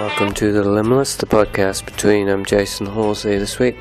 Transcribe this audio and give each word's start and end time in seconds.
Welcome 0.00 0.32
to 0.36 0.50
The 0.50 0.62
Liminalist, 0.62 1.18
the 1.18 1.26
podcast 1.26 1.84
between 1.84 2.26
I'm 2.30 2.42
Jasun 2.42 2.88
Horsley 2.88 3.36
this 3.36 3.58
week, 3.58 3.76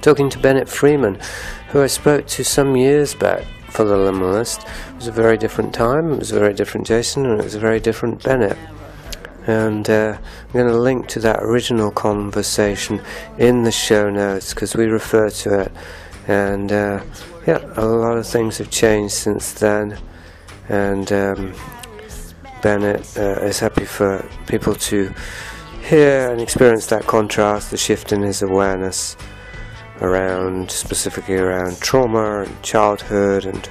talking 0.00 0.30
to 0.30 0.38
Benett 0.38 0.66
Freeman, 0.66 1.20
who 1.68 1.82
I 1.82 1.88
spoke 1.88 2.26
to 2.28 2.42
some 2.42 2.74
years 2.74 3.14
back 3.14 3.44
for 3.68 3.84
The 3.84 3.94
Liminalist. 3.94 4.66
It 4.66 4.96
was 4.96 5.08
a 5.08 5.12
very 5.12 5.36
different 5.36 5.74
time, 5.74 6.14
it 6.14 6.20
was 6.20 6.32
a 6.32 6.38
very 6.38 6.54
different 6.54 6.86
Jasun, 6.86 7.26
and 7.26 7.38
it 7.38 7.44
was 7.44 7.54
a 7.54 7.60
very 7.60 7.80
different 7.80 8.22
Benett. 8.22 8.56
And 9.46 9.90
uh, 9.90 10.16
I'm 10.16 10.52
going 10.54 10.68
to 10.68 10.78
link 10.78 11.06
to 11.08 11.20
that 11.20 11.42
original 11.42 11.90
conversation 11.90 13.02
in 13.36 13.64
the 13.64 13.72
show 13.72 14.08
notes 14.08 14.54
because 14.54 14.74
we 14.74 14.86
refer 14.86 15.28
to 15.28 15.60
it. 15.60 15.72
And 16.26 16.72
uh, 16.72 17.04
yeah, 17.46 17.58
a 17.76 17.84
lot 17.84 18.16
of 18.16 18.26
things 18.26 18.56
have 18.56 18.70
changed 18.70 19.12
since 19.12 19.52
then. 19.52 19.98
And 20.70 21.12
um, 21.12 21.52
Benett 22.62 23.18
uh, 23.18 23.44
is 23.44 23.58
happy 23.58 23.84
for 23.84 24.26
people 24.46 24.74
to 24.74 25.12
hear 25.88 26.30
and 26.30 26.38
experience 26.38 26.84
that 26.86 27.06
contrast, 27.06 27.70
the 27.70 27.76
shift 27.78 28.12
in 28.12 28.20
his 28.20 28.42
awareness 28.42 29.16
around, 30.02 30.70
specifically 30.70 31.36
around 31.36 31.80
trauma 31.80 32.42
and 32.42 32.62
childhood 32.62 33.46
and 33.46 33.70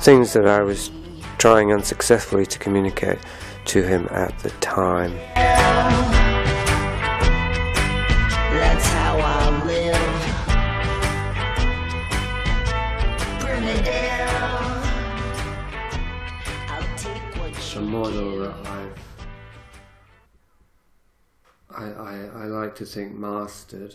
things 0.00 0.32
that 0.32 0.48
I 0.48 0.62
was 0.62 0.90
trying 1.38 1.72
unsuccessfully 1.72 2.44
to 2.46 2.58
communicate 2.58 3.18
to 3.66 3.82
him 3.82 4.08
at 4.10 4.36
the 4.40 4.50
time. 4.58 5.16
I, 21.78 21.84
I, 21.84 22.42
I 22.42 22.44
like 22.46 22.74
to 22.76 22.84
think 22.84 23.14
mastered 23.14 23.94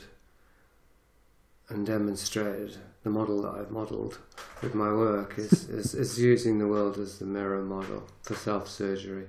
and 1.67 1.85
demonstrated 1.85 2.77
the 3.03 3.09
model 3.09 3.41
that 3.41 3.55
I've 3.55 3.71
modelled 3.71 4.19
with 4.61 4.73
my 4.73 4.89
work 4.89 5.37
is, 5.37 5.51
is, 5.69 5.93
is 5.93 6.19
using 6.19 6.59
the 6.59 6.67
world 6.67 6.97
as 6.97 7.19
the 7.19 7.25
mirror 7.25 7.61
model 7.61 8.03
for 8.21 8.35
self 8.35 8.69
surgery. 8.69 9.27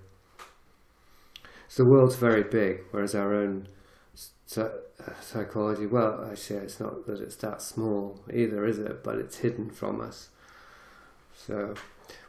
So 1.69 1.83
the 1.83 1.91
world's 1.91 2.15
very 2.15 2.45
big, 2.45 2.83
whereas 2.93 3.17
our 3.17 3.35
own 3.35 3.67
uh, 4.57 4.69
psychology, 5.21 5.87
well, 5.87 6.29
actually, 6.31 6.61
it's 6.61 6.79
not 6.79 7.07
that 7.07 7.21
it's 7.21 7.37
that 7.37 7.61
small 7.61 8.21
either, 8.33 8.65
is 8.65 8.79
it? 8.79 9.03
But 9.03 9.19
it's 9.19 9.39
hidden 9.39 9.71
from 9.71 10.01
us. 10.01 10.29
So 11.35 11.75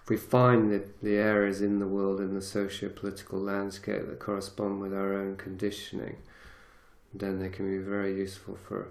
we 0.08 0.18
find 0.18 0.72
the, 0.72 0.84
the 1.02 1.16
areas 1.16 1.62
in 1.62 1.80
the 1.80 1.88
world, 1.88 2.20
in 2.20 2.36
the 2.36 2.42
socio-political 2.42 3.40
landscape 3.40 4.08
that 4.08 4.20
correspond 4.20 4.80
with 4.80 4.94
our 4.94 5.14
own 5.14 5.36
conditioning, 5.36 6.18
then 7.14 7.40
they 7.40 7.50
can 7.50 7.70
be 7.70 7.84
very 7.84 8.16
useful 8.16 8.56
for 8.56 8.90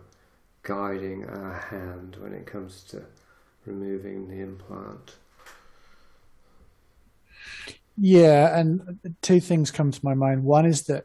guiding 0.63 1.25
our 1.27 1.55
hand 1.71 2.17
when 2.19 2.33
it 2.33 2.47
comes 2.47 2.83
to 2.85 3.03
removing 3.65 4.29
the 4.29 4.41
implant. 4.41 5.17
Yeah, 7.97 8.59
and 8.59 8.99
two 9.23 9.39
things 9.39 9.71
come 9.71 9.93
to 9.93 10.01
my 10.03 10.15
mind. 10.15 10.43
One 10.43 10.67
is 10.67 10.83
that 10.85 11.05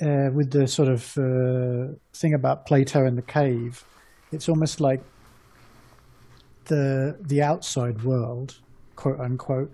uh, 0.00 0.30
with 0.32 0.52
the 0.52 0.68
sort 0.68 0.88
of 0.88 1.18
uh, 1.18 1.94
thing 2.14 2.34
about 2.34 2.66
Plato 2.66 3.04
and 3.06 3.18
the 3.18 3.22
cave, 3.22 3.84
it's 4.30 4.48
almost 4.48 4.80
like 4.80 5.02
the 6.66 7.16
the 7.20 7.42
outside 7.42 8.02
world, 8.02 8.58
quote 8.96 9.20
unquote, 9.20 9.72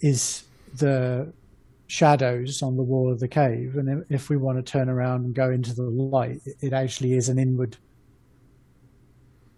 is 0.00 0.44
the 0.74 1.32
shadows 1.86 2.62
on 2.62 2.76
the 2.76 2.82
wall 2.82 3.12
of 3.12 3.20
the 3.20 3.28
cave, 3.28 3.76
and 3.76 4.04
if 4.08 4.30
we 4.30 4.36
want 4.36 4.58
to 4.58 4.62
turn 4.62 4.88
around 4.88 5.24
and 5.24 5.34
go 5.34 5.50
into 5.50 5.74
the 5.74 5.82
light, 5.82 6.40
it 6.60 6.72
actually 6.72 7.14
is 7.14 7.28
an 7.28 7.38
inward. 7.38 7.76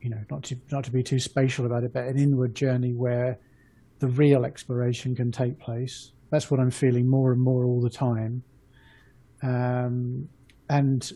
You 0.00 0.10
know, 0.10 0.20
not 0.30 0.42
to 0.44 0.56
not 0.70 0.84
to 0.84 0.90
be 0.90 1.02
too 1.02 1.20
spatial 1.20 1.66
about 1.66 1.84
it, 1.84 1.92
but 1.92 2.04
an 2.04 2.18
inward 2.18 2.54
journey 2.54 2.92
where 2.92 3.38
the 4.00 4.08
real 4.08 4.44
exploration 4.44 5.14
can 5.14 5.32
take 5.32 5.58
place. 5.58 6.12
That's 6.30 6.50
what 6.50 6.60
I'm 6.60 6.70
feeling 6.70 7.08
more 7.08 7.32
and 7.32 7.40
more 7.40 7.64
all 7.64 7.80
the 7.80 7.90
time. 7.90 8.42
Um, 9.42 10.28
and 10.68 11.10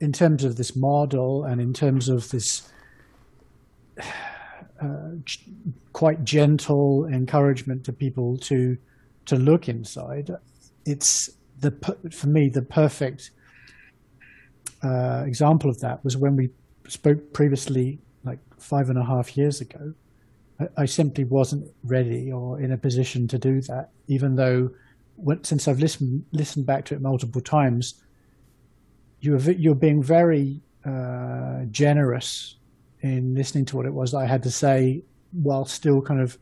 in 0.00 0.12
terms 0.12 0.42
of 0.42 0.56
this 0.56 0.74
model 0.74 1.44
and 1.44 1.60
in 1.60 1.72
terms 1.72 2.08
of 2.08 2.30
this 2.30 2.71
uh, 4.82 5.10
quite 5.92 6.24
gentle 6.24 7.06
encouragement 7.06 7.84
to 7.84 7.92
people 7.92 8.36
to 8.38 8.76
to 9.26 9.36
look 9.36 9.68
inside, 9.68 10.30
it's 10.84 11.30
the 11.60 11.70
for 12.10 12.26
me 12.26 12.48
the 12.48 12.62
perfect 12.62 13.30
uh, 14.82 15.22
example 15.26 15.70
of 15.70 15.78
that 15.80 16.04
was 16.04 16.16
when 16.16 16.36
we 16.36 16.50
spoke 16.88 17.32
previously, 17.32 18.00
like 18.24 18.40
five 18.58 18.90
and 18.90 18.98
a 18.98 19.04
half 19.04 19.36
years 19.36 19.60
ago. 19.60 19.94
I, 20.58 20.68
I 20.78 20.84
simply 20.86 21.24
wasn't 21.24 21.70
ready 21.84 22.32
or 22.32 22.60
in 22.60 22.72
a 22.72 22.76
position 22.76 23.28
to 23.28 23.38
do 23.38 23.60
that, 23.62 23.90
even 24.08 24.34
though 24.34 24.70
when, 25.16 25.44
since 25.44 25.68
I've 25.68 25.78
listened 25.78 26.24
listened 26.32 26.66
back 26.66 26.84
to 26.86 26.94
it 26.94 27.00
multiple 27.00 27.40
times, 27.40 28.02
you 29.20 29.32
were 29.32 29.38
v- 29.38 29.56
you're 29.58 29.74
being 29.74 30.02
very 30.02 30.60
uh, 30.84 31.64
generous 31.70 32.56
in 33.02 33.34
listening 33.34 33.64
to 33.66 33.76
what 33.76 33.84
it 33.86 33.92
was 33.92 34.12
that 34.12 34.18
I 34.18 34.26
had 34.26 34.42
to 34.44 34.50
say, 34.50 35.02
while 35.32 35.64
still 35.64 36.00
kind 36.00 36.20
of 36.20 36.38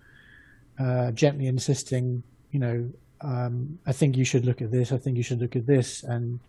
uh, 0.78 1.10
gently 1.12 1.46
insisting, 1.46 2.22
you 2.52 2.60
know, 2.60 2.90
um, 3.22 3.78
I 3.86 3.92
think 3.92 4.16
you 4.16 4.24
should 4.24 4.44
look 4.44 4.62
at 4.62 4.70
this. 4.70 4.92
I 4.92 4.98
think 4.98 5.16
you 5.16 5.22
should 5.22 5.40
look 5.40 5.56
at 5.56 5.66
this. 5.66 6.02
And 6.02 6.40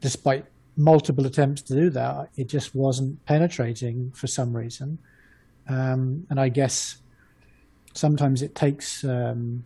despite 0.00 0.44
multiple 0.76 1.26
attempts 1.26 1.62
to 1.62 1.74
do 1.74 1.90
that, 1.90 2.30
it 2.36 2.48
just 2.48 2.74
wasn't 2.74 3.24
penetrating 3.26 4.10
for 4.14 4.26
some 4.26 4.56
reason. 4.56 4.98
Um, 5.68 6.26
and 6.28 6.38
I 6.38 6.48
guess 6.48 6.98
sometimes 7.94 8.42
it 8.42 8.54
takes 8.54 9.04
um, 9.04 9.64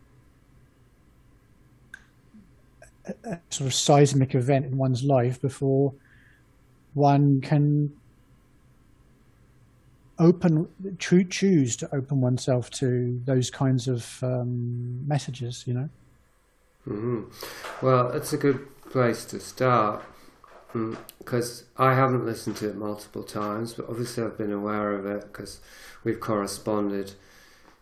a, 3.07 3.15
a 3.25 3.41
sort 3.51 3.67
of 3.67 3.75
seismic 3.75 4.35
event 4.35 4.67
in 4.67 4.77
one's 4.77 5.03
life 5.03 5.41
before 5.41 5.95
one 6.95 7.41
can 7.41 7.93
open 10.19 10.69
choo- 10.99 11.25
choose 11.25 11.77
to 11.77 11.95
open 11.95 12.21
oneself 12.21 12.71
to 12.71 13.21
those 13.25 13.51
kinds 13.51 13.89
of 13.89 14.23
um, 14.23 15.07
messages 15.07 15.65
you 15.67 15.75
know 15.75 15.89
hmm 16.85 17.25
Well, 17.83 18.11
it's 18.13 18.33
a 18.33 18.39
good 18.39 18.67
place 18.91 19.25
to 19.27 19.41
start 19.41 20.03
because 21.19 21.65
I 21.77 21.95
haven't 21.95 22.25
listened 22.25 22.57
to 22.57 22.69
it 22.69 22.77
multiple 22.77 23.23
times, 23.23 23.75
but 23.75 23.89
obviously 23.89 24.25
I've 24.25 24.39
been 24.39 24.53
aware 24.53 24.93
of 24.93 25.07
it 25.07 25.25
because 25.33 25.61
we've 26.05 26.21
corresponded 26.21 27.13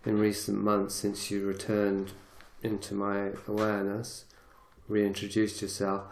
in 0.05 0.19
recent 0.19 0.59
months 0.59 0.95
since 0.95 1.31
you 1.31 1.47
returned 1.47 2.13
into 2.63 2.95
my 2.95 3.31
awareness, 3.47 4.25
reintroduced 4.89 5.63
yourself. 5.63 6.05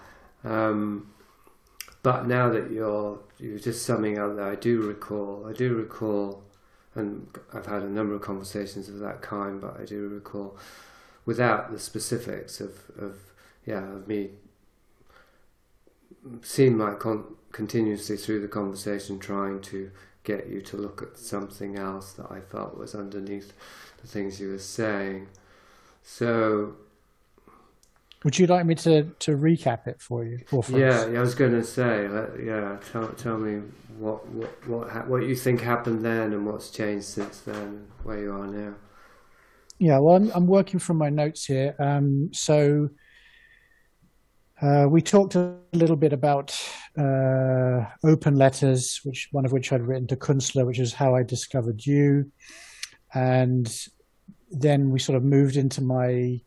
Um, 0.45 1.14
but 2.05 2.27
now 2.27 2.51
that 2.51 2.71
you're 2.71 3.19
you're 3.41 3.59
just 3.59 3.85
summing 3.85 4.19
up 4.19 4.37
that 4.37 4.47
I 4.47 4.55
do 4.57 4.83
recall, 4.83 5.47
I 5.49 5.55
do 5.55 5.75
recall, 5.75 6.43
and 6.95 7.27
I've 7.53 7.67
had 7.67 7.83
a 7.83 7.89
number 7.89 8.15
of 8.15 8.21
conversations 8.21 8.91
of 8.91 8.99
that 8.99 9.23
kind, 9.23 9.59
but 9.59 9.81
I 9.81 9.87
do 9.87 10.07
recall, 10.09 10.57
without 11.25 11.73
the 11.73 11.79
specifics 11.79 12.61
of, 12.61 12.73
of 12.99 13.17
yeah 13.65 13.83
of 13.91 14.07
me 14.07 14.31
seemed 16.43 16.79
like 16.79 17.01
con- 17.01 17.37
continuously 17.53 18.19
through 18.19 18.43
the 18.43 18.49
conversation 18.49 19.19
trying 19.19 19.63
to 19.63 19.91
get 20.25 20.47
you 20.49 20.61
to 20.61 20.77
look 20.77 21.01
at 21.01 21.17
something 21.19 21.77
else 21.77 22.13
that 22.13 22.31
I 22.31 22.41
felt 22.41 22.77
was 22.77 22.95
underneath 22.95 23.55
the 24.03 24.07
things 24.07 24.41
you 24.41 24.51
were 24.51 24.59
saying. 24.59 25.29
So 26.03 26.77
would 28.25 28.39
you 28.39 28.47
like 28.47 28.65
me 28.65 28.75
to, 28.75 29.05
to 29.21 29.37
recap 29.37 29.87
it 29.87 30.01
for 30.01 30.25
you 30.25 30.39
for 30.49 30.65
yeah, 30.71 31.07
yeah, 31.07 31.19
I 31.19 31.23
was 31.23 31.35
going 31.35 31.53
to 31.53 31.63
say, 31.63 32.09
let, 32.09 32.43
yeah, 32.43 32.79
tell 32.91 33.09
tell 33.09 33.37
me 33.37 33.63
what 33.99 34.27
what 34.29 34.69
what 34.69 34.91
ha- 34.91 35.05
what 35.07 35.25
you 35.25 35.37
think 35.37 35.61
happened 35.61 36.05
then 36.05 36.33
and 36.33 36.47
what's 36.47 36.71
changed 36.71 37.05
since 37.05 37.41
then, 37.41 37.55
and 37.55 37.89
where 38.03 38.19
you 38.19 38.33
are 38.33 38.47
now. 38.47 38.75
Yeah, 39.79 39.99
well, 39.99 40.17
I'm, 40.17 40.31
I'm 40.35 40.47
working 40.47 40.81
from 40.81 40.97
my 40.97 41.11
notes 41.11 41.45
here. 41.45 41.75
Um, 41.79 42.31
so 42.33 42.89
uh, 44.63 44.87
we 44.89 45.03
talked 45.03 45.35
a 45.35 45.57
little 45.73 45.97
bit 45.97 46.13
about 46.13 46.59
uh, 46.97 47.85
open 48.05 48.37
letters, 48.37 49.01
which 49.05 49.29
one 49.33 49.45
of 49.45 49.53
which 49.53 49.73
I'd 49.73 49.83
written 49.83 50.07
to 50.07 50.17
Kunstler, 50.17 50.65
which 50.65 50.79
is 50.79 50.95
how 50.95 51.15
I 51.15 51.25
discovered 51.25 51.85
you, 51.85 52.33
and 53.13 53.71
then 54.51 54.91
we 54.91 54.99
sort 54.99 55.17
of 55.17 55.25
moved 55.25 55.57
into 55.57 55.83
my 55.83 56.41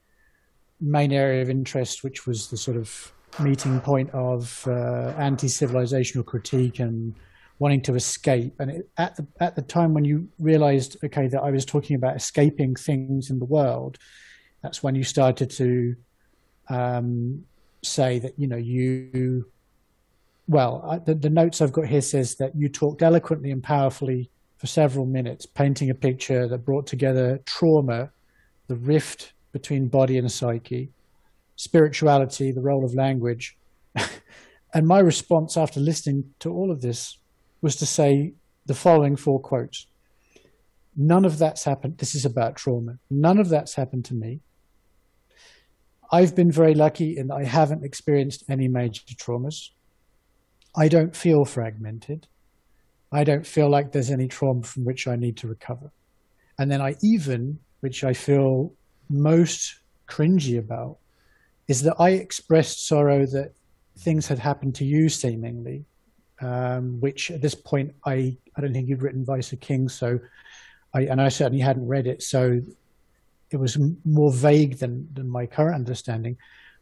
main 0.79 1.11
area 1.11 1.41
of 1.41 1.49
interest, 1.49 2.03
which 2.03 2.27
was 2.27 2.49
the 2.49 2.57
sort 2.57 2.77
of 2.77 3.13
meeting 3.39 3.79
point 3.81 4.09
of 4.11 4.63
uh, 4.67 5.13
anti-civilizational 5.17 6.25
critique 6.25 6.79
and 6.79 7.15
wanting 7.59 7.81
to 7.81 7.95
escape. 7.95 8.53
And 8.59 8.71
it, 8.71 8.89
at 8.97 9.15
the 9.15 9.27
at 9.39 9.55
the 9.55 9.61
time 9.61 9.93
when 9.93 10.05
you 10.05 10.27
realised, 10.39 10.97
okay, 11.03 11.27
that 11.27 11.41
I 11.41 11.51
was 11.51 11.65
talking 11.65 11.95
about 11.95 12.15
escaping 12.15 12.75
things 12.75 13.29
in 13.29 13.39
the 13.39 13.45
world, 13.45 13.97
that's 14.61 14.83
when 14.83 14.95
you 14.95 15.03
started 15.03 15.49
to 15.51 15.95
um, 16.69 17.43
say 17.83 18.19
that 18.19 18.37
you 18.37 18.47
know 18.47 18.57
you 18.57 19.45
well 20.47 20.83
I, 20.87 20.99
the, 20.99 21.15
the 21.15 21.29
notes 21.29 21.61
i've 21.61 21.71
got 21.71 21.85
here 21.85 22.01
says 22.01 22.35
that 22.35 22.55
you 22.55 22.69
talked 22.69 23.01
eloquently 23.01 23.51
and 23.51 23.63
powerfully 23.63 24.29
for 24.57 24.67
several 24.67 25.05
minutes 25.05 25.45
painting 25.45 25.89
a 25.89 25.93
picture 25.93 26.47
that 26.47 26.59
brought 26.59 26.87
together 26.87 27.39
trauma 27.45 28.11
the 28.67 28.75
rift 28.75 29.33
between 29.59 29.87
body 29.87 30.17
and 30.17 30.31
psyche 30.31 30.89
spirituality 31.55 32.51
the 32.51 32.67
role 32.69 32.85
of 32.85 32.93
language 32.93 33.57
and 34.75 34.85
my 34.85 34.99
response 34.99 35.57
after 35.57 35.79
listening 35.79 36.23
to 36.39 36.51
all 36.51 36.71
of 36.71 36.81
this 36.81 37.17
was 37.61 37.75
to 37.75 37.85
say 37.85 38.33
the 38.65 38.79
following 38.85 39.15
four 39.15 39.39
quotes 39.39 39.87
none 40.95 41.25
of 41.25 41.37
that's 41.37 41.63
happened 41.63 41.97
this 41.97 42.13
is 42.15 42.25
about 42.25 42.55
trauma 42.55 42.93
none 43.09 43.39
of 43.39 43.49
that's 43.49 43.75
happened 43.75 44.05
to 44.05 44.13
me 44.13 44.41
I've 46.11 46.35
been 46.35 46.51
very 46.51 46.73
lucky 46.73 47.17
in 47.17 47.27
that 47.27 47.35
I 47.35 47.43
haven't 47.43 47.83
experienced 47.83 48.43
any 48.49 48.67
major 48.67 49.01
traumas. 49.15 49.71
I 50.75 50.87
don't 50.87 51.15
feel 51.15 51.43
fragmented. 51.43 52.27
I 53.11 53.23
don't 53.23 53.45
feel 53.45 53.69
like 53.69 53.91
there's 53.91 54.11
any 54.11 54.27
trauma 54.27 54.63
from 54.63 54.85
which 54.85 55.07
I 55.07 55.15
need 55.17 55.37
to 55.37 55.47
recover. 55.47 55.91
And 56.57 56.71
then 56.71 56.81
I 56.81 56.95
even, 57.03 57.59
which 57.81 58.03
I 58.03 58.13
feel 58.13 58.73
most 59.09 59.79
cringy 60.07 60.57
about, 60.57 60.97
is 61.67 61.81
that 61.83 61.95
I 61.99 62.11
expressed 62.11 62.87
sorrow 62.87 63.25
that 63.27 63.53
things 63.97 64.27
had 64.27 64.39
happened 64.39 64.75
to 64.75 64.85
you 64.85 65.09
seemingly, 65.09 65.85
um, 66.41 66.99
which 66.99 67.31
at 67.31 67.41
this 67.41 67.55
point 67.55 67.93
I, 68.05 68.37
I 68.55 68.61
don't 68.61 68.73
think 68.73 68.87
you'd 68.87 69.01
written 69.01 69.25
Vice 69.25 69.51
of 69.51 69.59
King, 69.59 69.89
so 69.89 70.19
I, 70.93 71.01
and 71.01 71.21
I 71.21 71.29
certainly 71.29 71.61
hadn't 71.61 71.87
read 71.87 72.07
it. 72.07 72.23
So 72.23 72.61
it 73.51 73.57
was 73.57 73.77
more 74.05 74.31
vague 74.31 74.77
than, 74.77 75.07
than 75.13 75.29
my 75.29 75.45
current 75.45 75.75
understanding. 75.75 76.37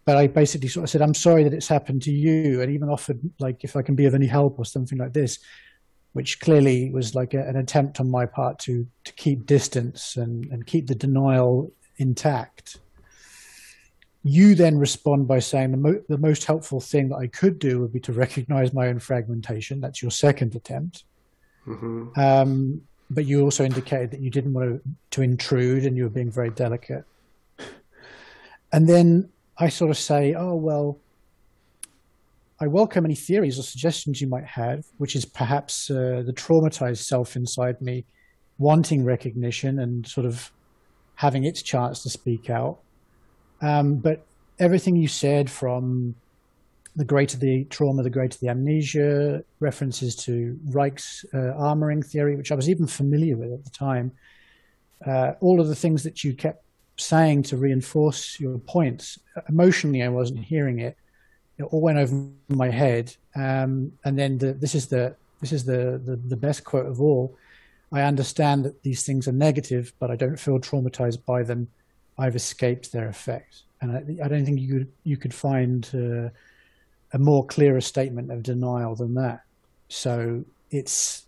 But 0.05 0.17
I 0.17 0.27
basically 0.27 0.67
sort 0.67 0.83
of 0.83 0.89
said, 0.89 1.01
I'm 1.01 1.15
sorry 1.15 1.43
that 1.43 1.53
it's 1.53 1.67
happened 1.67 2.03
to 2.03 2.11
you, 2.11 2.61
and 2.61 2.71
even 2.71 2.89
offered 2.89 3.19
like 3.39 3.63
if 3.63 3.75
I 3.75 3.81
can 3.81 3.95
be 3.95 4.05
of 4.05 4.13
any 4.13 4.27
help 4.27 4.59
or 4.59 4.65
something 4.65 4.99
like 4.99 5.13
this, 5.13 5.39
which 6.13 6.39
clearly 6.39 6.91
was 6.91 7.15
like 7.15 7.33
a, 7.33 7.41
an 7.47 7.55
attempt 7.55 7.99
on 7.99 8.09
my 8.09 8.25
part 8.25 8.59
to 8.59 8.85
to 9.03 9.13
keep 9.13 9.47
distance 9.47 10.15
and, 10.15 10.45
and 10.45 10.67
keep 10.67 10.87
the 10.87 10.95
denial 10.95 11.71
intact. 11.97 12.77
You 14.23 14.55
then 14.55 14.77
respond 14.77 15.27
by 15.27 15.39
saying 15.39 15.71
the, 15.71 15.77
mo- 15.77 16.03
the 16.09 16.17
most 16.17 16.45
helpful 16.45 16.79
thing 16.79 17.09
that 17.09 17.17
I 17.17 17.27
could 17.27 17.59
do 17.59 17.79
would 17.79 17.93
be 17.93 17.99
to 18.01 18.13
recognize 18.13 18.73
my 18.73 18.87
own 18.87 18.99
fragmentation. 18.99 19.79
That's 19.81 20.01
your 20.01 20.11
second 20.11 20.55
attempt. 20.55 21.03
Mm-hmm. 21.67 22.19
Um, 22.19 22.81
but 23.09 23.25
you 23.25 23.41
also 23.41 23.63
indicated 23.63 24.11
that 24.11 24.21
you 24.21 24.31
didn't 24.31 24.53
want 24.53 24.83
to, 24.83 24.89
to 25.11 25.21
intrude 25.21 25.85
and 25.85 25.95
you 25.95 26.03
were 26.03 26.09
being 26.09 26.31
very 26.31 26.49
delicate. 26.49 27.05
And 28.73 28.89
then 28.89 29.29
I 29.57 29.69
sort 29.69 29.91
of 29.91 29.97
say, 29.97 30.33
oh, 30.33 30.55
well, 30.55 30.99
I 32.59 32.67
welcome 32.67 33.05
any 33.05 33.15
theories 33.15 33.59
or 33.59 33.63
suggestions 33.63 34.21
you 34.21 34.27
might 34.27 34.45
have, 34.45 34.85
which 34.97 35.15
is 35.15 35.25
perhaps 35.25 35.89
uh, 35.89 36.23
the 36.25 36.33
traumatized 36.33 37.03
self 37.03 37.35
inside 37.35 37.81
me 37.81 38.05
wanting 38.57 39.03
recognition 39.03 39.79
and 39.79 40.07
sort 40.07 40.25
of 40.25 40.51
having 41.15 41.43
its 41.43 41.61
chance 41.61 42.03
to 42.03 42.09
speak 42.09 42.49
out. 42.49 42.79
Um, 43.61 43.95
but 43.95 44.25
everything 44.59 44.95
you 44.95 45.07
said 45.07 45.49
from 45.49 46.15
the 46.95 47.05
greater 47.05 47.37
the 47.37 47.65
trauma, 47.65 48.03
the 48.03 48.09
greater 48.09 48.37
the 48.37 48.49
amnesia, 48.49 49.43
references 49.59 50.15
to 50.15 50.57
Reich's 50.67 51.25
uh, 51.33 51.37
armoring 51.37 52.05
theory, 52.05 52.35
which 52.35 52.51
I 52.51 52.55
was 52.55 52.69
even 52.69 52.87
familiar 52.87 53.35
with 53.35 53.51
at 53.51 53.63
the 53.63 53.69
time. 53.69 54.11
Uh, 55.05 55.33
all 55.41 55.59
of 55.59 55.67
the 55.67 55.75
things 55.75 56.03
that 56.03 56.23
you 56.23 56.33
kept 56.33 56.63
saying 56.97 57.43
to 57.43 57.57
reinforce 57.57 58.39
your 58.39 58.57
points. 58.59 59.19
Emotionally, 59.49 60.03
I 60.03 60.07
wasn't 60.07 60.39
hearing 60.39 60.79
it. 60.79 60.97
It 61.57 61.63
all 61.63 61.81
went 61.81 61.97
over 61.97 62.29
my 62.47 62.69
head. 62.69 63.13
Um, 63.35 63.91
and 64.05 64.17
then 64.17 64.37
the, 64.37 64.53
this 64.53 64.75
is 64.75 64.87
the 64.87 65.15
this 65.41 65.51
is 65.51 65.65
the, 65.65 66.01
the 66.03 66.15
the 66.15 66.37
best 66.37 66.63
quote 66.63 66.85
of 66.85 67.01
all. 67.01 67.37
I 67.95 68.03
understand 68.03 68.65
that 68.65 68.83
these 68.83 69.03
things 69.03 69.27
are 69.27 69.33
negative, 69.33 69.93
but 69.99 70.11
I 70.11 70.15
don't 70.15 70.39
feel 70.39 70.59
traumatized 70.59 71.25
by 71.25 71.43
them. 71.43 71.67
I've 72.17 72.35
escaped 72.35 72.91
their 72.91 73.07
effect, 73.07 73.63
and 73.81 73.91
I, 73.91 74.25
I 74.25 74.27
don't 74.27 74.45
think 74.45 74.59
you 74.59 74.73
could 74.73 74.91
you 75.03 75.17
could 75.17 75.33
find. 75.33 75.89
Uh, 75.93 76.29
a 77.15 77.17
more 77.17 77.45
clearer 77.45 77.79
statement 77.79 78.29
of 78.29 78.43
denial 78.43 78.93
than 78.93 79.13
that. 79.13 79.41
So 79.87 80.43
it's 80.69 81.25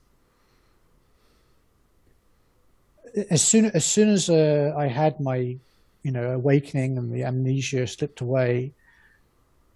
as 3.30 3.42
soon 3.42 3.66
as 3.68 3.86
soon 3.86 4.10
as 4.10 4.30
uh, 4.30 4.74
I 4.76 4.88
had 4.88 5.20
my 5.22 5.58
you 6.04 6.12
know 6.12 6.32
awakening 6.32 6.98
and 6.98 7.12
the 7.12 7.24
amnesia 7.24 7.88
slipped 7.88 8.20
away. 8.20 8.74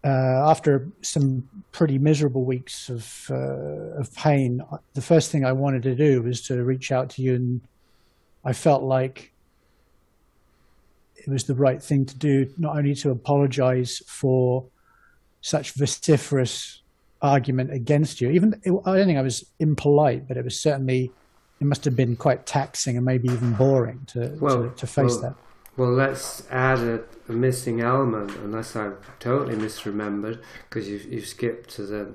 Uh, 0.03 0.49
after 0.49 0.89
some 1.01 1.47
pretty 1.71 1.99
miserable 1.99 2.43
weeks 2.43 2.89
of 2.89 3.27
uh, 3.29 3.99
of 3.99 4.13
pain, 4.15 4.61
the 4.95 5.01
first 5.01 5.31
thing 5.31 5.45
I 5.45 5.51
wanted 5.51 5.83
to 5.83 5.95
do 5.95 6.23
was 6.23 6.41
to 6.47 6.63
reach 6.63 6.91
out 6.91 7.11
to 7.11 7.21
you, 7.21 7.35
and 7.35 7.61
I 8.43 8.53
felt 8.53 8.81
like 8.81 9.31
it 11.15 11.27
was 11.27 11.43
the 11.43 11.53
right 11.53 11.81
thing 11.81 12.05
to 12.05 12.17
do, 12.17 12.51
not 12.57 12.77
only 12.77 12.95
to 12.95 13.11
apologize 13.11 14.01
for 14.07 14.65
such 15.41 15.73
vociferous 15.73 16.81
argument 17.21 17.71
against 17.71 18.21
you. 18.21 18.31
Even 18.31 18.59
I 18.65 18.97
don't 18.97 19.05
think 19.05 19.19
I 19.19 19.21
was 19.21 19.45
impolite, 19.59 20.27
but 20.27 20.37
it 20.37 20.43
was 20.43 20.59
certainly 20.59 21.11
it 21.59 21.65
must 21.65 21.85
have 21.85 21.95
been 21.95 22.15
quite 22.15 22.45
taxing 22.45 22.97
and 22.97 23.05
maybe 23.05 23.29
even 23.29 23.53
boring 23.53 24.01
to 24.07 24.35
Well, 24.41 24.63
to, 24.63 24.75
to 24.75 24.87
face 24.87 25.11
well, 25.11 25.21
that. 25.21 25.35
Well, 25.81 25.93
let's 25.93 26.43
add 26.51 26.77
a, 26.77 27.01
a 27.27 27.31
missing 27.31 27.81
element, 27.81 28.35
unless 28.35 28.75
I've 28.75 28.97
totally 29.17 29.55
misremembered, 29.55 30.39
because 30.69 30.87
you've, 30.87 31.05
you've 31.05 31.25
skipped 31.25 31.71
to 31.71 31.87
the 31.87 32.13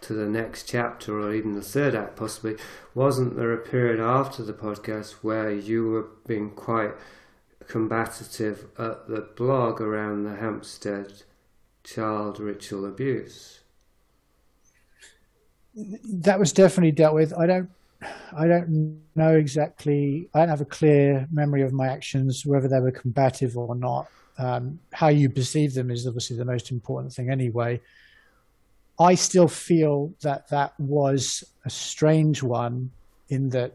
to 0.00 0.14
the 0.14 0.26
next 0.26 0.64
chapter 0.64 1.20
or 1.20 1.32
even 1.32 1.54
the 1.54 1.62
third 1.62 1.94
act 1.94 2.16
possibly. 2.16 2.56
Wasn't 2.92 3.36
there 3.36 3.52
a 3.52 3.58
period 3.58 4.00
after 4.00 4.42
the 4.42 4.52
podcast 4.52 5.12
where 5.22 5.52
you 5.52 5.88
were 5.88 6.08
being 6.26 6.50
quite 6.50 6.94
combative 7.68 8.66
at 8.80 9.06
the 9.06 9.20
blog 9.36 9.80
around 9.80 10.24
the 10.24 10.34
Hampstead 10.34 11.22
child 11.84 12.40
ritual 12.40 12.84
abuse? 12.84 13.60
That 15.76 16.40
was 16.40 16.52
definitely 16.52 16.90
dealt 16.90 17.14
with. 17.14 17.32
I 17.32 17.46
don't. 17.46 17.70
I 18.36 18.46
don't 18.46 19.00
know 19.14 19.36
exactly. 19.36 20.28
I 20.34 20.40
don't 20.40 20.48
have 20.48 20.60
a 20.60 20.66
clear 20.66 21.28
memory 21.32 21.62
of 21.62 21.72
my 21.72 21.88
actions, 21.88 22.44
whether 22.44 22.68
they 22.68 22.80
were 22.80 22.90
combative 22.90 23.56
or 23.56 23.74
not. 23.74 24.08
Um, 24.36 24.80
how 24.92 25.08
you 25.08 25.30
perceive 25.30 25.74
them 25.74 25.90
is 25.90 26.06
obviously 26.06 26.36
the 26.36 26.44
most 26.44 26.70
important 26.70 27.12
thing, 27.12 27.30
anyway. 27.30 27.80
I 28.98 29.14
still 29.14 29.48
feel 29.48 30.12
that 30.22 30.48
that 30.48 30.78
was 30.78 31.44
a 31.64 31.70
strange 31.70 32.42
one, 32.42 32.90
in 33.28 33.48
that 33.50 33.74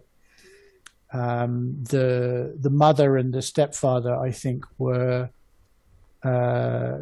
um, 1.11 1.83
the 1.89 2.55
the 2.59 2.69
mother 2.69 3.17
and 3.17 3.33
the 3.33 3.41
stepfather, 3.41 4.15
I 4.15 4.31
think, 4.31 4.65
were 4.77 5.29
uh, 6.23 6.97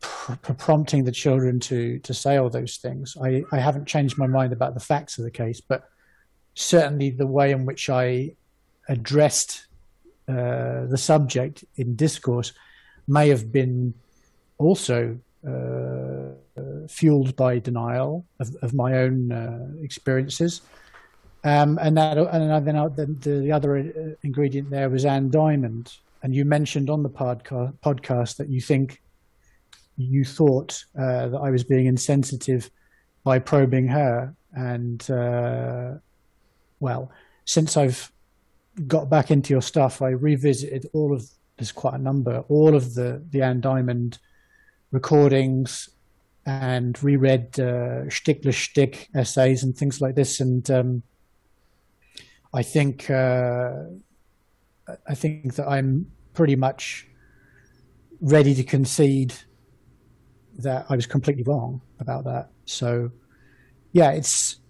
pr- 0.00 0.34
prompting 0.54 1.04
the 1.04 1.12
children 1.12 1.60
to 1.60 1.98
to 2.00 2.14
say 2.14 2.36
all 2.36 2.50
those 2.50 2.76
things. 2.76 3.16
I, 3.22 3.44
I 3.52 3.58
haven't 3.58 3.86
changed 3.86 4.18
my 4.18 4.26
mind 4.26 4.52
about 4.52 4.74
the 4.74 4.80
facts 4.80 5.18
of 5.18 5.24
the 5.24 5.30
case, 5.30 5.60
but 5.60 5.88
certainly 6.54 7.10
the 7.10 7.26
way 7.26 7.52
in 7.52 7.66
which 7.66 7.88
I 7.88 8.36
addressed 8.88 9.66
uh, 10.28 10.86
the 10.86 10.98
subject 10.98 11.64
in 11.76 11.96
discourse 11.96 12.52
may 13.06 13.28
have 13.28 13.50
been 13.50 13.94
also 14.58 15.18
uh, 15.46 16.30
fueled 16.88 17.34
by 17.36 17.58
denial 17.58 18.24
of, 18.38 18.54
of 18.62 18.74
my 18.74 18.98
own 18.98 19.32
uh, 19.32 19.68
experiences. 19.82 20.62
Um, 21.42 21.78
and 21.80 21.96
that, 21.96 22.18
and 22.18 22.66
then 22.66 23.16
the, 23.20 23.40
the 23.40 23.52
other 23.52 23.78
uh, 23.78 24.14
ingredient 24.22 24.70
there 24.70 24.90
was 24.90 25.04
Ann 25.04 25.30
Diamond. 25.30 25.94
And 26.22 26.34
you 26.34 26.44
mentioned 26.44 26.90
on 26.90 27.02
the 27.02 27.08
podca- 27.08 27.72
podcast 27.82 28.36
that 28.36 28.50
you 28.50 28.60
think 28.60 29.00
you 30.00 30.24
thought 30.24 30.84
uh, 30.98 31.28
that 31.28 31.38
I 31.38 31.50
was 31.50 31.64
being 31.64 31.86
insensitive 31.86 32.70
by 33.24 33.38
probing 33.38 33.88
her. 33.88 34.34
And 34.52 35.08
uh, 35.10 35.94
well, 36.80 37.12
since 37.44 37.76
I've 37.76 38.10
got 38.86 39.10
back 39.10 39.30
into 39.30 39.52
your 39.52 39.62
stuff, 39.62 40.02
I 40.02 40.10
revisited 40.10 40.86
all 40.92 41.14
of 41.14 41.28
there's 41.56 41.72
quite 41.72 41.94
a 41.94 41.98
number, 41.98 42.44
all 42.48 42.74
of 42.74 42.94
the 42.94 43.22
the 43.30 43.42
Ann 43.42 43.60
Diamond 43.60 44.18
recordings, 44.90 45.90
and 46.46 47.00
reread 47.02 47.60
uh, 47.60 48.08
Stickler 48.08 48.52
Stick 48.52 49.08
essays 49.14 49.62
and 49.62 49.76
things 49.76 50.00
like 50.00 50.14
this. 50.14 50.40
And 50.40 50.68
um, 50.70 51.02
I 52.54 52.62
think 52.62 53.10
uh, 53.10 53.74
I 55.06 55.14
think 55.14 55.54
that 55.54 55.68
I'm 55.68 56.10
pretty 56.32 56.56
much 56.56 57.06
ready 58.20 58.54
to 58.54 58.62
concede 58.62 59.34
that 60.62 60.86
I 60.88 60.96
was 60.96 61.06
completely 61.06 61.42
wrong 61.42 61.80
about 62.00 62.24
that. 62.24 62.50
So, 62.64 63.10
yeah, 63.92 64.10
it's 64.12 64.60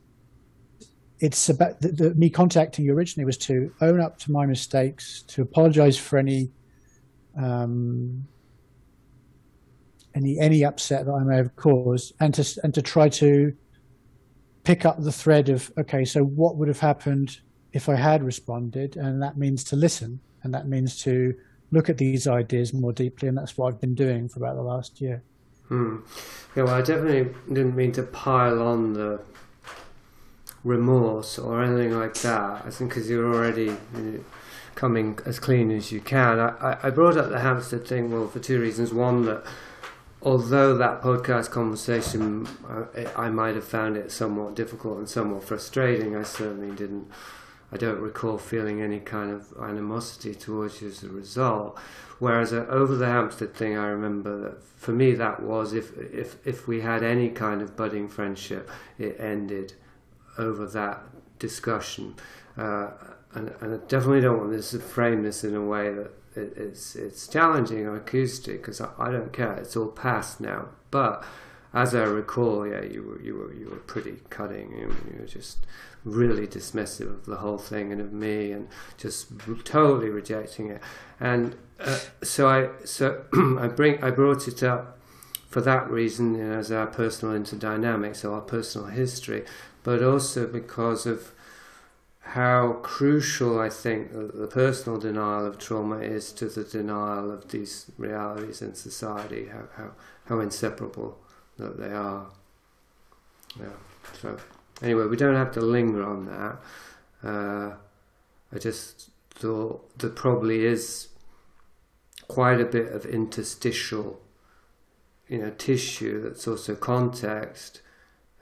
it's 1.21 1.51
about 1.51 1.81
the, 1.81 1.89
the, 1.89 2.15
me 2.15 2.31
contacting 2.31 2.85
you 2.85 2.95
originally 2.95 3.27
was 3.27 3.37
to 3.37 3.73
own 3.83 4.01
up 4.01 4.19
to 4.21 4.33
my 4.33 4.47
mistakes, 4.47 5.23
to 5.29 5.43
apologize 5.43 5.99
for 5.99 6.19
any 6.19 6.51
um, 7.37 8.27
any 10.15 10.39
any 10.39 10.65
upset 10.65 11.07
that 11.07 11.13
I 11.13 11.23
may 11.23 11.37
have 11.37 11.55
caused, 11.57 12.15
and 12.21 12.35
to 12.35 12.61
and 12.65 12.75
to 12.75 12.83
try 12.83 13.09
to 13.11 13.55
pick 14.65 14.85
up 14.85 15.03
the 15.03 15.13
thread 15.13 15.49
of 15.49 15.71
okay, 15.79 16.05
so 16.05 16.23
what 16.25 16.57
would 16.57 16.69
have 16.69 16.81
happened 16.81 17.41
if 17.73 17.89
I 17.89 17.97
had 17.97 18.23
responded, 18.23 18.97
and 18.97 19.23
that 19.23 19.37
means 19.37 19.63
to 19.65 19.77
listen, 19.77 20.21
and 20.43 20.53
that 20.55 20.69
means 20.69 21.01
to 21.03 21.35
look 21.71 21.89
at 21.89 21.99
these 21.99 22.27
ideas 22.27 22.73
more 22.73 22.93
deeply, 22.93 23.29
and 23.29 23.37
that's 23.37 23.57
what 23.57 23.73
I've 23.73 23.81
been 23.81 23.95
doing 23.95 24.29
for 24.29 24.39
about 24.39 24.57
the 24.57 24.63
last 24.63 25.01
year. 25.01 25.23
Hmm. 25.71 25.99
Yeah, 26.57 26.65
well, 26.65 26.75
I 26.75 26.83
definitely 26.83 27.33
didn't 27.47 27.77
mean 27.77 27.93
to 27.93 28.03
pile 28.03 28.61
on 28.61 28.95
the 28.95 29.21
remorse 30.65 31.39
or 31.39 31.63
anything 31.63 31.97
like 31.97 32.15
that. 32.15 32.65
I 32.67 32.71
think 32.71 32.91
because 32.91 33.09
you're 33.09 33.33
already 33.33 33.77
you 33.95 34.01
know, 34.03 34.25
coming 34.75 35.17
as 35.25 35.39
clean 35.39 35.71
as 35.71 35.93
you 35.93 36.01
can. 36.01 36.41
I, 36.41 36.77
I 36.83 36.91
brought 36.91 37.17
up 37.17 37.31
the 37.31 37.39
Hampstead 37.39 37.87
thing, 37.87 38.11
well, 38.11 38.27
for 38.27 38.41
two 38.41 38.61
reasons. 38.61 38.93
One, 38.93 39.27
that 39.27 39.45
although 40.23 40.77
that 40.77 41.03
podcast 41.03 41.51
conversation, 41.51 42.49
I, 42.97 43.27
I 43.27 43.31
might 43.31 43.55
have 43.55 43.65
found 43.65 43.97
it 43.97 44.11
somewhat 44.11 44.57
difficult 44.57 44.99
and 44.99 45.09
somewhat 45.09 45.45
frustrating, 45.45 46.17
I 46.17 46.25
certainly 46.25 46.75
didn't. 46.75 47.09
I 47.73 47.77
don't 47.77 48.01
recall 48.01 48.39
feeling 48.39 48.83
any 48.83 49.01
kind 49.01 49.31
of 49.31 49.53
animosity 49.61 50.35
towards 50.35 50.83
you 50.83 50.89
as 50.89 51.03
a 51.03 51.09
result. 51.09 51.79
Whereas 52.19 52.53
uh, 52.53 52.67
over 52.69 52.97
the 52.97 53.07
Hampstead 53.07 53.55
thing, 53.55 53.77
I 53.79 53.87
remember 53.87 54.39
that 54.41 54.63
for 54.63 54.93
me 54.93 55.13
that 55.15 55.43
was 55.43 55.73
if 55.73 55.97
if 55.99 56.45
if 56.47 56.67
we 56.67 56.81
had 56.81 57.03
any 57.03 57.31
kind 57.31 57.63
of 57.63 57.77
budding 57.77 58.09
friendship, 58.09 58.69
it 58.99 59.17
ended 59.19 59.75
over 60.37 60.67
that 60.67 61.03
discussion. 61.39 62.17
Uh, 62.57 62.91
and, 63.33 63.55
and 63.61 63.75
I 63.75 63.77
definitely 63.87 64.21
don't 64.21 64.39
want 64.39 64.53
this 64.53 64.73
to 64.73 64.81
frame 64.81 65.23
this 65.23 65.45
in 65.45 65.55
a 65.55 65.65
way 65.65 65.93
that 65.95 66.11
it, 66.35 66.55
it's 66.57 66.97
it's 66.97 67.27
challenging 67.27 67.87
or 67.87 67.97
acoustic 67.97 68.63
because 68.63 68.81
I, 68.81 68.91
I 68.99 69.11
don't 69.11 69.33
care. 69.33 69.55
It's 69.55 69.77
all 69.77 69.89
past 69.89 70.41
now. 70.41 70.69
But 70.91 71.25
as 71.73 71.95
I 71.95 72.03
recall, 72.03 72.67
yeah, 72.67 72.83
you 72.83 73.03
were 73.03 73.23
you 73.23 73.37
were 73.37 73.55
you 73.55 73.69
were 73.71 73.77
pretty 73.77 74.19
cutting. 74.31 74.73
You, 74.73 74.95
you 75.13 75.21
were 75.21 75.27
just 75.27 75.59
really 76.05 76.47
dismissive 76.47 77.11
of 77.11 77.27
the 77.27 77.37
whole 77.37 77.59
thing 77.59 77.93
and 77.93 78.01
of 78.01 78.13
me, 78.13 78.53
and 78.53 78.69
just 78.97 79.29
totally 79.65 80.11
rejecting 80.11 80.71
it. 80.71 80.83
And 81.19 81.57
uh, 81.79 81.99
so 82.23 82.49
I 82.49 82.69
so 82.85 83.25
I 83.59 83.69
bring 83.69 84.03
I 84.03 84.11
brought 84.11 84.49
it 84.49 84.63
up 84.63 84.99
for 85.49 85.61
that 85.61 85.91
reason 85.91 86.37
you 86.37 86.45
know, 86.45 86.59
as 86.59 86.71
our 86.71 86.87
personal 86.87 87.39
interdynamics, 87.39 88.17
so 88.17 88.35
our 88.35 88.41
personal 88.41 88.87
history, 88.89 89.45
but 89.83 90.03
also 90.03 90.47
because 90.47 91.07
of 91.07 91.33
how 92.21 92.75
crucial 92.83 93.59
I 93.59 93.69
think 93.69 94.13
the 94.13 94.47
personal 94.47 95.01
denial 95.01 95.47
of 95.47 95.59
trauma 95.59 95.99
is 95.99 96.33
to 96.35 96.47
the 96.47 96.63
denial 96.63 97.33
of 97.33 97.49
these 97.51 97.91
realities 97.99 98.63
in 98.63 98.77
society, 98.77 99.47
how, 99.47 99.65
how, 99.77 99.91
how 100.27 100.39
inseparable 100.39 101.19
that 101.59 101.77
they 101.77 101.91
are. 101.91 102.29
Yeah. 103.59 103.67
So 104.21 104.39
anyway, 104.83 105.07
we 105.07 105.17
don't 105.17 105.35
have 105.35 105.53
to 105.53 105.61
linger 105.61 106.05
on 106.05 106.27
that. 106.27 107.29
Uh, 107.29 107.75
I 108.53 108.59
just 108.59 109.11
thought 109.31 109.99
there 109.99 110.11
probably 110.11 110.65
is 110.65 111.09
quite 112.29 112.61
a 112.61 112.65
bit 112.65 112.93
of 112.93 113.05
interstitial, 113.07 114.21
you 115.29 115.39
know, 115.39 115.51
tissue 115.51 116.23
that's 116.23 116.47
also 116.49 116.75
context. 116.75 117.83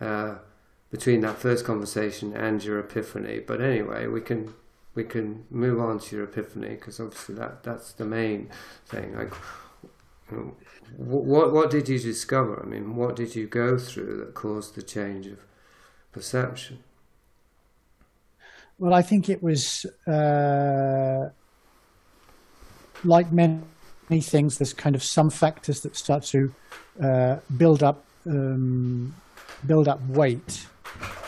Uh, 0.01 0.37
between 0.91 1.21
that 1.21 1.37
first 1.37 1.65
conversation 1.65 2.35
and 2.35 2.65
your 2.65 2.79
epiphany. 2.79 3.41
But 3.41 3.61
anyway, 3.61 4.07
we 4.07 4.21
can 4.21 4.55
we 4.95 5.05
can 5.05 5.45
move 5.51 5.81
on 5.81 5.99
to 6.01 6.17
your 6.17 6.25
epiphany 6.25 6.71
because 6.71 6.99
obviously 6.99 7.35
that 7.37 7.63
that's 7.63 7.93
the 7.93 8.05
main 8.05 8.51
thing. 8.87 9.17
Like, 9.17 9.33
what 10.97 11.53
what 11.53 11.71
did 11.71 11.89
you 11.89 11.99
discover? 11.99 12.63
I 12.63 12.67
mean, 12.67 12.97
what 12.97 13.17
did 13.17 13.35
you 13.35 13.47
go 13.47 13.79
through 13.79 14.19
that 14.19 14.35
caused 14.35 14.75
the 14.75 14.83
change 14.83 15.27
of 15.27 15.39
perception? 16.13 16.83
Well, 18.79 18.95
I 18.95 19.03
think 19.03 19.29
it 19.29 19.43
was 19.43 19.85
uh, 20.07 21.31
like 23.05 23.33
many, 23.33 23.63
things. 24.21 24.59
There's 24.59 24.73
kind 24.73 24.95
of 24.95 25.03
some 25.03 25.31
factors 25.31 25.81
that 25.81 25.97
start 25.97 26.23
to 26.25 26.55
uh, 27.03 27.37
build 27.57 27.83
up 27.83 28.05
um, 28.27 29.15
build 29.67 29.89
up 29.89 30.01
weight 30.09 30.67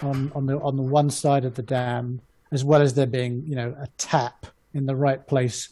on, 0.03 0.31
on 0.35 0.47
the 0.47 0.59
on 0.61 0.77
the 0.77 0.83
one 0.83 1.11
side 1.11 1.45
of 1.45 1.55
the 1.55 1.63
dam, 1.63 2.21
as 2.53 2.65
well 2.65 2.81
as 2.81 2.95
there 2.95 3.07
being 3.07 3.43
you 3.47 3.57
know 3.57 3.75
a 3.79 3.89
tap 3.99 4.47
in 4.73 4.87
the 4.87 4.97
right 4.97 5.27
place 5.27 5.71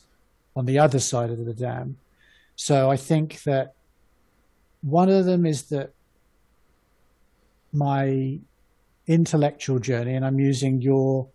on 0.56 0.66
the 0.66 0.78
other 0.78 0.98
side 0.98 1.30
of 1.30 1.44
the 1.44 1.54
dam. 1.54 1.96
So 2.56 2.90
I 2.90 2.96
think 2.96 3.42
that 3.44 3.74
one 4.82 5.08
of 5.08 5.24
them 5.24 5.46
is 5.46 5.64
that 5.64 5.92
my 7.72 8.40
intellectual 9.08 9.78
journey, 9.78 10.14
and 10.14 10.24
I'm 10.24 10.38
using 10.38 10.80
your 10.80 11.26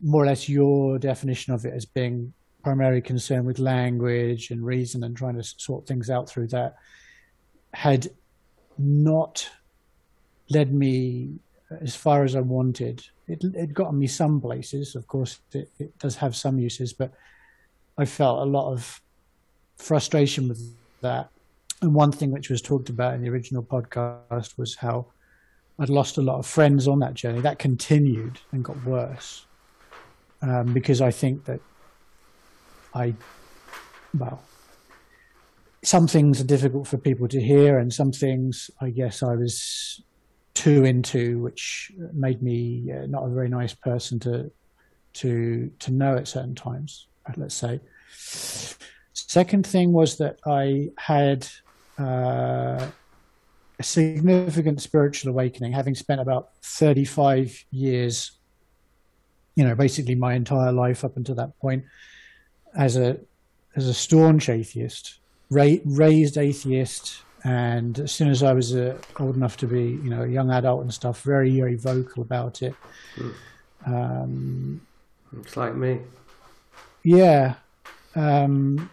more 0.00 0.22
or 0.22 0.26
less 0.26 0.48
your 0.48 0.98
definition 0.98 1.52
of 1.52 1.64
it 1.64 1.74
as 1.74 1.84
being 1.84 2.32
primarily 2.64 3.00
concerned 3.00 3.46
with 3.46 3.58
language 3.58 4.50
and 4.50 4.64
reason 4.64 5.04
and 5.04 5.16
trying 5.16 5.36
to 5.36 5.42
sort 5.42 5.86
things 5.86 6.10
out 6.10 6.28
through 6.28 6.48
that, 6.48 6.76
had 7.74 8.08
not 8.78 9.48
led 10.48 10.72
me 10.72 11.38
as 11.80 11.94
far 11.94 12.24
as 12.24 12.34
I 12.36 12.40
wanted. 12.40 13.04
It 13.28 13.44
it 13.54 13.74
got 13.74 13.94
me 13.94 14.06
some 14.06 14.40
places, 14.40 14.94
of 14.94 15.06
course. 15.06 15.40
It, 15.52 15.70
it 15.78 15.98
does 15.98 16.16
have 16.16 16.36
some 16.36 16.58
uses, 16.58 16.92
but 16.92 17.12
I 17.98 18.04
felt 18.04 18.40
a 18.40 18.50
lot 18.50 18.72
of 18.72 19.00
frustration 19.76 20.48
with 20.48 20.60
that. 21.00 21.30
And 21.80 21.94
one 21.94 22.12
thing 22.12 22.30
which 22.30 22.48
was 22.48 22.62
talked 22.62 22.88
about 22.88 23.14
in 23.14 23.22
the 23.22 23.30
original 23.30 23.62
podcast 23.62 24.56
was 24.56 24.76
how 24.76 25.06
I'd 25.82 25.90
lost 25.90 26.16
a 26.16 26.22
lot 26.22 26.38
of 26.38 26.46
friends 26.46 26.86
on 26.86 27.00
that 27.00 27.14
journey. 27.14 27.40
That 27.40 27.58
continued 27.58 28.38
and 28.52 28.62
got 28.62 28.84
worse 28.84 29.46
um, 30.40 30.72
because 30.72 31.00
I 31.00 31.10
think 31.10 31.44
that 31.46 31.58
I, 32.94 33.14
well, 34.16 34.40
some 35.82 36.06
things 36.06 36.40
are 36.40 36.44
difficult 36.44 36.86
for 36.86 36.98
people 36.98 37.26
to 37.26 37.40
hear, 37.42 37.78
and 37.78 37.92
some 37.92 38.12
things 38.12 38.70
I 38.80 38.90
guess 38.90 39.24
I 39.24 39.34
was 39.34 40.00
too 40.54 40.84
into, 40.84 41.40
which 41.40 41.90
made 42.12 42.42
me 42.42 42.92
uh, 42.92 43.06
not 43.06 43.24
a 43.24 43.30
very 43.30 43.48
nice 43.48 43.74
person 43.74 44.20
to 44.20 44.52
to 45.14 45.68
to 45.80 45.90
know 45.90 46.16
at 46.16 46.28
certain 46.28 46.54
times. 46.54 47.08
Let's 47.36 47.56
say. 47.56 47.80
Second 49.14 49.66
thing 49.66 49.92
was 49.92 50.18
that 50.18 50.38
I 50.46 50.90
had 50.96 51.48
uh, 51.98 52.86
a 53.82 53.84
significant 53.84 54.80
spiritual 54.80 55.30
awakening, 55.32 55.72
having 55.72 55.94
spent 55.94 56.20
about 56.20 56.50
thirty-five 56.62 57.64
years, 57.70 58.32
you 59.56 59.64
know, 59.66 59.74
basically 59.74 60.14
my 60.14 60.34
entire 60.34 60.72
life 60.72 61.04
up 61.04 61.16
until 61.16 61.34
that 61.34 61.58
point, 61.58 61.84
as 62.74 62.96
a 62.96 63.18
as 63.74 63.88
a 63.88 63.94
staunch 63.94 64.48
atheist, 64.48 65.18
ra- 65.50 65.82
raised 65.84 66.38
atheist, 66.38 67.22
and 67.44 67.98
as 67.98 68.12
soon 68.12 68.30
as 68.30 68.42
I 68.42 68.52
was 68.52 68.74
uh, 68.74 68.96
old 69.18 69.36
enough 69.36 69.56
to 69.58 69.66
be, 69.66 69.82
you 70.04 70.10
know, 70.10 70.22
a 70.22 70.28
young 70.28 70.50
adult 70.50 70.82
and 70.82 70.94
stuff, 70.94 71.22
very, 71.22 71.50
very 71.60 71.76
vocal 71.76 72.22
about 72.22 72.62
it. 72.62 72.74
Mm. 73.16 73.34
Um, 73.86 74.80
it's 75.40 75.56
like 75.56 75.74
me. 75.74 75.98
Yeah. 77.02 77.54
Um, 78.14 78.90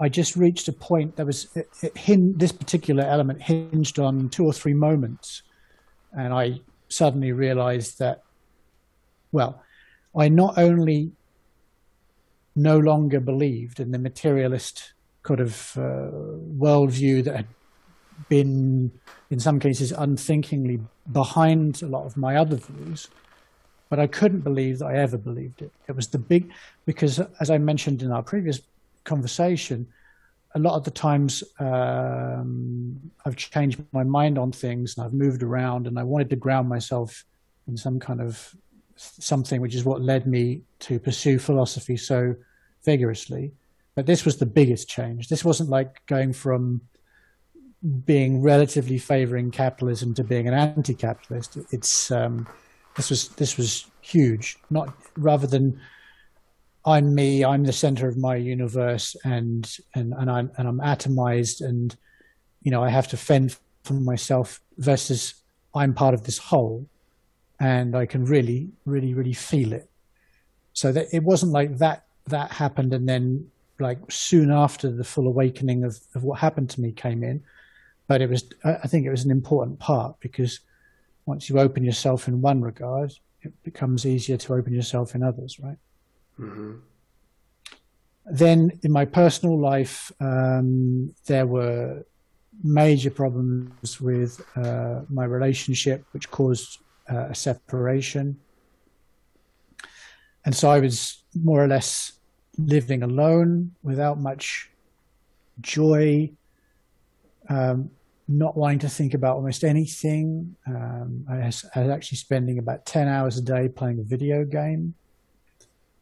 I 0.00 0.08
just 0.08 0.36
reached 0.36 0.68
a 0.68 0.72
point 0.72 1.16
that 1.16 1.26
was 1.26 1.48
it, 1.54 1.68
it 1.82 2.38
this 2.38 2.52
particular 2.52 3.04
element 3.04 3.42
hinged 3.42 3.98
on 3.98 4.28
two 4.28 4.44
or 4.44 4.52
three 4.52 4.74
moments, 4.74 5.42
and 6.12 6.34
I 6.34 6.60
suddenly 6.88 7.32
realized 7.32 7.98
that, 7.98 8.22
well, 9.32 9.62
I 10.16 10.28
not 10.28 10.58
only 10.58 11.12
no 12.56 12.78
longer 12.78 13.20
believed 13.20 13.80
in 13.80 13.90
the 13.90 13.98
materialist 13.98 14.92
kind 15.22 15.40
of 15.40 15.72
uh, 15.76 16.10
worldview 16.58 17.24
that 17.24 17.36
had 17.36 17.46
been, 18.28 18.92
in 19.30 19.40
some 19.40 19.58
cases, 19.58 19.92
unthinkingly 19.92 20.80
behind 21.10 21.82
a 21.82 21.86
lot 21.86 22.06
of 22.06 22.16
my 22.16 22.36
other 22.36 22.56
views. 22.56 23.08
But 23.90 23.98
I 23.98 24.06
couldn't 24.06 24.40
believe 24.40 24.78
that 24.78 24.86
I 24.86 24.96
ever 24.96 25.18
believed 25.18 25.62
it. 25.62 25.72
It 25.88 25.96
was 25.96 26.08
the 26.08 26.18
big, 26.18 26.50
because 26.86 27.20
as 27.40 27.50
I 27.50 27.58
mentioned 27.58 28.02
in 28.02 28.12
our 28.12 28.22
previous 28.22 28.60
conversation, 29.04 29.86
a 30.54 30.58
lot 30.58 30.76
of 30.76 30.84
the 30.84 30.90
times 30.90 31.42
um, 31.58 32.98
I've 33.24 33.36
changed 33.36 33.80
my 33.92 34.04
mind 34.04 34.38
on 34.38 34.52
things 34.52 34.96
and 34.96 35.04
I've 35.04 35.12
moved 35.12 35.42
around 35.42 35.86
and 35.86 35.98
I 35.98 36.04
wanted 36.04 36.30
to 36.30 36.36
ground 36.36 36.68
myself 36.68 37.24
in 37.66 37.76
some 37.76 37.98
kind 37.98 38.20
of 38.20 38.54
something, 38.96 39.60
which 39.60 39.74
is 39.74 39.84
what 39.84 40.00
led 40.00 40.26
me 40.26 40.62
to 40.80 40.98
pursue 40.98 41.38
philosophy 41.38 41.96
so 41.96 42.36
vigorously. 42.84 43.52
But 43.96 44.06
this 44.06 44.24
was 44.24 44.36
the 44.36 44.46
biggest 44.46 44.88
change. 44.88 45.28
This 45.28 45.44
wasn't 45.44 45.70
like 45.70 46.04
going 46.06 46.32
from 46.32 46.82
being 48.06 48.42
relatively 48.42 48.98
favoring 48.98 49.50
capitalism 49.50 50.14
to 50.14 50.24
being 50.24 50.48
an 50.48 50.54
anti-capitalist. 50.54 51.58
It's 51.70 52.10
um, 52.10 52.46
this 52.96 53.10
was 53.10 53.28
this 53.30 53.56
was 53.56 53.86
huge. 54.00 54.56
Not 54.70 54.94
rather 55.16 55.46
than 55.46 55.80
I'm 56.86 57.14
me. 57.14 57.44
I'm 57.44 57.64
the 57.64 57.72
center 57.72 58.08
of 58.08 58.16
my 58.16 58.36
universe, 58.36 59.16
and 59.24 59.70
and 59.94 60.12
and 60.12 60.30
I'm 60.30 60.50
and 60.58 60.68
I'm 60.68 60.80
atomized, 60.80 61.60
and 61.60 61.96
you 62.62 62.70
know 62.70 62.82
I 62.82 62.90
have 62.90 63.08
to 63.08 63.16
fend 63.16 63.56
for 63.84 63.94
myself. 63.94 64.60
Versus 64.76 65.34
I'm 65.74 65.94
part 65.94 66.14
of 66.14 66.24
this 66.24 66.38
whole, 66.38 66.86
and 67.60 67.96
I 67.96 68.06
can 68.06 68.24
really, 68.24 68.70
really, 68.84 69.14
really 69.14 69.32
feel 69.32 69.72
it. 69.72 69.88
So 70.72 70.92
that 70.92 71.06
it 71.12 71.22
wasn't 71.22 71.52
like 71.52 71.78
that 71.78 72.04
that 72.26 72.50
happened, 72.52 72.92
and 72.92 73.08
then 73.08 73.50
like 73.80 73.98
soon 74.10 74.50
after 74.50 74.90
the 74.90 75.04
full 75.04 75.26
awakening 75.26 75.84
of, 75.84 75.98
of 76.14 76.22
what 76.22 76.38
happened 76.38 76.70
to 76.70 76.80
me 76.80 76.92
came 76.92 77.24
in. 77.24 77.42
But 78.06 78.20
it 78.20 78.28
was 78.28 78.44
I 78.64 78.86
think 78.86 79.06
it 79.06 79.10
was 79.10 79.24
an 79.24 79.30
important 79.30 79.78
part 79.78 80.20
because 80.20 80.60
once 81.26 81.48
you 81.48 81.58
open 81.58 81.84
yourself 81.84 82.28
in 82.28 82.42
one 82.42 82.60
regard, 82.60 83.14
it 83.40 83.52
becomes 83.62 84.04
easier 84.04 84.36
to 84.36 84.54
open 84.54 84.74
yourself 84.74 85.14
in 85.14 85.22
others, 85.22 85.58
right? 85.58 85.78
Then 88.26 88.78
in 88.82 88.90
my 88.90 89.04
personal 89.04 89.58
life, 89.58 90.10
um, 90.20 91.14
there 91.26 91.46
were 91.46 92.04
major 92.62 93.10
problems 93.10 94.00
with 94.00 94.40
uh, 94.56 95.00
my 95.08 95.24
relationship, 95.24 96.04
which 96.12 96.30
caused 96.30 96.78
uh, 97.10 97.26
a 97.30 97.34
separation. 97.34 98.38
And 100.44 100.54
so 100.54 100.70
I 100.70 100.80
was 100.80 101.22
more 101.34 101.62
or 101.62 101.68
less 101.68 102.12
living 102.58 103.02
alone 103.02 103.72
without 103.82 104.18
much 104.18 104.70
joy, 105.60 106.30
um, 107.48 107.90
not 108.28 108.56
wanting 108.56 108.78
to 108.80 108.88
think 108.88 109.14
about 109.14 109.36
almost 109.36 109.64
anything. 109.64 110.56
Um, 110.66 111.26
I, 111.28 111.46
was, 111.46 111.64
I 111.74 111.80
was 111.80 111.90
actually 111.90 112.18
spending 112.18 112.58
about 112.58 112.86
10 112.86 113.08
hours 113.08 113.38
a 113.38 113.42
day 113.42 113.68
playing 113.68 113.98
a 114.00 114.02
video 114.02 114.44
game, 114.44 114.94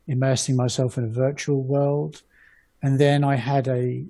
immersing 0.07 0.57
myself 0.57 0.99
in 0.99 1.05
a 1.05 1.09
virtual 1.09 1.63
world. 1.63 2.23
And 2.83 2.99
then 2.99 3.25
I 3.25 3.37
had 3.37 3.69
a, 3.69 4.05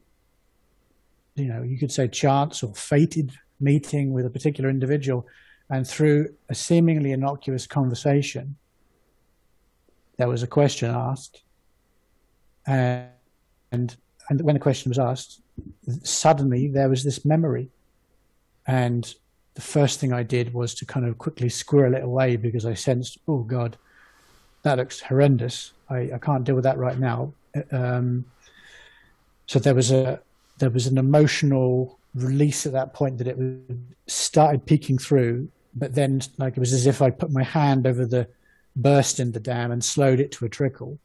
you 1.34 1.44
know, 1.44 1.62
you 1.62 1.78
could 1.78 1.92
say 1.92 2.08
chance 2.08 2.62
or 2.62 2.74
fated 2.74 3.32
meeting 3.60 4.12
with 4.12 4.26
a 4.26 4.30
particular 4.30 4.70
individual. 4.70 5.26
And 5.70 5.86
through 5.86 6.34
a 6.48 6.54
seemingly 6.54 7.12
innocuous 7.12 7.66
conversation, 7.66 8.56
there 10.16 10.28
was 10.28 10.42
a 10.42 10.46
question 10.46 10.90
asked. 10.90 11.42
And, 12.66 13.08
and, 13.70 13.96
and 14.28 14.40
when 14.42 14.54
the 14.54 14.60
question 14.60 14.90
was 14.90 14.98
asked, 14.98 15.40
suddenly 16.02 16.68
there 16.68 16.88
was 16.88 17.04
this 17.04 17.24
memory. 17.24 17.70
And 18.66 19.14
the 19.54 19.60
first 19.60 20.00
thing 20.00 20.12
I 20.12 20.22
did 20.22 20.54
was 20.54 20.74
to 20.76 20.86
kind 20.86 21.06
of 21.06 21.18
quickly 21.18 21.48
squirrel 21.48 21.94
it 21.94 22.04
away 22.04 22.36
because 22.36 22.64
I 22.64 22.74
sensed, 22.74 23.18
oh 23.28 23.42
God, 23.42 23.76
that 24.62 24.78
looks 24.78 25.00
horrendous. 25.00 25.72
I, 25.92 26.10
I 26.14 26.18
can't 26.18 26.44
deal 26.44 26.54
with 26.54 26.64
that 26.64 26.78
right 26.78 26.98
now. 26.98 27.32
Um, 27.70 28.24
so 29.46 29.58
there 29.58 29.74
was 29.74 29.90
a 29.90 30.20
there 30.58 30.70
was 30.70 30.86
an 30.86 30.98
emotional 30.98 31.98
release 32.14 32.66
at 32.66 32.72
that 32.72 32.92
point 32.94 33.18
that 33.18 33.26
it 33.26 33.36
started 34.06 34.64
peeking 34.66 34.98
through, 34.98 35.48
but 35.74 35.94
then 35.94 36.20
like 36.38 36.56
it 36.56 36.60
was 36.60 36.72
as 36.72 36.86
if 36.86 37.02
I 37.02 37.10
put 37.10 37.30
my 37.30 37.42
hand 37.42 37.86
over 37.86 38.06
the 38.06 38.28
burst 38.76 39.20
in 39.20 39.32
the 39.32 39.40
dam 39.40 39.70
and 39.70 39.84
slowed 39.84 40.20
it 40.20 40.32
to 40.32 40.44
a 40.44 40.48
trickle. 40.48 40.98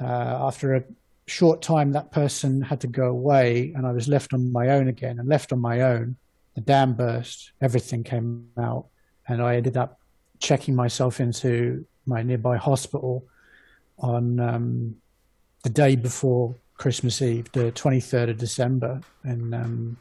Uh, 0.00 0.04
after 0.48 0.74
a 0.74 0.84
short 1.26 1.62
time, 1.62 1.92
that 1.92 2.12
person 2.12 2.60
had 2.60 2.80
to 2.80 2.86
go 2.86 3.06
away, 3.06 3.72
and 3.74 3.86
I 3.86 3.92
was 3.92 4.08
left 4.08 4.34
on 4.34 4.52
my 4.52 4.70
own 4.70 4.88
again. 4.88 5.18
And 5.18 5.28
left 5.28 5.52
on 5.52 5.60
my 5.60 5.80
own, 5.82 6.16
the 6.54 6.60
dam 6.60 6.94
burst, 6.94 7.52
everything 7.60 8.04
came 8.04 8.48
out, 8.58 8.86
and 9.28 9.42
I 9.42 9.56
ended 9.56 9.76
up 9.76 9.98
checking 10.38 10.74
myself 10.74 11.20
into 11.20 11.86
my 12.04 12.22
nearby 12.22 12.56
hospital 12.56 13.24
on 13.98 14.40
um, 14.40 14.96
the 15.62 15.70
day 15.70 15.96
before 15.96 16.54
Christmas 16.76 17.22
Eve, 17.22 17.50
the 17.52 17.72
23rd 17.72 18.30
of 18.30 18.38
December 18.38 19.00
in 19.24 19.54
um, 19.54 19.96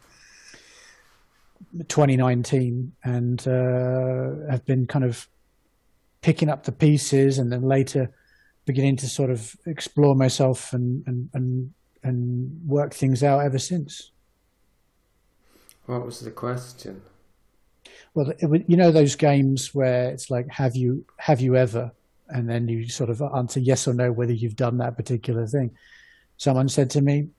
2019, 1.88 2.92
and 3.04 3.48
uh, 3.48 4.52
have 4.52 4.66
been 4.66 4.86
kind 4.86 5.06
of 5.06 5.28
picking 6.22 6.50
up 6.50 6.64
the 6.64 6.72
pieces 6.72 7.38
and 7.38 7.52
then 7.52 7.62
later 7.62 8.12
beginning 8.66 8.96
to 8.98 9.08
sort 9.08 9.30
of 9.30 9.56
explore 9.66 10.16
myself 10.16 10.74
and, 10.74 11.04
and, 11.06 11.30
and, 11.34 11.74
and 12.04 12.68
work 12.68 12.94
things 12.94 13.24
out 13.24 13.40
ever 13.40 13.60
since. 13.60 14.12
What 15.86 16.06
was 16.06 16.20
the 16.22 16.32
question? 16.32 17.02
Well, 18.16 18.32
it, 18.40 18.66
you 18.68 18.78
know 18.78 18.92
those 18.92 19.16
games 19.16 19.76
where 19.76 20.10
it's 20.10 20.32
like, 20.32 20.48
have 20.50 20.76
you 20.76 21.06
have 21.18 21.42
you 21.42 21.56
ever, 21.56 21.92
and 22.30 22.50
then 22.50 22.68
you 22.68 22.88
sort 22.88 23.10
of 23.10 23.22
answer 23.22 23.60
yes 23.60 23.88
or 23.88 23.94
no 23.94 24.12
whether 24.12 24.34
you've 24.34 24.56
done 24.56 24.78
that 24.78 24.98
particular 24.98 25.46
thing. 25.46 25.72
Someone 26.38 26.70
said 26.70 26.90
to 26.92 27.02
me, 27.02 27.30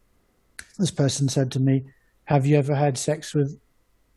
this 0.79 0.91
person 0.91 1.29
said 1.29 1.51
to 1.53 1.61
me, 1.61 1.85
"Have 2.25 2.47
you 2.47 2.57
ever 2.57 2.75
had 2.75 2.97
sex 2.97 3.35
with 3.35 3.59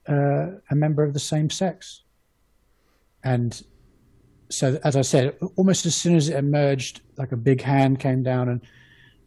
uh, 0.08 0.48
a 0.70 0.76
member 0.76 1.04
of 1.04 1.14
the 1.14 1.20
same 1.20 1.50
sex?" 1.50 2.04
And 3.24 3.62
so, 4.50 4.80
as 4.84 4.96
I 4.96 5.02
said, 5.02 5.38
almost 5.56 5.86
as 5.86 5.96
soon 5.96 6.16
as 6.16 6.30
it 6.30 6.38
emerged, 6.38 7.02
like 7.18 7.32
a 7.32 7.38
big 7.38 7.62
hand 7.62 8.00
came 8.00 8.24
down 8.24 8.50
and 8.50 8.62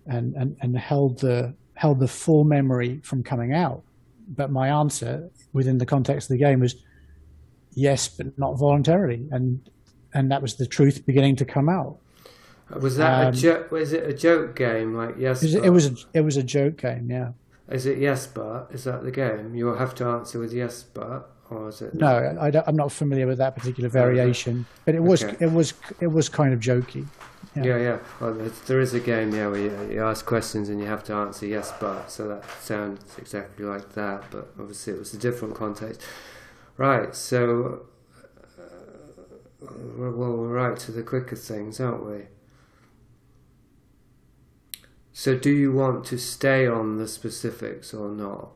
and 0.07 0.35
and, 0.35 0.57
and 0.61 0.77
held 0.77 1.19
the 1.21 1.55
held 1.75 2.01
the 2.01 2.09
full 2.09 2.45
memory 2.45 3.01
from 3.03 3.23
coming 3.23 3.53
out. 3.53 3.83
But 4.29 4.51
my 4.51 4.69
answer 4.69 5.31
within 5.53 5.79
the 5.79 5.87
context 5.87 6.31
of 6.31 6.35
the 6.35 6.45
game 6.45 6.61
was 6.61 6.77
yes, 7.75 8.09
but 8.09 8.39
not 8.39 8.59
voluntarily, 8.59 9.27
and 9.31 9.69
and 10.15 10.31
that 10.31 10.43
was 10.43 10.55
the 10.57 10.67
truth 10.67 11.05
beginning 11.07 11.37
to 11.37 11.45
come 11.45 11.69
out. 11.69 11.99
Was 12.81 12.97
that 12.97 13.27
Um, 13.29 13.35
a 13.35 13.37
joke? 13.37 13.71
Was 13.71 13.93
it 13.93 14.05
a 14.09 14.13
joke 14.15 14.57
game? 14.57 14.95
Like 14.95 15.17
yes, 15.19 15.43
It 15.43 15.47
was, 15.47 15.55
it 15.67 15.71
was 15.71 15.87
a, 15.87 15.95
it 16.15 16.21
was 16.23 16.37
a 16.37 16.43
joke 16.43 16.77
game, 16.79 17.11
yeah. 17.11 17.33
Is 17.71 17.87
it 17.87 17.99
yes, 17.99 18.27
but 18.27 18.69
is 18.73 18.85
that 18.85 19.03
the 19.05 19.11
game? 19.11 19.55
You 19.55 19.67
will 19.67 19.77
have 19.79 19.95
to 19.97 20.05
answer 20.07 20.39
with 20.39 20.53
yes, 20.53 20.83
but, 20.83 21.31
or 21.51 21.69
is 21.69 21.81
it? 21.83 21.95
No, 21.95 22.07
I, 22.41 22.49
am 22.69 22.77
not 22.77 22.93
familiar 22.93 23.27
with 23.27 23.39
that 23.39 23.57
particular 23.57 23.89
variation, 23.89 24.67
but 24.85 24.95
it 24.95 25.03
was 25.03 25.23
Okay. 25.25 25.37
it 25.45 25.53
was 25.53 25.75
it 26.01 26.09
was 26.09 26.29
kind 26.29 26.53
of 26.55 26.61
jokey. 26.61 27.07
Yeah, 27.55 27.77
yeah. 27.77 27.99
Well, 28.21 28.33
there- 28.35 28.49
there 28.67 28.81
is 28.81 28.95
a 28.95 29.01
game, 29.01 29.35
yeah, 29.35 29.49
where 29.49 29.61
you, 29.61 29.73
you 29.93 30.03
ask 30.03 30.25
questions 30.25 30.69
and 30.71 30.81
you 30.81 30.87
have 30.87 31.05
to 31.05 31.13
answer 31.15 31.45
yes, 31.47 31.73
but. 31.79 32.11
So 32.11 32.29
that 32.29 32.45
sounds 32.63 33.01
exactly 33.19 33.67
like 33.67 33.93
that, 33.95 34.31
but 34.31 34.53
obviously 34.59 34.95
it 34.95 34.99
was 34.99 35.13
a 35.13 35.19
different 35.19 35.55
context. 35.55 36.01
Right. 36.79 37.15
So, 37.15 37.83
well, 39.97 40.37
we're 40.37 40.49
right 40.49 40.79
to 40.81 40.93
the 40.93 41.03
quicker 41.03 41.37
things, 41.37 41.81
aren't 41.81 42.05
we? 42.07 42.27
So, 45.13 45.37
do 45.37 45.51
you 45.51 45.73
want 45.73 46.05
to 46.07 46.19
stay 46.19 46.67
on 46.67 46.97
the 46.97 47.07
specifics 47.07 47.93
or 47.93 48.09
not? 48.09 48.51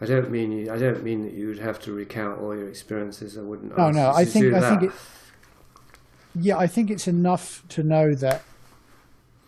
I 0.00 0.06
don't 0.06 0.30
mean 0.30 0.52
you. 0.52 0.72
I 0.72 0.76
don't 0.76 1.02
mean 1.02 1.22
that 1.22 1.32
you 1.32 1.48
would 1.48 1.60
have 1.60 1.78
to 1.80 1.92
recount 1.92 2.40
all 2.40 2.54
your 2.54 2.68
experiences. 2.68 3.38
I 3.38 3.40
wouldn't. 3.40 3.76
No, 3.76 3.90
no, 3.90 4.10
I 4.10 4.24
think 4.24 4.52
I 4.54 4.60
that. 4.60 4.80
think 4.80 4.92
it. 4.92 4.98
Yeah, 6.34 6.58
I 6.58 6.66
think 6.66 6.90
it's 6.90 7.08
enough 7.08 7.64
to 7.70 7.82
know 7.82 8.14
that. 8.16 8.42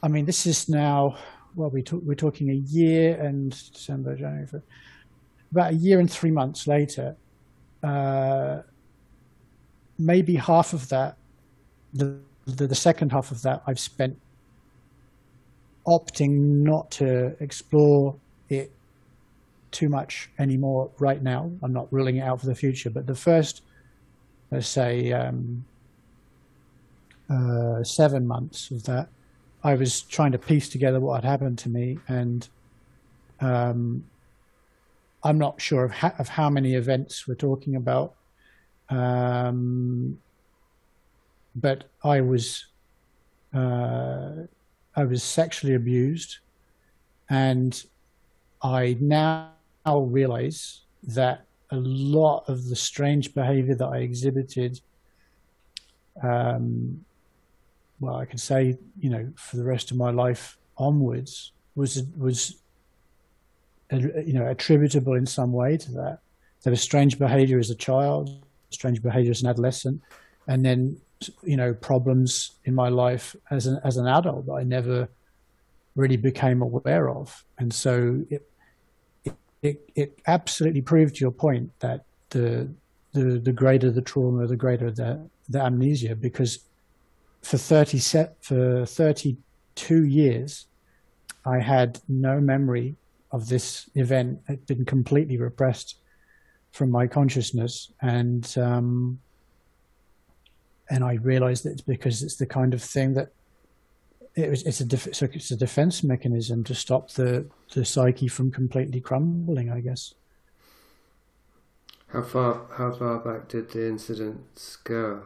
I 0.02 0.09
mean, 0.09 0.24
this 0.24 0.46
is 0.46 0.68
now. 0.68 1.18
Well, 1.55 1.70
we 1.70 1.83
talk, 1.83 2.02
we're 2.05 2.14
talking 2.14 2.50
a 2.50 2.55
year 2.55 3.20
and 3.20 3.50
December, 3.50 4.14
January, 4.14 4.46
about 5.50 5.72
a 5.72 5.74
year 5.74 6.00
and 6.00 6.11
three 6.11 6.31
months 6.31 6.66
later. 6.66 7.16
Uh, 7.83 8.62
maybe 9.99 10.35
half 10.35 10.73
of 10.73 10.89
that, 10.89 11.17
the, 11.95 12.19
the 12.47 12.67
the 12.67 12.75
second 12.75 13.12
half 13.12 13.31
of 13.31 13.43
that, 13.43 13.62
I've 13.67 13.79
spent 13.79 14.19
opting 15.87 16.62
not 16.62 16.91
to 16.91 17.37
explore 17.41 18.17
it 18.49 18.73
too 19.71 19.89
much 19.89 20.31
anymore 20.39 20.91
right 20.99 21.23
now. 21.23 21.51
I'm 21.62 21.73
not 21.73 21.93
ruling 21.93 22.17
it 22.17 22.23
out 22.23 22.41
for 22.41 22.47
the 22.47 22.55
future, 22.55 22.91
but 22.91 23.07
the 23.07 23.15
first, 23.15 23.62
let's 24.51 24.69
say, 24.69 25.12
um, 25.12 25.65
uh, 27.29 27.83
seven 27.83 28.27
months 28.27 28.71
of 28.71 28.85
that, 28.85 29.09
I 29.65 29.75
was 29.75 30.03
trying 30.03 30.33
to 30.33 30.39
piece 30.39 30.69
together 30.69 31.01
what 31.01 31.23
had 31.23 31.29
happened 31.29 31.59
to 31.59 31.69
me, 31.69 31.99
and 32.09 32.49
um, 33.41 34.05
I'm 35.27 35.39
not 35.39 35.61
sure 35.61 35.85
of, 35.85 35.91
ha- 35.91 36.15
of 36.21 36.29
how 36.29 36.49
many 36.49 36.75
events 36.75 37.27
we're 37.27 37.35
talking 37.35 37.75
about. 37.75 38.15
Um, 38.89 40.19
but 41.57 41.85
I 42.05 42.21
was 42.21 42.67
uh, 43.53 44.33
I 44.95 45.05
was 45.05 45.23
sexually 45.23 45.75
abused, 45.75 46.39
and 47.29 47.83
I 48.62 48.97
now 49.01 49.51
realize 49.85 50.83
that 51.03 51.45
a 51.71 51.77
lot 51.77 52.45
of 52.49 52.69
the 52.69 52.77
strange 52.77 53.35
behavior 53.35 53.75
that 53.75 53.89
I 53.89 53.99
exhibited, 53.99 54.81
um, 56.23 57.05
well, 57.99 58.17
I 58.17 58.27
could 58.27 58.41
say, 58.41 58.79
you 59.01 59.11
know, 59.11 59.33
for 59.35 59.57
the 59.57 59.65
rest 59.65 59.91
of 59.91 59.97
my 59.97 60.11
life 60.11 60.57
onwards, 60.77 61.51
was 61.75 62.05
was 62.17 62.62
you 63.90 64.33
know 64.33 64.46
attributable 64.46 65.14
in 65.14 65.27
some 65.27 65.53
way 65.53 65.77
to 65.77 65.92
that. 65.92 66.18
There 66.62 66.70
was 66.70 66.81
strange 66.81 67.18
behavior 67.18 67.59
as 67.59 67.70
a 67.70 67.75
child, 67.75 68.44
strange 68.70 69.03
behavior 69.03 69.31
as 69.31 69.42
an 69.42 69.49
adolescent, 69.49 70.01
and 70.49 70.64
then 70.64 71.01
you 71.42 71.57
know, 71.57 71.75
problems 71.75 72.53
in 72.64 72.75
my 72.75 72.88
life 72.88 73.35
as 73.51 73.66
an 73.66 73.81
as 73.85 73.96
an 73.96 74.07
adult 74.07 74.46
that 74.46 74.53
I 74.53 74.64
never 74.64 75.09
really 75.94 76.16
became 76.16 76.61
aware 76.61 77.09
of, 77.09 77.44
and 77.59 77.72
so 77.72 78.25
it 78.29 78.49
it, 79.62 79.90
it 79.94 80.18
absolutely 80.27 80.83
proved 80.83 81.18
your 81.18 81.31
point 81.31 81.70
that 81.81 82.05
the 82.31 82.68
the 83.12 83.38
the 83.38 83.53
greater 83.53 83.90
the 83.90 84.03
trauma, 84.03 84.46
the 84.46 84.57
greater 84.57 84.90
the 84.90 85.29
the 85.49 85.61
amnesia, 85.61 86.14
because 86.14 86.59
for 87.42 87.57
thirty 87.57 87.99
set 87.99 88.37
for 88.44 88.85
thirty 88.85 89.38
two 89.75 90.05
years, 90.05 90.66
I 91.44 91.61
had 91.61 92.01
no 92.09 92.40
memory 92.40 92.96
of 93.33 93.49
this 93.49 93.89
event. 93.95 94.41
Had 94.49 94.67
been 94.67 94.85
completely 94.85 95.37
repressed 95.37 95.97
from 96.73 96.91
my 96.91 97.07
consciousness, 97.07 97.93
and 98.03 98.57
um, 98.59 99.21
and 100.91 101.05
I 101.05 101.15
realized 101.15 101.65
that 101.65 101.73
it's 101.73 101.81
because 101.81 102.23
it's 102.23 102.37
the 102.37 102.47
kind 102.47 102.75
of 102.75 102.83
thing 102.83 103.15
that 103.15 103.33
it 104.35 104.51
was, 104.51 104.62
it's 104.65 104.81
a 104.81 104.85
def- 104.85 105.23
it's 105.23 105.51
a 105.51 105.57
defense 105.57 106.05
mechanism 106.05 106.62
to 106.65 106.75
stop 106.75 107.11
the 107.12 107.47
the 107.75 107.85
psyche 107.85 108.29
from 108.29 108.51
completely 108.51 109.01
crumbling, 109.01 109.71
I 109.71 109.81
guess. 109.81 110.15
How 112.09 112.23
far 112.23 112.67
how 112.77 112.93
far 112.93 113.19
back 113.19 113.49
did 113.49 113.71
the 113.71 113.89
incidents 113.89 114.77
go? 114.77 115.23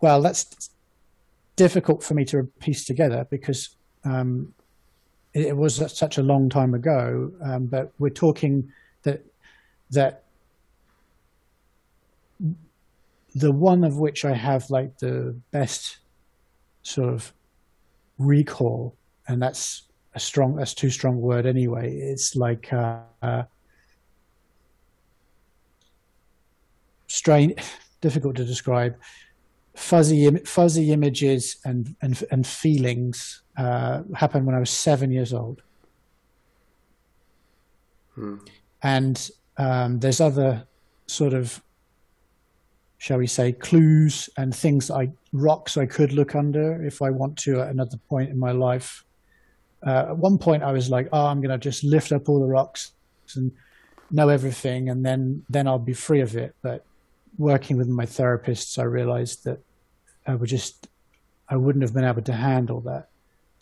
Well, 0.00 0.20
that's 0.20 0.70
difficult 1.56 2.02
for 2.02 2.14
me 2.14 2.24
to 2.26 2.44
piece 2.58 2.84
together 2.84 3.26
because 3.30 3.76
um, 4.04 4.52
it, 5.34 5.56
was 5.56 5.76
such 5.96 6.18
a 6.18 6.22
long 6.22 6.48
time 6.48 6.74
ago. 6.74 7.32
Um, 7.42 7.66
but 7.66 7.92
we're 7.98 8.10
talking 8.10 8.72
that 9.02 9.24
that 9.90 10.24
the 13.34 13.50
one 13.50 13.84
of 13.84 13.98
which 13.98 14.24
I 14.24 14.32
have 14.32 14.70
like 14.70 14.98
the 14.98 15.36
best 15.50 15.98
sort 16.82 17.12
of 17.12 17.32
recall, 18.18 18.96
and 19.26 19.42
that's 19.42 19.82
a 20.14 20.20
strong, 20.20 20.54
that's 20.54 20.74
too 20.74 20.90
strong 20.90 21.20
word 21.20 21.46
anyway. 21.46 21.96
It's 21.96 22.36
like 22.36 22.72
uh, 22.72 23.00
uh, 23.20 23.42
strange, 27.08 27.54
difficult 28.00 28.36
to 28.36 28.44
describe. 28.44 28.96
Fuzzy, 29.74 30.30
fuzzy 30.44 30.92
images 30.92 31.56
and 31.64 31.96
and 32.00 32.22
and 32.30 32.46
feelings 32.46 33.42
uh, 33.56 34.02
happened 34.14 34.46
when 34.46 34.54
I 34.54 34.60
was 34.60 34.70
seven 34.70 35.10
years 35.10 35.32
old. 35.32 35.62
Hmm. 38.14 38.36
And 38.82 39.30
um, 39.56 40.00
there's 40.00 40.20
other 40.20 40.66
sort 41.06 41.32
of 41.32 41.62
shall 43.04 43.18
we 43.18 43.26
say, 43.26 43.52
clues 43.52 44.30
and 44.38 44.54
things 44.54 44.90
I 44.90 45.10
rocks 45.34 45.76
I 45.76 45.84
could 45.84 46.14
look 46.14 46.34
under 46.34 46.82
if 46.82 47.02
I 47.02 47.10
want 47.10 47.36
to 47.40 47.60
at 47.60 47.68
another 47.68 47.98
point 48.08 48.30
in 48.30 48.38
my 48.38 48.52
life. 48.52 49.04
Uh, 49.86 50.06
at 50.08 50.16
one 50.16 50.38
point, 50.38 50.62
I 50.62 50.72
was 50.72 50.88
like, 50.88 51.10
"Oh, 51.12 51.26
I'm 51.26 51.42
going 51.42 51.50
to 51.50 51.58
just 51.58 51.84
lift 51.84 52.12
up 52.12 52.30
all 52.30 52.40
the 52.40 52.46
rocks 52.46 52.92
and 53.36 53.52
know 54.10 54.30
everything, 54.30 54.88
and 54.88 55.04
then 55.04 55.44
then 55.50 55.68
I'll 55.68 55.78
be 55.78 55.92
free 55.92 56.22
of 56.22 56.34
it." 56.34 56.54
But 56.62 56.86
working 57.36 57.76
with 57.76 57.88
my 57.88 58.06
therapists, 58.06 58.78
I 58.78 58.84
realized 58.84 59.44
that 59.44 59.60
I 60.26 60.34
would 60.34 60.48
just 60.48 60.88
I 61.46 61.56
wouldn't 61.56 61.82
have 61.82 61.92
been 61.92 62.04
able 62.04 62.22
to 62.22 62.32
handle 62.32 62.80
that. 62.88 63.10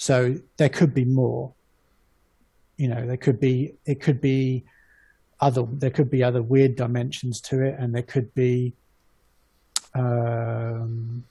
So 0.03 0.35
there 0.57 0.69
could 0.69 0.95
be 0.95 1.05
more. 1.05 1.55
You 2.77 2.89
know, 2.89 3.07
there 3.07 3.17
could 3.17 3.39
be 3.39 3.75
it 3.87 4.01
could 4.01 4.21
be 4.21 4.65
other 5.41 5.65
there 5.75 5.91
could 5.91 6.11
be 6.11 6.25
other 6.25 6.43
weird 6.43 6.75
dimensions 6.75 7.41
to 7.43 7.63
it, 7.63 7.77
and 7.79 7.95
there 7.95 8.03
could 8.03 8.35
be 8.35 8.73
um, 9.95 11.23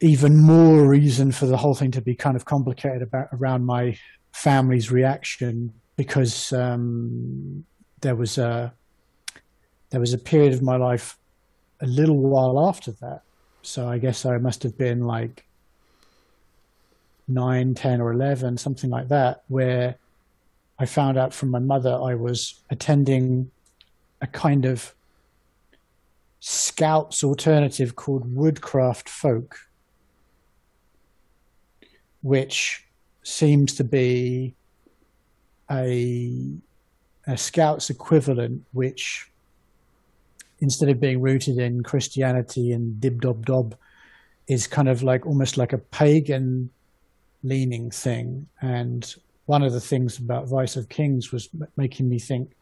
even 0.00 0.36
more 0.36 0.88
reason 0.88 1.30
for 1.30 1.46
the 1.46 1.56
whole 1.56 1.76
thing 1.76 1.92
to 1.92 2.00
be 2.00 2.16
kind 2.16 2.34
of 2.34 2.44
complicated 2.44 3.02
about 3.02 3.28
around 3.32 3.64
my 3.64 3.96
family's 4.32 4.90
reaction 4.90 5.72
because 5.94 6.52
um, 6.52 7.64
there 8.00 8.16
was 8.16 8.36
a 8.36 8.74
there 9.90 10.00
was 10.00 10.12
a 10.12 10.18
period 10.18 10.54
of 10.54 10.60
my 10.60 10.74
life 10.74 11.16
a 11.80 11.86
little 11.86 12.18
while 12.18 12.68
after 12.68 12.90
that. 13.00 13.22
So 13.62 13.88
I 13.88 13.98
guess 13.98 14.26
I 14.26 14.38
must 14.38 14.64
have 14.64 14.76
been 14.76 15.06
like 15.06 15.46
nine, 17.30 17.74
ten, 17.74 18.00
or 18.00 18.12
eleven, 18.12 18.56
something 18.56 18.90
like 18.90 19.08
that, 19.08 19.42
where 19.48 19.96
I 20.78 20.86
found 20.86 21.18
out 21.18 21.34
from 21.34 21.50
my 21.50 21.58
mother 21.58 21.92
I 21.92 22.14
was 22.14 22.60
attending 22.70 23.50
a 24.20 24.26
kind 24.26 24.64
of 24.64 24.94
Scouts 26.42 27.22
alternative 27.22 27.96
called 27.96 28.34
Woodcraft 28.34 29.08
Folk, 29.08 29.58
which 32.22 32.86
seems 33.22 33.74
to 33.74 33.84
be 33.84 34.54
a, 35.70 36.32
a 37.26 37.36
Scouts 37.36 37.90
equivalent, 37.90 38.64
which 38.72 39.30
instead 40.60 40.88
of 40.88 40.98
being 40.98 41.20
rooted 41.20 41.58
in 41.58 41.82
Christianity 41.82 42.72
and 42.72 42.98
dib 43.00 43.20
dob 43.20 43.44
dob, 43.44 43.74
is 44.48 44.66
kind 44.66 44.88
of 44.88 45.02
like 45.02 45.26
almost 45.26 45.56
like 45.56 45.72
a 45.72 45.78
pagan 45.78 46.70
leaning 47.42 47.90
thing. 47.90 48.46
And 48.60 49.14
one 49.46 49.62
of 49.62 49.72
the 49.72 49.80
things 49.80 50.18
about 50.18 50.48
Vice 50.48 50.76
of 50.76 50.88
Kings 50.88 51.32
was 51.32 51.48
making 51.76 52.08
me 52.08 52.18
think, 52.18 52.52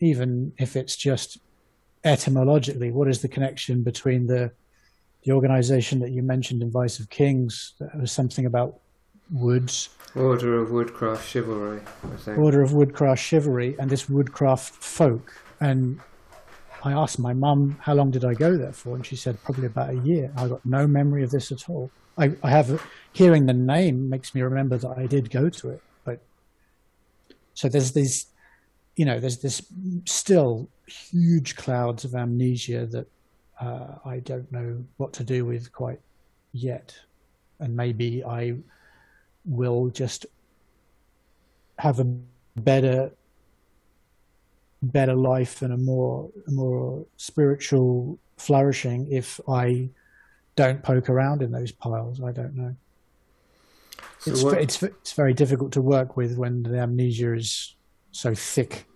even 0.00 0.52
if 0.58 0.76
it's 0.76 0.96
just 0.96 1.38
etymologically, 2.04 2.90
what 2.90 3.08
is 3.08 3.22
the 3.22 3.28
connection 3.28 3.82
between 3.82 4.26
the 4.26 4.50
the 5.22 5.32
organization 5.32 6.00
that 6.00 6.12
you 6.12 6.22
mentioned 6.22 6.62
in 6.62 6.70
Vice 6.70 6.98
of 6.98 7.10
Kings? 7.10 7.74
That 7.78 8.00
was 8.00 8.10
something 8.10 8.46
about 8.46 8.80
woods. 9.30 9.90
Order 10.16 10.58
of 10.60 10.70
Woodcraft 10.70 11.28
Chivalry, 11.28 11.80
I 12.02 12.16
think. 12.16 12.38
Order 12.38 12.62
of 12.62 12.72
Woodcraft 12.72 13.22
Chivalry, 13.22 13.76
and 13.78 13.90
this 13.90 14.08
Woodcraft 14.08 14.74
folk. 14.74 15.32
And 15.60 16.00
I 16.82 16.92
asked 16.92 17.18
my 17.18 17.34
mum, 17.34 17.76
how 17.80 17.94
long 17.94 18.10
did 18.10 18.24
I 18.24 18.34
go 18.34 18.56
there 18.56 18.72
for? 18.72 18.96
And 18.96 19.04
she 19.04 19.14
said, 19.14 19.42
probably 19.44 19.66
about 19.66 19.90
a 19.90 19.98
year. 19.98 20.32
I 20.36 20.48
got 20.48 20.64
no 20.64 20.86
memory 20.86 21.22
of 21.22 21.30
this 21.30 21.52
at 21.52 21.68
all. 21.68 21.90
I, 22.16 22.32
I 22.42 22.50
have, 22.50 22.82
hearing 23.12 23.46
the 23.46 23.52
name 23.52 24.08
makes 24.08 24.34
me 24.34 24.42
remember 24.42 24.78
that 24.78 24.96
I 24.96 25.06
did 25.06 25.30
go 25.30 25.48
to 25.48 25.70
it. 25.70 25.82
But 26.04 26.20
so 27.54 27.68
there's 27.68 27.92
these 27.92 28.26
you 28.96 29.06
know, 29.06 29.18
there's 29.18 29.38
this 29.38 29.62
still 30.04 30.68
huge 30.86 31.56
clouds 31.56 32.04
of 32.04 32.14
amnesia 32.14 32.84
that 32.84 33.06
uh, 33.58 33.94
I 34.04 34.18
don't 34.18 34.50
know 34.52 34.84
what 34.98 35.14
to 35.14 35.24
do 35.24 35.46
with 35.46 35.72
quite 35.72 36.00
yet, 36.52 36.94
and 37.60 37.74
maybe 37.74 38.22
I 38.24 38.56
will 39.46 39.88
just 39.88 40.26
have 41.78 41.98
a 41.98 42.04
better 42.56 43.10
better 44.82 45.14
life 45.14 45.62
and 45.62 45.72
a 45.72 45.76
more 45.76 46.30
more 46.48 47.04
spiritual 47.16 48.18
flourishing 48.36 49.10
if 49.10 49.40
I 49.48 49.88
don't 50.56 50.82
poke 50.82 51.08
around 51.08 51.40
in 51.42 51.52
those 51.52 51.72
piles. 51.72 52.22
I 52.22 52.32
don't 52.32 52.54
know. 52.54 52.74
It's, 54.26 54.42
it's 54.42 54.82
it's 54.82 55.12
very 55.12 55.32
difficult 55.32 55.72
to 55.72 55.80
work 55.80 56.16
with 56.16 56.36
when 56.36 56.62
the 56.62 56.78
amnesia 56.78 57.34
is 57.34 57.74
so 58.12 58.34
thick 58.34 58.86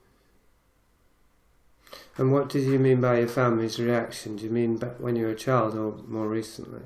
and 2.16 2.32
what 2.32 2.48
did 2.48 2.64
you 2.64 2.78
mean 2.78 3.00
by 3.00 3.18
your 3.18 3.28
family's 3.28 3.78
reaction? 3.80 4.36
Do 4.36 4.44
you 4.44 4.50
mean 4.50 4.76
back 4.76 5.00
when 5.00 5.16
you 5.16 5.24
were 5.24 5.32
a 5.32 5.36
child 5.36 5.76
or 5.76 5.96
more 6.06 6.28
recently? 6.28 6.82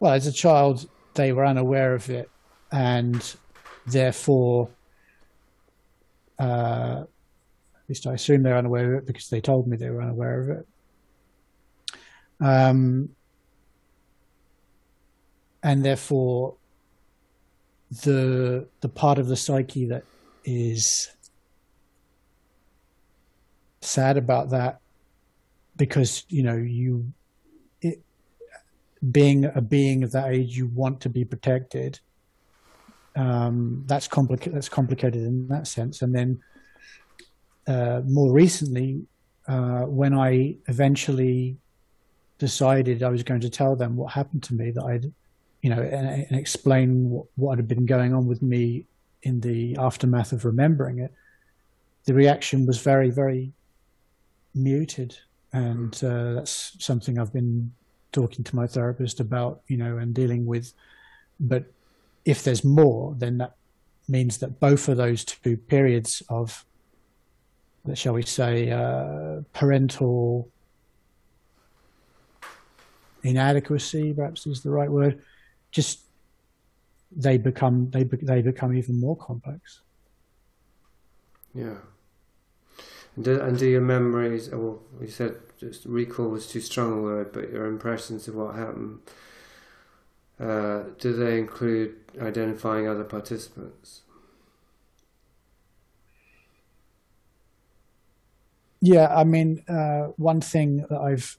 Well, 0.00 0.12
as 0.12 0.26
a 0.26 0.32
child, 0.32 0.88
they 1.14 1.32
were 1.32 1.46
unaware 1.46 1.94
of 1.94 2.10
it, 2.10 2.28
and 2.72 3.36
therefore, 3.86 4.68
uh, 6.40 7.04
at 7.04 7.88
least 7.88 8.06
I 8.06 8.14
assume 8.14 8.42
they're 8.42 8.58
unaware 8.58 8.94
of 8.94 9.02
it 9.02 9.06
because 9.06 9.28
they 9.28 9.40
told 9.40 9.68
me 9.68 9.76
they 9.76 9.90
were 9.90 10.02
unaware 10.02 10.40
of 10.40 10.48
it. 10.50 10.66
Um, 12.40 13.10
and 15.62 15.84
therefore, 15.84 16.56
the 18.04 18.66
the 18.80 18.88
part 18.88 19.18
of 19.18 19.28
the 19.28 19.36
psyche 19.36 19.86
that 19.86 20.04
is 20.44 21.10
sad 23.80 24.16
about 24.16 24.50
that 24.50 24.80
because 25.76 26.24
you 26.28 26.42
know 26.42 26.56
you 26.56 27.12
it, 27.80 28.00
being 29.10 29.44
a 29.44 29.60
being 29.60 30.02
of 30.04 30.12
that 30.12 30.32
age 30.32 30.56
you 30.56 30.66
want 30.68 31.00
to 31.00 31.08
be 31.08 31.24
protected 31.24 32.00
um, 33.16 33.84
that's 33.86 34.08
complicated 34.08 34.54
that's 34.54 34.68
complicated 34.68 35.22
in 35.22 35.48
that 35.48 35.66
sense. 35.66 36.02
And 36.02 36.14
then 36.14 36.42
uh, 37.66 38.02
more 38.06 38.32
recently 38.32 39.06
uh, 39.46 39.82
when 39.82 40.14
I 40.14 40.56
eventually 40.68 41.56
decided 42.38 43.02
I 43.02 43.08
was 43.08 43.22
going 43.22 43.40
to 43.40 43.50
tell 43.50 43.76
them 43.76 43.96
what 43.96 44.12
happened 44.12 44.42
to 44.44 44.54
me 44.54 44.70
that 44.72 44.84
I'd 44.84 45.12
you 45.62 45.70
know 45.70 45.80
and, 45.80 46.26
and 46.28 46.38
explain 46.38 47.08
what, 47.08 47.26
what 47.36 47.58
had 47.58 47.66
been 47.66 47.86
going 47.86 48.14
on 48.14 48.26
with 48.26 48.42
me 48.42 48.84
in 49.22 49.40
the 49.40 49.76
aftermath 49.78 50.32
of 50.32 50.44
remembering 50.44 50.98
it 50.98 51.12
the 52.04 52.14
reaction 52.14 52.66
was 52.66 52.80
very 52.80 53.10
very 53.10 53.52
muted 54.54 55.16
and 55.52 56.02
uh, 56.02 56.32
that's 56.34 56.76
something 56.78 57.18
I've 57.18 57.32
been 57.32 57.72
talking 58.12 58.44
to 58.44 58.56
my 58.56 58.66
therapist 58.66 59.20
about, 59.20 59.60
you 59.68 59.76
know, 59.76 59.98
and 59.98 60.14
dealing 60.14 60.46
with. 60.46 60.72
But 61.40 61.64
if 62.24 62.44
there's 62.44 62.64
more, 62.64 63.14
then 63.18 63.38
that 63.38 63.56
means 64.08 64.38
that 64.38 64.60
both 64.60 64.88
of 64.88 64.96
those 64.96 65.24
two 65.24 65.56
periods 65.56 66.22
of, 66.28 66.64
shall 67.94 68.14
we 68.14 68.22
say, 68.22 68.70
uh, 68.70 69.42
parental 69.52 70.48
inadequacy, 73.22 74.12
perhaps 74.14 74.46
is 74.46 74.62
the 74.62 74.70
right 74.70 74.90
word, 74.90 75.22
just 75.72 76.00
they 77.10 77.36
become 77.36 77.90
they 77.90 78.04
they 78.04 78.42
become 78.42 78.76
even 78.76 79.00
more 79.00 79.16
complex. 79.16 79.80
Yeah. 81.54 81.78
And 83.16 83.24
do, 83.24 83.40
and 83.40 83.58
do 83.58 83.66
your 83.66 83.82
memories, 83.82 84.50
oh, 84.52 84.58
well, 84.58 84.82
you 85.00 85.08
said 85.08 85.36
just 85.58 85.84
recall 85.84 86.28
was 86.28 86.46
too 86.46 86.60
strong 86.60 86.92
a 86.92 87.02
word, 87.02 87.32
but 87.32 87.50
your 87.50 87.66
impressions 87.66 88.26
of 88.26 88.34
what 88.34 88.54
happened, 88.54 89.00
uh, 90.40 90.84
do 90.98 91.12
they 91.12 91.38
include 91.38 91.94
identifying 92.20 92.88
other 92.88 93.04
participants? 93.04 94.00
Yeah, 98.80 99.14
I 99.14 99.22
mean, 99.22 99.62
uh, 99.68 100.08
one 100.16 100.40
thing 100.40 100.84
that 100.90 101.00
I've, 101.00 101.38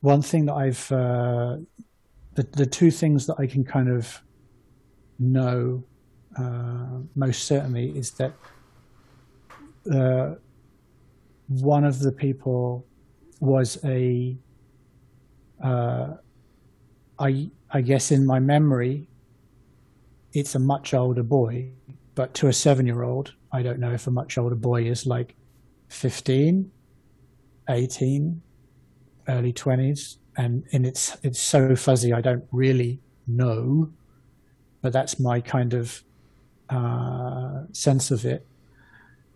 one 0.00 0.20
thing 0.20 0.46
that 0.46 0.54
I've, 0.54 0.92
uh, 0.92 1.58
the 2.38 2.46
the 2.52 2.66
two 2.66 2.92
things 2.92 3.26
that 3.26 3.36
I 3.40 3.46
can 3.48 3.64
kind 3.64 3.88
of 3.88 4.22
know 5.18 5.82
uh, 6.38 7.00
most 7.16 7.44
certainly 7.44 7.90
is 7.98 8.12
that 8.12 8.32
uh, 9.92 10.36
one 11.48 11.84
of 11.84 11.98
the 11.98 12.12
people 12.12 12.86
was 13.40 13.78
a, 13.84 14.36
uh, 15.64 16.14
I 17.18 17.50
I 17.70 17.80
guess 17.80 18.12
in 18.12 18.24
my 18.24 18.38
memory, 18.38 19.08
it's 20.32 20.54
a 20.54 20.60
much 20.60 20.94
older 20.94 21.24
boy, 21.24 21.70
but 22.14 22.34
to 22.34 22.46
a 22.46 22.52
seven 22.52 22.86
year 22.86 23.02
old, 23.02 23.34
I 23.50 23.62
don't 23.62 23.80
know 23.80 23.92
if 23.92 24.06
a 24.06 24.12
much 24.12 24.38
older 24.38 24.54
boy 24.54 24.84
is 24.84 25.06
like 25.06 25.34
15, 25.88 26.70
18, 27.68 28.42
early 29.26 29.52
20s. 29.52 30.18
And, 30.38 30.64
and 30.72 30.86
it's, 30.86 31.18
it's 31.22 31.40
so 31.40 31.76
fuzzy, 31.76 32.14
I 32.14 32.22
don't 32.22 32.44
really 32.52 33.00
know. 33.26 33.90
But 34.80 34.92
that's 34.92 35.18
my 35.18 35.40
kind 35.40 35.74
of 35.74 36.02
uh, 36.70 37.64
sense 37.72 38.10
of 38.10 38.24
it. 38.24 38.46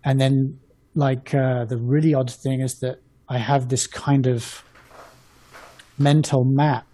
And 0.04 0.20
then, 0.20 0.60
like, 0.94 1.34
uh, 1.34 1.64
the 1.64 1.76
really 1.76 2.14
odd 2.14 2.30
thing 2.30 2.60
is 2.60 2.78
that 2.80 3.00
I 3.28 3.38
have 3.38 3.68
this 3.68 3.86
kind 3.86 4.26
of 4.26 4.64
mental 5.98 6.44
map 6.44 6.86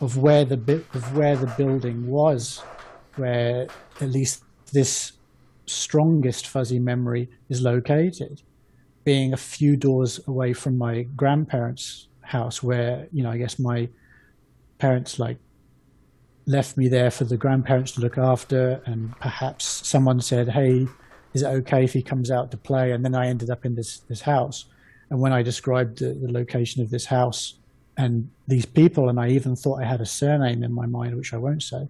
of 0.00 0.16
where 0.16 0.44
the 0.44 0.56
bit 0.56 0.84
of 0.94 1.16
where 1.16 1.36
the 1.36 1.46
building 1.56 2.08
was, 2.08 2.62
where 3.16 3.68
at 4.00 4.10
least 4.10 4.44
this 4.72 5.12
strongest 5.66 6.46
fuzzy 6.46 6.78
memory 6.78 7.28
is 7.48 7.62
located, 7.62 8.42
being 9.04 9.32
a 9.32 9.36
few 9.38 9.76
doors 9.76 10.20
away 10.26 10.52
from 10.52 10.76
my 10.76 11.02
grandparents' 11.02 12.07
house, 12.28 12.62
where 12.62 13.08
you 13.12 13.22
know 13.22 13.30
I 13.30 13.38
guess 13.38 13.58
my 13.58 13.88
parents 14.78 15.18
like 15.18 15.38
left 16.46 16.76
me 16.76 16.88
there 16.88 17.10
for 17.10 17.24
the 17.24 17.36
grandparents 17.36 17.92
to 17.92 18.00
look 18.00 18.18
after, 18.18 18.80
and 18.86 19.18
perhaps 19.20 19.64
someone 19.86 20.20
said, 20.20 20.48
"Hey, 20.48 20.86
is 21.34 21.42
it 21.42 21.46
okay 21.46 21.84
if 21.84 21.92
he 21.92 22.02
comes 22.02 22.30
out 22.30 22.50
to 22.50 22.56
play?" 22.56 22.92
And 22.92 23.04
then 23.04 23.14
I 23.14 23.26
ended 23.26 23.50
up 23.50 23.64
in 23.64 23.74
this 23.74 23.98
this 24.08 24.22
house. 24.22 24.66
And 25.10 25.20
when 25.20 25.32
I 25.32 25.42
described 25.42 26.00
the, 26.00 26.12
the 26.12 26.30
location 26.30 26.82
of 26.82 26.90
this 26.90 27.06
house 27.06 27.54
and 27.96 28.30
these 28.46 28.66
people, 28.66 29.08
and 29.08 29.18
I 29.18 29.30
even 29.30 29.56
thought 29.56 29.82
I 29.82 29.86
had 29.86 30.00
a 30.00 30.06
surname 30.06 30.62
in 30.62 30.72
my 30.72 30.86
mind, 30.86 31.16
which 31.16 31.32
I 31.32 31.38
won't 31.38 31.62
say. 31.62 31.88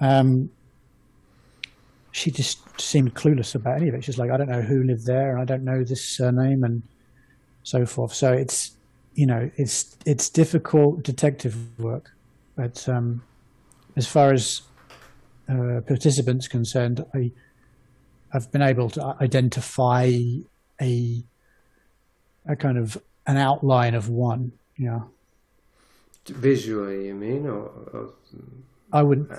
Um, 0.00 0.50
she 2.12 2.30
just 2.32 2.58
seemed 2.80 3.14
clueless 3.14 3.54
about 3.54 3.76
any 3.76 3.88
of 3.88 3.94
it. 3.94 4.02
She's 4.02 4.18
like, 4.18 4.32
I 4.32 4.36
don't 4.36 4.48
know 4.48 4.62
who 4.62 4.82
lived 4.82 5.06
there, 5.06 5.30
and 5.30 5.40
I 5.40 5.44
don't 5.44 5.64
know 5.64 5.84
this 5.84 6.04
surname, 6.04 6.64
and 6.64 6.82
so 7.62 7.86
forth. 7.86 8.12
So 8.12 8.32
it's, 8.32 8.72
you 9.20 9.26
know, 9.26 9.50
it's 9.56 9.98
it's 10.06 10.30
difficult 10.30 11.02
detective 11.02 11.54
work, 11.78 12.10
but 12.56 12.88
um, 12.88 13.22
as 13.94 14.06
far 14.06 14.32
as 14.32 14.62
uh, 15.46 15.82
participants 15.86 16.48
concerned, 16.48 17.04
I 17.14 17.30
I've 18.32 18.50
been 18.50 18.62
able 18.62 18.88
to 18.96 19.16
identify 19.20 20.10
a 20.80 21.22
a 22.46 22.56
kind 22.56 22.78
of 22.78 22.96
an 23.26 23.36
outline 23.36 23.94
of 23.94 24.08
one. 24.08 24.52
Yeah. 24.78 25.00
Visually, 26.26 27.08
you 27.08 27.14
mean, 27.14 27.46
or, 27.46 27.68
or 27.92 28.14
I 28.90 29.02
wouldn't. 29.02 29.30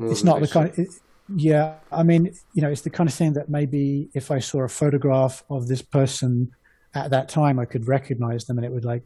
It's 0.00 0.24
not 0.24 0.40
the 0.40 0.48
kind. 0.48 0.70
Of, 0.70 0.78
it, 0.78 0.88
yeah, 1.36 1.74
I 1.92 2.04
mean, 2.04 2.34
you 2.54 2.62
know, 2.62 2.70
it's 2.70 2.80
the 2.80 2.94
kind 2.98 3.10
of 3.10 3.14
thing 3.14 3.34
that 3.34 3.50
maybe 3.50 4.08
if 4.14 4.30
I 4.30 4.38
saw 4.38 4.62
a 4.62 4.68
photograph 4.68 5.44
of 5.50 5.68
this 5.68 5.82
person 5.82 6.54
at 6.94 7.10
that 7.10 7.28
time, 7.28 7.58
I 7.58 7.64
could 7.64 7.88
recognize 7.88 8.44
them, 8.44 8.58
and 8.58 8.64
it 8.64 8.72
would 8.72 8.84
like 8.84 9.02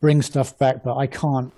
bring 0.00 0.22
stuff 0.22 0.58
back. 0.58 0.82
But 0.84 0.96
I 0.96 1.06
can't. 1.06 1.52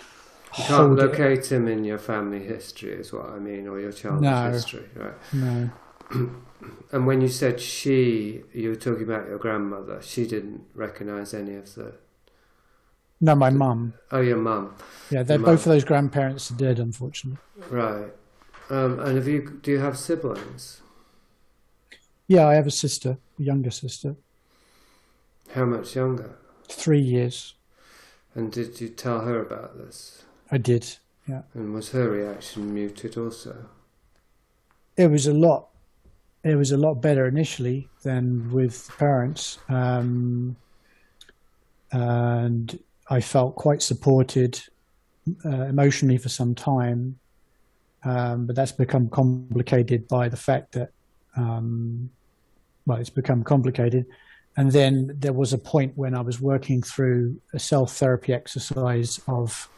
You 0.56 0.64
can't 0.64 0.94
locate 0.94 1.38
it. 1.38 1.52
him 1.52 1.68
in 1.68 1.84
your 1.84 1.98
family 1.98 2.42
history, 2.42 2.92
is 2.92 3.12
what 3.12 3.26
I 3.26 3.38
mean, 3.38 3.68
or 3.68 3.78
your 3.78 3.92
childhood 3.92 4.22
no, 4.22 4.50
history, 4.50 4.88
right? 4.94 5.14
No. 5.32 5.70
and 6.92 7.06
when 7.06 7.20
you 7.20 7.28
said 7.28 7.61
she, 7.61 8.42
you 8.52 8.70
were 8.70 8.76
talking 8.76 9.02
about 9.02 9.28
your 9.28 9.38
grandmother. 9.38 10.00
She 10.02 10.26
didn't 10.26 10.64
recognize 10.74 11.34
any 11.34 11.54
of 11.54 11.74
the. 11.74 11.94
No, 13.20 13.34
my 13.34 13.50
mum. 13.50 13.94
Oh, 14.12 14.20
your 14.20 14.37
mum. 14.37 14.74
Yeah, 15.11 15.24
they're 15.24 15.38
both 15.38 15.66
of 15.66 15.72
those 15.72 15.84
grandparents 15.84 16.50
are 16.50 16.54
dead, 16.54 16.78
unfortunately. 16.78 17.40
Right. 17.68 18.12
Um, 18.70 19.00
and 19.00 19.16
have 19.16 19.26
you? 19.26 19.58
Do 19.62 19.70
you 19.72 19.78
have 19.78 19.98
siblings? 19.98 20.80
Yeah, 22.28 22.46
I 22.46 22.54
have 22.54 22.66
a 22.66 22.70
sister, 22.70 23.18
a 23.38 23.42
younger 23.42 23.70
sister. 23.70 24.16
How 25.54 25.64
much 25.64 25.96
younger? 25.96 26.37
Three 26.68 27.00
years. 27.00 27.54
And 28.34 28.52
did 28.52 28.80
you 28.80 28.88
tell 28.88 29.20
her 29.20 29.40
about 29.40 29.76
this? 29.78 30.22
I 30.50 30.58
did. 30.58 30.96
Yeah. 31.26 31.42
And 31.54 31.74
was 31.74 31.90
her 31.90 32.11
reaction 32.11 32.72
muted 32.72 33.16
also? 33.16 33.66
It 34.96 35.11
was 35.11 35.26
a 35.26 35.32
lot. 35.32 35.68
It 36.44 36.54
was 36.54 36.72
a 36.72 36.76
lot 36.76 36.94
better 36.94 37.26
initially 37.26 37.88
than 38.02 38.50
with 38.52 38.88
parents, 38.96 39.58
um, 39.68 40.56
and 41.90 42.78
I 43.11 43.20
felt 43.20 43.56
quite 43.56 43.82
supported 43.82 44.61
uh, 45.44 45.64
emotionally 45.64 46.16
for 46.16 46.28
some 46.28 46.54
time 46.54 47.18
um, 48.04 48.46
but 48.46 48.56
that's 48.56 48.72
become 48.72 49.08
complicated 49.08 50.06
by 50.08 50.28
the 50.28 50.37
fact 50.37 50.72
that, 50.72 50.90
um, 51.37 52.11
well, 52.87 52.98
it's 52.98 53.11
become 53.11 53.42
complicated. 53.42 54.06
And 54.59 54.73
then 54.73 55.14
there 55.16 55.33
was 55.33 55.53
a 55.53 55.59
point 55.59 55.92
when 55.94 56.16
I 56.16 56.21
was 56.21 56.40
working 56.40 56.83
through 56.83 57.40
a 57.55 57.61
self 57.61 57.92
therapy 57.92 58.35
exercise 58.35 59.21
of 59.29 59.68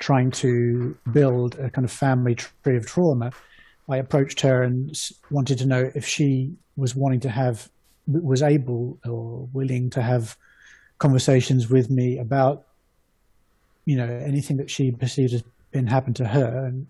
trying 0.00 0.32
to 0.32 0.98
build 1.12 1.56
a 1.60 1.70
kind 1.70 1.84
of 1.84 1.92
family 1.92 2.34
tree 2.34 2.76
of 2.76 2.84
trauma. 2.84 3.30
I 3.88 3.98
approached 3.98 4.40
her 4.40 4.64
and 4.64 4.92
wanted 5.30 5.58
to 5.58 5.66
know 5.66 5.92
if 5.94 6.04
she 6.04 6.52
was 6.76 6.96
wanting 6.96 7.20
to 7.20 7.28
have, 7.28 7.68
was 8.08 8.42
able 8.42 8.98
or 9.06 9.48
willing 9.52 9.88
to 9.90 10.02
have 10.02 10.36
conversations 10.98 11.70
with 11.70 11.88
me 11.88 12.18
about, 12.18 12.66
you 13.84 13.96
know, 13.96 14.08
anything 14.26 14.56
that 14.56 14.68
she 14.68 14.90
perceived 14.90 15.32
as 15.32 15.44
been 15.70 15.86
happened 15.86 16.16
to 16.16 16.26
her. 16.26 16.66
And 16.66 16.88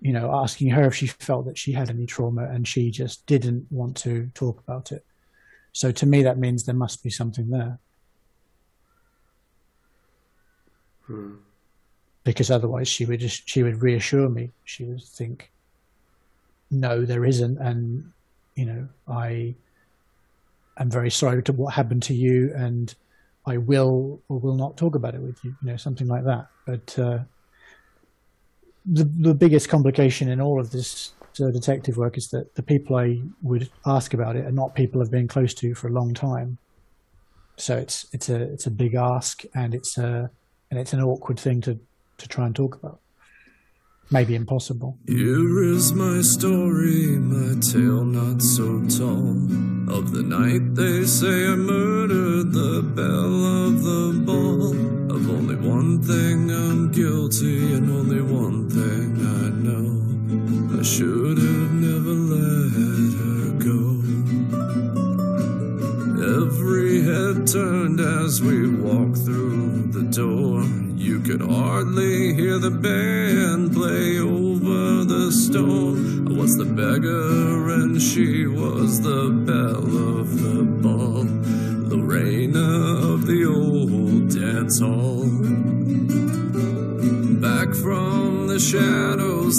you 0.00 0.14
know, 0.14 0.34
asking 0.34 0.70
her 0.70 0.86
if 0.86 0.94
she 0.94 1.08
felt 1.08 1.44
that 1.44 1.58
she 1.58 1.72
had 1.72 1.90
any 1.90 2.06
trauma, 2.06 2.44
and 2.44 2.66
she 2.66 2.90
just 2.90 3.26
didn't 3.26 3.66
want 3.70 3.98
to 3.98 4.30
talk 4.34 4.58
about 4.66 4.92
it. 4.92 5.04
So 5.72 5.90
to 5.90 6.06
me, 6.06 6.22
that 6.22 6.38
means 6.38 6.64
there 6.64 6.74
must 6.74 7.02
be 7.02 7.10
something 7.10 7.50
there. 7.50 7.78
Hmm. 11.06 11.34
Because 12.24 12.50
otherwise, 12.50 12.88
she 12.88 13.04
would 13.04 13.20
just 13.20 13.48
she 13.48 13.62
would 13.62 13.82
reassure 13.82 14.28
me. 14.28 14.50
She 14.64 14.84
would 14.84 15.02
think, 15.02 15.50
"No, 16.70 17.04
there 17.04 17.24
isn't," 17.24 17.58
and 17.58 18.12
you 18.54 18.66
know, 18.66 18.88
I 19.08 19.56
am 20.78 20.90
very 20.90 21.10
sorry 21.10 21.42
to 21.44 21.52
what 21.52 21.74
happened 21.74 22.04
to 22.04 22.14
you, 22.14 22.52
and 22.54 22.94
I 23.44 23.56
will 23.56 24.20
or 24.28 24.38
will 24.38 24.54
not 24.54 24.76
talk 24.76 24.94
about 24.94 25.14
it 25.14 25.20
with 25.20 25.42
you. 25.42 25.56
You 25.62 25.72
know, 25.72 25.76
something 25.76 26.06
like 26.06 26.24
that. 26.24 26.46
But 26.64 26.98
uh, 26.98 27.18
the 28.86 29.04
the 29.04 29.34
biggest 29.34 29.68
complication 29.68 30.28
in 30.28 30.40
all 30.40 30.60
of 30.60 30.70
this 30.70 31.12
uh, 31.40 31.50
detective 31.50 31.96
work 31.96 32.16
is 32.16 32.28
that 32.28 32.54
the 32.54 32.62
people 32.62 32.96
I 32.96 33.22
would 33.42 33.70
ask 33.86 34.14
about 34.14 34.36
it 34.36 34.44
are 34.44 34.52
not 34.52 34.74
people 34.74 35.00
I've 35.00 35.10
been 35.10 35.28
close 35.28 35.54
to 35.54 35.74
for 35.74 35.88
a 35.88 35.92
long 35.92 36.14
time. 36.14 36.58
So 37.56 37.76
it's 37.76 38.06
it's 38.12 38.28
a 38.28 38.40
it's 38.40 38.66
a 38.66 38.70
big 38.70 38.94
ask, 38.94 39.42
and 39.54 39.74
it's 39.74 39.98
a 39.98 40.30
and 40.70 40.80
it's 40.80 40.92
an 40.92 41.02
awkward 41.02 41.38
thing 41.38 41.60
to 41.62 41.78
to 42.18 42.28
try 42.28 42.46
and 42.46 42.56
talk 42.56 42.74
about. 42.74 42.98
Maybe 44.10 44.34
impossible. 44.34 44.98
Here 45.06 45.62
is 45.62 45.92
my 45.94 46.20
story, 46.20 47.18
my 47.18 47.60
tale 47.60 48.04
not 48.04 48.42
so 48.42 48.66
tall. 48.98 49.72
of 49.98 50.12
the 50.12 50.22
night. 50.22 50.74
They 50.74 51.04
say 51.04 51.46
I 51.46 51.56
murdered 51.56 52.52
the 52.52 52.82
belle 52.98 53.44
of 53.66 53.82
the 53.82 54.22
ball. 54.26 54.72
Of 55.14 55.30
only 55.30 55.56
one 55.56 56.02
thing 56.02 56.50
I'm 56.50 56.90
guilty, 56.90 57.74
and 57.74 57.90
only 57.90 58.22
one 58.22 58.68
thing 58.68 59.01
I 60.82 60.84
should 60.84 61.38
have 61.38 61.74
never 61.74 62.12
let 62.34 62.72
her 63.22 63.52
go. 63.70 64.02
Every 66.42 67.02
head 67.02 67.46
turned 67.46 68.00
as 68.00 68.42
we 68.42 68.68
walked 68.68 69.18
through 69.18 69.92
the 69.92 70.02
door. 70.10 70.64
You 70.96 71.20
could 71.20 71.40
hardly 71.40 72.34
hear 72.34 72.58
the 72.58 72.72
band 72.72 73.72
play 73.72 74.18
over 74.18 75.04
the 75.04 75.30
storm. 75.30 76.26
I 76.26 76.32
was 76.32 76.56
the 76.56 76.64
beggar 76.64 77.70
and 77.74 78.02
she 78.02 78.48
was 78.48 79.02
the 79.02 79.30
belle 79.30 80.18
of 80.18 80.36
the 80.42 80.64
ball, 80.64 81.22
Lorena 81.96 83.12
of 83.12 83.28
the 83.28 83.44
old 83.44 84.34
dance 84.34 84.80
hall. 84.80 85.28
Back 87.40 87.72
from 87.72 88.48
the 88.48 88.58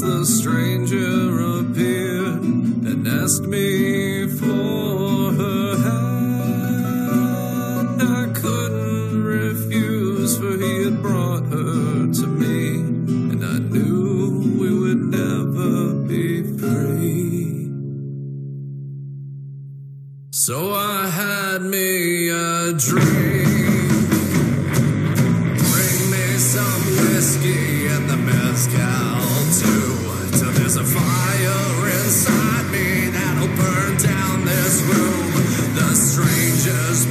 the 0.02 0.26
stranger 0.26 1.60
appeared 1.60 2.42
and 2.90 3.08
asked 3.08 3.44
me 3.44 4.28
for 4.28 5.32
her 5.40 5.78
hand. 5.88 7.22
I 8.02 8.26
couldn't 8.34 9.24
refuse, 9.24 10.38
for 10.38 10.58
he 10.58 10.84
had 10.86 11.02
brought 11.02 11.46
her 11.46 12.12
to 12.12 12.28
me, 12.28 12.78
and 13.32 13.44
I 13.46 13.60
knew 13.60 14.58
we 14.60 14.70
would 14.82 15.04
never 15.22 15.94
be 16.12 16.42
free. 16.58 17.70
So 20.32 20.74
I 20.74 21.08
had 21.08 21.62
me 21.62 21.93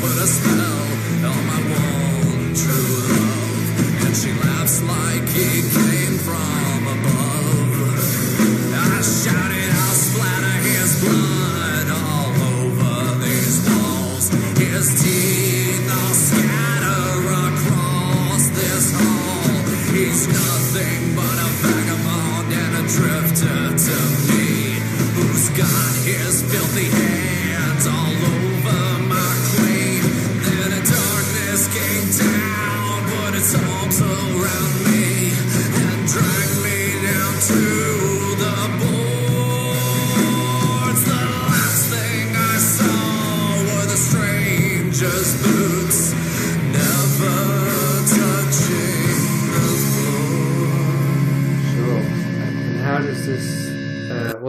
put 0.02 0.18
a 0.18 0.26
spell 0.26 0.61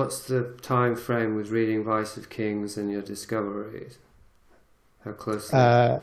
what's 0.04 0.20
the 0.26 0.44
time 0.62 0.98
frame 0.98 1.34
with 1.34 1.50
reading 1.50 1.82
Vice 1.82 2.18
of 2.18 2.30
Kings 2.30 2.76
and 2.76 2.92
your 2.92 3.02
discoveries? 3.02 4.00
How 5.06 5.14
closely? 5.14 5.58
Uh, 5.58 6.00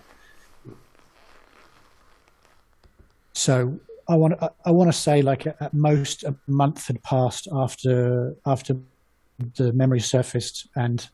so 3.35 3.79
I 4.09 4.15
want 4.17 4.43
I, 4.65 4.71
want 4.71 4.91
to 4.91 4.99
say 4.99 5.21
like 5.21 5.47
at, 5.47 5.61
at 5.61 5.75
most 5.75 6.25
a 6.25 6.35
month 6.47 6.87
had 6.87 7.03
passed 7.03 7.47
after 7.53 8.35
after 8.47 8.75
the 9.57 9.71
memory 9.75 10.01
surfaced 10.01 10.69
and 10.77 11.07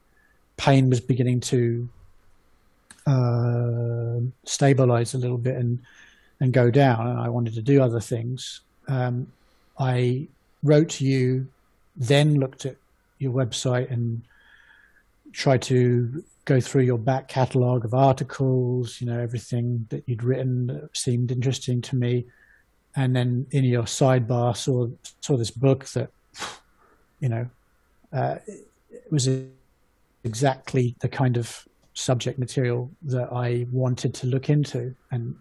pain 0.57 0.89
was 0.89 1.01
beginning 1.01 1.41
to 1.41 1.89
uh, 3.09 4.21
stabilize 4.45 5.15
a 5.15 5.19
little 5.19 5.39
bit 5.39 5.57
and 5.57 5.81
and 6.39 6.53
go 6.53 6.71
down 6.71 7.09
and 7.09 7.19
I 7.19 7.31
wanted 7.31 7.55
to 7.55 7.63
do 7.63 7.83
other 7.83 8.01
things. 8.01 8.61
Um, 8.87 9.27
I 9.77 10.29
wrote 10.63 10.89
to 10.91 11.05
you, 11.05 11.49
then 11.97 12.39
looked 12.39 12.67
at 12.67 12.77
your 13.19 13.33
website 13.33 13.91
and 13.91 14.23
tried 15.33 15.63
to 15.63 16.25
go 16.45 16.61
through 16.61 16.83
your 16.83 16.99
back 16.99 17.29
catalogue 17.29 17.85
of 17.85 17.93
articles, 17.93 19.01
you 19.01 19.07
know, 19.07 19.19
everything 19.19 19.87
that 19.91 20.03
you'd 20.07 20.23
written 20.23 20.69
that 20.69 20.97
seemed 20.97 21.31
interesting 21.31 21.81
to 21.83 21.97
me. 21.97 22.25
And 22.95 23.15
then 23.15 23.47
in 23.51 23.65
your 23.65 23.83
sidebar 23.83 24.57
saw 24.57 24.89
saw 25.21 25.37
this 25.37 25.51
book 25.51 25.85
that, 25.87 26.11
you 27.21 27.29
know, 27.29 27.47
uh, 28.13 28.37
it 28.47 29.11
was 29.11 29.29
exactly 30.25 30.95
the 31.01 31.09
kind 31.09 31.37
of 31.37 31.67
subject 31.95 32.39
material 32.39 32.91
that 33.03 33.33
I 33.33 33.67
wanted 33.71 34.15
to 34.15 34.27
look 34.27 34.49
into. 34.49 34.95
And 35.11 35.37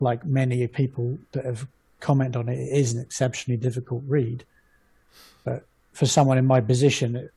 like 0.00 0.24
many 0.24 0.66
people 0.66 1.18
that 1.32 1.44
have 1.44 1.66
commented 2.00 2.36
on 2.36 2.48
it, 2.48 2.58
it 2.58 2.72
is 2.72 2.94
an 2.94 3.00
exceptionally 3.00 3.56
difficult 3.56 4.02
read. 4.06 4.44
For 5.96 6.06
someone 6.06 6.38
in 6.38 6.46
my 6.46 6.60
position, 6.60 7.16
it, 7.16 7.30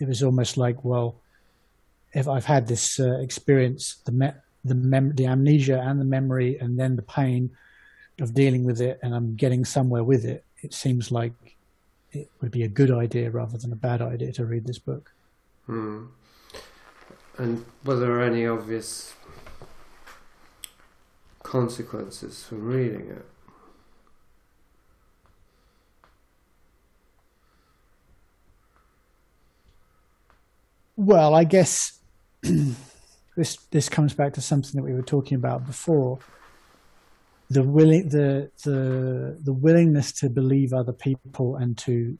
it 0.00 0.06
was 0.08 0.22
almost 0.22 0.56
like, 0.56 0.84
well, 0.84 1.16
if 2.12 2.28
I've 2.28 2.44
had 2.44 2.66
this 2.66 3.00
uh, 3.00 3.18
experience, 3.18 3.96
the 4.06 4.12
me- 4.12 4.40
the 4.64 4.74
mem- 4.74 5.14
the 5.14 5.26
amnesia 5.26 5.80
and 5.80 6.00
the 6.00 6.04
memory, 6.04 6.58
and 6.58 6.78
then 6.80 6.96
the 6.96 7.02
pain 7.02 7.50
of 8.20 8.32
dealing 8.32 8.64
with 8.64 8.80
it, 8.80 8.98
and 9.02 9.14
I'm 9.14 9.36
getting 9.36 9.64
somewhere 9.64 10.04
with 10.04 10.24
it, 10.24 10.44
it 10.62 10.72
seems 10.72 11.12
like 11.12 11.32
it 12.12 12.30
would 12.40 12.50
be 12.50 12.62
a 12.62 12.68
good 12.68 12.90
idea 12.90 13.30
rather 13.30 13.58
than 13.58 13.72
a 13.72 13.76
bad 13.88 14.00
idea 14.00 14.32
to 14.32 14.46
read 14.46 14.66
this 14.66 14.78
book. 14.78 15.12
Hmm. 15.66 16.06
And 17.38 17.64
were 17.84 17.96
there 17.96 18.22
any 18.22 18.46
obvious 18.46 19.14
consequences 21.42 22.44
from 22.44 22.64
reading 22.66 23.08
it? 23.10 23.26
Well, 31.06 31.36
I 31.36 31.44
guess 31.44 32.00
this 32.42 33.56
this 33.70 33.88
comes 33.88 34.12
back 34.12 34.32
to 34.32 34.40
something 34.40 34.72
that 34.74 34.82
we 34.82 34.92
were 34.92 35.02
talking 35.02 35.36
about 35.36 35.64
before. 35.64 36.18
The 37.48 37.62
willing 37.62 38.08
the 38.08 38.50
the 38.64 39.38
the 39.40 39.52
willingness 39.52 40.10
to 40.14 40.28
believe 40.28 40.72
other 40.72 40.92
people 40.92 41.54
and 41.54 41.78
to 41.78 42.18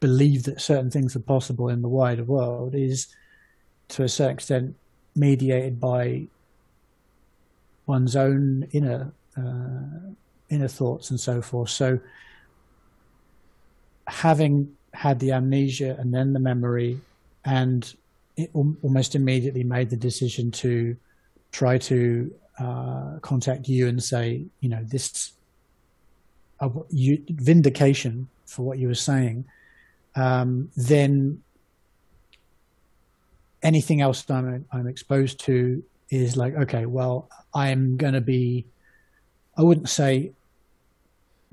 believe 0.00 0.42
that 0.42 0.60
certain 0.60 0.90
things 0.90 1.14
are 1.14 1.20
possible 1.20 1.68
in 1.68 1.82
the 1.82 1.88
wider 1.88 2.24
world 2.24 2.74
is 2.74 3.14
to 3.90 4.02
a 4.02 4.08
certain 4.08 4.34
extent 4.34 4.74
mediated 5.14 5.78
by 5.78 6.26
one's 7.86 8.16
own 8.16 8.66
inner 8.72 9.12
uh, 9.36 10.10
inner 10.50 10.68
thoughts 10.68 11.10
and 11.10 11.20
so 11.20 11.40
forth. 11.40 11.70
So 11.70 12.00
having 14.08 14.75
had 14.96 15.18
the 15.18 15.32
amnesia 15.32 15.96
and 15.98 16.12
then 16.12 16.32
the 16.32 16.40
memory, 16.40 17.00
and 17.44 17.94
almost 18.54 19.14
immediately 19.14 19.64
made 19.64 19.88
the 19.90 19.96
decision 19.96 20.50
to 20.50 20.96
try 21.52 21.78
to 21.78 22.34
uh, 22.58 23.18
contact 23.20 23.68
you 23.68 23.88
and 23.88 24.02
say, 24.02 24.44
you 24.60 24.68
know, 24.68 24.82
this 24.84 25.32
uh, 26.60 26.68
you, 26.90 27.22
vindication 27.28 28.28
for 28.46 28.62
what 28.62 28.78
you 28.78 28.88
were 28.88 28.94
saying. 28.94 29.44
Um, 30.14 30.70
then 30.76 31.42
anything 33.62 34.00
else 34.00 34.22
that 34.22 34.34
I'm, 34.34 34.64
I'm 34.72 34.86
exposed 34.86 35.40
to 35.40 35.82
is 36.10 36.36
like, 36.36 36.54
okay, 36.54 36.86
well, 36.86 37.28
I'm 37.54 37.96
going 37.96 38.14
to 38.14 38.20
be, 38.20 38.64
I 39.58 39.62
wouldn't 39.62 39.88
say 39.88 40.32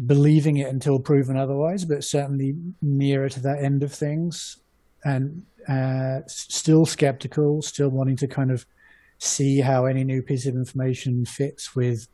believing 0.06 0.58
it 0.58 0.70
until 0.70 1.00
proven 1.00 1.38
otherwise, 1.38 1.86
but 1.86 2.04
certainly 2.04 2.56
nearer 2.82 3.30
to 3.30 3.40
that 3.42 3.64
end 3.64 3.84
of 3.84 3.94
things, 3.94 4.58
and 5.04 5.46
uh, 5.68 6.22
still 6.28 6.86
skeptical, 6.86 7.62
still 7.62 7.90
wanting 7.90 8.18
to 8.18 8.28
kind 8.28 8.52
of 8.52 8.66
see 9.20 9.62
how 9.62 9.86
any 9.86 10.04
new 10.04 10.22
piece 10.22 10.46
of 10.46 10.56
information 10.56 11.26
fits 11.26 11.76
with 11.76 12.08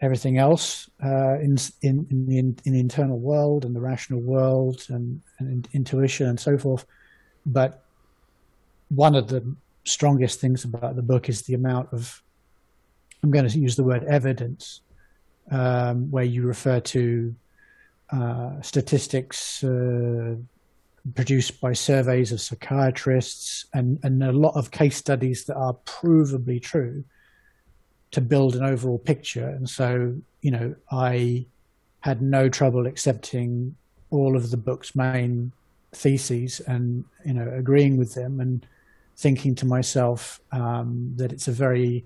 everything 0.00 0.36
else 0.36 0.90
uh, 1.02 1.38
in, 1.38 1.56
in 1.82 2.06
in 2.10 2.26
the 2.26 2.38
in, 2.38 2.56
the 2.64 2.80
internal 2.80 3.18
world 3.18 3.64
and 3.64 3.74
the 3.74 3.80
rational 3.80 4.20
world 4.20 4.84
and, 4.88 5.20
and 5.38 5.68
intuition 5.72 6.26
and 6.28 6.38
so 6.38 6.58
forth. 6.58 6.84
But 7.46 7.84
one 8.88 9.14
of 9.14 9.28
the 9.28 9.56
strongest 9.84 10.40
things 10.40 10.64
about 10.64 10.96
the 10.96 11.02
book 11.02 11.28
is 11.28 11.42
the 11.42 11.54
amount 11.54 11.92
of 11.92 12.22
I'm 13.22 13.30
going 13.30 13.48
to 13.48 13.58
use 13.58 13.76
the 13.76 13.84
word 13.84 14.04
evidence, 14.04 14.82
um, 15.50 16.10
where 16.10 16.24
you 16.24 16.42
refer 16.42 16.80
to 16.80 17.34
uh, 18.10 18.60
statistics 18.62 19.62
uh, 19.64 20.34
produced 21.14 21.60
by 21.60 21.72
surveys 21.72 22.32
of 22.32 22.40
psychiatrists 22.40 23.66
and, 23.74 23.98
and 24.02 24.22
a 24.22 24.32
lot 24.32 24.54
of 24.56 24.70
case 24.70 24.96
studies 24.96 25.44
that 25.44 25.56
are 25.56 25.74
provably 25.84 26.62
true 26.62 27.04
to 28.10 28.20
build 28.20 28.56
an 28.56 28.64
overall 28.64 28.98
picture. 28.98 29.48
And 29.48 29.68
so, 29.68 30.14
you 30.40 30.50
know, 30.50 30.74
I 30.90 31.46
had 32.00 32.22
no 32.22 32.48
trouble 32.48 32.86
accepting 32.86 33.76
all 34.10 34.36
of 34.36 34.50
the 34.50 34.56
book's 34.56 34.94
main 34.94 35.52
theses 35.92 36.60
and, 36.60 37.04
you 37.24 37.34
know, 37.34 37.50
agreeing 37.52 37.96
with 37.96 38.14
them 38.14 38.40
and 38.40 38.66
thinking 39.16 39.54
to 39.56 39.66
myself 39.66 40.40
um, 40.52 41.12
that 41.16 41.32
it's 41.32 41.48
a 41.48 41.52
very 41.52 42.04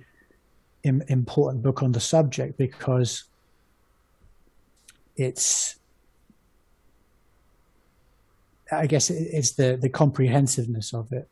Im- 0.85 1.03
important 1.09 1.63
book 1.63 1.83
on 1.83 1.93
the 1.93 2.01
subject 2.01 2.57
because 2.57 3.25
it's 5.17 5.77
I 8.71 8.87
guess 8.87 9.11
it's 9.11 9.53
the 9.53 9.79
the 9.81 9.89
comprehensiveness 9.89 10.93
of 10.95 11.13
it 11.13 11.29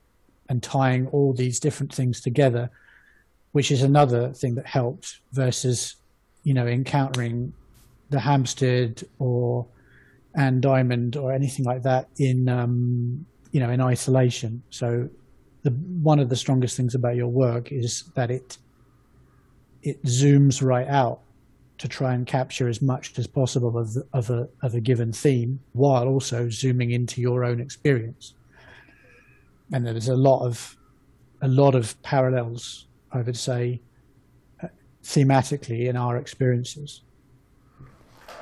and 0.48 0.62
tying 0.62 1.06
all 1.08 1.32
these 1.32 1.60
different 1.60 1.94
things 1.94 2.20
together, 2.20 2.70
which 3.52 3.70
is 3.70 3.82
another 3.82 4.32
thing 4.32 4.54
that 4.54 4.66
helped 4.66 5.20
versus 5.32 5.96
you 6.44 6.54
know 6.54 6.66
encountering 6.66 7.52
the 8.10 8.20
Hampstead 8.20 9.02
or 9.18 9.66
Ann 10.34 10.60
Diamond 10.60 11.16
or 11.16 11.32
anything 11.32 11.64
like 11.64 11.82
that 11.82 12.08
in 12.18 12.48
um, 12.48 13.26
you 13.52 13.60
know 13.60 13.70
in 13.70 13.80
isolation. 13.80 14.62
So 14.70 15.08
the 15.62 15.70
one 15.70 16.18
of 16.18 16.28
the 16.28 16.36
strongest 16.36 16.76
things 16.76 16.94
about 16.94 17.16
your 17.16 17.28
work 17.28 17.72
is 17.72 18.04
that 18.14 18.30
it 18.30 18.58
it 19.86 20.02
zooms 20.04 20.62
right 20.62 20.88
out 20.88 21.20
to 21.78 21.86
try 21.86 22.12
and 22.12 22.26
capture 22.26 22.68
as 22.68 22.82
much 22.82 23.16
as 23.18 23.26
possible 23.26 23.78
of, 23.78 23.96
of, 24.12 24.30
a, 24.30 24.48
of 24.62 24.74
a 24.74 24.80
given 24.80 25.12
theme 25.12 25.60
while 25.74 26.08
also 26.08 26.48
zooming 26.50 26.90
into 26.90 27.20
your 27.20 27.44
own 27.44 27.60
experience. 27.60 28.34
And 29.72 29.86
there's 29.86 30.08
a 30.08 30.16
lot 30.16 30.44
of 30.44 30.76
a 31.42 31.48
lot 31.48 31.74
of 31.74 32.00
parallels, 32.02 32.86
I 33.12 33.20
would 33.20 33.36
say, 33.36 33.82
uh, 34.62 34.68
thematically 35.04 35.86
in 35.86 35.96
our 35.96 36.16
experiences. 36.16 37.02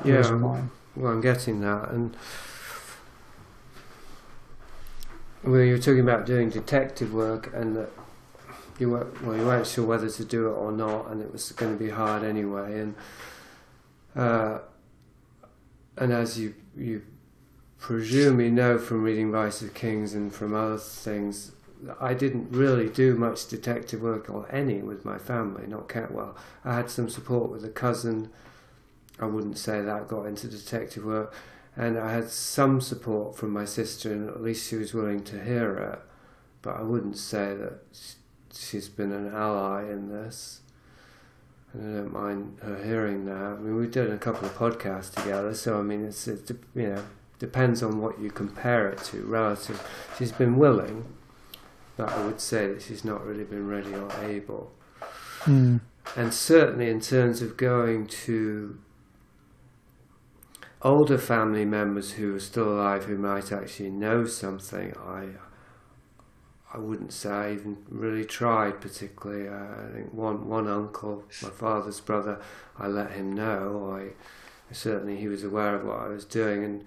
Yeah, 0.04 0.30
mine. 0.30 0.70
well, 0.94 1.12
I'm 1.12 1.20
getting 1.20 1.60
that, 1.62 1.90
and 1.90 2.16
well, 5.42 5.60
you 5.60 5.72
were 5.72 5.78
talking 5.78 6.00
about 6.00 6.24
doing 6.24 6.50
detective 6.50 7.12
work, 7.12 7.50
and 7.52 7.74
that 7.76 7.90
you 8.78 8.90
were 8.90 9.06
well, 9.22 9.36
you 9.36 9.44
weren't 9.44 9.66
sure 9.66 9.84
whether 9.84 10.08
to 10.08 10.24
do 10.24 10.48
it 10.48 10.52
or 10.52 10.72
not, 10.72 11.10
and 11.10 11.22
it 11.22 11.32
was 11.32 11.52
going 11.52 11.76
to 11.76 11.82
be 11.82 11.90
hard 11.90 12.24
anyway, 12.24 12.80
and 12.80 12.94
uh, 14.16 14.58
and 15.96 16.12
as 16.12 16.38
you 16.38 16.54
you 16.76 17.02
presumably 17.78 18.50
know 18.50 18.78
from 18.78 19.02
reading 19.02 19.30
Vice 19.30 19.62
of 19.62 19.74
Kings 19.74 20.14
and 20.14 20.34
from 20.34 20.54
other 20.54 20.78
things, 20.78 21.52
I 22.00 22.14
didn't 22.14 22.50
really 22.50 22.88
do 22.88 23.14
much 23.14 23.46
detective 23.46 24.02
work 24.02 24.30
or 24.30 24.50
any 24.50 24.82
with 24.82 25.04
my 25.04 25.18
family. 25.18 25.66
Not 25.66 25.88
count 25.88 26.12
well. 26.12 26.36
I 26.64 26.74
had 26.74 26.90
some 26.90 27.08
support 27.08 27.50
with 27.50 27.64
a 27.64 27.70
cousin. 27.70 28.30
I 29.20 29.26
wouldn't 29.26 29.58
say 29.58 29.80
that 29.80 30.08
got 30.08 30.24
into 30.26 30.48
detective 30.48 31.04
work, 31.04 31.32
and 31.76 31.96
I 31.96 32.12
had 32.12 32.30
some 32.30 32.80
support 32.80 33.36
from 33.36 33.50
my 33.50 33.64
sister, 33.64 34.12
and 34.12 34.28
at 34.28 34.42
least 34.42 34.68
she 34.68 34.76
was 34.76 34.92
willing 34.92 35.22
to 35.24 35.42
hear 35.44 35.76
it. 35.76 36.00
But 36.62 36.76
I 36.76 36.82
wouldn't 36.82 37.18
say 37.18 37.54
that 37.54 37.82
she's 38.56 38.88
been 38.88 39.12
an 39.12 39.34
ally 39.34 39.82
in 39.82 40.10
this. 40.10 40.60
And 41.72 41.90
I 41.90 42.00
don't 42.00 42.12
mind 42.12 42.58
her 42.62 42.82
hearing 42.84 43.24
that. 43.26 43.34
I 43.34 43.56
mean, 43.56 43.76
we 43.76 43.86
did 43.86 44.10
a 44.10 44.18
couple 44.18 44.46
of 44.46 44.56
podcasts 44.56 45.14
together, 45.14 45.54
so 45.54 45.78
I 45.78 45.82
mean, 45.82 46.04
it's 46.04 46.28
it, 46.28 46.50
you 46.74 46.88
know 46.88 47.04
depends 47.38 47.82
on 47.82 48.00
what 48.00 48.18
you 48.18 48.30
compare 48.30 48.88
it 48.88 48.98
to. 49.04 49.22
Relative, 49.22 49.82
she's 50.16 50.32
been 50.32 50.56
willing, 50.56 51.04
but 51.96 52.08
I 52.10 52.24
would 52.24 52.40
say 52.40 52.68
that 52.68 52.82
she's 52.82 53.04
not 53.04 53.24
really 53.24 53.44
been 53.44 53.68
ready 53.68 53.94
or 53.94 54.10
able. 54.22 54.72
Mm. 55.42 55.80
And 56.16 56.32
certainly 56.32 56.88
in 56.88 57.00
terms 57.00 57.42
of 57.42 57.56
going 57.56 58.06
to 58.06 58.78
older 60.82 61.18
family 61.18 61.64
members 61.64 62.12
who 62.12 62.34
are 62.36 62.40
still 62.40 62.68
alive 62.68 63.04
who 63.04 63.16
might 63.16 63.52
actually 63.52 63.90
know 63.90 64.26
something, 64.26 64.94
I 64.96 65.28
I 66.74 66.78
wouldn't 66.78 67.12
say 67.12 67.30
I 67.30 67.52
even 67.52 67.78
really 67.88 68.24
tried 68.24 68.80
particularly. 68.80 69.48
Uh, 69.48 69.86
I 69.88 69.92
think 69.94 70.12
one 70.12 70.48
one 70.48 70.66
uncle, 70.66 71.24
my 71.42 71.50
father's 71.50 72.00
brother, 72.00 72.40
I 72.78 72.88
let 72.88 73.12
him 73.12 73.32
know. 73.32 73.96
I 73.96 74.74
certainly 74.74 75.16
he 75.16 75.28
was 75.28 75.44
aware 75.44 75.76
of 75.76 75.84
what 75.84 76.00
I 76.00 76.08
was 76.08 76.24
doing, 76.24 76.64
and 76.64 76.84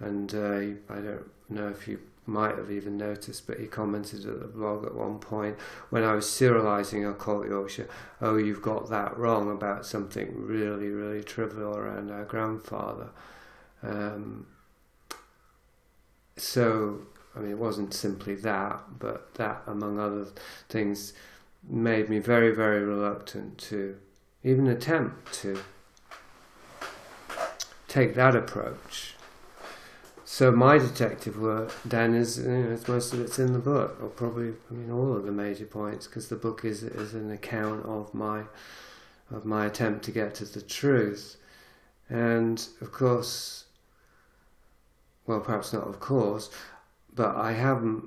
and 0.00 0.34
uh, 0.34 0.92
I 0.92 1.00
don't 1.00 1.30
know 1.48 1.68
if 1.68 1.86
you 1.86 2.00
might 2.26 2.56
have 2.56 2.70
even 2.70 2.98
noticed, 2.98 3.46
but 3.46 3.58
he 3.58 3.66
commented 3.66 4.26
at 4.26 4.40
the 4.40 4.46
blog 4.46 4.84
at 4.84 4.94
one 4.94 5.18
point 5.18 5.56
when 5.90 6.04
I 6.04 6.14
was 6.14 6.26
serialising 6.26 7.08
occult 7.08 7.46
Yorkshire. 7.46 7.88
Oh, 8.20 8.36
you've 8.36 8.60
got 8.60 8.90
that 8.90 9.16
wrong 9.16 9.50
about 9.50 9.86
something 9.86 10.34
really, 10.34 10.88
really 10.88 11.22
trivial 11.22 11.76
around 11.76 12.10
our 12.10 12.24
grandfather. 12.24 13.08
Um, 13.82 14.46
so, 16.36 17.06
I 17.36 17.40
mean, 17.40 17.50
it 17.50 17.58
wasn't 17.58 17.94
simply 17.94 18.34
that, 18.36 18.82
but 18.98 19.34
that, 19.34 19.62
among 19.66 19.98
other 19.98 20.26
things, 20.68 21.12
made 21.68 22.08
me 22.08 22.18
very, 22.18 22.54
very 22.54 22.82
reluctant 22.82 23.58
to 23.58 23.96
even 24.42 24.66
attempt 24.66 25.32
to 25.34 25.60
take 27.88 28.14
that 28.14 28.34
approach. 28.34 29.14
So 30.24 30.52
my 30.52 30.76
detective 30.78 31.40
work 31.40 31.72
then 31.84 32.14
is, 32.14 32.38
you 32.38 32.48
know, 32.48 32.70
it's 32.70 32.86
most 32.86 33.14
of 33.14 33.20
it's 33.20 33.38
in 33.38 33.54
the 33.54 33.58
book, 33.58 33.98
or 34.02 34.08
probably, 34.08 34.52
I 34.70 34.74
mean, 34.74 34.90
all 34.90 35.16
of 35.16 35.24
the 35.24 35.32
major 35.32 35.64
points, 35.64 36.06
because 36.06 36.28
the 36.28 36.36
book 36.36 36.64
is 36.64 36.82
is 36.82 37.14
an 37.14 37.30
account 37.30 37.86
of 37.86 38.12
my 38.12 38.42
of 39.30 39.44
my 39.44 39.66
attempt 39.66 40.04
to 40.04 40.10
get 40.10 40.34
to 40.36 40.44
the 40.44 40.60
truth, 40.60 41.38
and 42.10 42.68
of 42.80 42.92
course, 42.92 43.64
well, 45.26 45.40
perhaps 45.40 45.72
not 45.72 45.88
of 45.88 45.98
course, 45.98 46.50
but 47.18 47.34
I 47.34 47.52
haven't. 47.52 48.04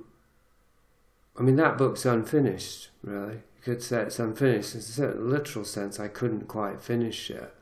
I 1.38 1.42
mean, 1.42 1.56
that 1.56 1.76
book's 1.76 2.06
unfinished, 2.06 2.88
really. 3.04 3.34
You 3.34 3.62
could 3.62 3.82
say 3.82 4.00
it's 4.00 4.18
unfinished. 4.18 4.74
In 4.74 4.80
a 4.80 4.82
certain 4.82 5.30
literal 5.30 5.66
sense, 5.66 6.00
I 6.00 6.08
couldn't 6.08 6.48
quite 6.48 6.80
finish 6.80 7.30
it. 7.30 7.54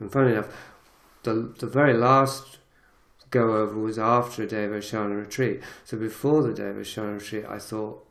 And 0.00 0.10
funny 0.10 0.32
enough, 0.32 0.48
the 1.24 1.54
the 1.58 1.66
very 1.66 1.92
last 1.92 2.56
go 3.30 3.54
over 3.58 3.78
was 3.78 3.98
after 3.98 4.42
a 4.42 4.46
Devashana 4.46 5.18
retreat. 5.20 5.60
So 5.84 5.98
before 5.98 6.42
the 6.42 6.54
Devashana 6.62 7.18
retreat, 7.18 7.44
I 7.46 7.58
thought, 7.58 8.06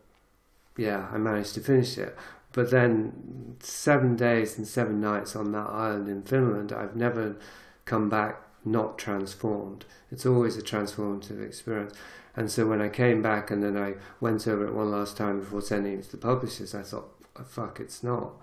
yeah, 0.78 1.08
I 1.12 1.18
managed 1.18 1.56
to 1.56 1.62
finish 1.62 1.98
it. 1.98 2.16
But 2.54 2.70
then 2.70 3.58
seven 3.60 4.16
days 4.16 4.56
and 4.56 4.68
seven 4.68 5.02
nights 5.02 5.36
on 5.36 5.52
that 5.54 5.70
island 5.70 6.08
in 6.08 6.22
Finland, 6.22 6.72
I've 6.72 6.96
never 6.96 7.38
come 7.86 8.08
back 8.08 8.44
not 8.64 9.00
transformed. 9.00 9.86
It's 10.12 10.28
always 10.28 10.58
a 10.58 10.62
transformative 10.62 11.44
experience. 11.44 11.94
And 12.38 12.52
so 12.52 12.68
when 12.68 12.82
I 12.82 12.88
came 12.88 13.22
back 13.22 13.52
and 13.52 13.64
then 13.64 13.76
I 13.76 13.96
went 14.22 14.48
over 14.48 14.66
it 14.68 14.74
one 14.74 14.92
last 14.92 15.18
time 15.18 15.40
before 15.40 15.62
sending 15.62 15.94
it 15.94 16.04
to 16.04 16.12
the 16.12 16.18
publishers, 16.18 16.76
I 16.76 16.84
thought, 16.84 17.10
oh, 17.36 17.44
fuck, 17.44 17.80
it's 17.80 18.04
not, 18.04 18.34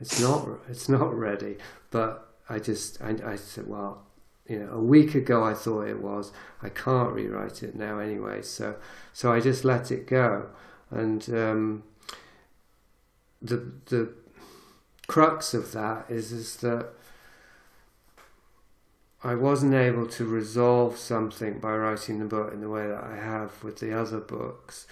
it's 0.00 0.20
not, 0.20 0.48
it's 0.68 0.88
not 0.88 1.14
ready. 1.16 1.58
But 1.90 2.34
I 2.48 2.58
just, 2.58 3.00
I, 3.02 3.14
I 3.24 3.36
said, 3.36 3.68
well, 3.68 4.06
you 4.48 4.58
know, 4.58 4.72
a 4.72 4.80
week 4.80 5.14
ago 5.14 5.44
I 5.44 5.54
thought 5.54 5.86
it 5.86 6.00
was. 6.00 6.32
I 6.62 6.68
can't 6.68 7.12
rewrite 7.12 7.62
it 7.62 7.74
now 7.76 7.98
anyway, 7.98 8.42
so 8.42 8.76
so 9.12 9.32
I 9.32 9.40
just 9.40 9.64
let 9.64 9.92
it 9.92 10.06
go. 10.06 10.48
And 10.90 11.28
um, 11.30 11.84
the 13.40 13.72
the 13.86 14.12
crux 15.06 15.54
of 15.54 15.72
that 15.72 16.06
is 16.08 16.32
is 16.32 16.56
that 16.56 16.88
I 19.24 19.34
wasn't 19.34 19.74
able 19.74 20.06
to 20.08 20.24
resolve 20.24 20.98
something 20.98 21.60
by 21.60 21.76
writing 21.76 22.18
the 22.18 22.24
book 22.24 22.52
in 22.52 22.60
the 22.60 22.68
way 22.68 22.88
that 22.88 23.04
I 23.04 23.16
have 23.16 23.62
with 23.62 23.78
the 23.78 23.98
other 23.98 24.18
books, 24.18 24.86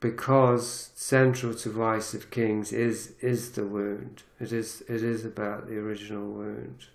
because 0.00 0.90
central 0.94 1.54
to 1.54 1.70
Vice 1.70 2.14
of 2.14 2.30
Kings 2.30 2.72
is 2.72 3.12
is 3.20 3.52
the 3.52 3.66
wound. 3.66 4.22
It 4.40 4.52
is 4.52 4.82
it 4.88 5.02
is 5.02 5.24
about 5.24 5.68
the 5.68 5.76
original 5.78 6.26
wound 6.26 6.86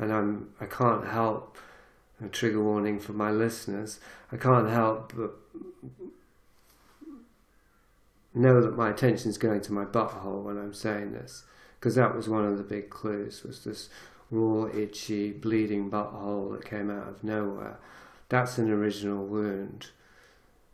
and 0.00 0.12
I'm 0.12 0.48
I 0.60 0.66
can't 0.66 1.06
help 1.06 1.58
a 2.24 2.28
trigger 2.28 2.62
warning 2.62 2.98
for 2.98 3.12
my 3.12 3.30
listeners. 3.30 4.00
I 4.32 4.36
can't 4.36 4.68
help 4.68 5.12
but 5.14 5.32
know 8.34 8.60
that 8.62 8.76
my 8.76 8.90
attention 8.90 9.30
is 9.30 9.38
going 9.38 9.60
to 9.60 9.72
my 9.72 9.84
butthole 9.84 10.42
when 10.42 10.56
I'm 10.56 10.74
saying 10.74 11.12
this, 11.12 11.44
because 11.78 11.94
that 11.96 12.16
was 12.16 12.28
one 12.28 12.46
of 12.46 12.56
the 12.56 12.64
big 12.64 12.88
clues. 12.88 13.42
Was 13.42 13.64
this 13.64 13.90
raw, 14.30 14.66
itchy, 14.72 15.32
bleeding 15.32 15.90
butthole 15.90 16.52
that 16.52 16.64
came 16.64 16.90
out 16.90 17.08
of 17.08 17.24
nowhere? 17.24 17.78
That's 18.28 18.58
an 18.58 18.70
original 18.70 19.24
wound, 19.26 19.88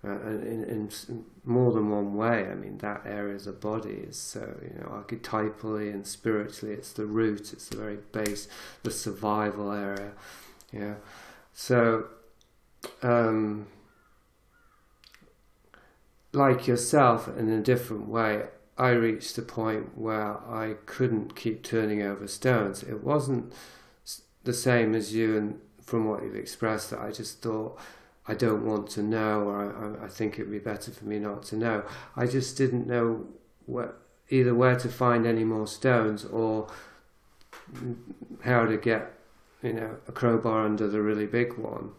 uh, 0.05 0.11
and 0.11 0.45
in, 0.45 0.91
in 1.09 1.25
more 1.45 1.73
than 1.73 1.89
one 1.89 2.15
way. 2.15 2.49
I 2.51 2.55
mean, 2.55 2.79
that 2.79 3.03
area 3.07 3.37
of 3.37 3.45
the 3.45 3.53
body 3.53 4.05
is 4.09 4.19
so, 4.19 4.57
you 4.63 4.79
know, 4.79 4.89
archetypally 4.89 5.93
and 5.93 6.07
spiritually, 6.07 6.75
it's 6.75 6.93
the 6.93 7.07
root, 7.07 7.53
it's 7.53 7.69
the 7.69 7.77
very 7.77 7.99
base, 8.13 8.47
the 8.83 8.91
survival 8.91 9.73
area. 9.73 10.13
Yeah. 10.73 10.97
So, 11.55 12.09
um, 13.03 13.69
like 16.33 16.67
yourself, 16.67 17.29
in 17.39 17.49
a 17.49 17.61
different 17.63 18.09
way, 18.09 18.45
I 18.79 18.91
reached 18.91 19.39
a 19.39 19.43
point 19.43 19.97
where 19.97 20.37
I 20.49 20.75
couldn't 20.87 21.35
keep 21.35 21.63
turning 21.63 22.03
over 22.03 22.27
stones. 22.29 22.83
It 22.83 23.03
wasn't 23.03 23.53
the 24.45 24.53
same 24.53 24.95
as 24.95 25.15
you, 25.15 25.37
and 25.37 25.61
from 25.83 26.07
what 26.07 26.23
you've 26.23 26.37
expressed, 26.37 26.91
that 26.91 27.01
I 27.01 27.11
just 27.11 27.41
thought 27.43 27.79
I 28.29 28.35
don't 28.35 28.67
want 28.67 28.89
to 28.91 29.03
know, 29.03 29.43
or 29.43 29.99
I, 30.01 30.05
I- 30.07 30.09
think 30.09 30.39
it 30.39 30.43
would 30.43 30.51
be 30.53 30.59
better 30.59 30.91
for 30.91 31.05
me 31.05 31.19
not 31.19 31.43
to 31.45 31.57
know. 31.57 31.85
I 32.17 32.27
just 32.27 32.57
didn't 32.59 32.87
know 32.87 33.27
either 34.31 34.55
where 34.55 34.77
to 34.79 34.89
find 34.89 35.27
any 35.27 35.45
more 35.45 35.67
stones 35.67 36.25
or 36.25 36.69
how 38.43 38.65
to 38.67 38.77
get, 38.77 39.13
you 39.63 39.73
know, 39.73 39.97
a 40.09 40.13
crowbar 40.13 40.65
under 40.65 40.89
the 40.89 41.01
really 41.01 41.27
big 41.27 41.55
one. 41.57 41.91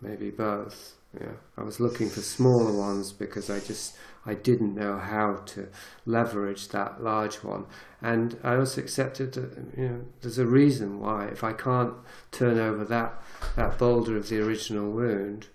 Maybe 0.00 0.30
both. 0.30 0.94
Yeah, 1.20 1.32
I 1.56 1.62
was 1.62 1.78
looking 1.80 2.08
for 2.08 2.20
smaller 2.22 2.72
ones 2.72 3.12
because 3.12 3.50
I 3.50 3.60
just 3.60 3.96
I 4.24 4.34
didn't 4.34 4.74
know 4.74 4.98
how 4.98 5.42
to 5.46 5.68
leverage 6.06 6.68
that 6.68 7.02
large 7.02 7.36
one, 7.36 7.66
and 8.00 8.38
I 8.44 8.56
also 8.56 8.80
accepted 8.80 9.32
that 9.32 9.56
you 9.76 9.88
know 9.88 10.04
there's 10.20 10.38
a 10.38 10.46
reason 10.46 11.00
why. 11.00 11.26
If 11.26 11.42
I 11.42 11.52
can't 11.52 11.94
turn 12.30 12.58
over 12.58 12.84
that 12.84 13.20
that 13.56 13.78
boulder 13.78 14.16
of 14.16 14.28
the 14.28 14.40
original 14.40 14.90
wound, 14.90 15.48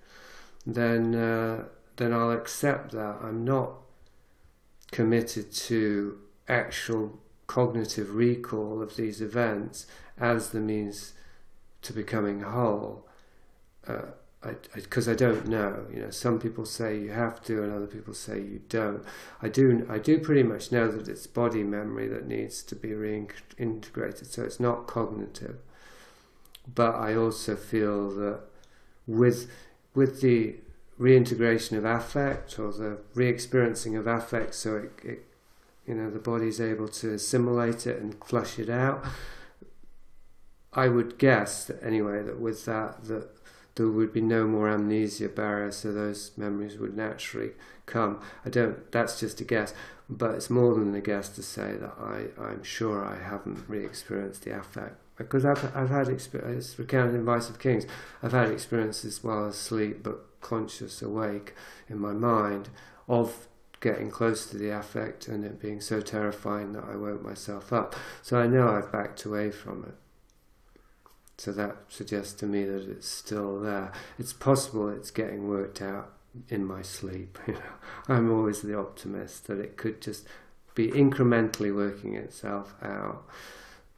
then 0.66 1.16
uh, 1.16 1.66
then 1.96 2.14
I'll 2.14 2.32
accept 2.32 2.92
that. 2.92 3.18
I'm 3.22 3.46
not 3.46 3.72
committed 4.92 5.52
to 5.52 6.18
actual 6.48 7.20
cognitive 7.48 8.16
recall 8.16 8.82
of 8.82 8.98
these 8.98 9.22
events 9.22 9.86
as 10.18 10.50
the 10.50 10.60
means 10.60 11.14
to 11.84 11.94
becoming 11.94 12.42
whole. 12.42 13.08
Uh, 13.88 14.12
because 14.74 15.08
I, 15.08 15.14
I, 15.14 15.16
don't 15.16 15.48
know. 15.48 15.86
You 15.92 16.02
know, 16.02 16.10
some 16.12 16.40
people 16.40 16.66
say 16.66 16.98
you 16.98 17.12
have 17.12 17.42
to, 17.44 17.64
and 17.64 17.74
other 17.74 17.88
people 17.88 18.14
say 18.14 18.38
you 18.38 18.62
don't. 18.70 19.04
I 19.42 19.50
do. 19.50 19.86
I 19.90 19.98
do 19.98 20.20
pretty 20.20 20.44
much 20.44 20.72
know 20.72 20.90
that 20.92 21.08
it's 21.08 21.26
body 21.26 21.64
memory 21.64 22.08
that 22.08 22.28
needs 22.28 22.62
to 22.64 22.76
be 22.76 22.90
reintegrated, 22.90 24.28
so 24.28 24.44
it's 24.44 24.60
not 24.60 24.88
cognitive. 24.88 25.58
But 26.74 26.96
I 26.96 27.16
also 27.16 27.56
feel 27.56 28.10
that 28.12 28.42
with 29.08 29.50
with 29.96 30.22
the 30.22 30.58
reintegration 30.98 31.78
of 31.78 31.86
affect 31.86 32.60
or 32.60 32.72
the 32.72 32.98
re-experiencing 33.14 33.96
of 33.96 34.08
affect, 34.08 34.54
so 34.54 34.78
it, 34.78 34.92
it 35.04 35.26
you 35.88 35.96
know 35.96 36.12
the 36.12 36.20
body's 36.20 36.62
able 36.62 36.88
to 36.90 37.14
assimilate 37.14 37.88
it 37.88 38.00
and 38.00 38.24
flush 38.24 38.60
it 38.60 38.70
out. 38.70 39.04
I 40.74 40.90
would 40.90 41.18
guess 41.18 41.66
that 41.66 41.82
anyway 41.82 42.22
that 42.22 42.40
with 42.40 42.66
that 42.66 43.06
that 43.06 43.30
there 43.78 43.88
would 43.88 44.12
be 44.12 44.22
no 44.22 44.46
more 44.46 44.70
amnesia 44.70 45.30
barrier, 45.30 45.72
so 45.72 45.94
those 45.94 46.32
memories 46.36 46.78
would 46.78 46.96
naturally 46.96 47.52
come. 47.86 48.20
I 48.46 48.50
don't. 48.50 48.92
That's 48.92 49.20
just 49.20 49.40
a 49.40 49.44
guess, 49.44 49.74
but 50.10 50.32
it's 50.32 50.50
more 50.50 50.76
than 50.76 50.94
a 50.94 51.02
guess 51.02 51.30
to 51.30 51.44
say 51.44 51.76
that 51.78 51.94
I 52.00 52.26
I'm 52.42 52.64
sure 52.64 53.06
I 53.06 53.18
haven't 53.24 53.64
re-experienced 53.68 54.44
the 54.44 54.58
affect 54.58 54.98
because 55.16 55.46
I've 55.46 55.76
I've 55.76 55.90
had 55.90 56.10
experience 56.10 56.78
recounted 56.78 57.16
in 57.16 57.26
Vice 57.26 57.50
of 57.50 57.60
Kings. 57.60 57.86
I've 58.22 58.34
had 58.34 58.52
experiences 58.52 59.24
while 59.24 59.46
asleep 59.46 60.04
but 60.04 60.26
conscious, 60.42 61.02
awake 61.02 61.54
in 61.90 62.00
my 62.00 62.14
mind 62.14 62.70
of 63.08 63.48
getting 63.80 64.10
close 64.10 64.48
to 64.48 64.58
the 64.58 64.70
affect 64.70 65.28
and 65.28 65.46
it 65.46 65.60
being 65.60 65.80
so 65.80 66.02
terrifying 66.02 66.74
that 66.74 66.84
I 66.84 66.96
woke 66.96 67.22
myself 67.22 67.72
up. 67.72 67.96
So 68.22 68.40
I 68.40 68.48
know 68.48 68.70
I've 68.70 68.92
backed 68.92 69.24
away 69.26 69.52
from 69.52 69.84
it. 69.84 69.96
So 71.38 71.52
that 71.52 71.78
suggests 71.88 72.34
to 72.40 72.48
me 72.48 72.66
that 72.66 72.90
it's 72.90 73.08
still 73.08 73.60
there. 73.60 73.92
It's 74.18 74.34
possible 74.34 74.90
it's 74.90 75.12
getting 75.12 75.48
worked 75.48 75.82
out 75.82 76.14
in 76.50 76.66
my 76.66 76.82
sleep. 76.82 77.38
You 77.48 77.54
know, 77.54 77.60
I'm 78.08 78.32
always 78.32 78.62
the 78.62 78.78
optimist 78.78 79.48
that 79.48 79.60
it 79.60 79.78
could 79.78 80.02
just 80.02 80.28
be 80.76 80.90
incrementally 80.90 81.74
working 81.74 82.16
itself 82.16 82.76
out. 82.82 83.24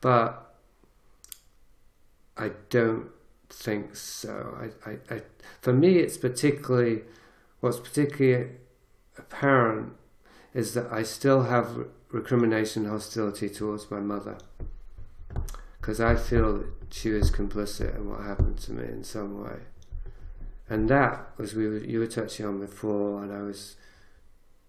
But 0.01 0.53
I 2.37 2.51
don't 2.69 3.09
think 3.49 3.95
so. 3.95 4.57
I, 4.85 4.89
I, 4.89 4.97
I, 5.09 5.21
for 5.61 5.73
me, 5.73 5.97
it's 5.99 6.17
particularly 6.17 7.01
what's 7.61 7.79
particularly 7.79 8.51
apparent 9.17 9.93
is 10.53 10.73
that 10.73 10.91
I 10.91 11.03
still 11.03 11.43
have 11.43 11.87
recrimination 12.11 12.85
hostility 12.85 13.49
towards 13.49 13.89
my 13.91 13.99
mother 13.99 14.37
because 15.79 15.99
I 16.01 16.15
feel 16.15 16.57
that 16.59 16.67
she 16.91 17.09
was 17.09 17.31
complicit 17.31 17.95
in 17.95 18.09
what 18.09 18.21
happened 18.21 18.57
to 18.59 18.71
me 18.73 18.85
in 18.85 19.03
some 19.03 19.43
way. 19.43 19.59
And 20.69 20.89
that, 20.89 21.31
was 21.37 21.55
we 21.55 21.67
were, 21.67 21.77
you 21.77 21.99
were 21.99 22.07
touching 22.07 22.45
on 22.45 22.59
before, 22.59 23.23
and 23.23 23.33
I 23.33 23.41
was 23.41 23.75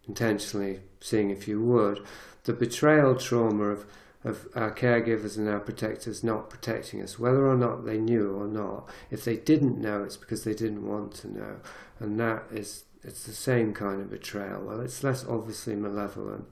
intentionally 0.08 0.80
seeing 1.00 1.30
if 1.30 1.46
you 1.46 1.62
would, 1.62 2.04
the 2.44 2.52
betrayal 2.52 3.14
trauma 3.16 3.64
of, 3.64 3.86
of 4.24 4.48
our 4.54 4.72
caregivers 4.72 5.36
and 5.36 5.48
our 5.48 5.61
protectors 5.61 6.24
not 6.24 6.48
protecting 6.48 7.02
us, 7.02 7.18
whether 7.18 7.46
or 7.46 7.56
not 7.56 7.84
they 7.84 7.98
knew 7.98 8.34
or 8.34 8.46
not. 8.46 8.88
If 9.11 9.24
they 9.24 9.36
didn't 9.36 9.78
know, 9.78 10.02
it's 10.04 10.16
because 10.16 10.44
they 10.44 10.54
didn't 10.54 10.88
want 10.88 11.12
to 11.16 11.28
know. 11.28 11.56
And 11.98 12.18
that 12.18 12.44
is, 12.50 12.84
it's 13.02 13.24
the 13.24 13.32
same 13.32 13.74
kind 13.74 14.00
of 14.00 14.11
betrayal. 14.11 14.62
Well, 14.62 14.80
it's 14.80 15.04
less 15.04 15.26
obviously 15.26 15.76
malevolent, 15.76 16.46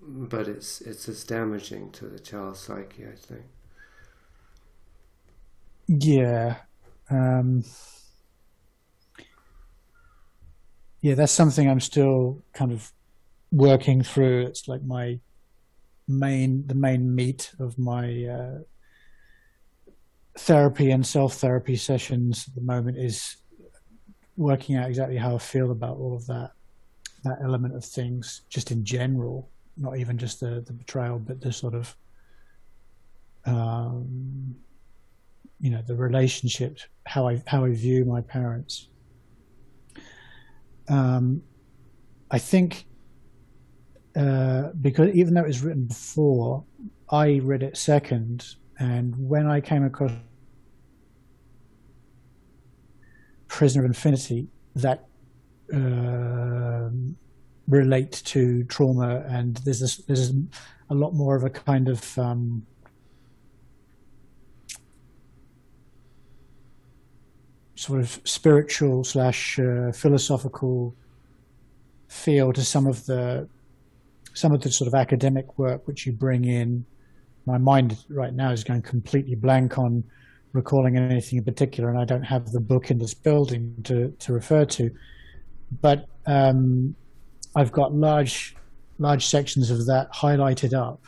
but 0.00 0.46
it's, 0.46 0.80
it's 0.80 1.08
as 1.08 1.24
damaging 1.24 1.90
to 1.92 2.06
the 2.06 2.20
child's 2.20 2.60
psyche, 2.60 3.04
I 3.04 3.16
think. 3.16 3.44
Yeah. 5.86 6.56
Um, 7.10 7.64
yeah, 11.00 11.14
that's 11.14 11.32
something 11.32 11.68
I'm 11.68 11.80
still 11.80 12.42
kind 12.52 12.72
of 12.72 12.90
working 13.52 14.02
through. 14.02 14.46
It's 14.46 14.68
like 14.68 14.82
my 14.82 15.20
main, 16.08 16.66
the 16.66 16.74
main 16.74 17.14
meat 17.14 17.52
of 17.58 17.78
my 17.78 18.24
uh, 18.24 18.58
therapy 20.38 20.90
and 20.90 21.06
self 21.06 21.34
therapy 21.34 21.76
sessions 21.76 22.46
at 22.48 22.54
the 22.54 22.60
moment 22.62 22.98
is 22.98 23.36
working 24.36 24.76
out 24.76 24.88
exactly 24.88 25.16
how 25.16 25.34
I 25.34 25.38
feel 25.38 25.70
about 25.70 25.96
all 25.98 26.14
of 26.14 26.26
that, 26.26 26.52
that 27.22 27.38
element 27.42 27.76
of 27.76 27.84
things, 27.84 28.42
just 28.48 28.70
in 28.70 28.84
general, 28.84 29.48
not 29.76 29.98
even 29.98 30.18
just 30.18 30.40
the, 30.40 30.62
the 30.66 30.72
betrayal, 30.72 31.18
but 31.18 31.40
the 31.40 31.52
sort 31.52 31.74
of, 31.74 31.96
um, 33.44 34.56
you 35.64 35.70
know 35.70 35.80
the 35.86 35.96
relationship 35.96 36.78
how 37.06 37.26
i 37.26 37.42
how 37.46 37.64
i 37.64 37.70
view 37.70 38.04
my 38.04 38.20
parents. 38.20 38.88
Um, 40.90 41.42
i 42.30 42.38
think 42.38 42.84
uh, 44.14 44.64
because 44.82 45.14
even 45.14 45.32
though 45.32 45.40
it 45.40 45.46
was 45.46 45.62
written 45.62 45.86
before 45.86 46.64
i 47.08 47.40
read 47.42 47.62
it 47.62 47.78
second 47.78 48.44
and 48.78 49.14
when 49.16 49.46
i 49.46 49.58
came 49.58 49.84
across 49.84 50.12
prisoner 53.48 53.84
of 53.84 53.86
infinity 53.86 54.48
that 54.74 55.06
uh, 55.72 56.90
relate 57.68 58.12
to 58.26 58.64
trauma 58.64 59.24
and 59.28 59.56
there's 59.64 59.80
this, 59.80 59.96
there's 60.08 60.30
a 60.90 60.94
lot 60.94 61.14
more 61.14 61.34
of 61.36 61.44
a 61.44 61.50
kind 61.50 61.88
of 61.88 62.18
um, 62.18 62.66
sort 67.84 68.00
of 68.00 68.18
spiritual 68.24 69.04
slash 69.04 69.58
uh, 69.58 69.92
philosophical 69.92 70.94
feel 72.08 72.50
to 72.52 72.62
some 72.62 72.86
of 72.86 73.04
the 73.04 73.46
some 74.32 74.52
of 74.52 74.60
the 74.62 74.70
sort 74.70 74.88
of 74.88 74.94
academic 74.94 75.58
work 75.58 75.86
which 75.86 76.06
you 76.06 76.12
bring 76.12 76.44
in. 76.44 76.84
My 77.46 77.58
mind 77.58 78.04
right 78.08 78.32
now 78.32 78.50
is 78.52 78.64
going 78.64 78.82
completely 78.82 79.34
blank 79.34 79.78
on 79.78 80.02
recalling 80.54 80.96
anything 80.96 81.38
in 81.38 81.44
particular, 81.44 81.90
and 81.90 81.98
I 81.98 82.06
don't 82.06 82.22
have 82.22 82.52
the 82.52 82.60
book 82.60 82.90
in 82.90 82.98
this 82.98 83.12
building 83.12 83.74
to, 83.84 84.10
to 84.20 84.32
refer 84.32 84.64
to. 84.64 84.90
But 85.82 86.06
um, 86.26 86.96
I've 87.54 87.70
got 87.70 87.94
large 87.94 88.56
large 88.98 89.26
sections 89.26 89.70
of 89.70 89.84
that 89.86 90.12
highlighted 90.12 90.72
up 90.72 91.00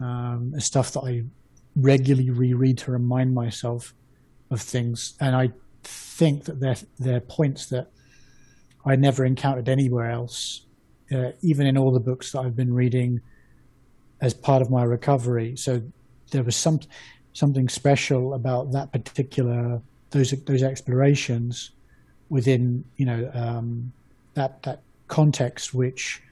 um, 0.00 0.52
stuff 0.58 0.92
that 0.92 1.00
I 1.00 1.24
regularly 1.74 2.30
reread 2.30 2.78
to 2.78 2.92
remind 2.92 3.34
myself 3.34 3.92
of 4.50 4.60
things, 4.60 5.14
and 5.20 5.34
I 5.34 5.50
think 5.86 6.44
that 6.44 6.60
they're 6.60 6.76
they're 6.98 7.20
points 7.20 7.66
that 7.66 7.90
I 8.84 8.96
never 8.96 9.24
encountered 9.24 9.68
anywhere 9.68 10.10
else, 10.10 10.62
uh, 11.12 11.32
even 11.42 11.66
in 11.66 11.76
all 11.76 11.90
the 11.90 12.00
books 12.00 12.32
that 12.32 12.40
I've 12.40 12.56
been 12.56 12.72
reading 12.72 13.20
as 14.20 14.32
part 14.32 14.62
of 14.62 14.70
my 14.70 14.84
recovery. 14.84 15.56
So 15.56 15.82
there 16.30 16.42
was 16.42 16.56
some 16.56 16.80
something 17.32 17.68
special 17.68 18.34
about 18.34 18.72
that 18.72 18.92
particular 18.92 19.80
those 20.10 20.30
those 20.44 20.62
explorations 20.62 21.72
within 22.28 22.84
you 22.96 23.06
know 23.06 23.30
um, 23.34 23.92
that 24.34 24.62
that 24.62 24.82
context, 25.08 25.74
which 25.74 26.22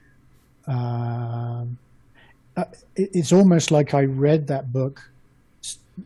um, 0.66 1.78
uh, 2.57 2.64
it's 2.96 3.32
almost 3.32 3.70
like 3.70 3.94
I 3.94 4.05
read 4.05 4.46
that 4.46 4.72
book, 4.72 5.11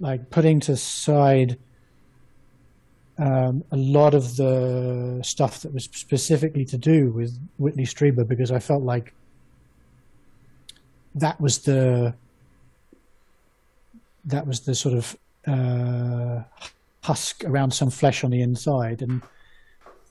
like 0.00 0.30
putting 0.30 0.60
to 0.60 0.76
side 0.76 1.58
um, 3.18 3.64
a 3.72 3.76
lot 3.76 4.14
of 4.14 4.36
the 4.36 5.20
stuff 5.22 5.60
that 5.62 5.74
was 5.74 5.84
specifically 5.84 6.64
to 6.66 6.78
do 6.78 7.10
with 7.10 7.38
Whitley 7.58 7.84
Strieber 7.84 8.26
because 8.26 8.52
I 8.52 8.60
felt 8.60 8.82
like 8.82 9.12
that 11.16 11.40
was 11.40 11.58
the 11.58 12.14
that 14.24 14.46
was 14.46 14.60
the 14.60 14.74
sort 14.74 14.94
of 14.94 15.16
uh, 15.46 16.42
husk 17.02 17.44
around 17.44 17.72
some 17.72 17.90
flesh 17.90 18.22
on 18.22 18.30
the 18.30 18.42
inside 18.42 19.02
and 19.02 19.22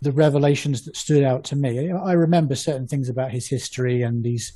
the 0.01 0.11
revelations 0.11 0.83
that 0.85 0.95
stood 0.95 1.23
out 1.23 1.43
to 1.45 1.55
me. 1.55 1.91
I 1.91 2.13
remember 2.13 2.55
certain 2.55 2.87
things 2.87 3.09
about 3.09 3.31
his 3.31 3.47
history 3.47 4.01
and 4.01 4.23
these 4.23 4.53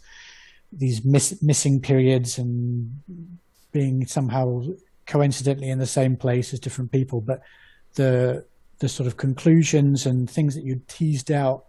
these 0.72 1.04
miss, 1.04 1.42
missing 1.42 1.82
periods 1.82 2.38
and 2.38 3.02
being 3.72 4.06
somehow 4.06 4.64
coincidentally 5.06 5.70
in 5.70 5.80
the 5.80 5.86
same 5.86 6.16
place 6.16 6.54
as 6.54 6.60
different 6.60 6.92
people, 6.92 7.22
but 7.22 7.42
the 7.96 8.46
the 8.80 8.90
sort 8.90 9.06
of 9.06 9.16
conclusions 9.16 10.08
and 10.08 10.30
things 10.30 10.56
that 10.56 10.64
you 10.64 10.82
teased 10.88 11.32
out 11.32 11.66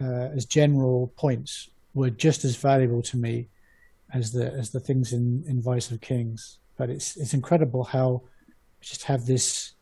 uh, 0.00 0.28
as 0.36 0.44
general 0.44 1.12
points 1.16 1.70
were 1.94 2.10
just 2.10 2.44
as 2.44 2.56
valuable 2.56 3.00
to 3.00 3.16
me 3.16 3.48
as 4.12 4.32
the 4.32 4.52
as 4.52 4.70
the 4.70 4.80
things 4.80 5.12
in, 5.12 5.44
in 5.46 5.62
Vice 5.62 5.90
of 5.90 6.00
Kings. 6.00 6.58
But 6.76 6.90
it's 6.90 7.16
it's 7.16 7.34
incredible 7.34 7.84
how 7.84 8.22
I 8.80 8.84
just 8.84 9.04
have 9.04 9.26
this 9.26 9.72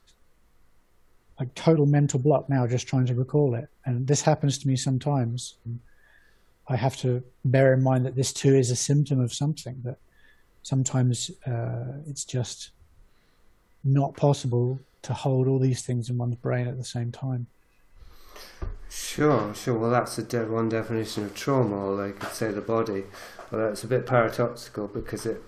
like 1.41 1.55
total 1.55 1.87
mental 1.87 2.21
block 2.21 2.49
now 2.49 2.67
just 2.67 2.87
trying 2.87 3.07
to 3.07 3.15
recall 3.15 3.55
it. 3.55 3.69
And 3.85 4.07
this 4.07 4.23
happens 4.23 4.59
to 4.59 4.69
me 4.69 4.77
sometimes. 4.77 5.57
I 6.69 6.77
have 6.77 6.97
to 6.99 7.23
bear 7.45 7.75
in 7.75 7.83
mind 7.83 8.07
that 8.07 8.15
this 8.15 8.33
too 8.33 8.55
is 8.55 8.71
a 8.71 8.77
symptom 8.77 9.19
of 9.19 9.33
something 9.33 9.81
that 9.85 9.99
sometimes 10.63 11.31
uh, 11.47 11.99
it's 12.07 12.25
just 12.25 12.71
not 13.83 14.15
possible 14.17 14.79
to 15.03 15.13
hold 15.13 15.49
all 15.49 15.59
these 15.59 15.83
things 15.83 16.09
in 16.09 16.19
one's 16.19 16.37
brain 16.37 16.67
at 16.67 16.79
the 16.79 16.85
same 16.85 17.13
time. 17.13 17.47
Sure, 18.89 19.55
sure. 19.55 19.79
Well, 19.79 19.91
that's 19.91 20.19
a 20.19 20.23
de- 20.23 20.47
one 20.47 20.69
definition 20.69 21.25
of 21.25 21.35
trauma, 21.35 21.77
or 21.77 21.97
they 21.97 22.13
could 22.13 22.33
say 22.33 22.51
the 22.51 22.61
body. 22.61 23.05
Although 23.51 23.69
it's 23.69 23.85
a 23.85 23.87
bit 23.87 24.07
paradoxical 24.07 24.87
because 24.87 25.27
it 25.27 25.43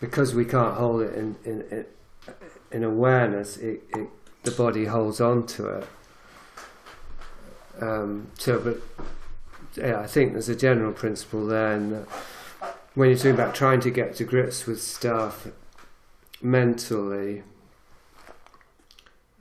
because 0.00 0.34
we 0.34 0.44
can't 0.44 0.74
hold 0.74 1.02
it 1.02 1.14
in 1.14 1.36
in 1.44 1.62
in, 1.70 1.84
in 2.72 2.84
awareness. 2.84 3.56
It, 3.58 3.82
it 3.94 4.08
the 4.44 4.50
body 4.50 4.86
holds 4.86 5.20
on 5.20 5.46
to 5.46 5.68
it. 5.68 5.88
Um, 7.80 8.28
so, 8.38 8.58
but 8.60 8.80
yeah, 9.76 10.00
I 10.00 10.06
think 10.06 10.32
there's 10.32 10.48
a 10.48 10.56
general 10.56 10.92
principle 10.92 11.46
there, 11.46 11.72
and 11.72 12.06
when 12.94 13.08
you're 13.08 13.18
talking 13.18 13.32
about 13.32 13.54
trying 13.54 13.80
to 13.80 13.90
get 13.90 14.14
to 14.16 14.24
grips 14.24 14.66
with 14.66 14.80
stuff 14.80 15.48
mentally, 16.40 17.42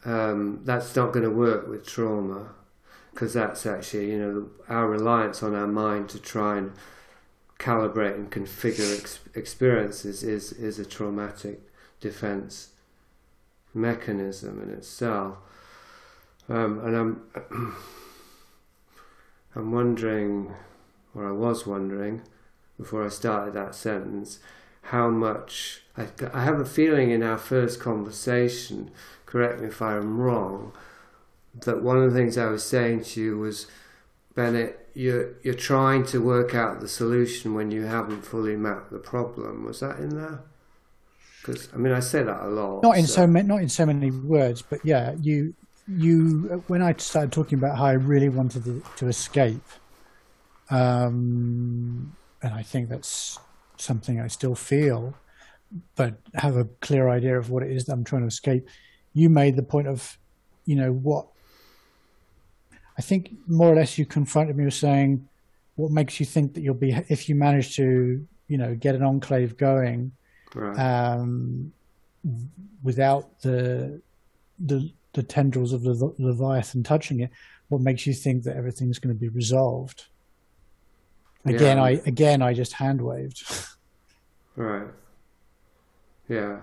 um, 0.05 0.61
that's 0.63 0.95
not 0.95 1.13
going 1.13 1.23
to 1.23 1.31
work 1.31 1.67
with 1.67 1.85
trauma 1.85 2.49
because 3.11 3.33
that's 3.33 3.65
actually 3.65 4.11
you 4.11 4.17
know 4.17 4.49
our 4.67 4.87
reliance 4.87 5.43
on 5.43 5.53
our 5.53 5.67
mind 5.67 6.09
to 6.09 6.19
try 6.19 6.57
and 6.57 6.71
calibrate 7.59 8.15
and 8.15 8.31
configure 8.31 8.99
ex- 8.99 9.19
experiences 9.35 10.23
is 10.23 10.51
is 10.53 10.79
a 10.79 10.85
traumatic 10.85 11.61
defense 11.99 12.69
mechanism 13.73 14.61
in 14.61 14.69
itself. 14.69 15.37
Um, 16.49 16.79
and 16.79 16.95
I'm 16.95 17.21
I'm 19.55 19.71
wondering 19.71 20.53
or 21.15 21.27
I 21.27 21.31
was 21.31 21.65
wondering 21.65 22.21
before 22.77 23.05
I 23.05 23.09
started 23.09 23.53
that 23.53 23.75
sentence 23.75 24.39
how 24.87 25.09
much 25.09 25.83
I, 25.95 26.07
I 26.33 26.43
have 26.43 26.59
a 26.59 26.65
feeling 26.65 27.11
in 27.11 27.23
our 27.23 27.37
first 27.37 27.79
conversation 27.79 28.91
correct 29.33 29.59
me 29.59 29.67
if 29.67 29.81
I'm 29.81 30.21
wrong 30.21 30.71
that 31.61 31.81
one 31.81 31.97
of 31.97 32.11
the 32.11 32.17
things 32.17 32.37
I 32.37 32.45
was 32.45 32.63
saying 32.63 33.03
to 33.05 33.21
you 33.21 33.37
was, 33.37 33.67
Benett, 34.35 34.75
you're 34.93 35.33
you're 35.43 35.53
trying 35.53 36.05
to 36.07 36.21
work 36.21 36.55
out 36.55 36.81
the 36.81 36.87
solution 36.87 37.53
when 37.53 37.71
you 37.71 37.83
haven't 37.83 38.23
fully 38.23 38.55
mapped 38.55 38.91
the 38.91 38.99
problem. 38.99 39.65
Was 39.65 39.79
that 39.79 39.97
in 39.97 40.09
there? 40.09 40.41
Because 41.39 41.69
I 41.73 41.77
mean, 41.77 41.93
I 41.93 41.99
say 41.99 42.23
that 42.23 42.41
a 42.41 42.47
lot. 42.47 42.83
Not 42.83 42.97
in 42.97 43.07
so 43.07 43.27
many, 43.27 43.47
not 43.47 43.61
in 43.61 43.69
so 43.69 43.85
many 43.85 44.11
words, 44.11 44.61
but 44.61 44.83
yeah, 44.83 45.13
you 45.21 45.53
you 45.87 46.63
when 46.67 46.81
I 46.81 46.93
started 46.97 47.31
talking 47.31 47.57
about 47.57 47.77
how 47.77 47.85
I 47.85 47.93
really 47.93 48.29
wanted 48.29 48.63
to, 48.65 48.83
to 48.97 49.07
escape, 49.07 49.63
um, 50.69 52.15
and 52.41 52.53
I 52.53 52.63
think 52.63 52.89
that's 52.89 53.39
something 53.77 54.19
I 54.19 54.27
still 54.27 54.55
feel, 54.55 55.13
but 55.95 56.15
have 56.35 56.55
a 56.55 56.65
clear 56.81 57.09
idea 57.09 57.37
of 57.37 57.49
what 57.49 57.63
it 57.63 57.71
is 57.71 57.85
that 57.85 57.93
I'm 57.93 58.03
trying 58.03 58.21
to 58.21 58.27
escape. 58.27 58.67
You 59.13 59.29
made 59.29 59.55
the 59.55 59.63
point 59.63 59.87
of, 59.87 60.17
you 60.65 60.75
know, 60.75 60.91
what 60.91 61.27
I 62.97 63.01
think 63.01 63.33
more 63.47 63.71
or 63.71 63.75
less 63.75 63.97
you 63.97 64.05
confronted 64.05 64.55
me 64.55 64.65
with 64.65 64.73
saying, 64.73 65.27
what 65.75 65.91
makes 65.91 66.19
you 66.19 66.25
think 66.25 66.53
that 66.53 66.61
you'll 66.61 66.75
be 66.75 66.91
if 67.09 67.27
you 67.27 67.35
manage 67.35 67.75
to, 67.77 68.25
you 68.47 68.57
know, 68.57 68.75
get 68.75 68.95
an 68.95 69.03
enclave 69.03 69.57
going 69.57 70.11
right. 70.53 70.77
um, 70.77 71.73
without 72.83 73.41
the 73.41 74.01
the 74.59 74.91
the 75.13 75.23
tendrils 75.23 75.73
of 75.73 75.83
the 75.83 76.13
leviathan 76.17 76.83
touching 76.83 77.19
it, 77.21 77.31
what 77.69 77.81
makes 77.81 78.05
you 78.05 78.13
think 78.13 78.43
that 78.43 78.55
everything's 78.55 78.99
going 78.99 79.13
to 79.13 79.19
be 79.19 79.29
resolved? 79.29 80.05
Again, 81.45 81.77
Yeah. 81.77 81.83
I 81.83 81.89
again 82.05 82.41
I 82.41 82.53
just 82.53 82.73
hand 82.73 83.01
waved. 83.01 83.43
Right. 84.55 84.85
Yeah. 86.29 86.59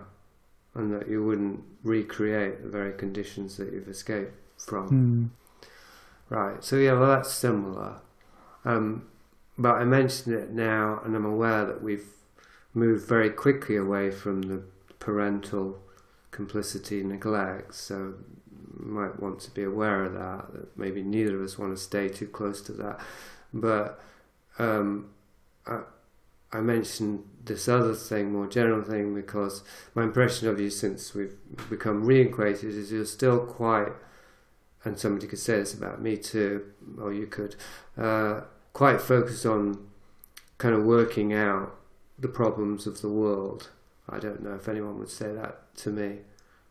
And 0.75 0.93
that 0.95 1.09
you 1.09 1.25
wouldn't 1.25 1.65
recreate 1.83 2.63
the 2.63 2.69
very 2.69 2.93
conditions 2.93 3.57
that 3.57 3.73
you've 3.73 3.89
escaped 3.89 4.35
from. 4.57 4.89
Hmm. 4.89 5.27
Right. 6.29 6.63
So 6.63 6.77
yeah, 6.77 6.93
well 6.93 7.09
that's 7.09 7.33
similar. 7.33 7.97
Um, 8.65 9.07
but 9.59 9.75
I 9.77 9.85
mention 9.85 10.33
it 10.33 10.51
now, 10.51 11.01
and 11.05 11.17
I'm 11.17 11.27
aware 11.27 11.67
that 11.67 11.83
we've 11.83 12.07
moved 12.73 13.07
very 13.07 13.31
quickly 13.31 13.77
away 13.77 14.11
from 14.11 14.43
the 14.43 14.63
parental 15.01 15.81
complicity 16.31 17.03
neglect. 17.03 17.75
So 17.75 18.15
you 18.79 18.87
might 18.87 19.21
want 19.21 19.41
to 19.41 19.51
be 19.51 19.65
aware 19.65 20.05
of 20.05 20.15
that. 20.15 20.53
That 20.53 20.79
maybe 20.79 21.03
neither 21.03 21.37
of 21.37 21.43
us 21.43 21.59
want 21.59 21.77
to 21.77 21.83
stay 21.83 22.09
too 22.09 22.27
close 22.27 22.63
to 22.63 22.73
that. 22.73 23.01
But 23.53 24.01
um, 24.59 25.11
I, 25.67 25.81
I 26.53 26.61
mentioned 26.61 27.25
this 27.45 27.69
other 27.69 27.95
thing, 27.95 28.33
more 28.33 28.47
general 28.47 28.83
thing, 28.83 29.15
because 29.15 29.63
my 29.95 30.03
impression 30.03 30.49
of 30.49 30.61
you 30.61 30.71
since 30.71 31.15
we've 31.15 31.37
become 31.69 32.05
reacquainted 32.05 32.65
is 32.65 32.91
you're 32.91 33.05
still 33.05 33.41
quite 33.41 33.93
and 34.85 34.99
somebody 34.99 35.27
could 35.27 35.39
say 35.39 35.59
this 35.59 35.75
about 35.75 36.01
me 36.01 36.17
too, 36.17 36.65
or 37.01 37.13
you 37.13 37.27
could, 37.27 37.55
uh, 37.99 38.41
quite 38.73 39.01
focused 39.01 39.45
on 39.45 39.89
kind 40.59 40.75
of 40.75 40.85
working 40.85 41.33
out 41.33 41.75
the 42.19 42.29
problems 42.29 42.87
of 42.87 43.01
the 43.01 43.09
world. 43.09 43.71
I 44.09 44.19
don't 44.19 44.43
know 44.43 44.55
if 44.55 44.69
anyone 44.69 44.99
would 44.99 45.11
say 45.11 45.33
that 45.35 45.75
to 45.77 45.91
me. 45.91 46.19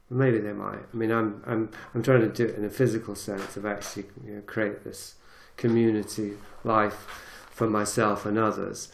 Maybe 0.09 0.39
they 0.39 0.53
might. 0.53 0.80
I 0.91 0.97
mean, 0.97 1.11
I'm 1.11 1.43
I'm 1.45 1.69
I'm 1.93 2.01
trying 2.01 2.21
to 2.21 2.30
do 2.30 2.45
it 2.45 2.55
in 2.55 2.65
a 2.65 2.69
physical 2.69 3.15
sense 3.15 3.55
of 3.55 3.65
actually 3.65 4.05
you 4.25 4.36
know, 4.36 4.41
create 4.41 4.84
this 4.84 5.15
community 5.55 6.34
life 6.63 7.05
for 7.51 7.69
myself 7.69 8.25
and 8.25 8.38
others. 8.38 8.89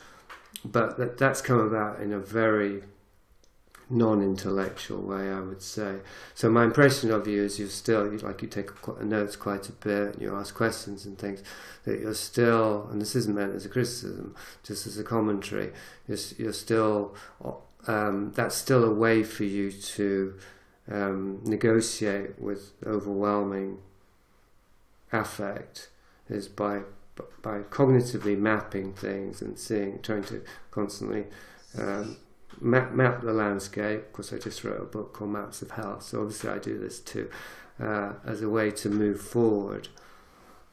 But 0.66 0.97
that 0.97 1.18
that's 1.18 1.41
come 1.41 1.59
about 1.59 1.99
in 1.99 2.11
a 2.11 2.20
very 2.20 2.82
non-intellectual 3.88 4.99
way, 4.99 5.30
I 5.30 5.39
would 5.39 5.61
say. 5.61 5.97
So 6.34 6.49
my 6.49 6.63
impression 6.63 7.11
of 7.11 7.28
you 7.28 7.43
is 7.43 7.59
you're 7.59 7.68
still 7.68 8.11
you, 8.11 8.18
like 8.18 8.41
you 8.41 8.47
take 8.47 8.72
notes 9.03 9.36
quite 9.36 9.70
a 9.70 9.72
bit, 9.74 10.13
and 10.13 10.22
you 10.22 10.36
ask 10.36 10.55
questions 10.55 11.05
and 11.05 11.20
things. 11.20 11.43
That 11.84 11.99
you're 11.99 12.16
still, 12.16 12.88
and 12.91 12.99
this 12.99 13.16
isn't 13.16 13.36
meant 13.36 13.53
as 13.53 13.66
a 13.66 13.70
criticism, 13.70 14.36
just 14.63 14.88
as 14.88 14.97
a 14.97 15.03
commentary. 15.03 15.72
You're, 16.07 16.18
you're 16.38 16.53
still, 16.53 17.16
um, 17.86 18.32
that's 18.36 18.55
still 18.55 18.84
a 18.84 18.93
way 18.93 19.22
for 19.22 19.43
you 19.43 19.72
to 19.72 20.34
um, 20.91 21.41
negotiate 21.43 22.39
with 22.39 22.72
overwhelming 22.84 23.80
affect, 25.11 25.89
is 26.28 26.47
by 26.47 26.82
by 27.41 27.59
cognitively 27.59 28.38
mapping 28.38 28.93
things 28.93 29.41
and 29.41 29.57
seeing, 29.57 30.01
trying 30.01 30.24
to 30.26 30.41
constantly. 30.72 31.26
Um, 31.78 32.18
map, 32.61 32.93
map 32.93 33.22
the 33.22 33.34
landscape. 33.34 33.99
Of 33.99 34.13
course, 34.13 34.34
I 34.34 34.38
just 34.38 34.63
wrote 34.63 34.82
a 34.82 34.86
book 34.86 35.13
called 35.13 35.32
Maps 35.32 35.61
of 35.61 35.72
Hell, 35.72 35.99
so 35.99 36.22
obviously 36.22 36.49
I 36.49 36.59
do 36.59 36.78
this 36.80 36.99
too 36.99 37.30
uh, 37.82 38.13
as 38.26 38.41
a 38.41 38.49
way 38.49 38.72
to 38.72 38.89
move 38.89 39.22
forward. 39.22 39.88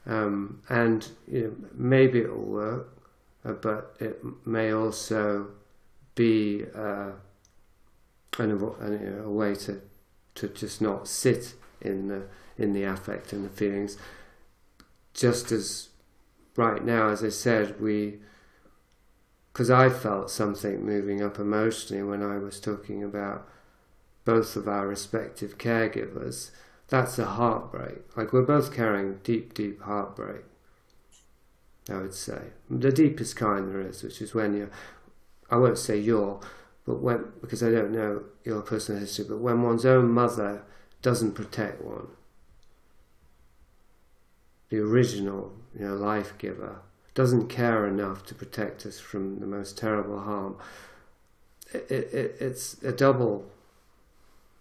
Um, 0.05 0.61
and 0.69 1.07
you 1.27 1.43
know, 1.43 1.69
maybe 1.73 2.19
it 2.19 2.29
will 2.29 2.43
work, 2.43 3.09
uh, 3.45 3.53
but 3.53 3.95
it 3.99 4.21
may 4.45 4.71
also 4.71 5.47
be 6.15 6.65
uh, 6.75 7.11
an, 8.37 8.51
an, 8.51 9.21
a 9.23 9.29
way 9.29 9.55
to 9.55 9.81
to 10.35 10.47
just 10.49 10.81
not 10.81 11.07
sit 11.07 11.53
in 11.79 12.07
the 12.07 12.23
in 12.57 12.73
the 12.73 12.83
affect 12.83 13.31
and 13.31 13.45
the 13.45 13.49
feelings, 13.49 13.97
just 15.13 15.51
as 15.51 15.89
right 16.55 16.83
now, 16.83 17.09
as 17.09 17.23
I 17.23 17.29
said, 17.29 17.79
we 17.79 18.19
because 19.51 19.69
I 19.69 19.89
felt 19.89 20.31
something 20.31 20.83
moving 20.83 21.21
up 21.21 21.37
emotionally 21.37 22.01
when 22.01 22.23
I 22.23 22.37
was 22.37 22.59
talking 22.59 23.03
about 23.03 23.47
both 24.25 24.55
of 24.55 24.67
our 24.67 24.87
respective 24.87 25.59
caregivers. 25.59 26.49
That's 26.87 27.19
a 27.19 27.25
heartbreak. 27.25 28.17
Like 28.17 28.33
we're 28.33 28.41
both 28.41 28.73
carrying 28.73 29.19
deep, 29.23 29.53
deep 29.53 29.81
heartbreak. 29.83 30.43
I 31.89 31.97
would 31.97 32.13
say 32.13 32.39
the 32.69 32.91
deepest 32.91 33.35
kind 33.35 33.69
there 33.69 33.81
is, 33.81 34.03
which 34.03 34.21
is 34.21 34.33
when 34.33 34.55
you, 34.55 34.69
I 35.49 35.57
won't 35.57 35.77
say 35.77 35.99
your, 35.99 36.39
but 36.85 37.01
when 37.01 37.25
because 37.41 37.61
I 37.61 37.71
don't 37.71 37.91
know 37.91 38.23
your 38.43 38.61
personal 38.61 39.01
history, 39.01 39.25
but 39.27 39.39
when 39.39 39.61
one's 39.61 39.85
own 39.85 40.09
mother 40.09 40.63
doesn't 41.01 41.33
protect 41.33 41.81
one, 41.83 42.07
the 44.69 44.79
original, 44.79 45.53
you 45.77 45.85
know, 45.85 45.95
life 45.95 46.33
giver 46.37 46.79
doesn't 47.13 47.47
care 47.47 47.87
enough 47.87 48.25
to 48.25 48.35
protect 48.35 48.85
us 48.85 48.99
from 48.99 49.39
the 49.39 49.45
most 49.45 49.77
terrible 49.77 50.21
harm. 50.21 50.57
It, 51.73 51.91
it, 51.91 52.35
it's 52.39 52.81
a 52.83 52.91
double. 52.91 53.45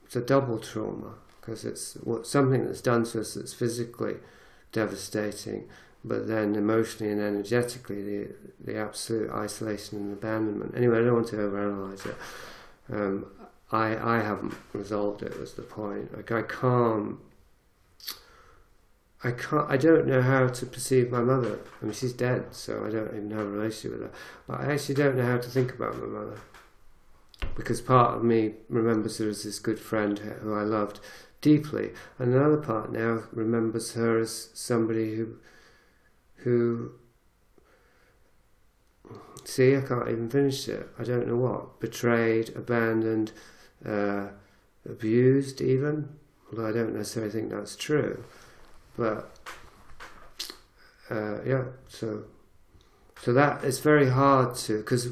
It's 0.04 0.16
a 0.16 0.20
double 0.20 0.58
trauma 0.58 1.14
because 1.40 1.64
it's 1.64 1.96
something 2.24 2.66
that's 2.66 2.80
done 2.82 3.04
to 3.04 3.20
us 3.20 3.34
that's 3.34 3.54
physically 3.54 4.16
devastating, 4.70 5.68
but 6.04 6.28
then 6.28 6.54
emotionally 6.54 7.12
and 7.12 7.20
energetically, 7.20 8.02
the 8.02 8.28
the 8.60 8.76
absolute 8.76 9.30
isolation 9.30 9.98
and 9.98 10.12
abandonment. 10.12 10.74
Anyway, 10.76 10.98
I 10.98 11.04
don't 11.04 11.14
want 11.14 11.28
to 11.28 11.36
overanalyze 11.36 12.06
it. 12.06 12.16
Um, 12.92 13.26
I 13.70 13.96
I 13.96 14.22
haven't 14.22 14.54
resolved 14.72 15.22
it. 15.22 15.38
Was 15.38 15.54
the 15.54 15.62
point? 15.62 16.14
Like 16.14 16.30
I 16.30 16.42
can't. 16.42 17.18
I 19.24 19.30
can't. 19.30 19.70
I 19.70 19.76
don't 19.76 20.06
know 20.06 20.20
how 20.20 20.48
to 20.48 20.66
perceive 20.66 21.10
my 21.10 21.20
mother. 21.20 21.60
I 21.80 21.84
mean, 21.84 21.94
she's 21.94 22.12
dead, 22.12 22.54
so 22.54 22.84
I 22.84 22.90
don't 22.90 23.08
even 23.08 23.30
have 23.30 23.46
a 23.46 23.50
relationship 23.50 23.92
with 23.92 24.10
her. 24.10 24.18
But 24.48 24.60
I 24.60 24.72
actually 24.72 24.96
don't 24.96 25.16
know 25.16 25.26
how 25.26 25.38
to 25.38 25.48
think 25.48 25.72
about 25.72 25.96
my 25.96 26.06
mother 26.06 26.38
because 27.54 27.80
part 27.80 28.16
of 28.16 28.24
me 28.24 28.54
remembers 28.68 29.18
her 29.18 29.28
as 29.28 29.44
this 29.44 29.58
good 29.58 29.78
friend 29.78 30.18
who 30.18 30.54
I 30.54 30.62
loved 30.62 31.00
deeply, 31.40 31.90
and 32.18 32.32
another 32.32 32.56
part 32.56 32.92
now 32.92 33.24
remembers 33.32 33.94
her 33.94 34.18
as 34.18 34.50
somebody 34.54 35.16
who, 35.16 35.36
who. 36.36 36.92
See, 39.44 39.76
I 39.76 39.80
can't 39.80 40.08
even 40.08 40.30
finish 40.30 40.68
it. 40.68 40.88
I 40.98 41.02
don't 41.02 41.26
know 41.26 41.36
what 41.36 41.80
betrayed, 41.80 42.50
abandoned, 42.54 43.32
uh, 43.84 44.28
abused, 44.88 45.60
even. 45.60 46.10
Although 46.50 46.68
I 46.68 46.72
don't 46.72 46.94
necessarily 46.94 47.32
think 47.32 47.50
that's 47.50 47.74
true, 47.74 48.24
but 48.96 49.30
uh, 51.10 51.42
yeah. 51.44 51.64
So, 51.88 52.24
so 53.20 53.32
that 53.32 53.64
it's 53.64 53.78
very 53.80 54.10
hard 54.10 54.54
to 54.56 54.78
because 54.78 55.08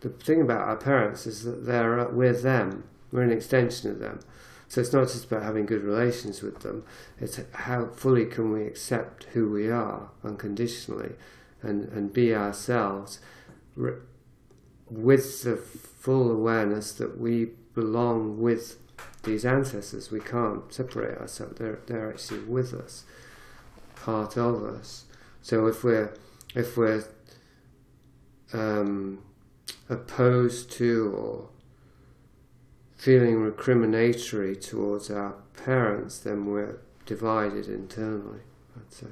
the 0.00 0.08
thing 0.08 0.40
about 0.40 0.68
our 0.68 0.76
parents 0.76 1.26
is 1.26 1.44
that 1.44 1.66
they're 1.66 2.08
we're 2.08 2.32
them. 2.32 2.84
We're 3.10 3.22
an 3.22 3.32
extension 3.32 3.90
of 3.90 3.98
them. 3.98 4.20
So 4.68 4.80
it's 4.80 4.92
not 4.92 5.08
just 5.08 5.26
about 5.26 5.42
having 5.42 5.66
good 5.66 5.82
relations 5.82 6.40
with 6.40 6.60
them. 6.60 6.84
It's 7.20 7.38
how 7.52 7.88
fully 7.88 8.24
can 8.24 8.52
we 8.52 8.64
accept 8.64 9.24
who 9.34 9.50
we 9.50 9.70
are 9.70 10.08
unconditionally, 10.24 11.12
and 11.60 11.88
and 11.90 12.12
be 12.12 12.34
ourselves, 12.34 13.20
with 14.90 15.42
the 15.42 15.56
full 15.56 16.30
awareness 16.30 16.92
that 16.94 17.20
we 17.20 17.50
belong 17.74 18.40
with 18.40 18.78
these 19.24 19.44
ancestors. 19.44 20.10
We 20.10 20.20
can't 20.20 20.72
separate 20.72 21.18
ourselves. 21.18 21.58
They're 21.58 21.80
they're 21.86 22.10
actually 22.10 22.40
with 22.40 22.72
us, 22.72 23.04
part 24.02 24.36
of 24.36 24.64
us. 24.64 25.04
So 25.42 25.66
if 25.66 25.84
we're 25.84 26.14
if 26.54 26.76
we're 26.76 27.04
um, 28.52 29.22
opposed 29.88 30.70
to 30.72 31.14
or 31.16 31.48
feeling 32.96 33.36
recriminatory 33.36 34.60
towards 34.60 35.10
our 35.10 35.34
parents, 35.64 36.18
then 36.18 36.46
we're 36.46 36.80
divided 37.06 37.66
internally, 37.66 38.40
I'd 38.76 38.92
say. 38.92 39.06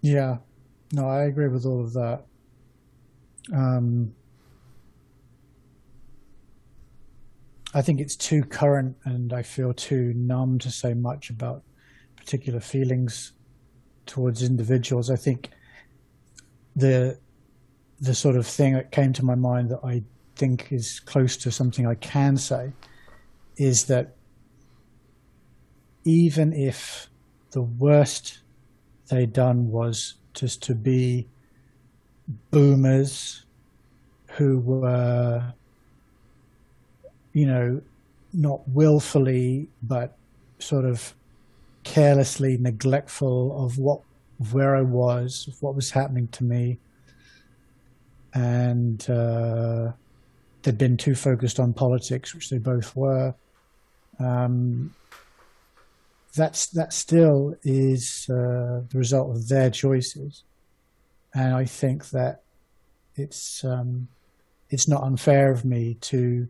Yeah, 0.00 0.36
no, 0.92 1.08
I 1.08 1.22
agree 1.22 1.48
with 1.48 1.64
all 1.64 1.80
of 1.80 1.94
that. 1.94 2.26
Um, 3.52 4.14
I 7.74 7.82
think 7.82 8.00
it's 8.00 8.16
too 8.16 8.44
current, 8.44 8.96
and 9.04 9.32
I 9.32 9.42
feel 9.42 9.74
too 9.74 10.14
numb 10.14 10.58
to 10.60 10.70
say 10.70 10.94
much 10.94 11.28
about 11.28 11.62
particular 12.16 12.60
feelings 12.60 13.32
towards 14.06 14.42
individuals. 14.42 15.10
I 15.10 15.16
think 15.16 15.50
the 16.76 17.18
the 18.00 18.14
sort 18.14 18.36
of 18.36 18.46
thing 18.46 18.74
that 18.74 18.90
came 18.90 19.12
to 19.14 19.24
my 19.24 19.34
mind 19.34 19.70
that 19.70 19.80
I 19.84 20.02
think 20.36 20.72
is 20.72 21.00
close 21.00 21.36
to 21.38 21.50
something 21.50 21.86
I 21.86 21.94
can 21.94 22.36
say 22.36 22.72
is 23.56 23.84
that 23.86 24.16
even 26.04 26.52
if 26.52 27.08
the 27.52 27.62
worst 27.62 28.40
they'd 29.08 29.32
done 29.32 29.70
was 29.70 30.14
just 30.34 30.62
to 30.64 30.74
be 30.74 31.28
boomers 32.50 33.44
who 34.32 34.58
were, 34.58 35.54
you 37.34 37.46
know, 37.46 37.82
not 38.32 38.66
willfully, 38.68 39.68
but 39.82 40.16
sort 40.58 40.86
of 40.86 41.14
carelessly 41.82 42.56
neglectful 42.56 43.64
of 43.64 43.76
what 43.76 44.00
where 44.52 44.74
I 44.74 44.82
was, 44.82 45.46
of 45.48 45.62
what 45.62 45.74
was 45.74 45.90
happening 45.90 46.28
to 46.28 46.44
me, 46.44 46.78
and 48.32 49.08
uh, 49.10 49.92
they'd 50.62 50.78
been 50.78 50.96
too 50.96 51.14
focused 51.14 51.60
on 51.60 51.74
politics, 51.74 52.34
which 52.34 52.50
they 52.50 52.58
both 52.58 52.96
were. 52.96 53.34
Um, 54.18 54.94
that's 56.34 56.66
that 56.68 56.92
still 56.92 57.56
is 57.62 58.26
uh, 58.30 58.82
the 58.88 58.98
result 58.98 59.36
of 59.36 59.48
their 59.48 59.70
choices, 59.70 60.44
and 61.34 61.54
I 61.54 61.64
think 61.64 62.10
that 62.10 62.42
it's 63.16 63.64
um, 63.64 64.08
it's 64.70 64.88
not 64.88 65.02
unfair 65.02 65.50
of 65.50 65.64
me 65.64 65.94
to 66.02 66.48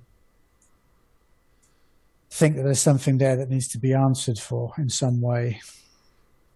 think 2.34 2.56
that 2.56 2.64
there's 2.64 2.80
something 2.80 3.16
there 3.18 3.36
that 3.36 3.48
needs 3.48 3.68
to 3.68 3.78
be 3.78 3.94
answered 3.94 4.40
for 4.40 4.72
in 4.76 4.90
some 4.90 5.20
way, 5.20 5.60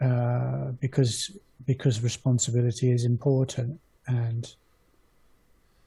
uh, 0.00 0.72
because 0.80 1.30
because 1.66 2.02
responsibility 2.02 2.90
is 2.90 3.04
important 3.04 3.78
and 4.06 4.54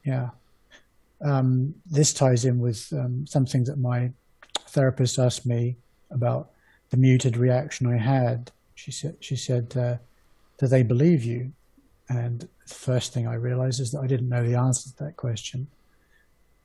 yeah. 0.04 0.30
Um, 1.20 1.74
this 1.84 2.12
ties 2.12 2.44
in 2.44 2.58
with 2.58 2.92
um, 2.92 3.26
something 3.26 3.64
that 3.64 3.78
my 3.78 4.10
therapist 4.68 5.18
asked 5.18 5.46
me 5.46 5.76
about 6.10 6.50
the 6.90 6.96
muted 6.96 7.36
reaction 7.36 7.86
I 7.86 7.98
had. 7.98 8.50
She 8.74 8.92
said, 8.92 9.16
"She 9.20 9.36
said, 9.36 9.76
uh, 9.76 9.96
do 10.58 10.66
they 10.66 10.82
believe 10.82 11.22
you?" 11.22 11.52
And 12.08 12.48
the 12.66 12.74
first 12.74 13.12
thing 13.12 13.26
I 13.26 13.34
realized 13.34 13.78
is 13.78 13.92
that 13.92 14.00
I 14.00 14.06
didn't 14.06 14.30
know 14.30 14.44
the 14.44 14.56
answer 14.56 14.88
to 14.88 15.04
that 15.04 15.16
question. 15.16 15.68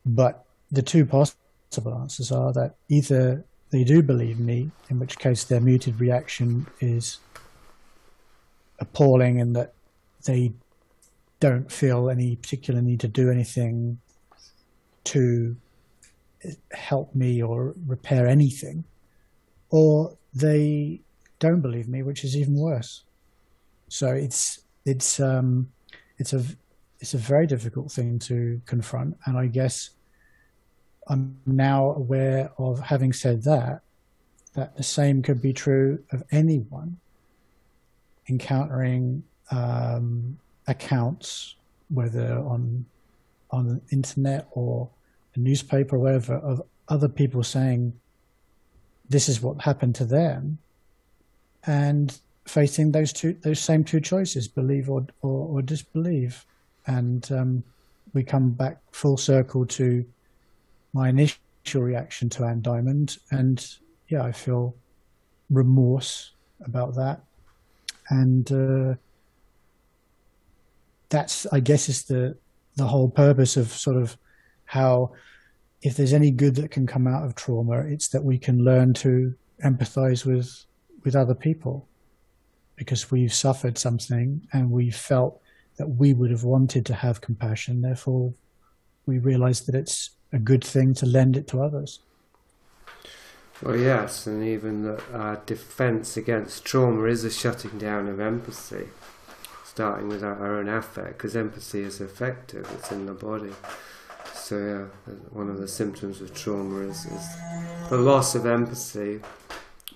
But 0.05 0.45
the 0.71 0.81
two 0.81 1.05
possible 1.05 1.46
answers 1.75 2.31
are 2.31 2.53
that 2.53 2.75
either 2.89 3.45
they 3.69 3.83
do 3.83 4.01
believe 4.01 4.39
me, 4.39 4.71
in 4.89 4.99
which 4.99 5.19
case 5.19 5.43
their 5.43 5.59
muted 5.59 5.99
reaction 5.99 6.67
is 6.79 7.19
appalling, 8.79 9.39
in 9.39 9.53
that 9.53 9.73
they 10.25 10.53
don't 11.39 11.71
feel 11.71 12.09
any 12.09 12.35
particular 12.35 12.81
need 12.81 12.99
to 13.01 13.07
do 13.07 13.29
anything 13.29 13.99
to 15.03 15.55
help 16.71 17.13
me 17.13 17.41
or 17.41 17.75
repair 17.85 18.27
anything, 18.27 18.83
or 19.69 20.17
they 20.33 21.01
don't 21.39 21.61
believe 21.61 21.87
me, 21.87 22.03
which 22.03 22.23
is 22.23 22.35
even 22.35 22.55
worse. 22.55 23.03
So 23.89 24.09
it's 24.09 24.61
it's 24.85 25.19
um, 25.19 25.71
it's 26.17 26.33
a 26.33 26.43
it's 26.99 27.13
a 27.13 27.17
very 27.17 27.47
difficult 27.47 27.91
thing 27.91 28.19
to 28.19 28.61
confront, 28.65 29.17
and 29.25 29.37
I 29.37 29.47
guess 29.47 29.91
I'm 31.09 31.37
now 31.45 31.91
aware 31.91 32.51
of 32.57 32.79
having 32.79 33.13
said 33.13 33.43
that 33.43 33.81
that 34.53 34.75
the 34.75 34.83
same 34.83 35.21
could 35.21 35.41
be 35.41 35.53
true 35.53 36.03
of 36.11 36.23
anyone 36.31 36.97
encountering 38.27 39.23
um, 39.51 40.37
accounts, 40.67 41.55
whether 41.89 42.37
on 42.39 42.85
on 43.51 43.67
the 43.67 43.81
internet 43.91 44.47
or 44.51 44.89
a 45.35 45.39
newspaper 45.39 45.95
or 45.95 45.99
whatever, 45.99 46.35
of 46.35 46.61
other 46.89 47.07
people 47.07 47.43
saying 47.43 47.93
this 49.09 49.29
is 49.29 49.41
what 49.41 49.61
happened 49.61 49.95
to 49.95 50.05
them, 50.05 50.57
and 51.65 52.19
facing 52.45 52.91
those 52.91 53.13
two 53.13 53.33
those 53.41 53.59
same 53.59 53.83
two 53.83 54.01
choices, 54.01 54.47
believe 54.47 54.89
or 54.89 55.05
or, 55.21 55.47
or 55.57 55.61
disbelieve, 55.61 56.45
and 56.85 57.31
um, 57.31 57.63
we 58.13 58.23
come 58.23 58.49
back 58.49 58.79
full 58.91 59.17
circle 59.17 59.65
to 59.65 60.05
my 60.93 61.09
initial 61.09 61.81
reaction 61.81 62.29
to 62.29 62.45
Ann 62.45 62.61
Diamond, 62.61 63.17
and 63.31 63.65
yeah, 64.07 64.23
I 64.23 64.31
feel 64.31 64.75
remorse 65.49 66.33
about 66.65 66.95
that, 66.95 67.21
and 68.09 68.51
uh, 68.51 68.95
that's 71.09 71.45
I 71.51 71.59
guess 71.59 71.89
is 71.89 72.03
the 72.03 72.37
the 72.75 72.85
whole 72.85 73.09
purpose 73.09 73.57
of 73.57 73.71
sort 73.71 73.97
of 73.97 74.17
how 74.65 75.11
if 75.81 75.95
there's 75.95 76.13
any 76.13 76.31
good 76.31 76.55
that 76.55 76.71
can 76.71 76.87
come 76.87 77.07
out 77.07 77.23
of 77.23 77.35
trauma, 77.35 77.79
it's 77.79 78.09
that 78.09 78.23
we 78.23 78.37
can 78.37 78.63
learn 78.63 78.93
to 78.93 79.33
empathize 79.63 80.25
with 80.25 80.65
with 81.03 81.15
other 81.15 81.35
people 81.35 81.87
because 82.75 83.11
we've 83.11 83.33
suffered 83.33 83.77
something 83.77 84.47
and 84.53 84.69
we 84.69 84.89
felt 84.91 85.41
that 85.77 85.87
we 85.87 86.13
would 86.13 86.31
have 86.31 86.43
wanted 86.43 86.85
to 86.85 86.93
have 86.93 87.21
compassion. 87.21 87.81
Therefore, 87.81 88.33
we 89.05 89.19
realize 89.19 89.61
that 89.61 89.75
it's 89.75 90.11
a 90.31 90.39
good 90.39 90.63
thing 90.63 90.93
to 90.95 91.05
lend 91.05 91.37
it 91.37 91.47
to 91.47 91.61
others. 91.61 91.99
Well, 93.61 93.75
yes, 93.75 94.27
and 94.27 94.43
even 94.43 94.83
that 94.83 95.01
our 95.13 95.41
defence 95.45 96.15
against 96.15 96.63
trauma 96.63 97.05
is 97.05 97.23
a 97.23 97.31
shutting 97.31 97.79
down 97.79 98.07
of 98.07 98.19
empathy, 98.19 98.89
starting 99.65 100.09
with 100.09 100.23
our 100.23 100.57
own 100.57 100.69
affect, 100.69 101.17
because 101.17 101.35
empathy 101.35 101.81
is 101.81 101.99
effective, 101.99 102.69
it's 102.75 102.91
in 102.91 103.07
the 103.07 103.13
body. 103.13 103.53
So, 104.33 104.57
yeah, 104.57 105.13
one 105.31 105.49
of 105.49 105.57
the 105.57 105.67
symptoms 105.67 106.21
of 106.21 106.35
trauma 106.35 106.81
is, 106.81 107.05
is 107.05 107.27
the 107.89 107.97
loss 107.97 108.35
of 108.35 108.45
empathy, 108.45 109.21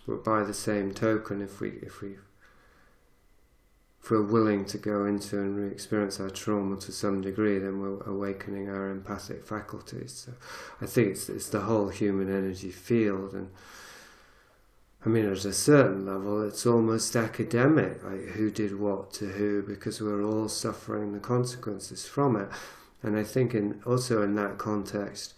but 0.08 0.24
by 0.24 0.44
the 0.44 0.56
same 0.56 0.94
token, 0.94 1.42
if 1.42 1.60
we, 1.60 1.70
if 1.84 2.02
we 2.02 2.16
if 4.02 4.10
we're 4.10 4.24
willing 4.24 4.66
to 4.66 4.78
go 4.78 5.06
into 5.06 5.38
and 5.40 5.56
re-experience 5.56 6.20
our 6.20 6.30
trauma 6.30 6.76
to 6.78 6.92
some 6.92 7.22
degree, 7.22 7.60
then 7.60 7.80
we're 7.80 8.02
awakening 8.02 8.70
our 8.70 8.90
empathic 8.90 9.46
faculties. 9.46 10.26
So 10.26 10.34
I 10.82 10.88
think 10.88 11.10
it's, 11.10 11.30
it's 11.30 11.50
the 11.50 11.62
whole 11.62 11.90
human 11.90 12.30
energy 12.30 12.72
field, 12.72 13.34
and 13.34 13.50
I 15.04 15.10
mean, 15.10 15.26
at 15.26 15.46
a 15.46 15.54
certain 15.54 16.06
level, 16.06 16.48
it's 16.48 16.66
almost 16.66 17.16
academic, 17.16 18.04
like 18.04 18.22
who 18.30 18.52
did 18.52 18.80
what 18.80 19.12
to 19.14 19.26
who, 19.26 19.64
because 19.64 20.00
we're 20.00 20.24
all 20.24 20.48
suffering 20.48 21.14
the 21.14 21.20
consequences 21.20 22.06
from 22.06 22.36
it. 22.36 22.50
And 23.02 23.18
I 23.18 23.24
think, 23.24 23.56
in 23.56 23.82
also 23.84 24.22
in 24.22 24.36
that 24.36 24.60
context, 24.60 25.34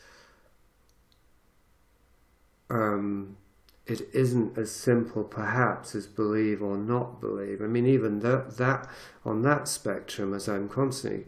um, 2.70 3.38
it 3.86 4.07
isn't 4.13 4.57
as 4.57 4.71
simple 4.71 5.23
perhaps 5.23 5.93
as 5.93 6.07
believe 6.07 6.61
or 6.61 6.77
not 6.77 7.19
believe. 7.19 7.61
I 7.61 7.65
mean, 7.65 7.86
even 7.86 8.19
that, 8.19 8.57
that 8.57 8.88
on 9.25 9.41
that 9.41 9.67
spectrum, 9.67 10.34
as 10.34 10.47
I'm 10.47 10.69
constantly 10.69 11.25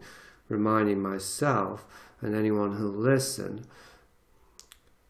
reminding 0.48 1.02
myself 1.02 1.84
and 2.22 2.34
anyone 2.34 2.76
who'll 2.76 2.90
listen, 2.90 3.66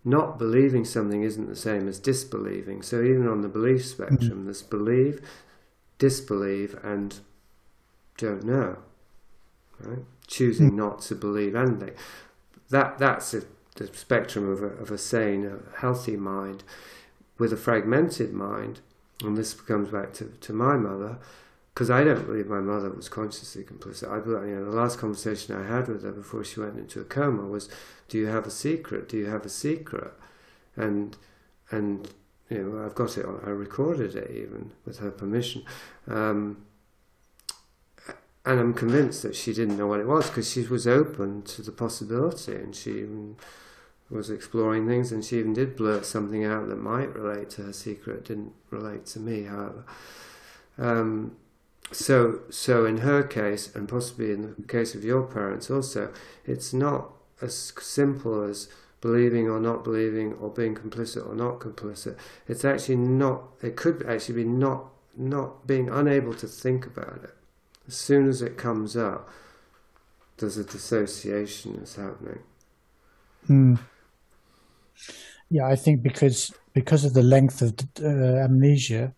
not 0.04 0.38
believing 0.38 0.84
something 0.84 1.22
isn't 1.22 1.48
the 1.48 1.56
same 1.56 1.86
as 1.88 2.00
disbelieving. 2.00 2.82
So 2.82 3.02
even 3.02 3.28
on 3.28 3.42
the 3.42 3.48
belief 3.48 3.84
spectrum, 3.84 4.18
mm-hmm. 4.20 4.44
there's 4.44 4.62
believe, 4.62 5.20
disbelieve, 5.98 6.78
and 6.82 7.18
don't 8.16 8.44
know. 8.44 8.78
Right? 9.78 10.04
Choosing 10.26 10.68
mm-hmm. 10.68 10.78
not 10.78 11.00
to 11.02 11.14
believe 11.14 11.54
anything. 11.54 11.92
That 12.70 12.98
that's 12.98 13.34
a, 13.34 13.42
the 13.76 13.86
spectrum 13.88 14.48
of 14.48 14.62
a, 14.62 14.66
of 14.66 14.90
a 14.90 14.98
sane, 14.98 15.44
a 15.44 15.78
healthy 15.80 16.16
mind 16.16 16.64
with 17.38 17.52
a 17.52 17.56
fragmented 17.56 18.32
mind, 18.32 18.80
and 19.22 19.36
this 19.36 19.54
comes 19.54 19.90
back 19.90 20.12
to, 20.14 20.24
to 20.40 20.52
my 20.52 20.76
mother, 20.76 21.18
because 21.74 21.90
I 21.90 22.04
don't 22.04 22.24
believe 22.24 22.46
my 22.46 22.60
mother 22.60 22.90
was 22.90 23.08
consciously 23.08 23.62
complicit. 23.62 24.10
I 24.10 24.18
believe, 24.20 24.48
you 24.48 24.56
know, 24.56 24.64
the 24.64 24.76
last 24.76 24.98
conversation 24.98 25.54
I 25.54 25.66
had 25.66 25.88
with 25.88 26.02
her 26.04 26.12
before 26.12 26.42
she 26.42 26.60
went 26.60 26.78
into 26.78 27.00
a 27.00 27.04
coma 27.04 27.42
was, 27.42 27.68
"Do 28.08 28.16
you 28.16 28.26
have 28.26 28.46
a 28.46 28.50
secret? 28.50 29.08
Do 29.08 29.18
you 29.18 29.26
have 29.26 29.44
a 29.44 29.50
secret?" 29.50 30.12
And 30.74 31.16
and 31.70 32.08
you 32.48 32.62
know, 32.62 32.84
I've 32.84 32.94
got 32.94 33.18
it 33.18 33.26
on. 33.26 33.40
I 33.44 33.50
recorded 33.50 34.14
it 34.14 34.30
even 34.30 34.72
with 34.84 35.00
her 35.00 35.10
permission. 35.10 35.64
Um, 36.06 36.64
and 38.46 38.60
I'm 38.60 38.74
convinced 38.74 39.22
that 39.22 39.34
she 39.34 39.52
didn't 39.52 39.76
know 39.76 39.88
what 39.88 39.98
it 39.98 40.06
was 40.06 40.28
because 40.28 40.48
she 40.50 40.62
was 40.62 40.86
open 40.86 41.42
to 41.42 41.62
the 41.62 41.72
possibility, 41.72 42.54
and 42.54 42.74
she 42.74 43.04
was 44.10 44.30
exploring 44.30 44.86
things, 44.86 45.10
and 45.10 45.24
she 45.24 45.38
even 45.38 45.52
did 45.52 45.76
blurt 45.76 46.06
something 46.06 46.44
out 46.44 46.68
that 46.68 46.76
might 46.76 47.14
relate 47.14 47.50
to 47.50 47.62
her 47.62 47.72
secret. 47.72 48.26
Didn't 48.26 48.52
relate 48.70 49.06
to 49.06 49.20
me, 49.20 49.44
however. 49.44 49.84
Um, 50.78 51.36
so, 51.92 52.40
so 52.50 52.84
in 52.84 52.98
her 52.98 53.22
case, 53.22 53.74
and 53.74 53.88
possibly 53.88 54.32
in 54.32 54.54
the 54.58 54.66
case 54.66 54.94
of 54.94 55.04
your 55.04 55.22
parents 55.22 55.70
also, 55.70 56.12
it's 56.44 56.72
not 56.72 57.10
as 57.40 57.72
simple 57.80 58.42
as 58.42 58.68
believing 59.00 59.48
or 59.48 59.60
not 59.60 59.84
believing, 59.84 60.34
or 60.34 60.50
being 60.50 60.74
complicit 60.74 61.28
or 61.28 61.34
not 61.34 61.60
complicit. 61.60 62.16
It's 62.48 62.64
actually 62.64 62.96
not. 62.96 63.42
It 63.62 63.76
could 63.76 64.04
actually 64.08 64.36
be 64.36 64.44
not 64.44 64.86
not 65.16 65.66
being 65.66 65.88
unable 65.88 66.34
to 66.34 66.46
think 66.46 66.86
about 66.86 67.20
it. 67.24 67.34
As 67.88 67.96
soon 67.96 68.28
as 68.28 68.42
it 68.42 68.58
comes 68.58 68.96
up, 68.96 69.28
there's 70.38 70.58
a 70.58 70.64
dissociation 70.64 71.76
that's 71.78 71.96
happening. 71.96 72.40
Hmm. 73.46 73.76
Yeah, 75.50 75.66
I 75.66 75.76
think 75.76 76.02
because 76.02 76.52
because 76.72 77.04
of 77.04 77.14
the 77.14 77.22
length 77.22 77.62
of 77.62 77.74
uh, 78.02 78.44
amnesia, 78.44 79.14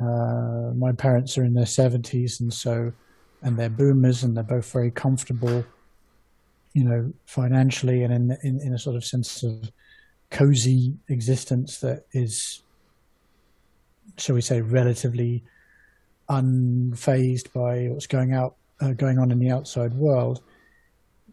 uh, 0.00 0.72
my 0.74 0.92
parents 0.92 1.38
are 1.38 1.44
in 1.44 1.54
their 1.54 1.66
seventies, 1.66 2.40
and 2.40 2.52
so 2.52 2.92
and 3.42 3.56
they're 3.58 3.70
boomers, 3.70 4.22
and 4.24 4.36
they're 4.36 4.44
both 4.44 4.70
very 4.72 4.90
comfortable, 4.90 5.64
you 6.72 6.84
know, 6.84 7.12
financially 7.26 8.02
and 8.02 8.12
in 8.12 8.38
in, 8.42 8.60
in 8.60 8.74
a 8.74 8.78
sort 8.78 8.96
of 8.96 9.04
sense 9.04 9.42
of 9.42 9.70
cozy 10.30 10.94
existence 11.08 11.78
that 11.78 12.06
is, 12.12 12.62
shall 14.16 14.34
we 14.34 14.40
say, 14.40 14.60
relatively 14.60 15.44
unfazed 16.28 17.52
by 17.52 17.88
what's 17.88 18.06
going 18.06 18.32
out 18.32 18.54
uh, 18.80 18.92
going 18.92 19.18
on 19.18 19.30
in 19.30 19.38
the 19.38 19.50
outside 19.50 19.94
world. 19.94 20.42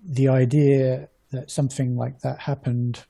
The 0.04 0.28
idea 0.28 1.10
that 1.32 1.52
something 1.52 1.98
like 1.98 2.20
that 2.20 2.40
happened 2.40 3.06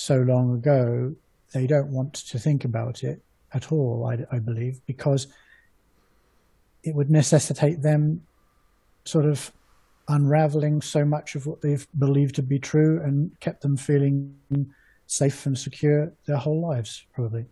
so 0.00 0.16
long 0.22 0.54
ago, 0.54 1.14
they 1.52 1.66
don't 1.66 1.92
want 1.92 2.14
to 2.14 2.38
think 2.38 2.64
about 2.64 3.04
it 3.04 3.20
at 3.52 3.70
all, 3.70 4.06
I, 4.06 4.24
I 4.34 4.38
believe, 4.38 4.80
because 4.86 5.26
it 6.82 6.94
would 6.94 7.10
necessitate 7.10 7.82
them 7.82 8.26
sort 9.04 9.26
of 9.26 9.52
unraveling 10.08 10.80
so 10.80 11.04
much 11.04 11.34
of 11.34 11.46
what 11.46 11.60
they've 11.60 11.86
believed 11.98 12.34
to 12.36 12.42
be 12.42 12.58
true 12.58 13.02
and 13.02 13.38
kept 13.40 13.60
them 13.60 13.76
feeling 13.76 14.34
safe 15.06 15.44
and 15.44 15.58
secure 15.58 16.10
their 16.24 16.38
whole 16.38 16.62
lives, 16.62 17.04
probably. 17.12 17.44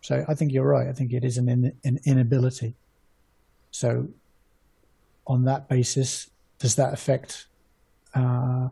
So 0.00 0.24
I 0.26 0.34
think 0.34 0.52
you're 0.52 0.66
right. 0.66 0.88
I 0.88 0.92
think 0.92 1.12
it 1.12 1.22
is 1.22 1.38
an, 1.38 1.48
in, 1.48 1.72
an 1.84 2.00
inability. 2.04 2.74
So, 3.70 4.08
on 5.28 5.44
that 5.44 5.68
basis, 5.68 6.28
does 6.58 6.74
that 6.74 6.92
affect 6.92 7.46
uh, 8.16 8.68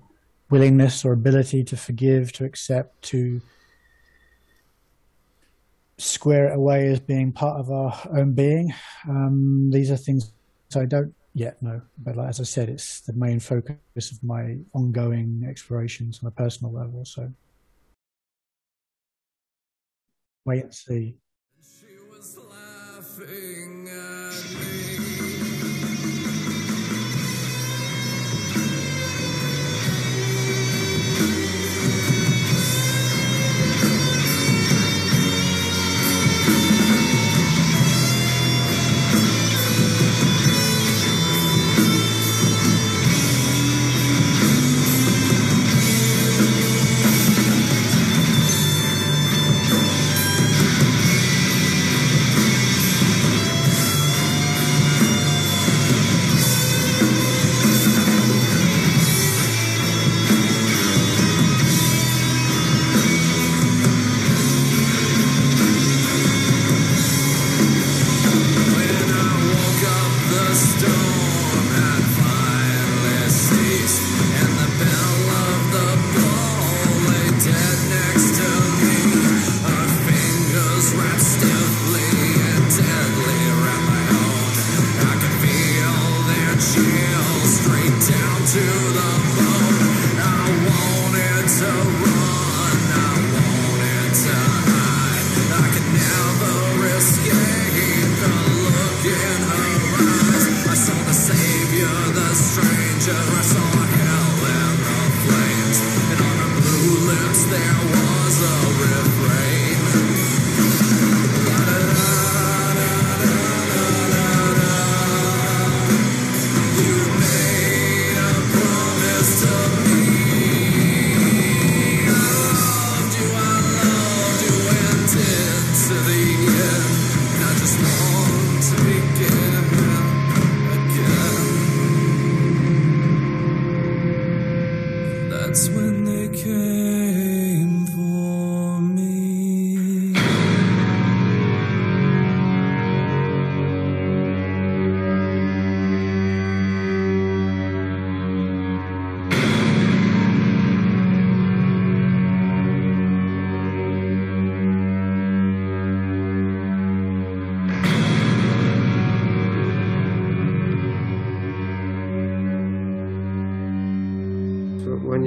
willingness 0.51 1.05
or 1.05 1.12
ability 1.12 1.64
to 1.64 1.76
forgive, 1.76 2.32
to 2.32 2.45
accept, 2.45 3.03
to 3.03 3.40
square 5.99 6.49
it 6.49 6.57
away 6.57 6.88
as 6.88 7.01
being 7.01 7.32
part 7.32 7.61
of 7.61 7.70
our 7.70 7.95
own 8.16 8.32
being. 8.32 8.74
Um, 9.09 9.70
these 9.70 9.90
are 9.90 9.97
things 9.97 10.32
I 10.74 10.86
don't 10.86 11.14
yet 11.34 11.62
know, 11.62 11.82
but 11.99 12.16
like, 12.16 12.28
as 12.28 12.40
I 12.40 12.45
said, 12.45 12.68
it's 12.68 13.01
the 13.01 13.12
main 13.12 13.38
focus 13.38 14.11
of 14.11 14.22
my 14.22 14.59
ongoing 14.72 15.45
explorations 15.49 16.20
on 16.22 16.28
a 16.28 16.32
personal 16.32 16.72
level. 16.72 17.05
So 17.05 17.32
wait 20.45 20.64
and 20.64 20.74
see. 20.74 21.16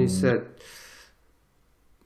You 0.08 0.14
said, 0.14 0.46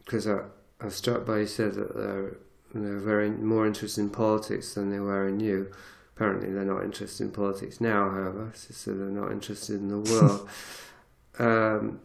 because 0.05 0.27
I, 0.27 0.41
I 0.81 0.87
was 0.87 0.95
struck 0.95 1.25
by 1.27 1.41
you 1.41 1.47
said 1.47 1.75
that 1.75 1.95
they're, 1.95 2.37
they're 2.75 2.99
very 2.99 3.31
more 3.31 3.67
interested 3.67 4.01
in 4.01 4.11
politics 4.11 4.75
than 4.75 4.91
they 4.91 4.99
were 4.99 5.29
in 5.29 5.41
you. 5.41 5.73
Apparently, 6.17 6.53
they're 6.53 6.65
not 6.65 6.85
interested 6.85 7.25
in 7.25 7.31
politics 7.31 7.81
now, 7.81 8.11
however, 8.11 8.53
so 8.55 8.93
they're 8.93 9.07
not 9.07 9.33
interested 9.33 9.77
in 9.77 9.89
the 9.89 9.99
world. 10.13 10.49
um, 11.39 12.01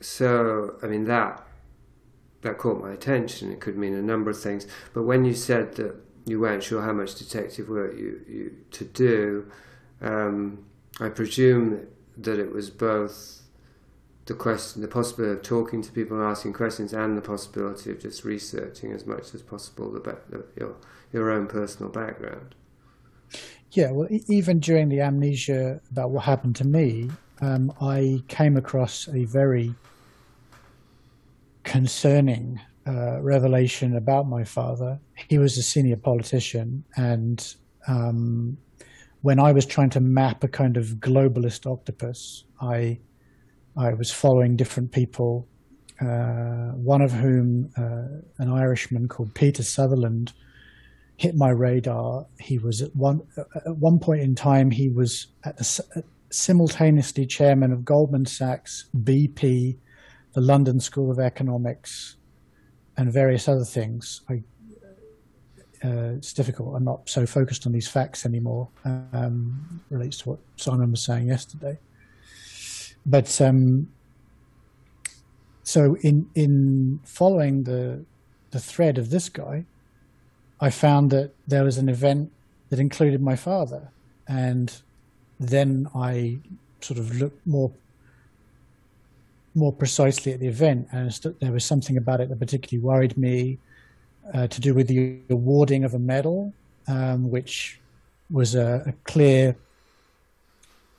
so, 0.00 0.76
I 0.82 0.86
mean, 0.86 1.04
that 1.04 1.46
that 2.42 2.58
caught 2.58 2.80
my 2.80 2.92
attention. 2.92 3.52
It 3.52 3.60
could 3.60 3.76
mean 3.76 3.94
a 3.94 4.02
number 4.02 4.30
of 4.30 4.40
things. 4.40 4.66
But 4.94 5.02
when 5.02 5.24
you 5.24 5.34
said 5.34 5.74
that 5.76 5.94
you 6.24 6.40
weren't 6.40 6.62
sure 6.62 6.82
how 6.82 6.92
much 6.92 7.14
detective 7.16 7.68
work 7.68 7.96
you, 7.96 8.20
you 8.26 8.56
to 8.70 8.84
do, 8.84 9.50
um, 10.00 10.64
I 11.00 11.08
presume 11.08 11.86
that 12.16 12.38
it 12.38 12.52
was 12.52 12.70
both 12.70 13.39
the 14.30 14.36
question, 14.36 14.80
the 14.80 14.86
possibility 14.86 15.36
of 15.36 15.42
talking 15.42 15.82
to 15.82 15.90
people 15.90 16.16
and 16.16 16.24
asking 16.24 16.52
questions, 16.52 16.92
and 16.92 17.18
the 17.18 17.20
possibility 17.20 17.90
of 17.90 17.98
just 17.98 18.24
researching 18.24 18.92
as 18.92 19.04
much 19.04 19.34
as 19.34 19.42
possible 19.42 19.90
the, 19.90 19.98
the 20.30 20.44
your 20.56 20.76
your 21.12 21.32
own 21.32 21.48
personal 21.48 21.90
background. 21.90 22.54
Yeah, 23.72 23.90
well, 23.90 24.06
even 24.28 24.60
during 24.60 24.88
the 24.88 25.00
amnesia 25.00 25.80
about 25.90 26.10
what 26.10 26.22
happened 26.22 26.54
to 26.56 26.64
me, 26.64 27.10
um, 27.40 27.72
I 27.80 28.22
came 28.28 28.56
across 28.56 29.08
a 29.08 29.24
very 29.24 29.74
concerning 31.64 32.60
uh, 32.86 33.20
revelation 33.20 33.96
about 33.96 34.28
my 34.28 34.44
father. 34.44 35.00
He 35.26 35.38
was 35.38 35.58
a 35.58 35.62
senior 35.62 35.96
politician, 35.96 36.84
and 36.96 37.52
um, 37.88 38.58
when 39.22 39.40
I 39.40 39.50
was 39.50 39.66
trying 39.66 39.90
to 39.90 40.00
map 40.00 40.44
a 40.44 40.48
kind 40.48 40.76
of 40.76 41.00
globalist 41.00 41.66
octopus, 41.66 42.44
I 42.60 43.00
I 43.80 43.94
was 43.94 44.10
following 44.12 44.56
different 44.56 44.92
people. 44.92 45.48
Uh, 46.00 46.72
one 46.76 47.00
of 47.00 47.12
whom, 47.12 47.70
uh, 47.76 48.42
an 48.42 48.52
Irishman 48.52 49.08
called 49.08 49.34
Peter 49.34 49.62
Sutherland, 49.62 50.32
hit 51.16 51.34
my 51.34 51.48
radar. 51.48 52.26
He 52.38 52.58
was 52.58 52.82
at 52.82 52.94
one 52.94 53.22
at 53.54 53.76
one 53.76 53.98
point 53.98 54.20
in 54.20 54.34
time. 54.34 54.70
He 54.70 54.90
was 54.90 55.28
the, 55.44 56.04
simultaneously 56.30 57.26
chairman 57.26 57.72
of 57.72 57.84
Goldman 57.84 58.26
Sachs, 58.26 58.86
BP, 58.94 59.76
the 60.34 60.40
London 60.40 60.78
School 60.78 61.10
of 61.10 61.18
Economics, 61.18 62.16
and 62.96 63.10
various 63.12 63.48
other 63.48 63.64
things. 63.64 64.20
I, 64.28 64.42
uh, 65.82 66.16
it's 66.16 66.34
difficult. 66.34 66.76
I'm 66.76 66.84
not 66.84 67.08
so 67.08 67.24
focused 67.24 67.66
on 67.66 67.72
these 67.72 67.88
facts 67.88 68.26
anymore. 68.26 68.68
Um, 68.84 69.80
relates 69.88 70.18
to 70.18 70.30
what 70.30 70.38
Simon 70.56 70.90
was 70.90 71.02
saying 71.02 71.28
yesterday. 71.28 71.78
But 73.06 73.40
um, 73.40 73.88
so 75.62 75.96
in 76.02 76.28
in 76.34 77.00
following 77.04 77.64
the 77.64 78.04
the 78.50 78.60
thread 78.60 78.98
of 78.98 79.10
this 79.10 79.28
guy, 79.28 79.64
I 80.60 80.70
found 80.70 81.10
that 81.10 81.32
there 81.46 81.64
was 81.64 81.78
an 81.78 81.88
event 81.88 82.32
that 82.68 82.78
included 82.78 83.20
my 83.22 83.36
father, 83.36 83.90
and 84.28 84.72
then 85.38 85.88
I 85.94 86.38
sort 86.80 86.98
of 86.98 87.16
looked 87.16 87.46
more 87.46 87.72
more 89.54 89.72
precisely 89.72 90.32
at 90.32 90.40
the 90.40 90.46
event, 90.46 90.88
and 90.92 91.10
there 91.40 91.52
was 91.52 91.64
something 91.64 91.96
about 91.96 92.20
it 92.20 92.28
that 92.28 92.38
particularly 92.38 92.84
worried 92.84 93.16
me, 93.16 93.58
uh, 94.32 94.46
to 94.46 94.60
do 94.60 94.74
with 94.74 94.86
the 94.86 95.18
awarding 95.28 95.84
of 95.84 95.94
a 95.94 95.98
medal, 95.98 96.52
um, 96.86 97.30
which 97.30 97.80
was 98.30 98.54
a, 98.54 98.84
a, 98.86 98.92
clear, 99.04 99.56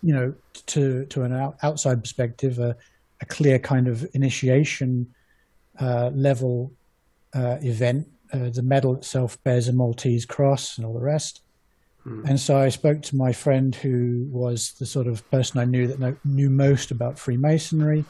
you 0.02 0.14
know, 0.14 0.34
to 0.68 1.06
to 1.06 1.24
an 1.24 1.34
out, 1.34 1.58
outside 1.64 2.02
perspective, 2.02 2.60
a, 2.60 2.76
a, 3.22 3.26
clear 3.26 3.60
kind 3.60 3.88
of 3.88 4.08
initiation 4.14 5.14
uh, 5.80 6.10
level 6.14 6.72
uh, 7.34 7.58
event. 7.62 8.08
Uh, 8.34 8.50
the 8.50 8.64
medal 8.64 8.96
itself 8.96 9.42
bears 9.44 9.68
a 9.68 9.74
Maltese 9.74 10.26
cross 10.26 10.78
and 10.78 10.86
all 10.86 10.94
the 10.94 11.00
rest. 11.00 11.42
Hmm. 12.04 12.26
And 12.26 12.40
so 12.40 12.58
I 12.58 12.70
spoke 12.70 13.02
to 13.04 13.16
my 13.16 13.34
friend 13.34 13.76
who 13.76 14.28
was 14.32 14.72
the 14.74 14.86
sort 14.86 15.08
of 15.08 15.30
person 15.30 15.60
I 15.60 15.66
knew 15.66 15.88
that 15.88 16.00
know, 16.00 16.16
knew 16.24 16.50
most 16.50 16.92
about 16.92 17.20
Freemasonry 17.20 18.06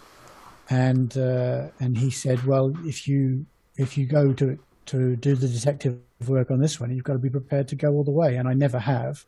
and 0.71 1.17
uh, 1.17 1.67
and 1.79 1.97
he 1.97 2.09
said, 2.09 2.43
well, 2.45 2.73
if 2.85 3.07
you 3.07 3.45
if 3.77 3.97
you 3.97 4.05
go 4.05 4.33
to 4.33 4.57
to 4.87 5.15
do 5.17 5.35
the 5.35 5.47
detective 5.47 5.99
work 6.27 6.49
on 6.49 6.59
this 6.59 6.79
one, 6.79 6.91
you've 6.91 7.03
got 7.03 7.13
to 7.13 7.19
be 7.19 7.29
prepared 7.29 7.67
to 7.67 7.75
go 7.75 7.91
all 7.91 8.03
the 8.03 8.11
way. 8.11 8.37
And 8.37 8.47
I 8.47 8.53
never 8.53 8.79
have. 8.79 9.25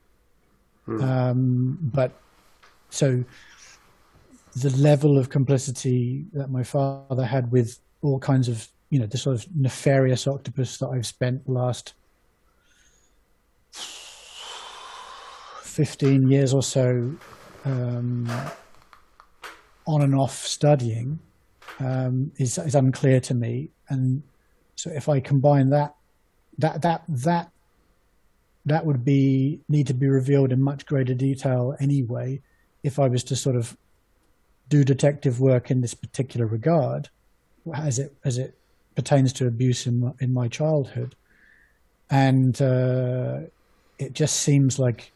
Mm. 0.88 1.03
Um, 1.03 1.78
but 1.82 2.14
so 2.94 3.24
the 4.56 4.70
level 4.78 5.18
of 5.18 5.30
complicity 5.30 6.26
that 6.34 6.50
my 6.50 6.64
father 6.64 7.26
had 7.26 7.52
with 7.52 7.80
all 8.02 8.20
kinds 8.20 8.48
of 8.48 8.68
you 8.91 9.00
know 9.00 9.08
the 9.08 9.18
sort 9.18 9.36
of 9.36 9.48
nefarious 9.56 10.28
octopus 10.28 10.78
that 10.78 10.89
I've 10.89 11.08
spent 11.08 11.46
the 11.46 11.54
last 11.54 11.96
15 13.72 16.30
years 16.30 16.54
or 16.54 16.62
so 16.62 17.16
um, 17.66 18.30
on 19.88 20.04
and 20.04 20.14
off 20.14 20.46
studying 20.46 21.18
um, 21.80 22.32
is 22.38 22.60
is 22.60 22.76
unclear 22.76 23.20
to 23.22 23.34
me. 23.34 23.72
And 23.89 24.22
so 24.76 24.91
if 24.91 25.10
I 25.10 25.20
combine 25.20 25.72
that, 25.72 25.96
that 26.60 26.84
that 26.84 27.04
that 27.10 27.50
that 28.66 28.86
would 28.86 29.04
be 29.04 29.62
need 29.68 29.88
to 29.88 29.96
be 29.96 30.08
revealed 30.08 30.52
in 30.52 30.62
much 30.62 30.86
greater 30.86 31.16
detail 31.16 31.76
anyway. 31.80 32.39
If 32.84 32.99
I 32.99 33.07
was 33.07 33.23
to 33.25 33.36
sort 33.36 33.55
of 33.55 33.77
do 34.69 34.84
detective 34.84 35.39
work 35.39 35.71
in 35.71 35.81
this 35.81 35.93
particular 35.93 36.45
regard, 36.45 37.09
as 37.73 37.99
it 37.99 38.13
as 38.23 38.38
it 38.38 38.57
pertains 38.95 39.34
to 39.34 39.47
abuse 39.47 39.88
in 39.88 39.99
my, 39.99 40.11
in 40.19 40.34
my 40.34 40.47
childhood, 40.47 41.15
and 42.09 42.61
uh, 42.61 43.39
it 43.97 44.13
just 44.13 44.38
seems 44.41 44.77
like 44.77 45.11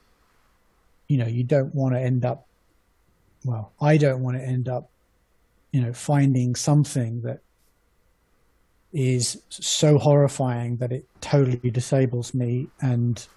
you 1.08 1.18
know 1.18 1.28
you 1.28 1.44
don't 1.44 1.76
want 1.76 1.94
to 1.96 2.00
end 2.00 2.26
up. 2.26 2.48
Well, 3.46 3.72
I 3.80 3.98
don't 3.98 4.24
want 4.24 4.38
to 4.38 4.44
end 4.44 4.68
up 4.68 4.90
you 5.72 5.82
know, 5.82 5.94
finding 5.94 6.56
something 6.56 7.22
that 7.22 7.40
is 8.94 9.42
so 9.50 9.98
horrifying 9.98 10.78
that 10.78 10.92
it 10.92 11.06
totally 11.22 11.70
disables 11.70 12.34
me 12.34 12.68
and 12.82 13.28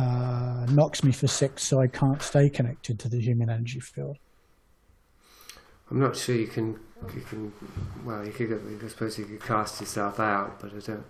uh, 0.00 0.66
knocks 0.70 1.04
me 1.04 1.12
for 1.12 1.26
six, 1.26 1.62
so 1.62 1.80
I 1.80 1.86
can't 1.86 2.22
stay 2.22 2.48
connected 2.48 2.98
to 3.00 3.08
the 3.08 3.20
human 3.20 3.50
energy 3.50 3.80
field. 3.80 4.16
I'm 5.90 6.00
not 6.00 6.16
sure 6.16 6.36
you 6.36 6.46
can. 6.46 6.78
You 7.14 7.22
can. 7.22 7.52
Well, 8.04 8.24
you 8.24 8.32
could. 8.32 8.80
I 8.84 8.88
suppose 8.88 9.18
you 9.18 9.24
could 9.24 9.42
cast 9.42 9.80
yourself 9.80 10.20
out, 10.20 10.60
but 10.60 10.72
I 10.72 10.78
don't. 10.78 11.04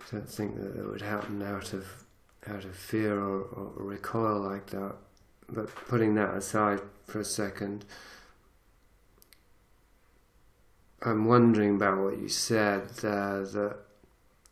I 0.00 0.16
don't 0.16 0.28
think 0.28 0.56
that 0.56 0.76
it 0.76 0.88
would 0.88 1.02
happen 1.02 1.42
out 1.42 1.72
of 1.72 1.86
out 2.48 2.64
of 2.64 2.74
fear 2.74 3.18
or, 3.18 3.42
or 3.42 3.72
recoil 3.76 4.40
like 4.40 4.66
that. 4.70 4.94
But 5.48 5.74
putting 5.88 6.14
that 6.14 6.34
aside 6.34 6.80
for 7.06 7.20
a 7.20 7.24
second, 7.24 7.84
I'm 11.02 11.26
wondering 11.26 11.76
about 11.76 11.98
what 11.98 12.18
you 12.18 12.28
said 12.28 12.88
there 12.96 13.44
that 13.44 13.76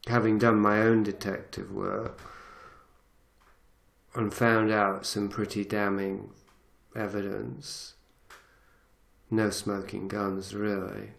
having 0.06 0.38
done 0.38 0.58
my 0.58 0.80
own 0.82 1.02
detective 1.02 1.72
work 1.72 2.20
and 4.14 4.32
found 4.34 4.70
out 4.70 5.06
some 5.06 5.28
pretty 5.28 5.64
damning 5.64 6.30
evidence, 6.96 7.94
no 9.30 9.50
smoking 9.50 10.08
guns 10.08 10.54
really, 10.54 11.10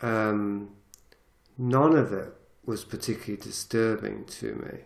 um, 0.00 0.70
none 1.58 1.94
of 1.94 2.12
it 2.12 2.34
was 2.64 2.84
particularly 2.84 3.42
disturbing 3.42 4.24
to 4.24 4.54
me. 4.54 4.78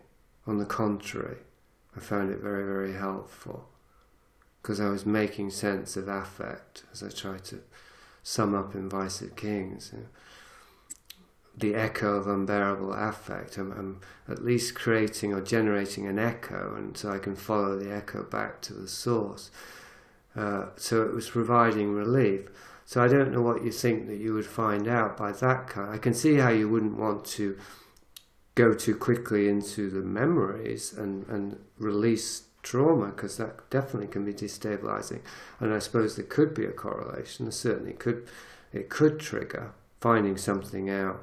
On 0.46 0.58
the 0.58 0.64
contrary, 0.64 1.38
I 1.96 2.00
found 2.00 2.30
it 2.30 2.38
very, 2.38 2.64
very 2.64 2.94
helpful 2.94 3.68
because 4.62 4.80
I 4.80 4.88
was 4.88 5.06
making 5.06 5.50
sense 5.50 5.96
of 5.96 6.08
affect 6.08 6.84
as 6.92 7.02
I 7.02 7.10
tried 7.10 7.44
to 7.46 7.60
sum 8.22 8.54
up 8.54 8.74
in 8.74 8.88
Vice 8.88 9.20
of 9.20 9.36
Kings. 9.36 9.90
You 9.92 10.00
know, 10.00 10.06
the 11.58 11.74
echo 11.74 12.16
of 12.16 12.26
unbearable 12.26 12.92
affect. 12.92 13.56
I'm, 13.58 13.72
I'm, 13.72 14.00
at 14.28 14.44
least 14.44 14.74
creating 14.74 15.32
or 15.32 15.40
generating 15.40 16.06
an 16.06 16.18
echo, 16.18 16.74
and 16.76 16.96
so 16.96 17.10
I 17.10 17.18
can 17.18 17.34
follow 17.34 17.78
the 17.78 17.92
echo 17.92 18.22
back 18.22 18.60
to 18.62 18.74
the 18.74 18.88
source. 18.88 19.50
Uh, 20.36 20.66
so 20.76 21.02
it 21.02 21.14
was 21.14 21.30
providing 21.30 21.94
relief. 21.94 22.48
So 22.84 23.02
I 23.02 23.08
don't 23.08 23.32
know 23.32 23.42
what 23.42 23.64
you 23.64 23.72
think 23.72 24.06
that 24.06 24.18
you 24.18 24.34
would 24.34 24.46
find 24.46 24.86
out 24.86 25.16
by 25.16 25.32
that 25.32 25.66
kind. 25.66 25.90
I 25.90 25.98
can 25.98 26.14
see 26.14 26.36
how 26.36 26.50
you 26.50 26.68
wouldn't 26.68 26.96
want 26.96 27.24
to 27.26 27.58
go 28.54 28.74
too 28.74 28.96
quickly 28.96 29.48
into 29.48 29.88
the 29.90 30.00
memories 30.00 30.92
and, 30.92 31.26
and 31.28 31.58
release 31.78 32.42
trauma 32.62 33.06
because 33.06 33.36
that 33.36 33.70
definitely 33.70 34.08
can 34.08 34.24
be 34.24 34.32
destabilizing. 34.32 35.20
And 35.60 35.72
I 35.72 35.78
suppose 35.78 36.16
there 36.16 36.24
could 36.24 36.54
be 36.54 36.64
a 36.64 36.72
correlation. 36.72 37.46
There 37.46 37.52
certainly 37.52 37.92
could 37.92 38.28
it 38.72 38.90
could 38.90 39.18
trigger 39.18 39.72
finding 40.00 40.36
something 40.36 40.90
out 40.90 41.22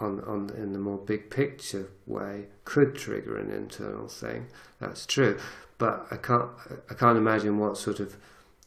on 0.00 0.20
on 0.22 0.50
in 0.56 0.72
the 0.72 0.78
more 0.78 0.98
big 0.98 1.30
picture 1.30 1.88
way 2.06 2.46
could 2.64 2.94
trigger 2.94 3.36
an 3.38 3.50
internal 3.50 4.08
thing. 4.08 4.48
That's 4.80 5.06
true, 5.06 5.38
but 5.78 6.06
I 6.10 6.16
can't 6.16 6.50
I 6.90 6.94
can't 6.94 7.18
imagine 7.18 7.58
what 7.58 7.76
sort 7.76 8.00
of 8.00 8.16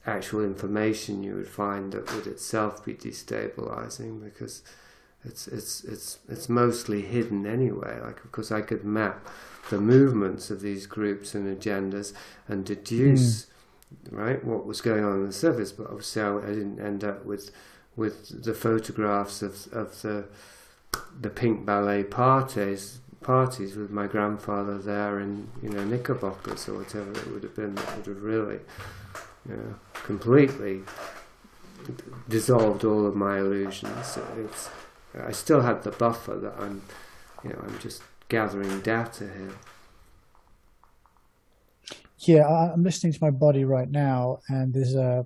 actual 0.05 0.43
information 0.43 1.21
you 1.21 1.35
would 1.35 1.49
find 1.49 1.91
that 1.91 2.13
would 2.13 2.27
itself 2.27 2.83
be 2.85 2.93
destabilizing 2.93 4.23
because 4.23 4.63
it's 5.25 5.47
it's 5.47 5.83
it's 5.83 6.19
it's 6.29 6.47
mostly 6.47 7.01
hidden 7.01 7.45
anyway. 7.45 7.99
Like 8.01 8.23
of 8.23 8.31
course 8.31 8.51
I 8.51 8.61
could 8.61 8.83
map 8.83 9.27
the 9.69 9.79
movements 9.79 10.49
of 10.49 10.61
these 10.61 10.85
groups 10.85 11.35
and 11.35 11.45
agendas 11.45 12.13
and 12.47 12.65
deduce 12.65 13.47
hmm. 14.09 14.15
right 14.15 14.43
what 14.45 14.65
was 14.65 14.79
going 14.79 15.03
on 15.03 15.11
on 15.11 15.27
the 15.27 15.33
surface, 15.33 15.73
but 15.73 15.87
obviously 15.87 16.21
I, 16.21 16.37
I 16.37 16.47
didn't 16.47 16.79
end 16.79 17.03
up 17.03 17.25
with 17.25 17.51
with 17.97 18.43
the 18.43 18.53
photographs 18.53 19.41
of 19.41 19.67
of 19.73 20.01
the 20.01 20.25
the 21.19 21.29
pink 21.29 21.65
ballet 21.65 22.03
parties 22.03 22.99
parties 23.21 23.75
with 23.75 23.89
my 23.89 24.07
grandfather 24.07 24.77
there 24.77 25.19
in 25.19 25.49
you 25.61 25.69
know 25.69 25.83
knickerbockers 25.83 26.69
or 26.69 26.77
whatever 26.77 27.11
it 27.11 27.27
would 27.27 27.43
have 27.43 27.55
been 27.55 27.75
that 27.75 27.97
would 27.97 28.05
have 28.05 28.23
really 28.23 28.59
you 29.49 29.55
know 29.55 29.75
completely 29.93 30.83
dissolved 32.27 32.83
all 32.83 33.05
of 33.05 33.15
my 33.15 33.39
illusions. 33.39 34.17
It's 34.37 34.69
I 35.19 35.31
still 35.31 35.61
had 35.61 35.83
the 35.83 35.91
buffer 35.91 36.35
that 36.37 36.53
I'm 36.59 36.81
you 37.43 37.51
know 37.51 37.59
I'm 37.63 37.79
just 37.79 38.01
gathering 38.29 38.81
data 38.81 39.29
here. 39.37 39.53
Yeah, 42.19 42.47
I'm 42.47 42.83
listening 42.83 43.13
to 43.13 43.19
my 43.21 43.29
body 43.29 43.63
right 43.63 43.89
now, 43.89 44.39
and 44.49 44.73
there's 44.73 44.95
a, 44.95 45.25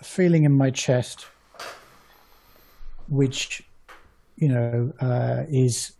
a 0.00 0.04
feeling 0.04 0.44
in 0.44 0.52
my 0.52 0.70
chest, 0.70 1.26
which, 3.08 3.62
you 4.36 4.48
know, 4.48 4.92
uh, 5.00 5.44
is 5.48 5.92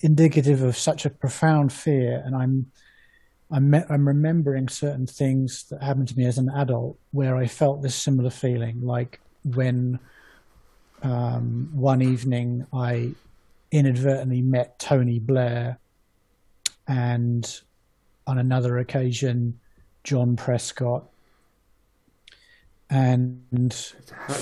indicative 0.00 0.62
of 0.62 0.76
such 0.76 1.04
a 1.04 1.10
profound 1.10 1.72
fear, 1.72 2.22
and 2.24 2.34
I'm. 2.34 2.70
I'm, 3.52 3.74
I'm 3.74 4.06
remembering 4.06 4.68
certain 4.68 5.08
things 5.08 5.64
that 5.70 5.82
happened 5.82 6.06
to 6.06 6.16
me 6.16 6.24
as 6.24 6.38
an 6.38 6.48
adult 6.50 6.96
where 7.10 7.34
I 7.34 7.48
felt 7.48 7.82
this 7.82 7.96
similar 7.96 8.30
feeling, 8.30 8.80
like 8.80 9.18
when 9.42 9.98
um, 11.02 11.68
one 11.72 12.00
evening 12.00 12.64
I 12.72 13.10
inadvertently 13.72 14.40
met 14.40 14.78
Tony 14.78 15.18
Blair, 15.18 15.80
and 16.86 17.60
on 18.24 18.38
another 18.38 18.78
occasion, 18.78 19.58
John 20.04 20.36
Prescott. 20.36 21.08
And 22.90 23.70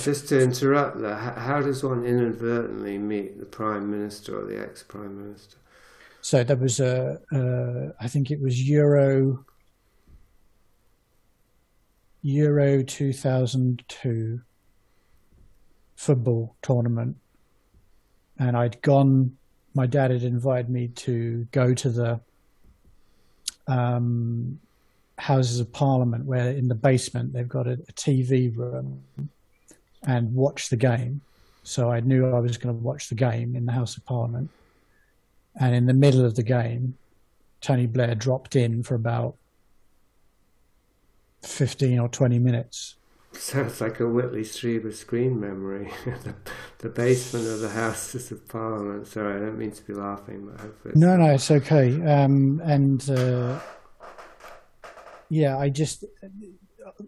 just 0.03 0.29
to 0.29 0.41
interrupt 0.41 1.03
how, 1.03 1.35
how 1.37 1.61
does 1.61 1.85
one 1.85 2.05
inadvertently 2.05 2.97
meet 2.97 3.39
the 3.39 3.45
Prime 3.45 3.91
Minister 3.91 4.41
or 4.41 4.47
the 4.47 4.59
ex-Prime 4.59 5.23
Minister? 5.23 5.59
so 6.21 6.45
there 6.45 6.57
was 6.57 6.81
a, 6.81 7.19
uh, 7.33 7.93
I 8.01 8.09
think 8.09 8.31
it 8.31 8.41
was 8.41 8.69
Euro, 8.69 9.45
Euro 12.23 12.83
2002 12.83 14.41
football 15.97 16.57
tournament. 16.63 17.17
And 18.39 18.57
I'd 18.57 18.83
gone, 18.83 19.37
my 19.75 19.87
dad 19.87 20.11
had 20.11 20.23
invited 20.23 20.71
me 20.71 20.89
to 20.89 21.47
go 21.51 21.75
to 21.75 21.89
the 21.89 22.21
um, 23.67 24.61
Houses 25.19 25.61
of 25.61 25.73
Parliament, 25.73 26.25
where 26.25 26.51
in 26.51 26.69
the 26.69 26.75
basement 26.75 27.33
they've 27.33 27.49
got 27.49 27.67
a, 27.67 27.73
a 27.73 27.93
TV 27.93 28.57
room 28.57 29.03
and 30.05 30.35
watch 30.35 30.69
the 30.69 30.77
game. 30.77 31.21
So 31.63 31.91
I 31.91 32.01
knew 32.01 32.35
I 32.35 32.41
was 32.41 32.57
going 32.57 32.75
to 32.75 32.83
watch 32.83 33.09
the 33.09 33.15
game 33.15 33.55
in 33.55 33.67
the 33.67 33.73
House 33.73 33.97
of 33.97 34.05
Parliament. 34.07 34.51
And 35.61 35.75
in 35.75 35.87
the 35.87 35.95
middle 35.95 36.25
of 36.25 36.35
the 36.35 36.43
game, 36.43 36.97
Tony 37.61 37.87
Blair 37.87 38.15
dropped 38.15 38.57
in 38.57 38.83
for 38.83 38.95
about 38.95 39.35
15 41.43 41.99
or 41.99 42.09
20 42.09 42.39
minutes. 42.39 42.95
Sounds 43.33 43.81
like 43.81 44.01
a 44.01 44.09
Whitley 44.09 44.43
Strieber 44.43 44.93
screen 44.95 45.39
memory. 45.39 45.91
the, 46.05 46.35
the 46.79 46.89
basement 46.89 47.47
of 47.47 47.61
the 47.61 47.69
Houses 47.69 48.31
of 48.33 48.49
Parliament. 48.49 49.07
Sorry, 49.07 49.37
I 49.37 49.41
don't 49.41 49.59
mean 49.59 49.71
to 49.73 49.83
be 49.85 49.93
laughing, 49.93 50.47
but 50.47 50.61
hopefully. 50.61 50.95
No, 50.97 51.17
no, 51.17 51.35
it's 51.35 51.51
okay. 51.51 52.01
Um, 52.03 52.63
and 52.65 53.09
uh, 53.11 53.61
yeah, 55.31 55.59
I 55.59 55.69
just 55.69 56.05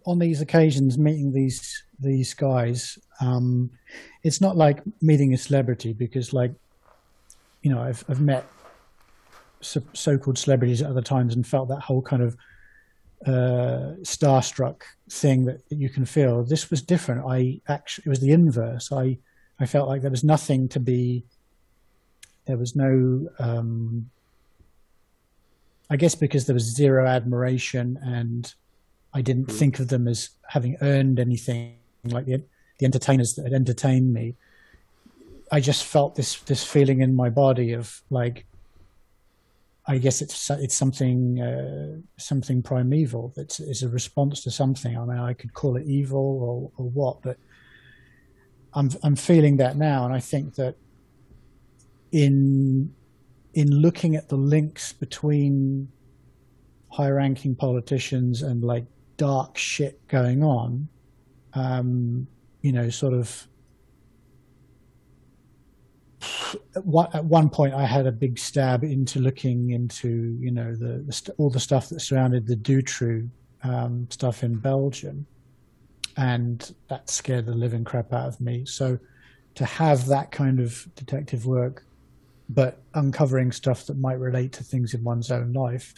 on 0.06 0.18
these 0.18 0.40
occasions 0.40 0.98
meeting 0.98 1.32
these 1.32 1.82
these 1.98 2.34
guys, 2.34 2.98
um, 3.20 3.70
it's 4.22 4.40
not 4.40 4.56
like 4.56 4.82
meeting 5.02 5.34
a 5.34 5.38
celebrity 5.38 5.92
because, 5.92 6.32
like, 6.32 6.52
you 7.62 7.70
know, 7.70 7.80
I've 7.80 8.04
I've 8.08 8.20
met 8.20 8.46
so, 9.60 9.82
so-called 9.92 10.38
celebrities 10.38 10.82
at 10.82 10.90
other 10.90 11.02
times 11.02 11.34
and 11.34 11.46
felt 11.46 11.68
that 11.68 11.80
whole 11.80 12.02
kind 12.02 12.22
of 12.22 12.36
uh, 13.26 13.96
starstruck 14.02 14.82
thing 15.10 15.44
that, 15.44 15.68
that 15.68 15.76
you 15.76 15.90
can 15.90 16.06
feel. 16.06 16.42
This 16.42 16.70
was 16.70 16.80
different. 16.82 17.24
I 17.26 17.60
actually 17.68 18.04
it 18.06 18.10
was 18.10 18.20
the 18.20 18.32
inverse. 18.32 18.92
I 18.92 19.18
I 19.58 19.66
felt 19.66 19.88
like 19.88 20.02
there 20.02 20.10
was 20.10 20.24
nothing 20.24 20.68
to 20.70 20.80
be. 20.80 21.24
There 22.46 22.56
was 22.56 22.74
no. 22.74 23.28
Um, 23.38 24.10
I 25.90 25.96
guess 25.96 26.14
because 26.14 26.46
there 26.46 26.54
was 26.54 26.64
zero 26.64 27.06
admiration 27.06 27.98
and 28.02 28.52
I 29.12 29.22
didn't 29.22 29.50
think 29.50 29.80
of 29.80 29.88
them 29.88 30.06
as 30.06 30.30
having 30.48 30.76
earned 30.80 31.18
anything 31.18 31.76
like 32.04 32.26
the 32.26 32.42
the 32.78 32.86
entertainers 32.86 33.34
that 33.34 33.42
had 33.42 33.52
entertained 33.52 34.12
me. 34.12 34.36
I 35.52 35.60
just 35.60 35.84
felt 35.84 36.14
this 36.14 36.40
this 36.42 36.64
feeling 36.64 37.00
in 37.00 37.14
my 37.14 37.28
body 37.28 37.72
of 37.72 38.02
like 38.08 38.46
I 39.86 39.98
guess 39.98 40.22
it's 40.22 40.48
it's 40.50 40.76
something 40.76 41.40
uh, 41.40 41.96
something 42.16 42.62
primeval 42.62 43.32
that 43.34 43.58
is 43.58 43.82
a 43.82 43.88
response 43.88 44.42
to 44.44 44.50
something. 44.50 44.96
I 44.96 45.04
mean, 45.04 45.18
I 45.18 45.32
could 45.32 45.52
call 45.52 45.76
it 45.76 45.86
evil 45.86 46.72
or, 46.78 46.84
or 46.84 46.88
what, 46.90 47.22
but 47.22 47.36
I'm 48.72 48.90
I'm 49.02 49.16
feeling 49.16 49.56
that 49.56 49.76
now, 49.76 50.04
and 50.04 50.14
I 50.14 50.20
think 50.20 50.54
that 50.54 50.76
in 52.12 52.94
in 53.54 53.70
looking 53.70 54.16
at 54.16 54.28
the 54.28 54.36
links 54.36 54.92
between 54.92 55.88
high-ranking 56.88 57.54
politicians 57.56 58.42
and 58.42 58.62
like 58.62 58.84
dark 59.16 59.56
shit 59.56 60.06
going 60.08 60.42
on, 60.42 60.88
um, 61.54 62.26
you 62.62 62.72
know, 62.72 62.88
sort 62.90 63.14
of 63.14 63.46
at 66.74 67.24
one, 67.24 67.48
point 67.48 67.74
I 67.74 67.86
had 67.86 68.06
a 68.06 68.12
big 68.12 68.38
stab 68.38 68.84
into 68.84 69.20
looking 69.20 69.70
into 69.70 70.36
you 70.40 70.50
know 70.50 70.74
the, 70.74 71.04
the 71.06 71.34
all 71.38 71.50
the 71.50 71.60
stuff 71.60 71.88
that 71.88 72.00
surrounded 72.00 72.46
the 72.46 72.56
Dutroux 72.56 73.28
um, 73.62 74.06
stuff 74.10 74.42
in 74.42 74.56
Belgium, 74.56 75.26
and 76.16 76.74
that 76.88 77.08
scared 77.08 77.46
the 77.46 77.54
living 77.54 77.84
crap 77.84 78.12
out 78.12 78.28
of 78.28 78.40
me. 78.40 78.64
So 78.66 78.98
to 79.54 79.64
have 79.64 80.06
that 80.06 80.30
kind 80.30 80.60
of 80.60 80.86
detective 80.94 81.46
work, 81.46 81.84
but 82.50 82.82
uncovering 82.94 83.52
stuff 83.52 83.86
that 83.86 83.96
might 83.96 84.18
relate 84.18 84.52
to 84.52 84.64
things 84.64 84.92
in 84.92 85.04
one's 85.04 85.30
own 85.30 85.52
life, 85.52 85.94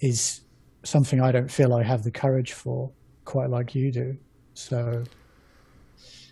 is 0.00 0.40
something 0.82 1.20
I 1.20 1.30
don't 1.30 1.50
feel 1.50 1.74
I 1.74 1.82
have 1.82 2.02
the 2.02 2.10
courage 2.10 2.52
for, 2.52 2.90
quite 3.26 3.50
like 3.50 3.74
you 3.74 3.92
do. 3.92 4.16
So 4.54 5.04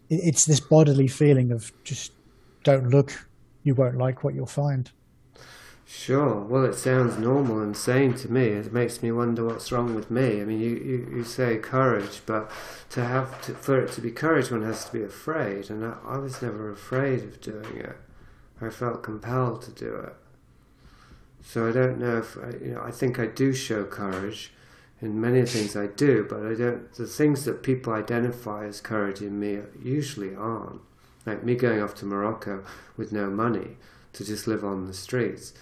it's 0.09 0.46
this 0.46 0.60
bodily 0.60 1.09
feeling 1.09 1.52
of 1.52 1.70
just 1.84 2.12
don't 2.64 2.88
look, 2.88 3.12
you 3.64 3.74
won't 3.74 3.98
like 3.98 4.24
what 4.24 4.34
you'll 4.34 4.46
find. 4.46 4.90
Sure. 5.84 6.40
Well, 6.40 6.64
it 6.64 6.74
sounds 6.74 7.16
normal 7.18 7.62
and 7.62 7.76
sane 7.76 8.14
to 8.14 8.30
me. 8.30 8.48
It 8.48 8.72
makes 8.72 9.02
me 9.02 9.10
wonder 9.10 9.44
what's 9.44 9.72
wrong 9.72 9.94
with 9.94 10.10
me. 10.10 10.40
I 10.40 10.44
mean, 10.44 10.60
you, 10.60 10.70
you, 10.70 11.16
you 11.16 11.24
say 11.24 11.56
courage, 11.56 12.20
but 12.26 12.50
to 12.90 13.05
have 13.05 13.40
to, 13.42 13.55
for 13.55 13.80
it 13.80 13.92
to 13.92 14.02
be 14.02 14.10
courage, 14.10 14.50
one 14.50 14.62
has 14.62 14.84
to 14.86 14.92
be 14.92 15.02
afraid, 15.02 15.70
and 15.70 15.84
I, 15.84 15.96
I 16.06 16.18
was 16.18 16.42
never 16.42 16.70
afraid 16.70 17.20
of 17.20 17.40
doing 17.40 17.76
it. 17.78 17.96
I 18.60 18.70
felt 18.70 19.02
compelled 19.02 19.62
to 19.62 19.70
do 19.70 19.94
it. 19.94 20.14
So 21.43 21.68
I 21.68 21.72
don't 21.72 21.98
know 21.98 22.18
if 22.18 22.36
I, 22.36 22.51
you 22.62 22.74
know. 22.74 22.82
I 22.82 22.90
think 22.90 23.18
I 23.18 23.26
do 23.26 23.52
show 23.52 23.85
courage 23.85 24.52
in 25.01 25.20
many 25.20 25.44
things 25.47 25.76
I 25.76 25.86
do, 25.86 26.26
but 26.28 26.44
I 26.44 26.55
don't. 26.55 26.93
The 26.93 27.06
things 27.06 27.44
that 27.44 27.62
people 27.62 27.93
identify 27.93 28.66
as 28.66 28.80
courage 28.80 29.22
in 29.22 29.39
me 29.39 29.60
usually 29.82 30.35
aren't. 30.35 30.80
Like 31.24 31.44
me 31.44 31.55
going 31.55 31.80
off 31.80 31.94
to 31.97 32.06
Morocco 32.06 32.64
with 32.97 33.12
no 33.12 33.30
money 33.30 33.76
to 34.14 34.24
just 34.24 34.47
live 34.47 34.64
on 34.64 34.86
the 34.86 34.94
streets. 34.94 35.52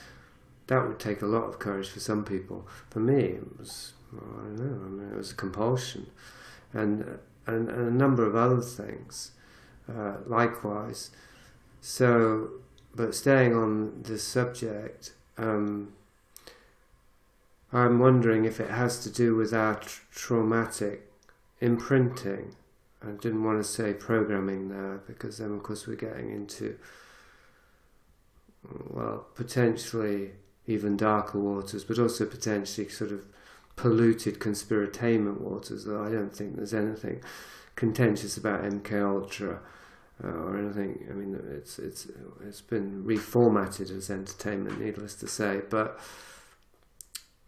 That 0.68 0.86
would 0.86 0.98
take 0.98 1.22
a 1.22 1.26
lot 1.26 1.44
of 1.44 1.58
courage 1.58 1.88
for 1.88 2.00
some 2.00 2.24
people. 2.24 2.66
For 2.90 3.00
me, 3.00 3.20
it 3.20 3.58
was 3.58 3.92
I 4.12 4.42
don't 4.42 4.56
know. 4.56 4.86
I 4.86 4.88
mean, 4.88 5.12
it 5.12 5.16
was 5.16 5.32
a 5.32 5.34
compulsion, 5.34 6.06
and 6.72 7.18
and, 7.46 7.68
and 7.68 7.88
a 7.88 7.90
number 7.90 8.24
of 8.24 8.34
other 8.34 8.60
things. 8.60 9.32
Uh, 9.88 10.16
likewise, 10.26 11.10
so 11.80 12.50
but 12.96 13.14
staying 13.14 13.54
on 13.54 14.02
this 14.02 14.24
subject, 14.24 15.12
um, 15.36 15.92
I'm 17.72 17.98
wondering 17.98 18.46
if 18.46 18.58
it 18.58 18.70
has 18.70 19.00
to 19.00 19.10
do 19.10 19.36
with 19.36 19.52
our 19.52 19.74
tr- 19.74 20.00
traumatic 20.12 21.10
imprinting. 21.60 22.56
I 23.02 23.10
didn't 23.10 23.44
want 23.44 23.62
to 23.62 23.64
say 23.64 23.92
programming 23.92 24.70
there 24.70 25.02
because 25.06 25.38
then, 25.38 25.52
of 25.52 25.62
course, 25.62 25.86
we're 25.86 25.96
getting 25.96 26.30
into 26.30 26.78
well, 28.88 29.26
potentially 29.34 30.32
even 30.66 30.96
darker 30.96 31.38
waters, 31.38 31.84
but 31.84 31.98
also 31.98 32.24
potentially 32.24 32.88
sort 32.88 33.12
of 33.12 33.20
polluted 33.76 34.38
conspiratainment 34.38 35.40
waters. 35.40 35.84
Though 35.84 36.02
I 36.02 36.10
don't 36.10 36.34
think 36.34 36.56
there's 36.56 36.74
anything 36.74 37.20
contentious 37.76 38.36
about 38.36 38.62
MK 38.62 39.06
Ultra 39.06 39.60
uh, 40.22 40.28
or 40.28 40.58
anything. 40.58 41.06
I 41.10 41.14
mean, 41.14 41.38
it's 41.50 41.78
it's 41.78 42.06
it's 42.46 42.60
been 42.60 43.04
reformatted 43.04 43.96
as 43.96 44.10
entertainment, 44.10 44.80
needless 44.80 45.14
to 45.16 45.28
say. 45.28 45.62
But 45.68 46.00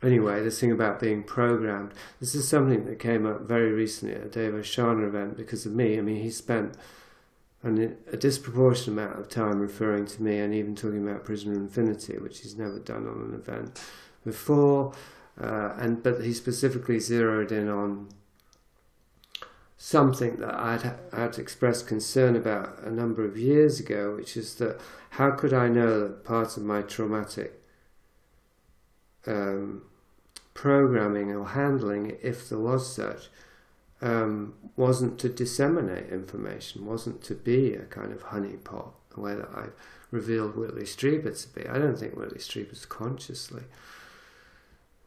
anyway, 0.02 0.42
this 0.42 0.60
thing 0.60 0.72
about 0.72 1.00
being 1.00 1.22
programmed. 1.22 1.92
This 2.20 2.34
is 2.34 2.48
something 2.48 2.84
that 2.84 2.98
came 2.98 3.26
up 3.26 3.42
very 3.42 3.72
recently 3.72 4.14
at 4.14 4.26
a 4.26 4.28
Dave 4.28 4.52
Oshana 4.52 5.06
event 5.06 5.36
because 5.36 5.66
of 5.66 5.72
me. 5.72 5.98
I 5.98 6.02
mean, 6.02 6.22
he 6.22 6.30
spent 6.30 6.76
an, 7.62 7.96
a 8.12 8.16
disproportionate 8.16 8.98
amount 8.98 9.18
of 9.18 9.28
time 9.28 9.58
referring 9.58 10.06
to 10.06 10.22
me 10.22 10.38
and 10.38 10.54
even 10.54 10.76
talking 10.76 11.06
about 11.06 11.24
Prisoner 11.24 11.54
Infinity, 11.54 12.18
which 12.18 12.40
he's 12.40 12.56
never 12.56 12.78
done 12.78 13.06
on 13.06 13.30
an 13.30 13.34
event 13.34 13.80
before. 14.24 14.92
Uh, 15.40 15.72
and 15.78 16.02
but 16.02 16.24
he 16.24 16.32
specifically 16.32 16.98
zeroed 16.98 17.52
in 17.52 17.68
on 17.68 18.08
something 19.78 20.36
that 20.36 20.54
I'd 20.54 20.92
had 21.12 21.38
expressed 21.38 21.86
concern 21.86 22.34
about 22.34 22.80
a 22.82 22.90
number 22.90 23.24
of 23.24 23.38
years 23.38 23.78
ago, 23.78 24.16
which 24.16 24.36
is 24.36 24.56
that 24.56 24.80
how 25.10 25.30
could 25.30 25.54
I 25.54 25.68
know 25.68 26.00
that 26.00 26.24
part 26.24 26.56
of 26.56 26.64
my 26.64 26.82
traumatic 26.82 27.62
um, 29.26 29.82
programming 30.52 31.30
or 31.30 31.46
handling, 31.46 32.16
if 32.20 32.48
there 32.48 32.58
was 32.58 32.92
such, 32.92 33.28
um, 34.02 34.54
wasn't 34.76 35.18
to 35.20 35.28
disseminate 35.28 36.10
information, 36.10 36.84
wasn't 36.84 37.22
to 37.22 37.34
be 37.34 37.74
a 37.74 37.84
kind 37.84 38.12
of 38.12 38.24
honeypot, 38.24 38.90
the 39.14 39.20
way 39.20 39.36
that 39.36 39.48
I've 39.54 39.72
revealed 40.10 40.56
Whitley 40.56 40.82
Strieber 40.82 41.40
to 41.40 41.48
be. 41.60 41.68
I 41.68 41.78
don't 41.78 41.96
think 41.96 42.16
Whitley 42.16 42.38
Strieber's 42.38 42.84
consciously 42.84 43.62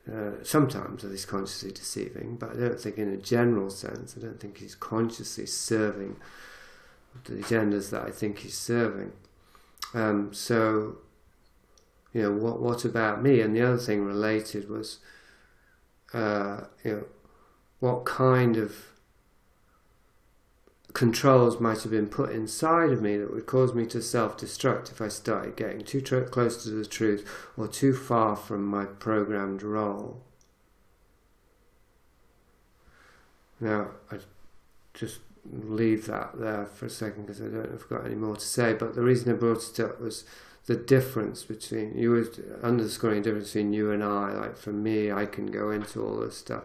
uh, 0.10 0.44
sometimes 0.44 1.04
it 1.04 1.12
is 1.12 1.26
consciously 1.26 1.72
deceiving, 1.72 2.36
but 2.38 2.52
I 2.52 2.56
don't 2.56 2.80
think, 2.80 2.98
in 2.98 3.14
a 3.14 3.18
general 3.18 3.70
sense, 3.70 4.16
I 4.18 4.22
don't 4.22 4.40
think 4.40 4.58
he's 4.58 4.76
consciously 4.76 5.46
serving 5.46 6.18
the 7.26 7.36
agendas 7.36 7.90
that 7.92 8.04
I 8.04 8.12
think 8.12 8.40
he's 8.40 8.58
serving. 8.58 9.12
Um, 9.94 10.34
so, 10.34 10.98
you 12.14 12.22
know, 12.22 12.32
what 12.32 12.62
what 12.62 12.86
about 12.86 13.22
me? 13.22 13.42
And 13.42 13.56
the 13.56 13.62
other 13.62 13.78
thing 13.78 14.06
related 14.06 14.70
was, 14.70 15.00
uh, 16.14 16.62
you 16.84 16.92
know, 16.92 17.06
what 17.80 18.06
kind 18.06 18.58
of 18.58 18.91
controls 20.94 21.60
might 21.60 21.82
have 21.84 21.92
been 21.92 22.08
put 22.08 22.32
inside 22.32 22.92
of 22.92 23.02
me 23.02 23.18
that 23.18 23.34
would 23.34 23.46
cause 23.46 23.74
me 23.74 23.86
to 23.86 24.02
self-destruct 24.02 24.92
if 24.92 25.02
I 25.02 25.08
started 25.08 25.56
getting 25.56 25.84
too 25.84 26.02
tr- 26.02 26.22
close 26.22 26.64
to 26.64 26.70
the 26.72 26.86
truth 26.86 27.28
or 27.56 27.68
too 27.68 27.94
far 27.94 28.36
from 28.36 28.66
my 28.66 28.86
programmed 28.86 29.64
role. 29.64 30.22
Now, 33.60 33.92
I 34.12 34.18
just 34.94 35.20
leave 35.52 36.08
that 36.08 36.40
there 36.40 36.66
for 36.66 36.88
a 36.88 36.90
second 36.90 37.24
because 37.26 37.42
I 37.42 37.46
don't 37.46 37.54
know 37.54 37.76
if 37.76 37.84
I've 37.84 37.90
got 37.90 38.06
any 38.06 38.16
more 38.16 38.36
to 38.36 38.42
say. 38.46 38.74
But 38.74 38.96
the 38.96 39.02
reason 39.02 39.32
I 39.32 39.36
brought 39.36 39.64
it 39.64 39.80
up 39.80 40.02
was 40.02 40.26
the 40.66 40.76
difference 40.76 41.44
between 41.44 41.98
you 41.98 42.12
were 42.12 42.28
underscoring 42.64 43.22
the 43.22 43.30
difference 43.30 43.50
between 43.50 43.74
you 43.74 43.92
and 43.92 44.04
I. 44.04 44.34
Like 44.34 44.58
for 44.58 44.72
me, 44.72 45.12
I 45.12 45.26
can 45.26 45.48
go 45.48 45.70
into 45.70 46.04
all 46.04 46.18
this 46.18 46.38
stuff, 46.38 46.64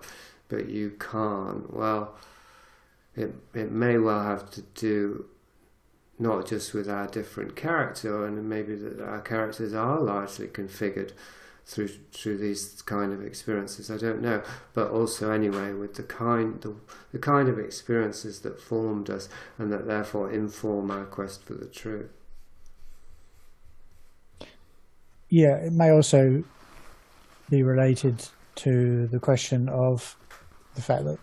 but 0.49 0.69
you 0.69 0.97
can't. 0.99 1.73
Well 1.73 2.17
it, 3.17 3.35
it 3.55 3.73
may 3.73 3.99
well 3.99 4.23
have 4.23 4.51
to 4.53 4.63
do 4.75 5.27
not 6.19 6.47
just 6.47 6.73
with 6.73 6.89
our 6.89 7.07
different 7.07 7.57
character, 7.57 8.25
and 8.25 8.49
maybe 8.49 8.75
that 8.75 9.01
our 9.01 9.21
characters 9.21 9.75
are 9.75 10.01
largely 10.01 10.47
configured 10.47 11.13
through 11.67 11.89
through 12.13 12.39
these 12.39 12.81
kind 12.83 13.13
of 13.13 13.23
experiences. 13.23 13.91
I 13.91 13.99
don't 13.99 14.23
know, 14.23 14.43
but 14.73 14.91
also 14.91 15.31
anyway 15.31 15.73
with 15.73 15.95
the 15.95 16.05
kind 16.05 16.61
the, 16.61 16.75
the 17.13 17.19
kind 17.19 17.49
of 17.49 17.59
experiences 17.59 18.41
that 18.41 18.61
formed 18.61 19.11
us 19.11 19.29
and 19.59 19.73
that 19.73 19.87
therefore 19.87 20.31
inform 20.31 20.91
our 20.91 21.05
quest 21.05 21.45
for 21.45 21.55
the 21.55 21.67
truth. 21.67 22.11
Yeah, 25.29 25.57
it 25.57 25.73
may 25.73 25.91
also 25.91 26.45
be 27.51 27.63
related 27.63 28.29
to 28.57 29.07
the 29.09 29.19
question 29.19 29.69
of 29.69 30.17
the 30.77 30.83
fact 30.83 31.05
that 31.05 31.19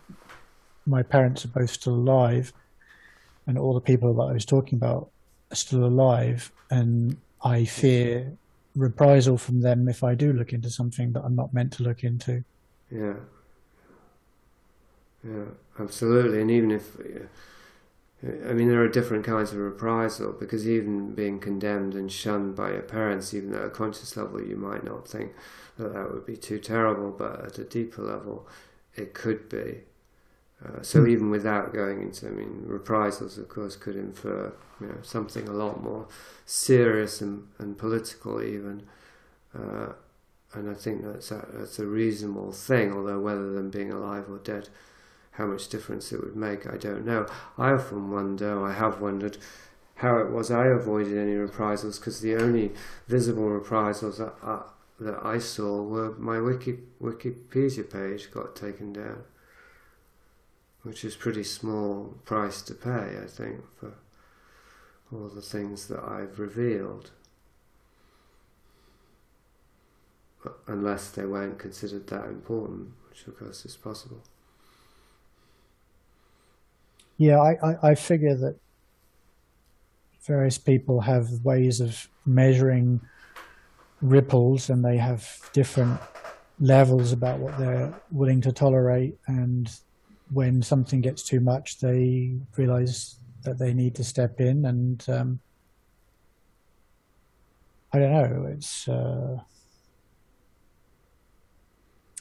my 0.85 1.03
parents 1.03 1.45
are 1.45 1.49
both 1.49 1.71
still 1.71 1.95
alive, 1.95 2.53
and 3.47 3.57
all 3.57 3.73
the 3.73 3.81
people 3.81 4.13
that 4.15 4.23
I 4.23 4.33
was 4.33 4.45
talking 4.45 4.77
about 4.77 5.09
are 5.51 5.55
still 5.55 5.85
alive, 5.85 6.51
and 6.69 7.17
I 7.43 7.65
fear 7.65 8.31
reprisal 8.75 9.37
from 9.37 9.61
them 9.61 9.87
if 9.87 10.03
I 10.03 10.15
do 10.15 10.33
look 10.33 10.53
into 10.53 10.69
something 10.69 11.13
that 11.13 11.23
I'm 11.23 11.35
not 11.35 11.53
meant 11.53 11.73
to 11.73 11.83
look 11.83 12.03
into. 12.03 12.43
Yeah. 12.89 13.13
Yeah, 15.23 15.45
absolutely. 15.79 16.41
And 16.41 16.51
even 16.51 16.71
if, 16.71 16.97
I 18.23 18.53
mean, 18.53 18.69
there 18.69 18.81
are 18.81 18.89
different 18.89 19.25
kinds 19.25 19.51
of 19.51 19.57
reprisal 19.57 20.33
because 20.33 20.67
even 20.67 21.13
being 21.13 21.39
condemned 21.39 21.93
and 21.93 22.11
shunned 22.11 22.55
by 22.55 22.71
your 22.71 22.81
parents, 22.81 23.33
even 23.33 23.53
at 23.53 23.63
a 23.63 23.69
conscious 23.69 24.17
level, 24.17 24.41
you 24.41 24.57
might 24.57 24.83
not 24.83 25.07
think 25.07 25.33
that 25.77 25.93
that 25.93 26.11
would 26.11 26.25
be 26.25 26.35
too 26.35 26.59
terrible, 26.59 27.11
but 27.11 27.45
at 27.45 27.57
a 27.57 27.63
deeper 27.63 28.01
level, 28.01 28.47
it 28.95 29.13
could 29.13 29.47
be. 29.49 29.81
Uh, 30.65 30.81
so 30.81 31.01
hmm. 31.01 31.09
even 31.09 31.29
without 31.29 31.73
going 31.73 32.01
into, 32.01 32.27
I 32.27 32.31
mean, 32.31 32.63
reprisals, 32.65 33.37
of 33.37 33.49
course, 33.49 33.75
could 33.75 33.95
infer 33.95 34.53
you 34.79 34.87
know, 34.87 34.97
something 35.01 35.47
a 35.47 35.53
lot 35.53 35.83
more 35.83 36.07
serious 36.45 37.21
and, 37.21 37.47
and 37.59 37.77
political, 37.77 38.41
even. 38.41 38.83
Uh, 39.53 39.93
and 40.53 40.69
I 40.69 40.73
think 40.73 41.03
that's 41.03 41.31
a, 41.31 41.45
that's 41.53 41.79
a 41.79 41.85
reasonable 41.85 42.51
thing. 42.51 42.93
Although 42.93 43.19
whether 43.19 43.51
them 43.53 43.69
being 43.69 43.91
alive 43.91 44.25
or 44.29 44.37
dead, 44.37 44.69
how 45.31 45.47
much 45.47 45.67
difference 45.67 46.11
it 46.11 46.23
would 46.23 46.35
make, 46.35 46.71
I 46.71 46.77
don't 46.77 47.05
know. 47.05 47.27
I 47.57 47.71
often 47.71 48.11
wonder, 48.11 48.63
I 48.63 48.73
have 48.73 49.01
wondered, 49.01 49.37
how 49.95 50.17
it 50.17 50.29
was 50.29 50.51
I 50.51 50.67
avoided 50.67 51.17
any 51.17 51.33
reprisals 51.33 51.99
because 51.99 52.21
the 52.21 52.35
only 52.35 52.71
visible 53.07 53.49
reprisals 53.49 54.17
that 54.17 54.33
I, 54.43 54.61
that 54.99 55.25
I 55.25 55.37
saw 55.39 55.81
were 55.81 56.11
my 56.17 56.39
Wiki, 56.39 56.79
Wikipedia 57.01 57.89
page 57.89 58.31
got 58.31 58.55
taken 58.55 58.93
down 58.93 59.23
which 60.83 61.05
is 61.05 61.15
pretty 61.15 61.43
small 61.43 62.13
price 62.25 62.61
to 62.61 62.73
pay, 62.73 63.17
I 63.21 63.25
think, 63.27 63.61
for 63.79 63.93
all 65.11 65.29
the 65.29 65.41
things 65.41 65.87
that 65.87 65.99
I've 65.99 66.39
revealed. 66.39 67.11
Unless 70.67 71.11
they 71.11 71.25
weren't 71.25 71.57
considered 71.57 72.07
that 72.07 72.25
important, 72.25 72.89
which 73.09 73.25
of 73.27 73.39
course 73.39 73.65
is 73.65 73.77
possible. 73.77 74.21
Yeah, 77.17 77.39
I, 77.39 77.57
I, 77.63 77.89
I 77.91 77.95
figure 77.95 78.35
that 78.35 78.57
various 80.25 80.57
people 80.57 81.01
have 81.01 81.29
ways 81.45 81.79
of 81.79 82.09
measuring 82.25 82.99
ripples 84.01 84.69
and 84.69 84.83
they 84.83 84.97
have 84.97 85.49
different 85.53 85.99
levels 86.59 87.13
about 87.13 87.39
what 87.39 87.57
they're 87.57 87.93
willing 88.11 88.41
to 88.41 88.51
tolerate 88.51 89.17
and 89.27 89.69
when 90.33 90.61
something 90.61 91.01
gets 91.01 91.23
too 91.23 91.39
much, 91.39 91.79
they 91.79 92.33
realize 92.57 93.15
that 93.43 93.59
they 93.59 93.73
need 93.73 93.95
to 93.95 94.03
step 94.03 94.39
in, 94.39 94.65
and 94.65 95.05
um, 95.09 95.39
I 97.91 97.99
don't 97.99 98.11
know. 98.11 98.45
It's 98.51 98.87
uh, 98.87 99.39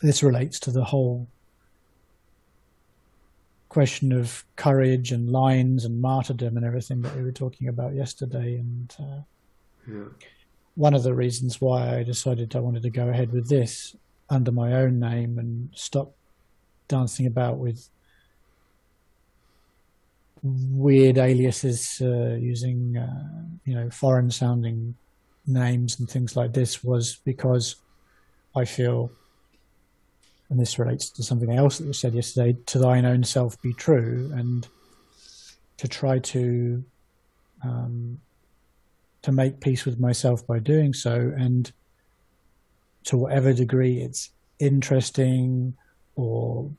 this 0.03 0.23
relates 0.23 0.61
to 0.61 0.71
the 0.71 0.85
whole 0.85 1.29
question 3.69 4.13
of 4.13 4.45
courage 4.57 5.13
and 5.13 5.31
lines 5.31 5.87
and 5.87 5.99
martyrdom 5.99 6.59
and 6.59 6.67
everything 6.67 7.01
that 7.01 7.17
we 7.17 7.23
were 7.23 7.33
talking 7.33 7.69
about 7.69 7.95
yesterday. 7.95 8.57
And 8.57 8.95
uh, 9.01 9.23
yeah. 9.89 10.05
one 10.75 10.93
of 10.93 11.05
the 11.05 11.15
reasons 11.15 11.59
why 11.59 11.97
I 11.97 12.03
decided 12.03 12.55
I 12.55 12.59
wanted 12.59 12.83
to 12.83 12.91
go 12.91 13.09
ahead 13.09 13.33
with 13.33 13.49
this 13.49 13.97
under 14.29 14.53
my 14.53 14.75
own 14.75 15.01
name 15.01 15.39
and 15.39 15.71
stop 15.73 16.13
dancing 16.87 17.27
about 17.27 17.57
with 17.57 17.89
weird 20.43 21.19
aliases 21.19 22.01
uh, 22.01 22.35
using 22.35 22.97
uh, 22.97 23.45
you 23.65 23.75
know 23.75 23.89
foreign 23.91 24.31
sounding 24.31 24.95
names 25.47 25.99
and 25.99 26.09
things 26.09 26.37
like 26.37 26.53
this 26.53 26.83
was 26.83 27.17
because 27.25 27.77
I 28.55 28.65
feel, 28.65 29.11
and 30.51 30.61
this 30.61 30.79
relates 30.79 31.11
to 31.11 31.23
something 31.23 31.53
else 31.53 31.79
that 31.79 31.87
was 31.87 31.99
said 31.99 32.15
yesterday, 32.15 32.57
to 32.67 32.79
thine 32.79 33.05
own 33.05 33.25
self 33.25 33.61
be 33.63 33.73
true, 33.73 34.31
and 34.35 34.67
to 35.79 35.89
try 35.89 36.19
to 36.19 36.85
um, 37.65 38.21
to 39.23 39.33
make 39.33 39.61
peace 39.61 39.85
with 39.85 40.01
myself 40.01 40.47
by 40.47 40.59
doing 40.59 40.93
so, 40.93 41.33
and 41.37 41.73
to 43.05 43.17
whatever 43.17 43.53
degree 43.53 44.01
it's 44.01 44.31
interesting 44.59 45.75
or 46.15 46.71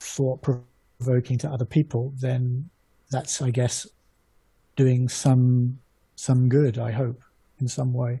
thought 0.00 0.42
provoking 0.42 1.38
to 1.38 1.48
other 1.48 1.64
people, 1.64 2.12
then 2.20 2.68
that's, 3.14 3.40
I 3.40 3.50
guess, 3.50 3.86
doing 4.76 5.08
some 5.08 5.78
some 6.16 6.48
good. 6.48 6.78
I 6.78 6.90
hope 6.90 7.22
in 7.60 7.68
some 7.68 7.92
way. 7.92 8.20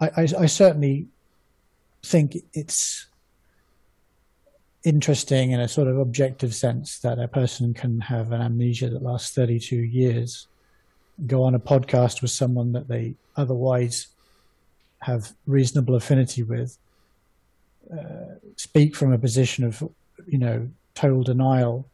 I, 0.00 0.06
I, 0.16 0.28
I 0.40 0.46
certainly 0.46 1.08
think 2.02 2.36
it's 2.54 3.06
interesting 4.84 5.52
in 5.52 5.60
a 5.60 5.68
sort 5.68 5.88
of 5.88 5.98
objective 5.98 6.54
sense 6.54 6.98
that 7.00 7.18
a 7.18 7.28
person 7.28 7.74
can 7.74 8.00
have 8.00 8.32
an 8.32 8.40
amnesia 8.40 8.88
that 8.88 9.02
lasts 9.02 9.32
32 9.34 9.76
years, 9.76 10.48
go 11.26 11.42
on 11.44 11.54
a 11.54 11.60
podcast 11.60 12.22
with 12.22 12.30
someone 12.30 12.72
that 12.72 12.88
they 12.88 13.14
otherwise 13.36 14.08
have 15.00 15.32
reasonable 15.46 15.94
affinity 15.94 16.42
with, 16.42 16.78
uh, 17.92 18.36
speak 18.56 18.96
from 18.96 19.12
a 19.12 19.18
position 19.18 19.64
of, 19.64 19.82
you 20.26 20.38
know, 20.38 20.68
total 20.94 21.22
denial, 21.22 21.86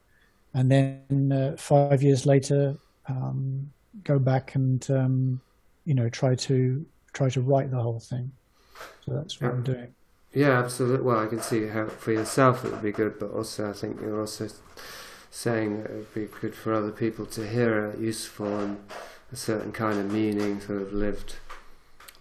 and 0.53 0.71
then 0.71 1.31
uh, 1.31 1.55
five 1.57 2.01
years 2.01 2.25
later 2.25 2.77
um, 3.07 3.71
go 4.03 4.19
back 4.19 4.55
and 4.55 4.89
um, 4.91 5.41
you 5.85 5.93
know 5.93 6.09
try 6.09 6.35
to 6.35 6.85
try 7.13 7.29
to 7.29 7.41
write 7.41 7.71
the 7.71 7.81
whole 7.81 7.99
thing. 7.99 8.31
So 9.05 9.13
that's 9.13 9.39
what 9.41 9.51
I'm 9.51 9.63
doing. 9.63 9.93
Yeah, 10.33 10.59
absolutely. 10.59 11.05
Well, 11.05 11.19
I 11.19 11.27
can 11.27 11.41
see 11.41 11.67
how 11.67 11.87
for 11.87 12.11
yourself 12.11 12.63
it 12.63 12.71
would 12.71 12.83
be 12.83 12.91
good, 12.91 13.19
but 13.19 13.31
also 13.31 13.69
I 13.69 13.73
think 13.73 13.99
you're 13.99 14.19
also 14.19 14.47
saying 15.31 15.83
that 15.83 15.91
it 15.91 15.95
would 15.95 16.13
be 16.13 16.27
good 16.39 16.55
for 16.55 16.73
other 16.73 16.91
people 16.91 17.25
to 17.27 17.47
hear 17.47 17.91
a 17.91 17.97
useful 17.97 18.59
and 18.59 18.77
a 19.31 19.35
certain 19.35 19.71
kind 19.71 19.99
of 19.99 20.11
meaning, 20.11 20.61
sort 20.61 20.81
of 20.81 20.93
lived 20.93 21.35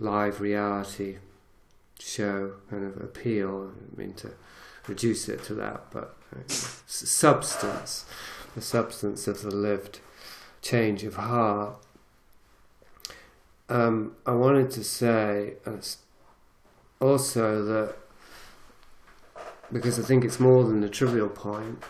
live 0.01 0.41
reality 0.41 1.19
show 1.99 2.53
kind 2.71 2.85
of 2.85 2.97
appeal. 3.03 3.73
I 3.93 4.01
mean 4.01 4.15
to 4.15 4.33
reduce 4.89 5.29
it 5.29 5.43
to 5.45 5.55
that, 5.55 5.85
but 5.91 6.17
substance, 6.47 8.05
the 8.55 8.63
substance 8.63 9.29
of 9.29 9.43
the 9.43 9.55
lived 9.55 10.01
change 10.63 11.05
of 11.05 11.17
heart. 11.17 11.77
Um, 13.69 14.17
I 14.27 14.33
wanted 14.33 14.71
to 14.73 14.85
say 14.85 15.55
uh, 15.67 15.77
also 17.01 17.63
that 17.65 17.95
because 19.71 19.99
I 19.99 20.03
think 20.03 20.25
it's 20.25 20.41
more 20.41 20.65
than 20.65 20.83
a 20.83 20.89
trivial 20.89 21.29
point 21.29 21.83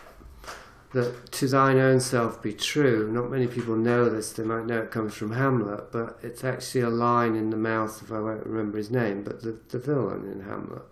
that 0.93 1.31
to 1.31 1.47
thine 1.47 1.77
own 1.77 1.99
self 1.99 2.41
be 2.41 2.53
true. 2.53 3.09
Not 3.11 3.29
many 3.29 3.47
people 3.47 3.75
know 3.75 4.09
this. 4.09 4.33
They 4.33 4.43
might 4.43 4.65
know 4.65 4.81
it 4.81 4.91
comes 4.91 5.13
from 5.13 5.31
Hamlet, 5.31 5.91
but 5.91 6.19
it's 6.23 6.43
actually 6.43 6.81
a 6.81 6.89
line 6.89 7.35
in 7.35 7.51
the 7.51 7.57
mouth 7.57 8.01
of 8.01 8.11
I 8.11 8.19
won't 8.19 8.45
remember 8.45 8.77
his 8.77 8.91
name, 8.91 9.23
but 9.23 9.41
the 9.41 9.57
the 9.69 9.79
villain 9.79 10.29
in 10.29 10.41
Hamlet, 10.41 10.83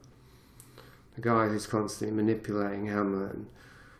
the 1.17 1.21
guy 1.21 1.47
who's 1.47 1.65
constantly 1.65 2.15
manipulating 2.15 2.85
Hamlet 2.85 3.33
and 3.33 3.47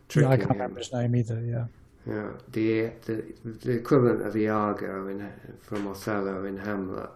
tricking 0.08 0.28
Yeah, 0.30 0.34
I 0.34 0.36
can't 0.38 0.50
him. 0.52 0.56
remember 0.56 0.78
his 0.78 0.92
name 0.92 1.16
either. 1.16 1.40
Yeah. 1.40 1.64
Yeah, 2.06 2.30
the 2.50 2.92
the 3.06 3.34
the 3.44 3.72
equivalent 3.72 4.22
of 4.26 4.34
Iago 4.36 5.08
in 5.08 5.28
from 5.60 5.86
Othello 5.88 6.44
in 6.46 6.58
Hamlet. 6.58 7.10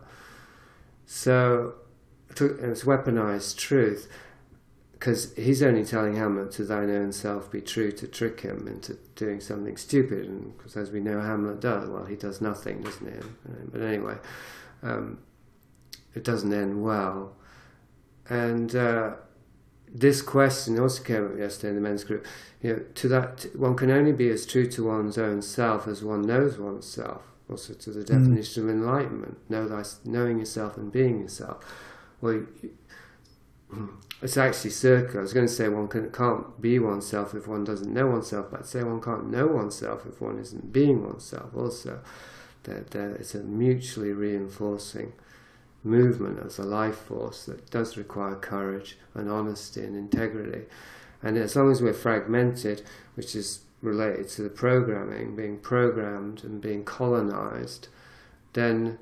So 1.06 1.74
to- 2.34 2.56
it's 2.70 2.82
weaponized 2.82 3.56
truth 3.56 4.08
because 4.92 5.32
he's 5.34 5.62
only 5.62 5.84
telling 5.84 6.16
Hamlet 6.16 6.50
to 6.52 6.64
thine 6.64 6.90
own 6.90 7.12
self 7.12 7.50
be 7.50 7.60
true 7.60 7.90
to 7.92 8.06
trick 8.06 8.40
him 8.40 8.66
into 8.68 8.98
doing 9.16 9.40
something 9.40 9.76
stupid, 9.76 10.26
and 10.26 10.56
because 10.58 10.76
as 10.76 10.90
we 10.90 11.00
know 11.00 11.20
Hamlet 11.20 11.60
does, 11.60 11.88
well, 11.88 12.04
he 12.04 12.16
does 12.16 12.40
nothing, 12.40 12.82
doesn't 12.82 13.06
he? 13.12 13.20
But 13.72 13.80
anyway, 13.82 14.16
um, 14.82 15.18
it 16.14 16.24
doesn't 16.24 16.52
end 16.52 16.82
well, 16.82 17.36
and. 18.28 18.74
Uh, 18.74 19.14
this 19.94 20.22
question 20.22 20.78
also 20.78 21.02
came 21.02 21.26
up 21.26 21.38
yesterday 21.38 21.70
in 21.70 21.74
the 21.74 21.80
men's 21.80 22.04
group. 22.04 22.26
You 22.62 22.72
know, 22.72 22.82
to 22.94 23.08
that 23.08 23.46
one 23.54 23.76
can 23.76 23.90
only 23.90 24.12
be 24.12 24.28
as 24.30 24.46
true 24.46 24.66
to 24.70 24.84
one's 24.84 25.18
own 25.18 25.42
self 25.42 25.86
as 25.86 26.02
one 26.02 26.22
knows 26.22 26.58
oneself. 26.58 27.22
Also, 27.50 27.74
to 27.74 27.90
the 27.90 28.00
hmm. 28.00 28.18
definition 28.18 28.64
of 28.64 28.70
enlightenment, 28.70 29.38
know 29.50 29.68
thy, 29.68 29.82
knowing 30.04 30.38
yourself 30.38 30.76
and 30.76 30.90
being 30.90 31.20
yourself. 31.20 31.62
Well, 32.20 32.44
hmm, 33.70 33.86
it's 34.22 34.36
actually 34.36 34.70
circular. 34.70 35.20
I 35.20 35.22
was 35.22 35.34
going 35.34 35.46
to 35.46 35.52
say 35.52 35.68
one 35.68 35.88
can, 35.88 36.10
can't 36.10 36.60
be 36.60 36.78
oneself 36.78 37.34
if 37.34 37.46
one 37.46 37.64
doesn't 37.64 37.92
know 37.92 38.06
oneself, 38.06 38.46
but 38.50 38.60
I'd 38.60 38.66
say 38.66 38.82
one 38.82 39.02
can't 39.02 39.28
know 39.30 39.48
oneself 39.48 40.06
if 40.06 40.20
one 40.20 40.38
isn't 40.38 40.72
being 40.72 41.04
oneself. 41.04 41.54
Also, 41.54 42.00
that 42.62 42.92
that 42.92 43.16
it's 43.20 43.34
a 43.34 43.42
mutually 43.42 44.12
reinforcing 44.12 45.12
movement 45.84 46.38
as 46.44 46.58
a 46.58 46.64
life 46.64 46.96
force 46.96 47.44
that 47.46 47.70
does 47.70 47.96
require 47.96 48.36
courage 48.36 48.96
and 49.14 49.30
honesty 49.30 49.82
and 49.82 49.96
integrity. 49.96 50.62
And 51.22 51.36
as 51.36 51.56
long 51.56 51.70
as 51.70 51.82
we're 51.82 51.92
fragmented, 51.92 52.82
which 53.14 53.34
is 53.34 53.60
related 53.80 54.28
to 54.28 54.42
the 54.42 54.50
programming, 54.50 55.34
being 55.36 55.58
programmed 55.58 56.44
and 56.44 56.60
being 56.60 56.84
colonized, 56.84 57.88
then 58.52 58.98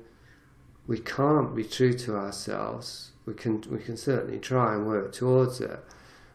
we 0.87 0.99
can't 0.99 1.55
be 1.55 1.63
true 1.63 1.93
to 1.93 2.15
ourselves. 2.15 3.11
We 3.25 3.33
can 3.33 3.63
we 3.69 3.79
can 3.79 3.97
certainly 3.97 4.39
try 4.39 4.73
and 4.73 4.87
work 4.87 5.13
towards 5.13 5.61
it, 5.61 5.79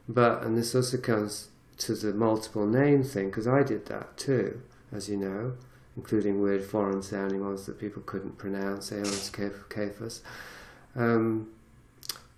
but 0.09 0.43
and 0.43 0.57
this 0.57 0.75
also 0.75 0.99
comes 0.99 1.49
to 1.79 1.95
the 1.95 2.13
multiple 2.13 2.67
name 2.67 3.03
thing 3.03 3.27
because 3.27 3.49
I 3.49 3.63
did 3.63 3.87
that 3.87 4.17
too, 4.17 4.63
as 4.93 5.09
you 5.09 5.17
know, 5.17 5.55
including 5.97 6.41
weird 6.41 6.65
foreign 6.65 7.03
sounding 7.03 7.45
ones 7.45 7.67
that 7.67 7.79
people 7.81 8.03
couldn't 8.03 8.39
pronounce, 8.39 8.93
Aeolus 8.93 9.31
Kephas. 9.31 10.21
Um, 10.95 11.49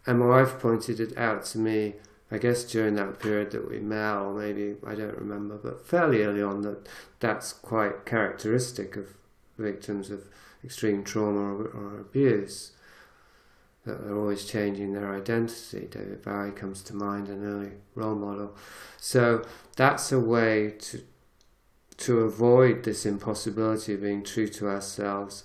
and 0.06 0.18
my 0.18 0.26
wife 0.26 0.58
pointed 0.58 1.00
it 1.00 1.16
out 1.18 1.44
to 1.46 1.58
me, 1.58 1.94
I 2.30 2.38
guess 2.38 2.64
during 2.64 2.94
that 2.94 3.18
period 3.18 3.50
that 3.50 3.68
we 3.68 3.78
met, 3.78 4.16
or 4.16 4.34
maybe 4.34 4.76
I 4.86 4.94
don't 4.94 5.18
remember, 5.18 5.56
but 5.56 5.86
fairly 5.86 6.22
early 6.22 6.42
on, 6.42 6.62
that 6.62 6.88
that's 7.20 7.52
quite 7.52 8.06
characteristic 8.06 8.96
of 8.96 9.08
victims 9.58 10.10
of 10.10 10.28
extreme 10.64 11.04
trauma 11.04 11.54
or, 11.54 11.66
or 11.66 12.00
abuse. 12.00 12.72
That 13.84 14.04
they're 14.04 14.16
always 14.16 14.44
changing 14.44 14.92
their 14.92 15.14
identity. 15.14 15.88
David 15.90 16.22
Bowie 16.22 16.50
comes 16.50 16.82
to 16.82 16.94
mind, 16.94 17.28
an 17.28 17.44
early 17.44 17.72
role 17.94 18.14
model. 18.14 18.54
So 18.98 19.46
that's 19.76 20.12
a 20.12 20.20
way 20.20 20.74
to 20.80 21.02
to 21.98 22.20
avoid 22.20 22.84
this 22.84 23.04
impossibility 23.04 23.94
of 23.94 24.02
being 24.02 24.22
true 24.22 24.48
to 24.48 24.68
ourselves 24.68 25.44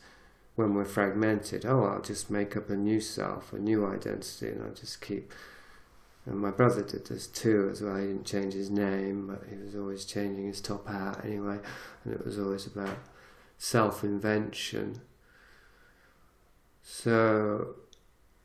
when 0.56 0.76
we're 0.76 0.86
fragmented. 0.86 1.66
Oh, 1.66 1.86
I'll 1.86 2.02
just 2.02 2.30
make 2.30 2.56
up 2.56 2.70
a 2.70 2.76
new 2.76 3.02
self, 3.02 3.54
a 3.54 3.60
new 3.60 3.86
identity, 3.86 4.50
and 4.50 4.64
I'll 4.64 4.74
just 4.74 5.02
keep. 5.02 5.34
And 6.26 6.40
my 6.40 6.52
brother 6.52 6.84
did 6.84 7.08
this 7.08 7.28
too 7.28 7.70
as 7.72 7.82
well. 7.82 7.98
He 7.98 8.08
didn't 8.08 8.26
change 8.26 8.54
his 8.54 8.70
name, 8.70 9.28
but 9.28 9.50
he 9.50 9.58
was 9.58 9.76
always 9.76 10.06
changing 10.06 10.46
his 10.46 10.62
top 10.62 10.88
hat 10.88 11.22
anyway, 11.26 11.60
and 12.06 12.14
it 12.14 12.24
was 12.24 12.40
always 12.40 12.68
about 12.68 12.98
self 13.58 14.04
invention. 14.04 15.02
So, 16.84 17.76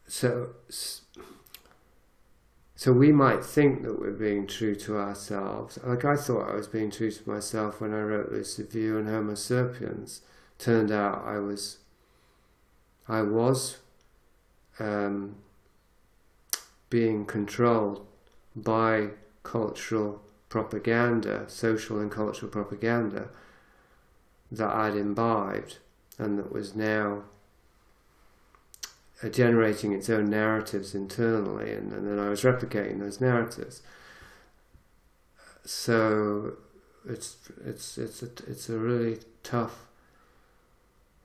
so, 0.07 0.55
so 2.79 2.93
we 2.93 3.11
might 3.11 3.45
think 3.45 3.83
that 3.83 3.99
we're 3.99 4.13
being 4.13 4.47
true 4.47 4.77
to 4.77 4.99
ourselves. 4.99 5.81
Like 5.83 6.05
I 6.05 6.15
thought 6.15 6.49
I 6.49 6.55
was 6.55 6.69
being 6.69 6.93
true 6.93 7.11
to 7.11 7.29
myself 7.29 7.81
when 7.81 7.93
I 7.93 7.99
wrote 7.99 8.31
Lucid 8.31 8.71
View 8.71 8.97
and 8.97 9.09
Homo 9.09 9.35
Sapiens. 9.35 10.21
Turned 10.59 10.93
out 10.93 11.25
I 11.27 11.41
was, 11.41 11.79
I 13.09 13.23
was, 13.23 13.79
um, 14.79 15.35
being 16.89 17.27
controlled 17.27 18.07
by 18.55 19.09
cultural 19.43 20.23
propaganda, 20.49 21.47
social 21.49 21.99
and 21.99 22.13
cultural 22.13 22.49
propaganda 22.49 23.31
that 24.53 24.71
I'd 24.73 24.95
imbibed 24.95 25.79
and 26.17 26.39
that 26.39 26.53
was 26.53 26.77
now 26.77 27.25
generating 29.27 29.93
its 29.93 30.09
own 30.09 30.31
narratives 30.31 30.95
internally, 30.95 31.73
and, 31.73 31.93
and 31.93 32.07
then 32.07 32.19
I 32.19 32.29
was 32.29 32.43
replicating 32.43 33.01
those 33.01 33.21
narratives. 33.21 33.83
So 35.65 36.55
it's 37.07 37.37
it's 37.65 37.99
it's 37.99 38.23
a, 38.23 38.27
it's 38.47 38.69
a 38.69 38.79
really 38.79 39.19
tough. 39.43 39.87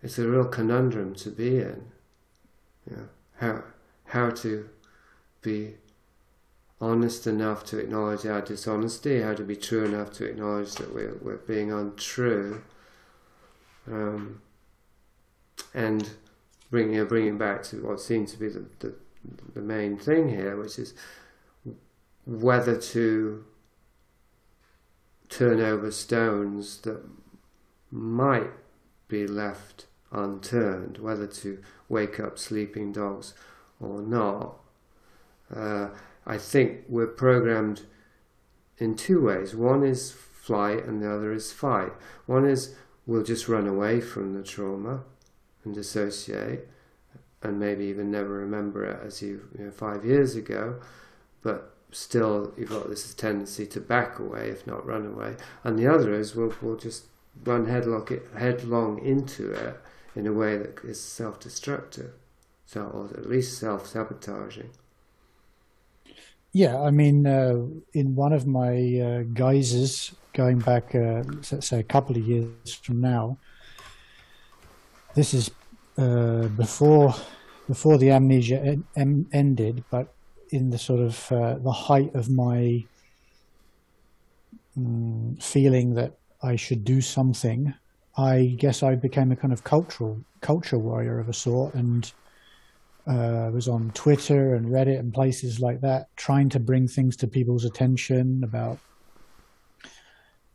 It's 0.02 0.18
a 0.18 0.28
real 0.28 0.45
conundrum 0.45 1.14
to 1.15 1.30
be 1.30 1.60
in. 1.60 1.91
Yeah, 2.90 3.06
how 3.40 3.64
how 4.06 4.32
to 4.32 4.70
be 5.41 5.76
honest 6.82 7.28
enough 7.28 7.64
to 7.65 7.78
acknowledge 7.80 8.26
our 8.26 8.41
dishonesty, 8.41 9.22
how 9.22 9.34
to 9.34 9.44
be 9.44 9.56
true 9.56 9.86
enough 9.86 10.11
to 10.14 10.26
acknowledge 10.26 10.74
that 10.76 10.94
we're 10.94 11.18
we're 11.22 11.38
being 11.38 11.72
untrue. 11.72 12.64
Um, 13.88 14.41
and 15.74 16.10
bringing 16.74 16.95
you 16.95 17.04
know, 17.04 17.06
bringing 17.06 17.38
back 17.38 17.62
to 17.62 17.86
what 17.86 18.02
seems 18.02 18.32
to 18.32 18.40
be 18.40 18.50
the, 18.50 18.66
the 18.80 18.95
the 19.54 19.62
main 19.62 19.95
thing 19.95 20.28
here, 20.28 20.58
which 20.58 20.80
is 20.80 20.95
whether 22.26 22.76
to 22.76 23.45
turn 25.30 25.62
over 25.62 25.91
stones 25.91 26.80
that 26.80 27.00
might 27.91 28.50
be 29.08 29.28
left 29.28 29.86
unturned, 30.12 30.98
whether 30.98 31.28
to 31.28 31.62
wake 31.90 32.20
up 32.20 32.40
sleeping 32.40 32.91
dogs 32.91 33.36
or 33.80 34.02
not. 34.02 34.56
Uh, 35.56 35.90
I 36.26 36.40
think 36.40 36.86
we're 36.90 37.06
programmed 37.06 37.84
in 38.80 38.95
two 38.95 39.22
ways. 39.24 39.56
One 39.56 39.84
is 39.84 40.12
flight, 40.12 40.86
and 40.86 41.04
the 41.04 41.14
other 41.14 41.32
is 41.34 41.54
fight. 41.54 41.94
One 42.26 42.48
is 42.48 42.74
we'll 43.06 43.24
just 43.24 43.48
run 43.48 43.68
away 43.68 44.02
from 44.02 44.34
the 44.34 44.41
trauma 44.41 45.04
and 45.64 45.76
dissociate 45.76 46.68
and 47.41 47.60
maybe 47.60 47.85
even 47.85 48.10
never 48.10 48.30
remember 48.30 48.85
it 48.85 48.99
as 49.06 49.22
you, 49.22 49.48
you 49.57 49.65
know, 49.65 49.72
five 49.72 50.06
years 50.06 50.35
ago, 50.35 50.80
but 51.41 51.73
still 51.91 52.53
you've 52.57 52.69
got 52.69 52.90
this 52.90 53.14
tendency 53.14 53.65
to 53.68 53.80
back 53.80 54.18
away, 54.18 54.49
if 54.49 54.65
not 54.65 54.85
run 54.85 55.06
away. 55.06 55.35
And 55.64 55.77
the 55.77 55.88
other 55.88 56.14
is 56.14 56.35
we'll, 56.35 56.53
we'll 56.61 56.77
just 56.77 57.06
run 57.44 57.68
headlock 57.68 58.11
it, 58.11 58.27
headlong 58.38 59.03
into 59.03 59.52
it 59.52 59.80
in 60.15 60.27
a 60.27 60.34
way 60.34 60.57
that 60.57 60.80
is 60.84 61.02
self-destructive, 61.02 62.11
so 62.65 62.84
or 62.84 63.18
at 63.18 63.30
least 63.30 63.57
self-sabotaging. 63.57 64.69
Yeah, 66.53 66.80
I 66.80 66.91
mean, 66.91 67.26
uh, 67.26 67.65
in 67.94 68.15
one 68.15 68.31
of 68.31 68.45
my 68.45 68.99
uh, 68.99 69.23
guises, 69.34 70.14
going 70.34 70.60
back, 70.60 70.94
uh, 70.94 71.23
say, 71.41 71.80
a 71.80 71.84
couple 71.84 72.15
of 72.15 72.27
years 72.27 72.76
from 72.76 73.02
now, 73.02 73.38
this 75.15 75.34
is 75.34 75.52
uh, 75.98 76.48
before 76.49 77.14
before 77.68 77.98
the 77.98 78.11
amnesia 78.11 78.60
en- 78.61 78.84
em- 78.95 79.27
ended, 79.31 79.84
but 79.90 80.14
in 80.49 80.69
the 80.69 80.77
sort 80.77 80.99
of 80.99 81.31
uh, 81.31 81.56
the 81.60 81.72
height 81.72 82.14
of 82.15 82.30
my 82.30 82.84
mm, 84.77 85.41
feeling 85.41 85.94
that 85.95 86.14
I 86.41 86.56
should 86.56 86.84
do 86.84 87.02
something. 87.02 87.73
I 88.18 88.56
guess 88.60 88.84
I 88.84 88.95
became 88.95 89.31
a 89.31 89.35
kind 89.35 89.53
of 89.53 89.64
cultural 89.64 90.19
culture 90.41 90.77
warrior 90.77 91.19
of 91.19 91.30
a 91.30 91.34
sort, 91.34 91.73
and 91.73 92.11
uh, 93.07 93.49
was 93.53 93.68
on 93.68 93.91
Twitter 93.91 94.56
and 94.56 94.68
Reddit 94.68 94.99
and 94.99 95.14
places 95.14 95.60
like 95.60 95.81
that, 95.81 96.15
trying 96.15 96.49
to 96.49 96.60
bring 96.60 96.88
things 96.88 97.15
to 97.18 97.27
people's 97.27 97.65
attention 97.65 98.44
about 98.44 98.80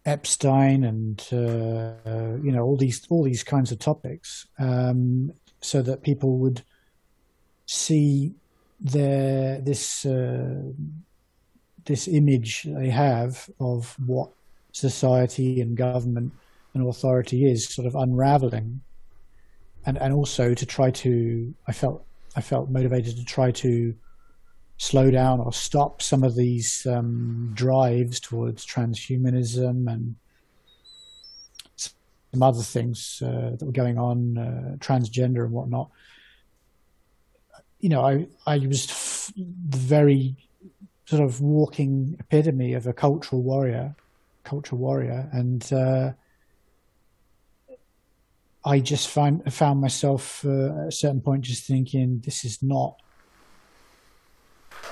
Epstein 0.08 0.84
and 0.84 1.20
uh, 1.32 2.36
you 2.42 2.50
know 2.50 2.62
all 2.64 2.76
these 2.76 3.06
all 3.10 3.22
these 3.22 3.44
kinds 3.44 3.70
of 3.70 3.78
topics, 3.78 4.46
um, 4.58 5.32
so 5.60 5.82
that 5.82 6.02
people 6.02 6.38
would 6.38 6.62
see 7.66 8.34
their 8.80 9.60
this 9.60 10.06
uh, 10.06 10.62
this 11.84 12.08
image 12.08 12.66
they 12.80 12.88
have 12.88 13.50
of 13.60 13.94
what 14.06 14.30
society 14.72 15.60
and 15.60 15.76
government 15.76 16.32
and 16.74 16.88
authority 16.88 17.50
is 17.50 17.68
sort 17.68 17.86
of 17.86 17.94
unraveling, 17.94 18.80
and 19.84 19.98
and 19.98 20.14
also 20.14 20.54
to 20.54 20.66
try 20.66 20.90
to 20.90 21.54
I 21.66 21.72
felt 21.72 22.04
I 22.34 22.40
felt 22.40 22.70
motivated 22.70 23.16
to 23.16 23.24
try 23.24 23.50
to 23.50 23.94
slow 24.78 25.10
down 25.10 25.40
or 25.40 25.52
stop 25.52 26.00
some 26.00 26.22
of 26.22 26.36
these 26.36 26.86
um, 26.86 27.50
drives 27.52 28.20
towards 28.20 28.64
transhumanism 28.64 29.92
and 29.92 30.14
some 31.76 32.42
other 32.42 32.62
things 32.62 33.20
uh, 33.24 33.56
that 33.58 33.66
were 33.66 33.72
going 33.72 33.98
on, 33.98 34.38
uh, 34.38 34.76
transgender 34.76 35.44
and 35.44 35.52
whatnot. 35.52 35.90
You 37.80 37.88
know, 37.88 38.04
I 38.04 38.28
I 38.46 38.58
was 38.58 38.88
f- 38.88 39.32
the 39.36 39.78
very 39.78 40.36
sort 41.06 41.22
of 41.22 41.40
walking 41.40 42.16
epitome 42.20 42.74
of 42.74 42.86
a 42.86 42.92
cultural 42.92 43.42
warrior, 43.42 43.94
cultural 44.44 44.80
warrior, 44.80 45.28
and 45.32 45.72
uh, 45.72 46.12
I 48.64 48.80
just 48.80 49.08
find 49.08 49.52
found 49.52 49.80
myself 49.80 50.44
uh, 50.44 50.82
at 50.82 50.88
a 50.88 50.92
certain 50.92 51.20
point 51.20 51.42
just 51.42 51.66
thinking, 51.66 52.20
this 52.24 52.44
is 52.44 52.62
not 52.62 52.96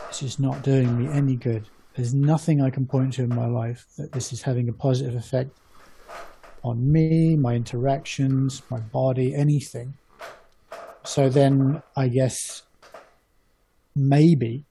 this 0.09 0.23
is 0.23 0.39
not 0.39 0.63
doing 0.63 0.97
me 0.99 1.13
any 1.13 1.37
good. 1.37 1.69
There's 1.95 2.15
nothing 2.15 2.61
I 2.61 2.71
can 2.71 2.87
point 2.87 3.15
to 3.15 3.23
in 3.23 3.35
my 3.35 3.47
life 3.47 3.87
that 3.97 4.13
this 4.13 4.33
is 4.33 4.43
having 4.43 4.69
a 4.69 4.73
positive 4.73 5.15
effect 5.15 5.51
on 6.63 6.93
me, 6.93 7.37
my 7.37 7.55
interactions, 7.55 8.63
my 8.71 8.81
body, 8.81 9.35
anything. 9.35 9.95
So 11.05 11.29
then 11.29 11.83
I 11.97 12.09
guess 12.09 12.63
maybe 13.95 14.65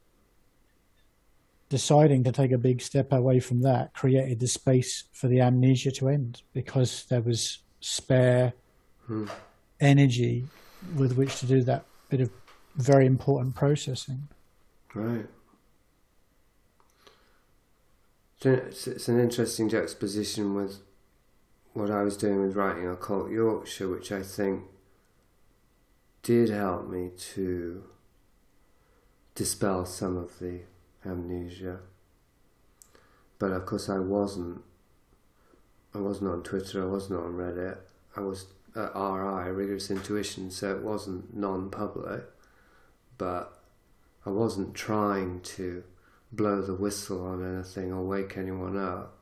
deciding 1.69 2.23
to 2.23 2.31
take 2.31 2.51
a 2.51 2.57
big 2.57 2.81
step 2.81 3.11
away 3.11 3.39
from 3.39 3.61
that 3.61 3.93
created 3.93 4.39
the 4.39 4.47
space 4.47 5.05
for 5.11 5.27
the 5.27 5.41
amnesia 5.41 5.91
to 5.91 6.09
end 6.09 6.41
because 6.53 7.05
there 7.09 7.21
was 7.21 7.59
spare 7.79 8.53
hmm. 9.07 9.25
energy 9.79 10.45
with 10.95 11.17
which 11.17 11.39
to 11.39 11.45
do 11.45 11.63
that 11.63 11.85
bit 12.09 12.21
of 12.21 12.29
very 12.75 13.05
important 13.05 13.55
processing. 13.55 14.27
Right. 14.95 15.27
It's 18.41 19.07
an 19.09 19.19
interesting 19.19 19.67
juxtaposition 19.67 20.55
with 20.55 20.77
what 21.73 21.91
I 21.91 22.03
was 22.03 22.15
doing 22.15 22.41
with 22.41 22.55
writing 22.55 22.87
Occult 22.87 23.29
Yorkshire, 23.29 23.89
which 23.89 24.11
I 24.13 24.21
think 24.23 24.63
did 26.23 26.49
help 26.49 26.87
me 26.89 27.11
to 27.33 27.83
dispel 29.33 29.85
some 29.85 30.15
of 30.15 30.39
the 30.39 30.61
amnesia. 31.05 31.79
But 33.37 33.51
of 33.51 33.65
course, 33.65 33.89
I 33.89 33.99
wasn't. 33.99 34.61
I 35.93 35.97
wasn't 35.97 36.31
on 36.31 36.43
Twitter. 36.43 36.83
I 36.83 36.87
wasn't 36.87 37.19
on 37.19 37.33
Reddit. 37.33 37.79
I 38.15 38.21
was 38.21 38.45
at 38.75 38.95
RI, 38.95 39.51
Rigorous 39.51 39.91
Intuition, 39.91 40.51
so 40.51 40.73
it 40.75 40.83
wasn't 40.83 41.35
non-public. 41.35 42.23
But 43.17 43.54
I 44.25 44.29
wasn't 44.29 44.73
trying 44.73 45.41
to 45.41 45.83
blow 46.31 46.61
the 46.61 46.73
whistle 46.73 47.25
on 47.25 47.55
anything 47.55 47.91
or 47.93 48.03
wake 48.03 48.37
anyone 48.37 48.77
up. 48.77 49.17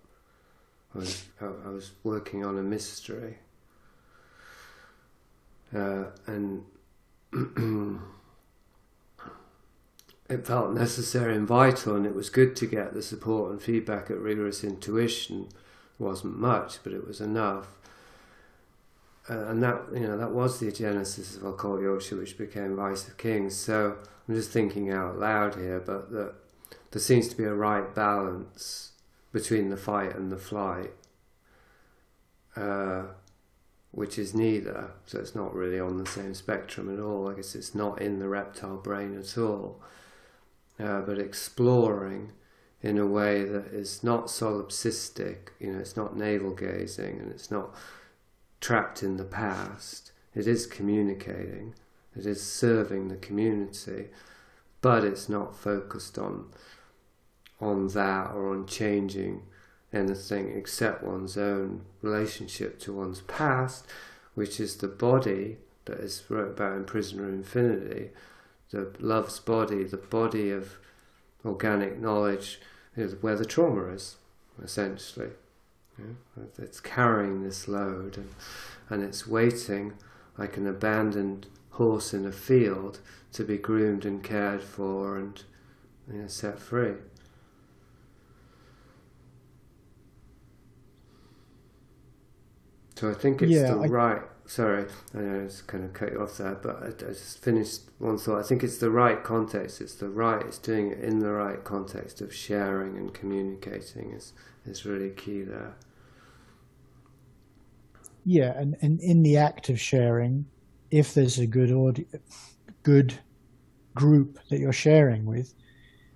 I 0.96 1.00
was, 1.00 1.26
I, 1.42 1.70
was 1.70 1.92
working 2.04 2.46
on 2.46 2.58
a 2.58 2.62
mystery. 2.62 3.38
Uh, 5.76 6.06
and 6.28 6.64
it 10.30 10.46
felt 10.46 10.72
necessary 10.72 11.36
and 11.36 11.48
vital, 11.48 11.96
and 11.96 12.06
it 12.06 12.14
was 12.14 12.30
good 12.30 12.56
to 12.58 12.68
get 12.68 12.94
the 12.94 13.02
support 13.02 13.52
and 13.52 13.62
feedback 13.62 14.12
at 14.12 14.20
Rigorous 14.20 14.64
Intuition. 14.64 15.48
It 16.00 16.04
wasn't 16.04 16.38
much, 16.38 16.78
but 16.84 16.94
it 16.94 17.08
was 17.08 17.20
enough. 17.20 17.68
Uh, 19.30 19.46
and 19.46 19.64
that 19.64 19.82
you 19.94 20.02
know 20.02 20.18
that 20.18 20.32
was 20.32 20.60
the 20.60 20.72
genesis 20.72 21.38
of 21.38 21.46
Occult 21.46 21.82
Yorkshire, 21.82 22.18
which 22.18 22.38
became 22.38 22.76
Vice 22.76 23.08
of 23.08 23.18
Kings. 23.18 23.56
So 23.56 23.98
I'm 24.28 24.36
just 24.36 24.52
thinking 24.52 24.90
out 24.90 25.20
loud 25.20 25.56
here, 25.56 25.80
but 25.80 26.12
that 26.12 26.34
there 26.92 27.02
seems 27.02 27.28
to 27.30 27.36
be 27.36 27.44
a 27.44 27.54
right 27.54 27.94
balance 27.94 28.92
between 29.32 29.70
the 29.70 29.78
fight 29.78 30.16
and 30.16 30.32
the 30.32 30.38
flight, 30.38 30.92
uh, 32.56 33.04
which 33.92 34.18
is 34.18 34.34
neither. 34.34 34.92
So 35.06 35.20
it's 35.20 35.36
not 35.36 35.54
really 35.54 35.80
on 35.80 35.98
the 35.98 36.10
same 36.10 36.34
spectrum 36.34 36.94
at 36.94 37.04
all. 37.04 37.28
I 37.30 37.34
guess 37.34 37.56
it's 37.56 37.76
not 37.76 38.02
in 38.02 38.20
the 38.20 38.30
reptile 38.30 38.78
brain 38.78 39.18
at 39.18 39.38
all, 39.38 39.82
uh, 40.80 41.02
but 41.02 41.20
exploring 41.20 42.32
in 42.82 42.98
a 42.98 43.08
way 43.08 43.44
that 43.44 43.68
is 43.68 44.04
not 44.04 44.28
solipsistic. 44.28 45.50
You 45.60 45.74
know, 45.74 45.80
it's 45.80 45.98
not 45.98 46.16
navel 46.16 46.52
gazing, 46.52 47.20
and 47.20 47.32
it's 47.32 47.50
not 47.50 47.74
trapped 48.62 49.04
in 49.04 49.18
the 49.18 49.26
past. 49.26 50.12
It 50.36 50.48
is 50.48 50.66
communicating. 50.66 51.74
It 52.16 52.26
is 52.26 52.46
serving 52.46 53.08
the 53.08 53.16
community, 53.16 54.10
but 54.82 55.04
it's 55.04 55.30
not 55.30 55.56
focused 55.56 56.18
on 56.18 56.48
on 57.60 57.88
that 57.90 58.32
or 58.32 58.50
on 58.52 58.68
changing 58.68 59.42
anything 59.94 60.52
except 60.58 61.04
one's 61.04 61.38
own 61.38 61.82
relationship 62.02 62.80
to 62.80 62.92
one's 62.92 63.22
past, 63.22 63.86
which 64.34 64.60
is 64.60 64.78
the 64.78 64.88
body 64.88 65.58
that 65.86 66.00
is 66.00 66.24
wrote 66.30 66.52
about 66.52 66.76
in 66.76 66.84
Prisoner 66.86 67.30
Infinity, 67.30 68.10
the 68.72 68.92
love's 69.00 69.40
body, 69.40 69.84
the 69.84 69.98
body 69.98 70.50
of 70.50 70.78
organic 71.46 72.00
knowledge, 72.00 72.60
is 72.96 73.22
where 73.22 73.36
the 73.36 73.46
trauma 73.46 73.86
is, 73.88 74.18
essentially. 74.62 75.30
Yeah? 75.98 76.44
It's 76.58 76.80
carrying 76.80 77.44
this 77.44 77.68
load 77.68 78.18
and, 78.18 78.30
and 78.90 79.04
it's 79.04 79.28
waiting 79.28 79.94
like 80.38 80.58
an 80.58 80.68
abandoned 80.68 81.48
horse 81.74 82.14
in 82.14 82.26
a 82.26 82.32
field 82.32 83.00
to 83.34 83.44
be 83.44 83.58
groomed 83.58 84.06
and 84.06 84.24
cared 84.24 84.62
for 84.64 85.18
and 85.18 85.44
you 86.12 86.20
know, 86.22 86.28
set 86.28 86.60
free. 86.60 86.94
So 92.96 93.10
I 93.10 93.14
think 93.14 93.42
it's 93.42 93.52
Yeah, 93.52 93.74
the 93.74 93.82
I- 93.82 93.88
right. 93.88 94.22
Sorry, 94.46 94.86
I 95.16 95.18
know 95.20 95.40
I 95.42 95.44
just 95.46 95.68
kind 95.68 95.86
of 95.86 95.94
cut 95.94 96.12
you 96.12 96.22
off 96.22 96.38
there, 96.38 96.56
but 96.56 96.84
I, 96.84 96.88
I 96.88 97.14
just 97.14 97.40
finished 97.42 97.84
one 97.98 98.18
thought. 98.18 98.40
I 98.40 98.44
think 98.44 98.62
it's 98.62 98.78
the 98.78 98.92
right 98.92 99.24
context. 99.24 99.80
It's 99.80 99.96
the 99.96 100.10
right. 100.10 100.46
It's 100.46 100.58
doing 100.58 100.92
it 100.92 101.00
in 101.00 101.20
the 101.20 101.32
right 101.32 101.64
context 101.64 102.20
of 102.20 102.34
sharing 102.36 102.98
and 102.98 103.14
communicating 103.14 104.12
is 104.12 104.34
is 104.66 104.86
really 104.86 105.12
key 105.12 105.44
there. 105.44 105.76
Yeah, 108.26 108.52
and, 108.58 108.76
and 108.82 109.00
in 109.02 109.24
the 109.24 109.38
act 109.38 109.70
of 109.70 109.80
sharing, 109.80 110.46
if 110.94 111.16
there's 111.16 111.40
a 111.40 111.48
good 111.48 112.06
good 112.84 113.20
group 113.96 114.38
that 114.50 114.60
you're 114.60 114.72
sharing 114.72 115.26
with, 115.26 115.54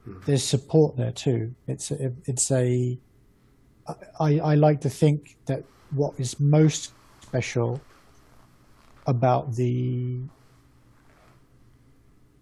hmm. 0.06 0.20
there's 0.28 0.44
support 0.44 0.96
there 0.96 1.12
too. 1.12 1.56
It's 1.68 1.90
a, 1.90 2.14
it's 2.26 2.52
a 2.52 3.00
I, 4.20 4.40
I 4.40 4.56
like 4.56 4.82
to 4.82 4.90
think 4.90 5.38
that 5.48 5.64
what 5.90 6.14
is 6.20 6.40
most 6.40 6.94
special 7.22 7.82
about 9.08 9.56
the 9.56 10.22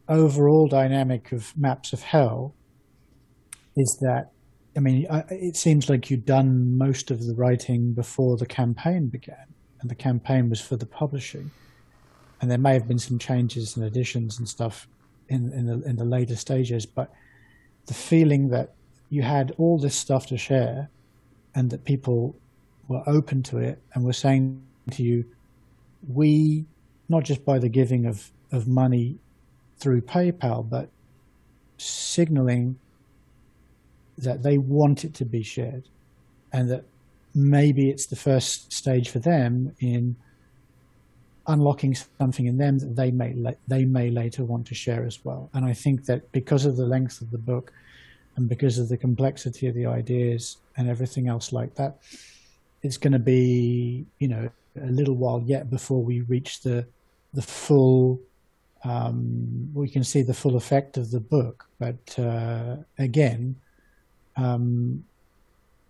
overall 0.09 0.67
dynamic 0.67 1.31
of 1.31 1.55
Maps 1.57 1.93
of 1.93 2.01
Hell 2.01 2.53
is 3.77 3.97
that, 4.01 4.31
I 4.75 4.81
mean, 4.81 5.07
it 5.29 5.55
seems 5.55 5.89
like 5.89 6.09
you'd 6.09 6.25
done 6.25 6.77
most 6.77 7.11
of 7.11 7.25
the 7.25 7.35
writing 7.35 7.93
before 7.93 8.35
the 8.35 8.45
campaign 8.45 9.07
began, 9.07 9.47
and 9.79 9.89
the 9.89 9.95
campaign 9.95 10.49
was 10.49 10.59
for 10.59 10.75
the 10.75 10.85
publishing. 10.85 11.51
And 12.41 12.51
there 12.51 12.57
may 12.57 12.73
have 12.73 12.87
been 12.87 12.99
some 12.99 13.19
changes 13.19 13.75
and 13.75 13.85
additions 13.85 14.39
and 14.39 14.47
stuff 14.47 14.87
in, 15.29 15.51
in, 15.53 15.65
the, 15.65 15.87
in 15.87 15.95
the 15.95 16.05
later 16.05 16.35
stages, 16.35 16.85
but 16.85 17.13
the 17.85 17.93
feeling 17.93 18.49
that 18.49 18.73
you 19.09 19.21
had 19.21 19.53
all 19.57 19.77
this 19.77 19.95
stuff 19.95 20.27
to 20.27 20.37
share 20.37 20.89
and 21.53 21.69
that 21.69 21.85
people 21.85 22.35
were 22.87 23.03
open 23.07 23.41
to 23.43 23.57
it 23.57 23.81
and 23.93 24.03
were 24.03 24.13
saying 24.13 24.61
to 24.91 25.03
you, 25.03 25.25
we, 26.07 26.65
not 27.09 27.23
just 27.23 27.45
by 27.45 27.57
the 27.59 27.69
giving 27.69 28.05
of, 28.05 28.31
of 28.51 28.67
money 28.67 29.17
through 29.77 30.01
PayPal, 30.01 30.67
but 30.67 30.89
signaling 31.77 32.77
that 34.17 34.43
they 34.43 34.57
want 34.57 35.03
it 35.03 35.13
to 35.15 35.25
be 35.25 35.43
shared 35.43 35.83
and 36.53 36.69
that 36.69 36.83
maybe 37.33 37.89
it's 37.89 38.05
the 38.05 38.15
first 38.15 38.71
stage 38.71 39.09
for 39.09 39.19
them 39.19 39.75
in 39.79 40.15
unlocking 41.47 41.95
something 42.19 42.45
in 42.45 42.57
them 42.57 42.79
that 42.79 42.95
they 42.95 43.11
may 43.11 43.35
they 43.67 43.85
may 43.85 44.09
later 44.09 44.43
want 44.43 44.67
to 44.67 44.75
share 44.75 45.05
as 45.05 45.23
well. 45.23 45.49
And 45.53 45.65
I 45.65 45.73
think 45.73 46.05
that 46.05 46.31
because 46.31 46.65
of 46.65 46.77
the 46.77 46.85
length 46.85 47.21
of 47.21 47.31
the 47.31 47.37
book 47.37 47.71
and 48.35 48.49
because 48.49 48.79
of 48.79 48.89
the 48.89 48.97
complexity 48.97 49.67
of 49.67 49.75
the 49.75 49.85
ideas 49.85 50.57
and 50.77 50.89
everything 50.89 51.27
else 51.27 51.53
like 51.53 51.75
that, 51.75 51.97
it's 52.83 52.97
going 52.97 53.13
to 53.13 53.19
be 53.19 54.05
you 54.19 54.27
know 54.27 54.49
a 54.81 54.91
little 54.91 55.15
while 55.15 55.41
yet 55.45 55.69
before 55.69 56.01
we 56.01 56.21
reach 56.21 56.61
the 56.61 56.85
the 57.33 57.41
full 57.41 58.19
um, 58.85 59.69
we 59.73 59.89
can 59.89 60.03
see 60.03 60.21
the 60.21 60.33
full 60.33 60.55
effect 60.55 60.97
of 60.97 61.09
the 61.09 61.19
book. 61.19 61.67
But 61.79 62.19
uh, 62.19 62.77
again, 62.99 63.55
um, 64.37 65.03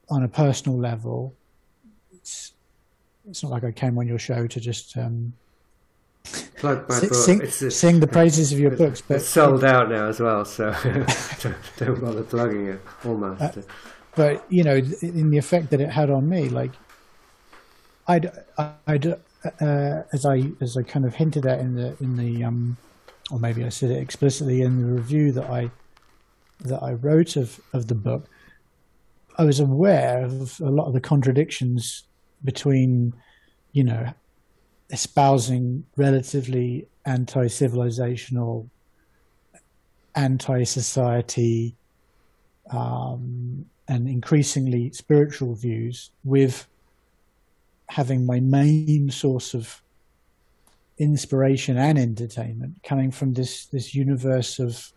on 0.10 0.24
a 0.24 0.28
personal 0.28 0.78
level, 0.80 1.36
it's 2.14 2.54
it's 3.30 3.44
not 3.44 3.52
like 3.52 3.64
I 3.64 3.72
came 3.72 3.98
on 3.98 4.08
your 4.08 4.20
show 4.20 4.48
to 4.48 4.60
just 4.60 4.96
um, 4.98 5.34
Plug 6.58 6.88
my 6.90 6.96
si- 6.96 7.08
book. 7.08 7.16
sing, 7.16 7.42
It's 7.42 7.76
sing 7.76 8.00
the 8.00 8.08
praises 8.08 8.52
of 8.52 8.60
your 8.60 8.72
books. 8.72 9.02
But 9.02 9.18
It's 9.18 9.28
sold 9.28 9.64
out 9.64 9.90
now 9.90 10.08
as 10.08 10.20
well, 10.20 10.46
so 10.46 10.72
don't, 11.42 11.56
don't 11.78 12.02
bother 12.02 12.24
plugging 12.24 12.68
it. 12.68 12.82
Almost. 13.06 13.42
Uh, 13.42 13.62
but 14.16 14.46
you 14.50 14.64
know, 14.64 14.76
in 14.76 15.30
the 15.30 15.38
effect 15.38 15.70
that 15.72 15.82
it 15.82 15.90
had 15.90 16.10
on 16.10 16.28
me, 16.28 16.50
like 16.50 16.72
I'd, 18.08 18.32
I'd, 18.88 19.08
uh, 19.08 20.04
as 20.14 20.26
I, 20.26 20.52
as 20.62 20.78
I 20.78 20.84
kind 20.84 21.06
of 21.06 21.16
hinted 21.16 21.46
at 21.46 21.60
in 21.60 21.76
the, 21.76 21.96
in 22.00 22.18
the, 22.18 22.44
um, 22.44 22.78
or 23.32 23.40
maybe 23.40 23.64
I 23.64 23.70
said 23.70 23.92
it 23.92 23.98
explicitly 24.02 24.62
in 24.62 24.80
the 24.80 24.94
review 24.94 25.32
that 25.34 25.50
I, 25.50 25.70
that 26.62 26.82
I 26.82 26.94
wrote 26.94 27.36
of, 27.36 27.60
of 27.74 27.88
the 27.88 27.96
book. 27.96 28.28
I 29.38 29.44
was 29.44 29.60
aware 29.60 30.24
of 30.24 30.62
a 30.62 30.70
lot 30.70 30.88
of 30.88 30.94
the 30.94 31.02
contradictions 31.02 32.04
between, 32.44 33.14
you 33.74 33.84
know, 33.84 34.14
espousing 34.90 35.86
relatively 35.98 36.88
anti-civilizational, 37.06 38.70
anti-society, 40.16 41.76
um, 42.72 43.66
and 43.88 44.08
increasingly 44.08 44.92
spiritual 44.92 45.54
views 45.54 46.12
with 46.24 46.68
having 47.90 48.26
my 48.26 48.40
main 48.40 49.12
source 49.12 49.54
of 49.54 49.82
inspiration 50.98 51.78
and 51.78 52.00
entertainment 52.00 52.82
coming 52.84 53.12
from 53.12 53.34
this 53.34 53.66
this 53.66 53.94
universe 53.94 54.60
of 54.60 54.92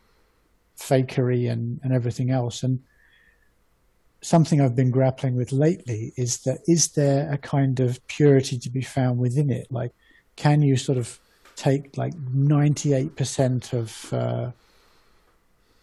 fakery 0.78 1.50
and, 1.50 1.80
and 1.82 1.92
everything 1.92 2.30
else. 2.30 2.62
And 2.62 2.80
something 4.20 4.60
I've 4.60 4.76
been 4.76 4.90
grappling 4.90 5.36
with 5.36 5.52
lately 5.52 6.12
is 6.16 6.38
that 6.38 6.60
is 6.66 6.88
there 6.88 7.30
a 7.32 7.38
kind 7.38 7.80
of 7.80 8.04
purity 8.08 8.58
to 8.58 8.70
be 8.70 8.82
found 8.82 9.18
within 9.18 9.50
it? 9.50 9.68
Like, 9.70 9.92
can 10.36 10.62
you 10.62 10.76
sort 10.76 10.98
of 10.98 11.18
take 11.56 11.96
like 11.96 12.14
98% 12.14 13.72
of, 13.72 14.12
uh, 14.12 14.50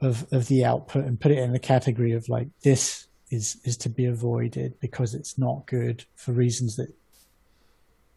of, 0.01 0.31
of 0.31 0.47
the 0.47 0.65
output 0.65 1.05
and 1.05 1.19
put 1.19 1.31
it 1.31 1.39
in 1.39 1.53
the 1.53 1.59
category 1.59 2.13
of 2.13 2.27
like, 2.29 2.47
this 2.63 3.07
is, 3.31 3.57
is 3.63 3.77
to 3.77 3.89
be 3.89 4.05
avoided 4.05 4.79
because 4.79 5.13
it's 5.13 5.37
not 5.37 5.65
good 5.65 6.05
for 6.15 6.31
reasons 6.31 6.75
that, 6.75 6.93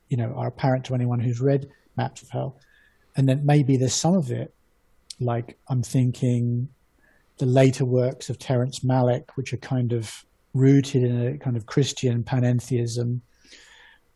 you 0.09 0.17
know, 0.17 0.33
are 0.37 0.49
apparent 0.49 0.85
to 0.87 0.95
anyone 0.95 1.21
who's 1.21 1.41
read 1.41 1.71
Maps 1.97 2.23
of 2.23 2.31
Hell. 2.31 2.57
And 3.17 3.29
then 3.29 3.45
maybe 3.45 3.77
there's 3.77 3.95
some 3.95 4.15
of 4.15 4.31
it, 4.31 4.55
like 5.21 5.59
I'm 5.69 5.83
thinking 5.83 6.69
the 7.39 7.47
later 7.47 7.85
works 7.85 8.31
of 8.31 8.39
Terrence 8.39 8.81
Malick, 8.81 9.31
which 9.35 9.53
are 9.53 9.59
kind 9.59 9.93
of 9.93 10.25
rooted 10.55 11.03
in 11.03 11.27
a 11.27 11.39
kind 11.39 11.57
of 11.57 11.67
Christian 11.67 12.23
panentheism, 12.23 13.21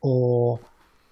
or 0.01 0.61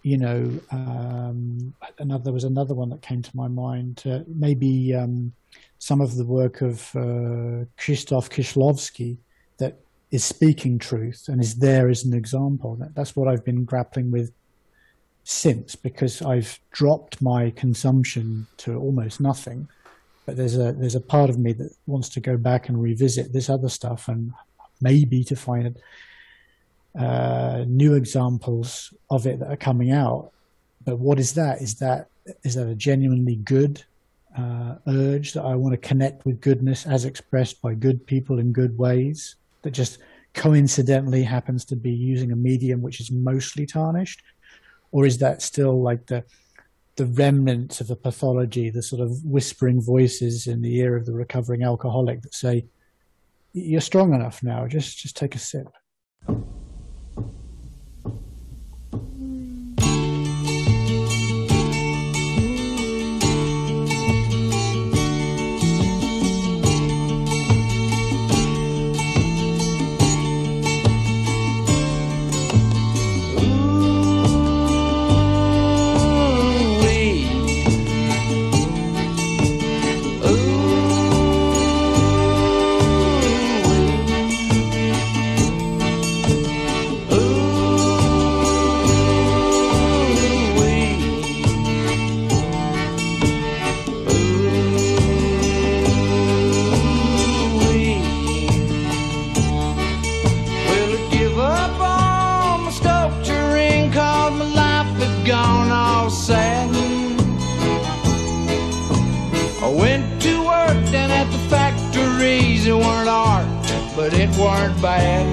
you 0.03 0.17
know, 0.17 0.59
um, 0.73 1.75
another 1.99 2.25
there 2.25 2.33
was 2.33 2.45
another 2.45 2.75
one 2.75 2.89
that 2.91 3.03
came 3.03 3.23
to 3.23 3.37
my 3.37 3.49
mind. 3.49 4.03
Uh, 4.07 4.21
maybe 4.27 4.95
um, 4.95 5.33
some 5.79 6.01
of 6.01 6.17
the 6.17 6.25
work 6.25 6.63
of 6.63 6.91
uh, 6.95 7.67
Krzysztof 7.79 8.31
Kieślowski 8.31 9.19
that 9.59 9.79
is 10.11 10.25
speaking 10.25 10.79
truth 10.79 11.27
and 11.29 11.41
is 11.41 11.57
there 11.57 11.89
as 11.89 12.05
an 12.05 12.15
example. 12.15 12.77
That, 12.77 12.95
that's 12.95 13.15
what 13.15 13.29
I've 13.29 13.45
been 13.45 13.65
grappling 13.65 14.11
with 14.11 14.33
since 15.25 15.77
because 15.77 16.23
I've 16.23 16.59
dropped 16.73 17.21
my 17.21 17.51
consumption 17.51 18.47
to 18.59 18.77
almost 18.77 19.21
nothing 19.21 19.69
but 20.27 20.37
there's 20.37 20.57
a 20.57 20.73
there's 20.73 20.95
a 20.95 21.01
part 21.01 21.31
of 21.31 21.39
me 21.39 21.53
that 21.55 21.73
wants 21.87 22.09
to 22.11 22.21
go 22.21 22.37
back 22.37 22.69
and 22.69 22.83
revisit 22.83 23.33
this 23.33 23.49
other 23.49 23.69
stuff 23.69 24.09
and 24.09 24.33
maybe 24.81 25.25
to 25.25 25.37
find 25.37 25.77
uh, 26.99 27.65
new 27.67 27.95
examples 27.95 28.93
of 29.11 29.27
it 29.27 29.39
that 29.39 29.51
are 29.51 29.57
coming 29.57 29.93
out. 29.93 30.31
But 30.85 30.99
what 30.99 31.19
is 31.19 31.35
that? 31.35 31.63
Is 31.63 31.77
that 31.77 32.09
is 32.43 32.55
that 32.55 32.69
a 32.69 32.75
genuinely 32.75 33.37
good 33.37 33.85
uh, 34.37 34.77
urge 34.87 35.33
that 35.33 35.43
I 35.45 35.55
want 35.55 35.73
to 35.73 35.89
connect 35.89 36.25
with 36.25 36.41
goodness 36.41 36.87
as 36.87 37.05
expressed 37.05 37.61
by 37.63 37.75
good 37.75 38.07
people 38.07 38.39
in 38.39 38.53
good 38.53 38.77
ways 38.79 39.37
that 39.63 39.73
just 39.73 39.99
coincidentally 40.35 41.23
happens 41.23 41.65
to 41.67 41.77
be 41.77 41.91
using 41.91 42.33
a 42.33 42.37
medium 42.37 42.83
which 42.83 43.01
is 43.01 43.11
mostly 43.11 43.67
tarnished, 43.67 44.23
or 44.93 45.07
is 45.07 45.19
that 45.19 45.43
still 45.43 45.83
like 45.83 46.07
the 46.07 46.25
the 47.01 47.07
remnants 47.07 47.81
of 47.81 47.91
a 47.91 47.97
pathology, 47.97 48.69
the 48.69 48.83
sort 48.83 49.01
of 49.01 49.25
whispering 49.25 49.81
voices 49.81 50.47
in 50.47 50.61
the 50.61 50.77
ear 50.77 50.99
of 50.99 51.07
the 51.07 51.15
recovering 51.15 51.63
alcoholic 51.63 52.21
that 52.21 52.35
say, 52.35 52.67
"You're 53.55 53.81
strong 53.81 54.13
enough 54.13 54.43
now. 54.43 54.67
Just 54.67 54.99
just 54.99 55.17
take 55.17 55.35
a 55.35 55.39
sip." 55.39 55.69
Weren't 114.61 114.83
bad. 114.83 115.27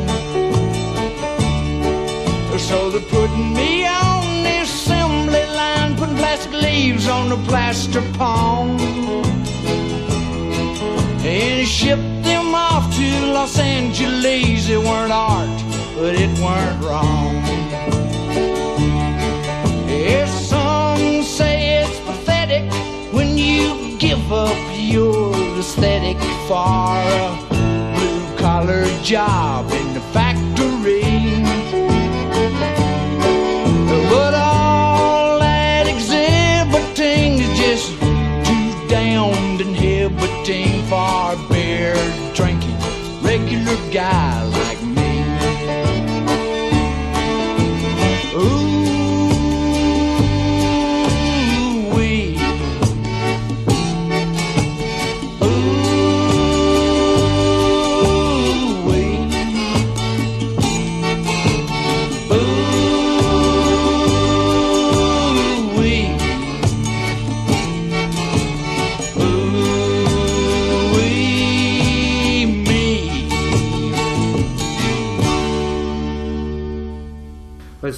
So 2.59 2.89
they're 2.89 3.01
putting 3.01 3.53
me 3.53 3.85
on 3.85 4.43
the 4.43 4.61
assembly 4.61 5.45
line, 5.61 5.95
putting 5.95 6.17
plastic 6.17 6.53
leaves 6.53 7.07
on 7.07 7.29
the 7.29 7.37
plaster 7.49 8.01
pond. 8.13 8.79
And 11.23 11.67
shipped 11.67 12.23
them 12.23 12.55
off 12.55 12.85
to 12.95 13.07
Los 13.33 13.59
Angeles. 13.59 14.69
It 14.69 14.79
weren't 14.79 15.11
art, 15.11 15.59
but 15.95 16.15
it 16.15 16.31
weren't 16.39 16.83
wrong. 16.83 17.35
Yes, 19.87 20.49
some 20.49 21.21
say 21.23 21.81
it's 21.81 21.99
pathetic 21.99 22.71
when 23.13 23.37
you 23.37 23.97
give 23.97 24.31
up 24.31 24.57
anesthetic 25.77 26.17
for 26.47 27.46
a 28.67 28.73
collar 28.73 29.03
job 29.03 29.71
in 29.71 29.93
the 29.93 29.99
factory. 30.11 31.01
But 34.09 34.33
all 34.33 35.39
that 35.39 35.87
exhibiting 35.87 37.39
is 37.39 37.57
just 37.57 37.91
too 37.99 38.87
damned 38.87 39.61
inhibiting 39.61 40.83
for 40.83 41.35
beer 41.49 41.95
drinking 42.33 42.77
regular 43.21 43.77
guy 43.91 44.56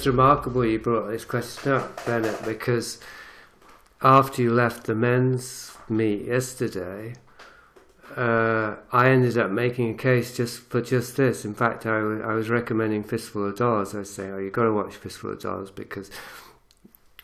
it's 0.00 0.06
remarkable 0.06 0.64
you 0.64 0.78
brought 0.78 1.10
this 1.10 1.26
question 1.26 1.72
up, 1.72 2.00
Benett, 2.06 2.42
because 2.46 3.00
after 4.00 4.40
you 4.40 4.50
left 4.50 4.84
the 4.84 4.94
men's 4.94 5.76
meet 5.90 6.24
yesterday, 6.24 7.16
uh, 8.16 8.76
I 8.92 9.10
ended 9.10 9.36
up 9.36 9.50
making 9.50 9.90
a 9.90 9.94
case 9.94 10.34
just 10.34 10.60
for 10.60 10.80
just 10.80 11.18
this. 11.18 11.44
In 11.44 11.52
fact, 11.52 11.84
I 11.84 12.00
was 12.32 12.48
recommending 12.48 13.04
Fistful 13.04 13.48
of 13.48 13.58
Dollars. 13.58 13.94
I 13.94 14.04
say, 14.04 14.30
oh, 14.30 14.38
you've 14.38 14.54
got 14.54 14.64
to 14.64 14.72
watch 14.72 14.94
Fistful 14.94 15.32
of 15.32 15.42
Dollars 15.42 15.70
because, 15.70 16.10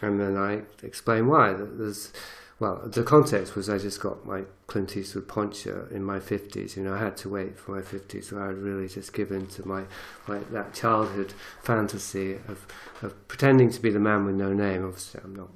and 0.03 0.21
then 0.21 0.37
I 0.37 0.61
explain 0.83 1.29
why. 1.29 1.55
There's, 1.55 2.13
well, 2.59 2.81
the 2.87 3.03
context 3.03 3.55
was 3.55 3.69
I 3.69 3.77
just 3.77 4.01
got 4.01 4.25
my 4.25 4.45
Clint 4.67 4.97
Eastwood 4.97 5.29
poncho 5.29 5.89
in 5.91 6.03
my 6.03 6.19
50s. 6.19 6.75
You 6.75 6.85
know, 6.85 6.95
I 6.95 6.99
had 6.99 7.17
to 7.19 7.29
wait 7.29 7.59
for 7.59 7.73
my 7.73 7.83
50s, 7.83 8.25
so 8.25 8.41
I 8.41 8.47
had 8.47 8.57
really 8.57 8.89
just 8.89 9.13
given 9.13 9.47
to 9.49 9.69
my, 9.69 9.85
my 10.27 10.39
that 10.53 10.73
childhood 10.73 11.35
fantasy 11.63 12.35
of, 12.49 12.67
of 13.03 13.29
pretending 13.29 13.71
to 13.71 13.81
be 13.81 13.91
the 13.91 14.01
man 14.01 14.25
with 14.25 14.37
no 14.37 14.55
name. 14.55 14.87
Obviously, 14.87 15.21
I'm 15.23 15.37
not, 15.37 15.51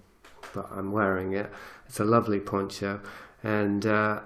but 0.53 0.69
I'm 0.73 0.93
wearing 0.93 1.33
it. 1.33 1.51
It's 1.89 2.01
a 2.01 2.05
lovely 2.05 2.39
poncho, 2.39 3.01
and 3.43 3.87
uh, 3.87 4.21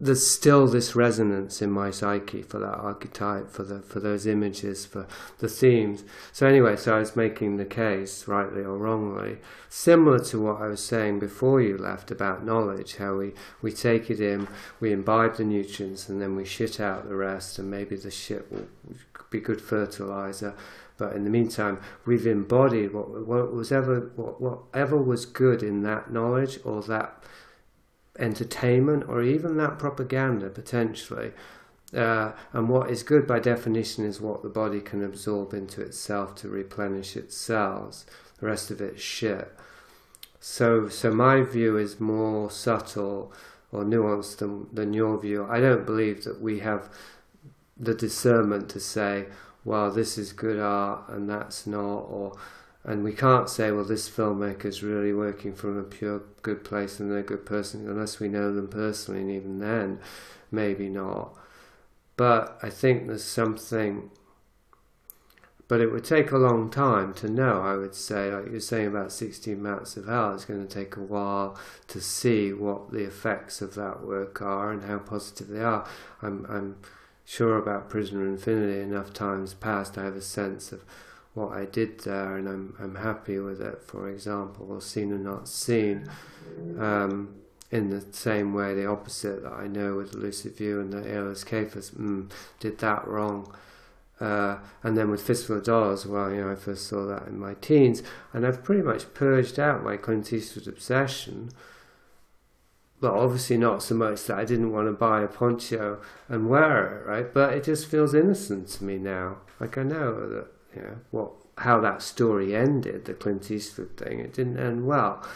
there's 0.00 0.24
still 0.24 0.68
this 0.68 0.94
resonance 0.94 1.60
in 1.60 1.72
my 1.72 1.90
psyche 1.90 2.42
for 2.42 2.60
that 2.60 2.76
archetype, 2.76 3.50
for 3.50 3.64
the 3.64 3.80
for 3.80 3.98
those 3.98 4.28
images, 4.28 4.86
for 4.86 5.08
the 5.38 5.48
themes. 5.48 6.04
So 6.32 6.46
anyway, 6.46 6.76
so 6.76 6.94
I 6.94 7.00
was 7.00 7.16
making 7.16 7.56
the 7.56 7.64
case, 7.64 8.28
rightly 8.28 8.62
or 8.62 8.78
wrongly, 8.78 9.38
similar 9.68 10.20
to 10.26 10.40
what 10.40 10.62
I 10.62 10.68
was 10.68 10.84
saying 10.84 11.18
before 11.18 11.60
you 11.60 11.76
left 11.76 12.12
about 12.12 12.44
knowledge, 12.44 12.96
how 12.96 13.16
we, 13.16 13.32
we 13.60 13.72
take 13.72 14.08
it 14.08 14.20
in, 14.20 14.46
we 14.78 14.92
imbibe 14.92 15.36
the 15.36 15.44
nutrients, 15.44 16.08
and 16.08 16.22
then 16.22 16.36
we 16.36 16.44
shit 16.44 16.78
out 16.78 17.08
the 17.08 17.16
rest, 17.16 17.58
and 17.58 17.68
maybe 17.68 17.96
the 17.96 18.10
shit 18.10 18.50
will 18.52 18.68
be 19.30 19.40
good 19.40 19.60
fertilizer. 19.60 20.54
But 20.96 21.14
in 21.14 21.24
the 21.24 21.30
meantime, 21.30 21.80
we've 22.06 22.26
embodied 22.26 22.92
what, 22.92 23.26
what 23.26 23.52
was 23.52 23.72
ever 23.72 24.12
what, 24.14 24.40
whatever 24.40 24.96
was 24.96 25.26
good 25.26 25.62
in 25.62 25.82
that 25.82 26.12
knowledge 26.12 26.58
or 26.64 26.82
that 26.82 27.22
entertainment 28.18 29.04
or 29.08 29.22
even 29.22 29.56
that 29.56 29.78
propaganda 29.78 30.48
potentially. 30.48 31.32
Uh, 31.94 32.32
and 32.52 32.68
what 32.68 32.90
is 32.90 33.02
good 33.02 33.26
by 33.26 33.38
definition 33.38 34.04
is 34.04 34.20
what 34.20 34.42
the 34.42 34.48
body 34.48 34.80
can 34.80 35.02
absorb 35.02 35.54
into 35.54 35.80
itself 35.80 36.34
to 36.34 36.48
replenish 36.48 37.16
its 37.16 37.36
cells. 37.36 38.04
The 38.40 38.46
rest 38.46 38.70
of 38.70 38.80
it's 38.80 39.02
shit. 39.02 39.52
So, 40.40 40.88
so 40.88 41.12
my 41.12 41.42
view 41.42 41.78
is 41.78 41.98
more 41.98 42.50
subtle 42.50 43.32
or 43.72 43.84
nuanced 43.84 44.38
than, 44.38 44.66
than 44.72 44.92
your 44.92 45.18
view. 45.18 45.46
I 45.48 45.60
don't 45.60 45.86
believe 45.86 46.24
that 46.24 46.40
we 46.40 46.60
have 46.60 46.90
the 47.76 47.94
discernment 47.94 48.68
to 48.70 48.80
say, 48.80 49.26
well, 49.64 49.90
this 49.90 50.16
is 50.18 50.32
good 50.32 50.58
art 50.58 51.08
and 51.08 51.28
that's 51.28 51.66
not, 51.66 52.00
or 52.00 52.36
and 52.88 53.04
we 53.04 53.12
can't 53.12 53.50
say, 53.50 53.70
well, 53.70 53.84
this 53.84 54.08
filmmaker 54.08 54.64
is 54.64 54.82
really 54.82 55.12
working 55.12 55.54
from 55.54 55.76
a 55.76 55.82
pure 55.82 56.22
good 56.40 56.64
place 56.64 56.98
and 56.98 57.10
they're 57.10 57.18
a 57.18 57.22
good 57.22 57.44
person 57.44 57.86
unless 57.86 58.18
we 58.18 58.28
know 58.28 58.50
them 58.54 58.66
personally, 58.66 59.20
and 59.20 59.30
even 59.30 59.58
then, 59.58 60.00
maybe 60.50 60.88
not. 60.88 61.36
But 62.16 62.58
I 62.62 62.70
think 62.70 63.06
there's 63.06 63.22
something. 63.22 64.10
But 65.68 65.82
it 65.82 65.92
would 65.92 66.04
take 66.04 66.32
a 66.32 66.38
long 66.38 66.70
time 66.70 67.12
to 67.14 67.28
know, 67.28 67.60
I 67.60 67.76
would 67.76 67.94
say. 67.94 68.32
Like 68.32 68.50
you're 68.50 68.58
saying 68.58 68.86
about 68.86 69.12
16 69.12 69.62
Maps 69.62 69.98
of 69.98 70.06
Hell, 70.06 70.32
it's 70.32 70.46
going 70.46 70.66
to 70.66 70.74
take 70.74 70.96
a 70.96 71.00
while 71.00 71.58
to 71.88 72.00
see 72.00 72.54
what 72.54 72.90
the 72.90 73.04
effects 73.04 73.60
of 73.60 73.74
that 73.74 74.02
work 74.02 74.40
are 74.40 74.72
and 74.72 74.84
how 74.84 74.96
positive 74.96 75.48
they 75.48 75.60
are. 75.60 75.86
I'm, 76.22 76.46
I'm 76.48 76.76
sure 77.26 77.58
about 77.58 77.90
Prisoner 77.90 78.26
Infinity, 78.26 78.80
enough 78.80 79.12
times 79.12 79.52
past, 79.52 79.98
I 79.98 80.04
have 80.04 80.16
a 80.16 80.22
sense 80.22 80.72
of 80.72 80.86
what 81.38 81.56
I 81.56 81.64
did 81.64 82.00
there, 82.00 82.36
and 82.36 82.48
I'm 82.48 82.74
I'm 82.80 82.96
happy 82.96 83.38
with 83.38 83.60
it. 83.60 83.82
For 83.82 84.08
example, 84.08 84.66
or 84.70 84.80
seen 84.80 85.12
or 85.12 85.18
not 85.18 85.48
seen, 85.48 86.08
um, 86.78 87.36
in 87.70 87.90
the 87.90 88.04
same 88.12 88.54
way, 88.54 88.74
the 88.74 88.86
opposite 88.86 89.42
that 89.42 89.52
I 89.52 89.66
know 89.66 89.96
with 89.96 90.14
Lucid 90.14 90.56
View 90.56 90.80
and 90.80 90.92
the 90.92 90.98
Aeolus 91.08 91.44
Kephas, 91.44 91.92
mm, 91.92 92.30
did 92.60 92.78
that 92.78 93.06
wrong. 93.06 93.54
Uh, 94.20 94.58
and 94.82 94.96
then 94.96 95.10
with 95.10 95.22
Fistful 95.22 95.58
of 95.58 95.64
Dollars, 95.64 96.04
well, 96.04 96.30
you 96.32 96.40
know, 96.40 96.50
I 96.50 96.56
first 96.56 96.88
saw 96.88 97.06
that 97.06 97.28
in 97.28 97.38
my 97.38 97.54
teens, 97.54 98.02
and 98.32 98.44
I've 98.44 98.64
pretty 98.64 98.82
much 98.82 99.14
purged 99.14 99.60
out 99.60 99.84
my 99.84 99.96
Clint 99.96 100.32
obsession. 100.32 101.50
But 103.00 103.14
obviously 103.14 103.58
not 103.58 103.84
so 103.84 103.94
much 103.94 104.24
that 104.24 104.38
I 104.38 104.44
didn't 104.44 104.72
want 104.72 104.88
to 104.88 104.92
buy 104.92 105.22
a 105.22 105.28
poncho 105.28 106.00
and 106.28 106.48
wear 106.48 106.96
it, 106.96 107.06
right? 107.06 107.32
But 107.32 107.52
it 107.52 107.62
just 107.62 107.86
feels 107.86 108.12
innocent 108.12 108.66
to 108.70 108.82
me 108.82 108.98
now. 108.98 109.36
Like 109.60 109.78
I 109.78 109.84
know 109.84 110.28
that 110.28 110.48
you 110.74 110.82
know 110.82 110.98
what 111.10 111.32
how 111.58 111.80
that 111.80 112.02
story 112.02 112.54
ended, 112.54 113.04
the 113.04 113.14
Clint 113.14 113.50
Eastwood 113.50 113.96
thing. 113.96 114.20
It 114.20 114.32
didn't 114.32 114.58
end 114.58 114.86
well, 114.86 115.26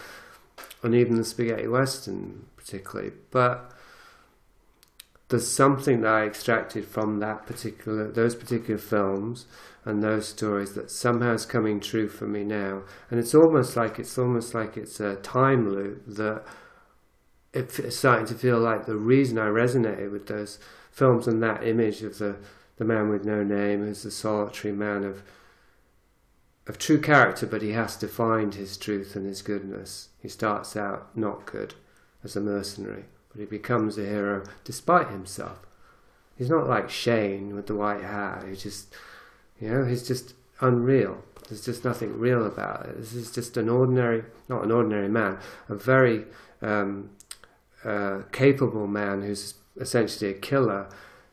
and 0.83 0.95
even 0.95 1.17
the 1.17 1.25
spaghetti 1.25 1.67
western 1.67 2.47
particularly. 2.57 3.13
But 3.31 3.73
there's 5.29 5.51
something 5.51 6.03
that 6.03 6.13
I 6.13 6.27
extracted 6.27 6.87
from 6.87 7.19
that 7.21 7.47
particular 7.47 8.11
those 8.11 8.35
particular 8.35 8.79
films 8.79 9.47
and 9.85 10.03
those 10.03 10.29
stories 10.29 10.75
that 10.75 10.91
somehow 10.91 11.33
is 11.33 11.45
coming 11.47 11.81
true 11.81 12.09
for 12.09 12.27
me 12.27 12.45
now. 12.45 12.83
And 13.11 13.19
it's 13.19 13.35
almost 13.35 13.77
like 13.77 13.99
it's 13.99 14.17
almost 14.17 14.55
like 14.55 14.77
it's 14.77 15.01
a 15.01 15.17
time 15.17 15.71
loop 15.71 16.05
that 16.07 16.45
it's 17.53 17.97
starting 17.97 18.27
to 18.27 18.35
feel 18.35 18.59
like 18.59 18.87
the 18.87 18.97
reason 18.97 19.39
I 19.39 19.47
resonated 19.47 20.13
with 20.13 20.27
those 20.27 20.59
films 20.91 21.27
and 21.27 21.43
that 21.43 21.67
image 21.67 22.03
of 22.03 22.19
the 22.19 22.37
the 22.83 22.95
man 22.95 23.09
with 23.09 23.25
no 23.25 23.45
name 23.45 23.85
who's 23.85 24.03
the 24.03 24.11
solitary 24.11 24.75
man 24.75 25.05
of 25.05 25.23
of 26.67 26.79
true 26.79 27.01
character, 27.01 27.45
but 27.45 27.63
he 27.63 27.73
has 27.73 27.97
to 27.97 28.07
find 28.07 28.55
his 28.55 28.77
truth 28.77 29.17
and 29.17 29.27
his 29.27 29.43
goodness. 29.43 30.09
He 30.21 30.29
starts 30.29 30.77
out 30.77 31.17
not 31.17 31.45
good 31.45 31.75
as 32.23 32.37
a 32.37 32.41
mercenary, 32.41 33.05
but 33.31 33.41
he 33.41 33.47
becomes 33.47 33.99
a 33.99 34.05
hero 34.05 34.45
despite 34.63 35.09
himself. 35.09 35.59
He's 36.37 36.51
not 36.51 36.69
like 36.69 36.89
Shane 36.89 37.57
with 37.57 37.67
the 37.67 37.75
white 37.75 38.03
hat, 38.03 38.45
who 38.45 38.55
just, 38.55 38.95
you 39.61 39.71
know, 39.71 39.85
he's 39.85 40.07
just 40.07 40.35
unreal. 40.61 41.19
There's 41.49 41.65
just 41.65 41.85
nothing 41.85 42.17
real 42.17 42.47
about 42.47 42.87
it. 42.87 42.97
This 42.97 43.13
is 43.15 43.33
just 43.33 43.57
an 43.57 43.69
ordinary, 43.69 44.23
not 44.49 44.63
an 44.63 44.71
ordinary 44.71 45.09
man, 45.09 45.39
a 45.69 45.75
very 45.75 46.27
um, 46.63 47.11
uh, 47.85 48.21
capable 48.31 48.87
man 48.87 49.23
who's 49.23 49.55
essentially 49.81 50.31
a 50.31 50.35
killer, 50.35 50.89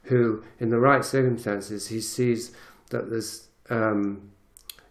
who, 0.09 0.43
in 0.59 0.69
the 0.69 0.79
right 0.79 1.03
circumstances, 1.03 1.87
he 1.87 2.01
sees 2.01 2.51
that 2.91 3.09
there's 3.09 3.47
um, 3.69 4.31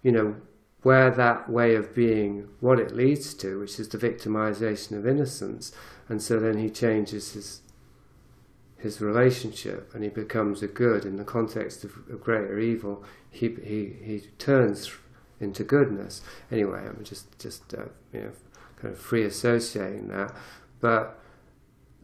you 0.02 0.12
know, 0.12 0.36
where 0.82 1.10
that 1.10 1.50
way 1.50 1.74
of 1.74 1.94
being, 1.94 2.48
what 2.60 2.78
it 2.78 2.94
leads 2.94 3.34
to, 3.34 3.60
which 3.60 3.78
is 3.78 3.88
the 3.88 3.98
victimization 3.98 4.96
of 4.96 5.06
innocence. 5.06 5.72
And 6.08 6.22
so 6.22 6.38
then 6.38 6.58
he 6.58 6.70
changes 6.70 7.32
his 7.32 7.60
his 8.78 9.00
relationship 9.00 9.92
and 9.92 10.04
he 10.04 10.08
becomes 10.08 10.62
a 10.62 10.68
good 10.68 11.04
in 11.04 11.16
the 11.16 11.24
context 11.24 11.82
of, 11.82 12.22
greater 12.22 12.60
evil. 12.60 13.02
He, 13.28 13.48
he, 13.48 13.96
he 14.00 14.22
turns 14.38 14.92
into 15.40 15.64
goodness. 15.64 16.22
Anyway, 16.52 16.84
I'm 16.86 17.02
just, 17.02 17.36
just 17.40 17.74
uh, 17.74 17.86
you 18.12 18.20
know, 18.20 18.30
kind 18.80 18.94
of 18.94 19.00
free 19.00 19.24
associating 19.24 20.06
that. 20.08 20.32
But 20.80 21.20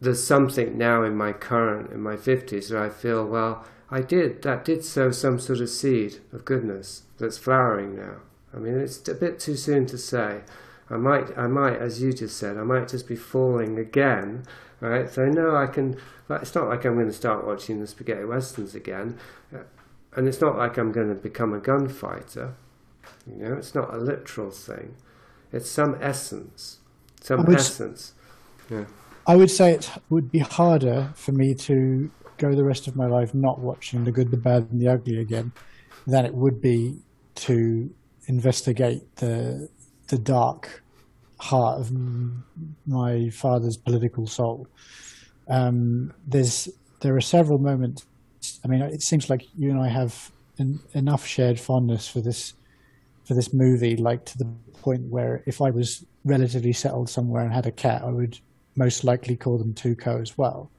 there's 0.05 0.25
something 0.25 0.77
now 0.77 1.03
in 1.03 1.15
my 1.15 1.33
current, 1.33 1.91
in 1.91 2.01
my 2.01 2.15
50s, 2.15 2.69
that 2.69 2.81
I 2.81 2.89
feel, 2.89 3.25
well, 3.25 3.65
I 3.89 4.01
did, 4.01 4.41
that 4.43 4.63
did 4.63 4.83
sow 4.83 5.11
some 5.11 5.39
sort 5.39 5.59
of 5.59 5.69
seed 5.69 6.19
of 6.31 6.45
goodness 6.45 7.03
that's 7.17 7.37
flowering 7.37 7.95
now. 7.95 8.17
I 8.53 8.57
mean, 8.57 8.79
it's 8.79 9.07
a 9.07 9.13
bit 9.13 9.39
too 9.39 9.55
soon 9.55 9.85
to 9.87 9.97
say, 9.97 10.41
I 10.89 10.97
might, 10.97 11.37
I 11.37 11.47
might, 11.47 11.77
as 11.77 12.01
you 12.01 12.13
just 12.13 12.37
said, 12.37 12.57
I 12.57 12.63
might 12.63 12.87
just 12.87 13.07
be 13.07 13.15
falling 13.15 13.77
again, 13.77 14.45
right? 14.79 15.09
So 15.09 15.25
no, 15.25 15.55
I 15.55 15.67
can. 15.67 15.97
It's 16.29 16.55
not 16.55 16.67
like 16.69 16.85
I'm 16.85 16.95
going 16.95 17.07
to 17.07 17.13
start 17.13 17.45
watching 17.45 17.79
the 17.79 17.87
spaghetti 17.87 18.23
westerns 18.23 18.75
again, 18.75 19.17
uh, 19.53 19.59
and 20.15 20.27
it's 20.27 20.41
not 20.41 20.57
like 20.57 20.77
I'm 20.77 20.91
going 20.91 21.09
to 21.09 21.15
become 21.15 21.53
a 21.53 21.59
gunfighter. 21.59 22.53
You 23.27 23.43
know, 23.43 23.53
it's 23.55 23.73
not 23.73 23.93
a 23.93 23.97
literal 23.97 24.51
thing. 24.51 24.95
It's 25.51 25.69
some 25.69 25.97
essence, 25.99 26.79
some 27.21 27.45
essence. 27.51 28.13
Yeah. 28.69 28.85
I 29.27 29.35
would 29.35 29.49
say 29.49 29.71
it 29.71 29.89
would 30.09 30.31
be 30.31 30.39
harder 30.39 31.11
for 31.15 31.31
me 31.31 31.55
to 31.55 32.11
go 32.37 32.53
the 32.53 32.63
rest 32.63 32.87
of 32.87 32.95
my 32.95 33.07
life 33.07 33.33
not 33.33 33.59
watching 33.59 34.03
The 34.03 34.11
Good, 34.11 34.29
the 34.29 34.37
Bad, 34.37 34.67
and 34.71 34.79
the 34.79 34.87
Ugly 34.87 35.19
again 35.19 35.51
than 36.05 36.25
it 36.25 36.33
would 36.33 36.61
be 36.61 36.99
to 37.35 37.89
investigate 38.27 39.15
the 39.17 39.69
the 40.07 40.17
dark 40.19 40.83
heart 41.39 41.79
of 41.79 41.91
my 42.85 43.29
father's 43.29 43.77
political 43.77 44.27
soul. 44.27 44.67
Um, 45.47 46.13
there's 46.27 46.69
there 47.01 47.15
are 47.15 47.21
several 47.21 47.57
moments. 47.57 48.05
I 48.63 48.67
mean, 48.67 48.81
it 48.81 49.01
seems 49.01 49.29
like 49.29 49.43
you 49.55 49.71
and 49.71 49.79
I 49.79 49.87
have 49.87 50.31
en- 50.59 50.79
enough 50.93 51.25
shared 51.25 51.59
fondness 51.59 52.07
for 52.07 52.21
this 52.21 52.53
for 53.23 53.33
this 53.33 53.53
movie, 53.53 53.95
like 53.95 54.25
to 54.25 54.37
the 54.37 54.45
point 54.81 55.01
where 55.09 55.43
if 55.47 55.61
I 55.61 55.71
was 55.71 56.05
relatively 56.23 56.73
settled 56.73 57.09
somewhere 57.09 57.43
and 57.43 57.51
had 57.51 57.65
a 57.65 57.71
cat, 57.71 58.03
I 58.03 58.11
would 58.11 58.39
most 58.75 59.03
likely 59.03 59.35
call 59.35 59.57
them 59.57 59.73
Tuco 59.73 60.21
as 60.21 60.37
well. 60.37 60.69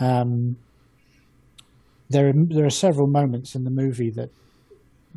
Um, 0.00 0.56
there, 2.08 2.28
are, 2.28 2.32
there 2.34 2.64
are 2.64 2.70
several 2.70 3.06
moments 3.06 3.54
in 3.54 3.64
the 3.64 3.70
movie 3.70 4.10
that 4.10 4.30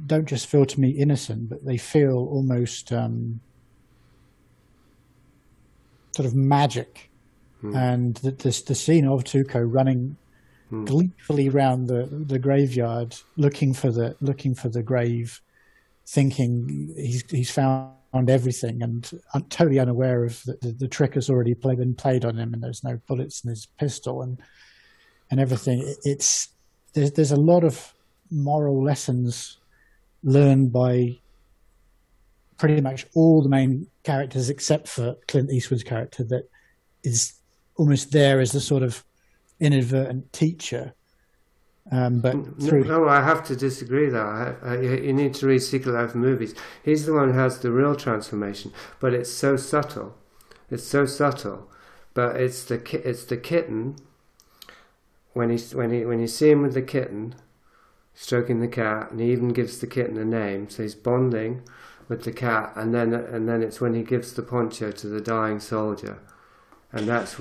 don't 0.08 0.28
just 0.28 0.48
feel 0.48 0.66
to 0.66 0.80
me 0.80 0.90
innocent, 0.90 1.50
but 1.50 1.66
they 1.66 1.78
feel 1.78 2.18
almost 2.18 2.92
um, 2.92 3.40
sort 6.16 6.26
of 6.26 6.36
magic. 6.36 7.10
And 7.76 8.16
the, 8.16 8.32
the, 8.32 8.64
the 8.68 8.76
scene 8.76 9.08
of 9.08 9.24
Tuco 9.24 9.64
running 9.64 10.18
gleefully 10.86 11.50
round 11.50 11.88
the, 11.88 12.08
the 12.10 12.40
graveyard, 12.40 13.16
looking 13.36 13.74
for 13.74 13.92
the 13.92 14.16
looking 14.22 14.56
for 14.56 14.70
the 14.70 14.82
grave, 14.82 15.42
thinking 16.08 16.94
he's 16.96 17.30
he's 17.30 17.52
found 17.52 17.92
everything, 18.30 18.82
and 18.82 19.10
un- 19.34 19.46
totally 19.50 19.80
unaware 19.80 20.26
of 20.26 20.44
the, 20.44 20.58
the, 20.62 20.72
the 20.72 20.88
trick 20.88 21.14
has 21.16 21.30
already 21.30 21.54
play, 21.54 21.76
been 21.76 21.96
played 21.96 22.26
on 22.26 22.38
him, 22.38 22.54
and 22.54 22.62
there's 22.62 22.84
no 22.84 23.00
bullets 23.08 23.44
in 23.44 23.50
his 23.50 23.66
pistol, 23.66 24.22
and 24.22 24.40
and 25.30 25.40
everything. 25.40 25.80
It, 25.80 25.98
it's 26.04 26.50
there's 26.94 27.12
there's 27.14 27.32
a 27.32 27.38
lot 27.38 27.64
of 27.64 27.94
moral 28.30 28.84
lessons 28.84 29.58
learned 30.24 30.72
by 30.72 31.18
pretty 32.58 32.82
much 32.82 33.08
all 33.16 33.42
the 33.42 33.50
main 33.50 33.88
characters 34.04 34.50
except 34.50 34.88
for 34.88 35.16
Clint 35.28 35.52
Eastwood's 35.52 35.84
character 35.84 36.24
that 36.26 36.48
is 37.04 37.34
almost 37.76 38.12
there 38.12 38.40
as 38.40 38.52
the 38.52 38.60
sort 38.60 38.84
of 38.84 39.04
inadvertent 39.60 40.32
teacher. 40.32 40.94
Um, 41.92 42.22
but 42.22 42.36
No, 42.36 42.70
through 42.70 42.86
no, 42.86 43.10
I 43.10 43.22
have 43.22 43.44
to 43.46 43.56
disagree. 43.56 44.10
Though 44.10 44.26
I, 44.26 44.56
I, 44.64 44.80
you 44.80 45.12
need 45.12 45.34
to 45.36 45.48
read 45.48 45.60
Secret 45.60 45.92
Life 45.92 46.16
Movies. 46.16 46.56
He's 46.82 47.06
the 47.06 47.14
one 47.14 47.34
who 47.34 47.38
has 47.40 47.60
the 47.60 47.72
real 47.72 47.96
transformation, 47.96 48.72
but 49.00 49.14
it's 49.14 49.30
so 49.30 49.58
subtle. 49.58 50.16
It's 50.70 50.86
so 50.86 51.06
subtle, 51.06 51.70
but 52.14 52.38
it's 52.38 52.64
the 52.64 52.78
ki- 52.78 53.02
it's 53.04 53.26
the 53.26 53.36
kitten. 53.36 53.98
When 55.34 55.50
he 55.50 55.58
when 55.76 55.92
he 55.92 56.06
when 56.06 56.20
you 56.20 56.28
see 56.28 56.50
him 56.50 56.62
with 56.62 56.74
the 56.74 56.82
kitten, 56.82 57.36
stroking 58.14 58.62
the 58.62 58.70
cat, 58.70 59.12
and 59.12 59.20
he 59.20 59.32
even 59.34 59.50
gives 59.50 59.80
the 59.80 59.88
kitten 59.88 60.18
a 60.18 60.26
name. 60.26 60.70
So 60.70 60.84
he's 60.84 60.96
bonding 60.96 61.62
with 62.08 62.24
the 62.24 62.32
cat, 62.32 62.72
and 62.78 62.94
then 62.94 63.14
and 63.14 63.50
then 63.50 63.62
it's 63.62 63.82
when 63.82 63.96
he 63.96 64.04
gives 64.04 64.34
the 64.34 64.44
poncho 64.44 64.92
to 64.92 65.08
the 65.08 65.22
dying 65.22 65.60
soldier, 65.60 66.20
and 66.94 67.06
that's 67.06 67.36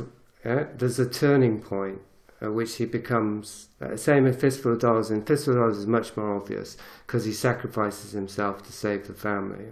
yeah, 0.45 0.67
there's 0.75 0.99
a 0.99 1.09
turning 1.09 1.61
point 1.61 2.01
at 2.41 2.53
which 2.55 2.77
he 2.77 2.87
becomes 2.87 3.69
uh, 3.81 3.97
same 3.97 4.27
in 4.27 4.33
Fistful 4.33 4.73
of 4.73 4.81
Dollars. 4.81 5.11
In 5.11 5.23
Fistful 5.25 5.55
of 5.55 5.59
Dollars 5.61 5.79
is 5.79 5.87
much 5.87 6.17
more 6.17 6.37
obvious 6.37 6.77
because 7.07 7.25
he 7.25 7.33
sacrifices 7.33 8.13
himself 8.13 8.63
to 8.65 8.73
save 8.73 9.07
the 9.07 9.15
family. 9.15 9.67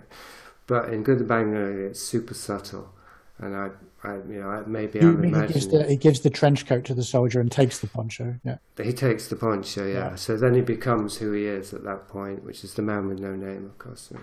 But 0.66 0.92
in 0.92 1.02
Good, 1.02 1.26
Bad, 1.26 1.46
and 1.46 1.56
Ugly, 1.56 1.82
it's 1.84 2.00
super 2.00 2.34
subtle, 2.34 2.92
and 3.38 3.56
I, 3.56 3.70
I 4.04 4.16
you 4.16 4.40
know, 4.40 4.64
maybe 4.66 4.98
you 4.98 5.08
I'm 5.08 5.20
mean 5.20 5.34
he 5.34 5.40
gives, 5.40 5.64
imagining. 5.64 5.82
the, 5.82 5.90
he 5.90 5.96
gives 5.96 6.20
the 6.20 6.30
trench 6.30 6.66
coat 6.66 6.84
to 6.84 6.94
the 6.94 7.04
soldier 7.04 7.40
and 7.40 7.50
takes 7.50 7.78
the 7.78 7.86
poncho. 7.86 8.34
Yeah. 8.44 8.58
He 8.76 8.92
takes 8.92 9.28
the 9.28 9.36
poncho, 9.36 9.86
yeah. 9.86 10.10
Yeah. 10.10 10.14
So 10.16 10.36
then 10.36 10.54
he 10.54 10.60
becomes 10.60 11.16
who 11.16 11.32
he 11.32 11.46
is 11.46 11.72
at 11.72 11.84
that 11.84 12.06
point, 12.08 12.44
which 12.44 12.64
is 12.64 12.74
the 12.74 12.82
man 12.82 13.08
with 13.08 13.18
no 13.18 13.34
name, 13.34 13.64
of 13.64 13.78
course. 13.78 14.10
yeah. 14.12 14.20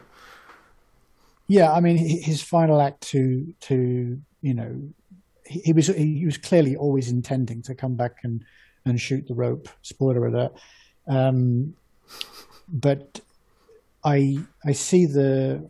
Yeah, 1.47 1.71
I 1.71 1.79
mean, 1.79 1.97
his 1.97 2.41
final 2.41 2.81
act 2.81 3.01
to 3.09 3.53
to 3.61 4.19
you 4.41 4.53
know, 4.53 4.79
he, 5.45 5.73
was 5.73 5.87
he 5.87 6.25
was 6.25 6.37
clearly 6.37 6.75
always 6.75 7.09
intending 7.09 7.61
to 7.63 7.75
come 7.75 7.95
back 7.95 8.17
and 8.23 8.43
and 8.85 8.99
shoot 8.99 9.27
the 9.27 9.33
rope. 9.33 9.67
Spoiler 9.81 10.27
alert. 10.27 10.53
Um, 11.07 11.75
but 12.67 13.21
I 14.03 14.37
I 14.65 14.71
see 14.71 15.05
the 15.05 15.69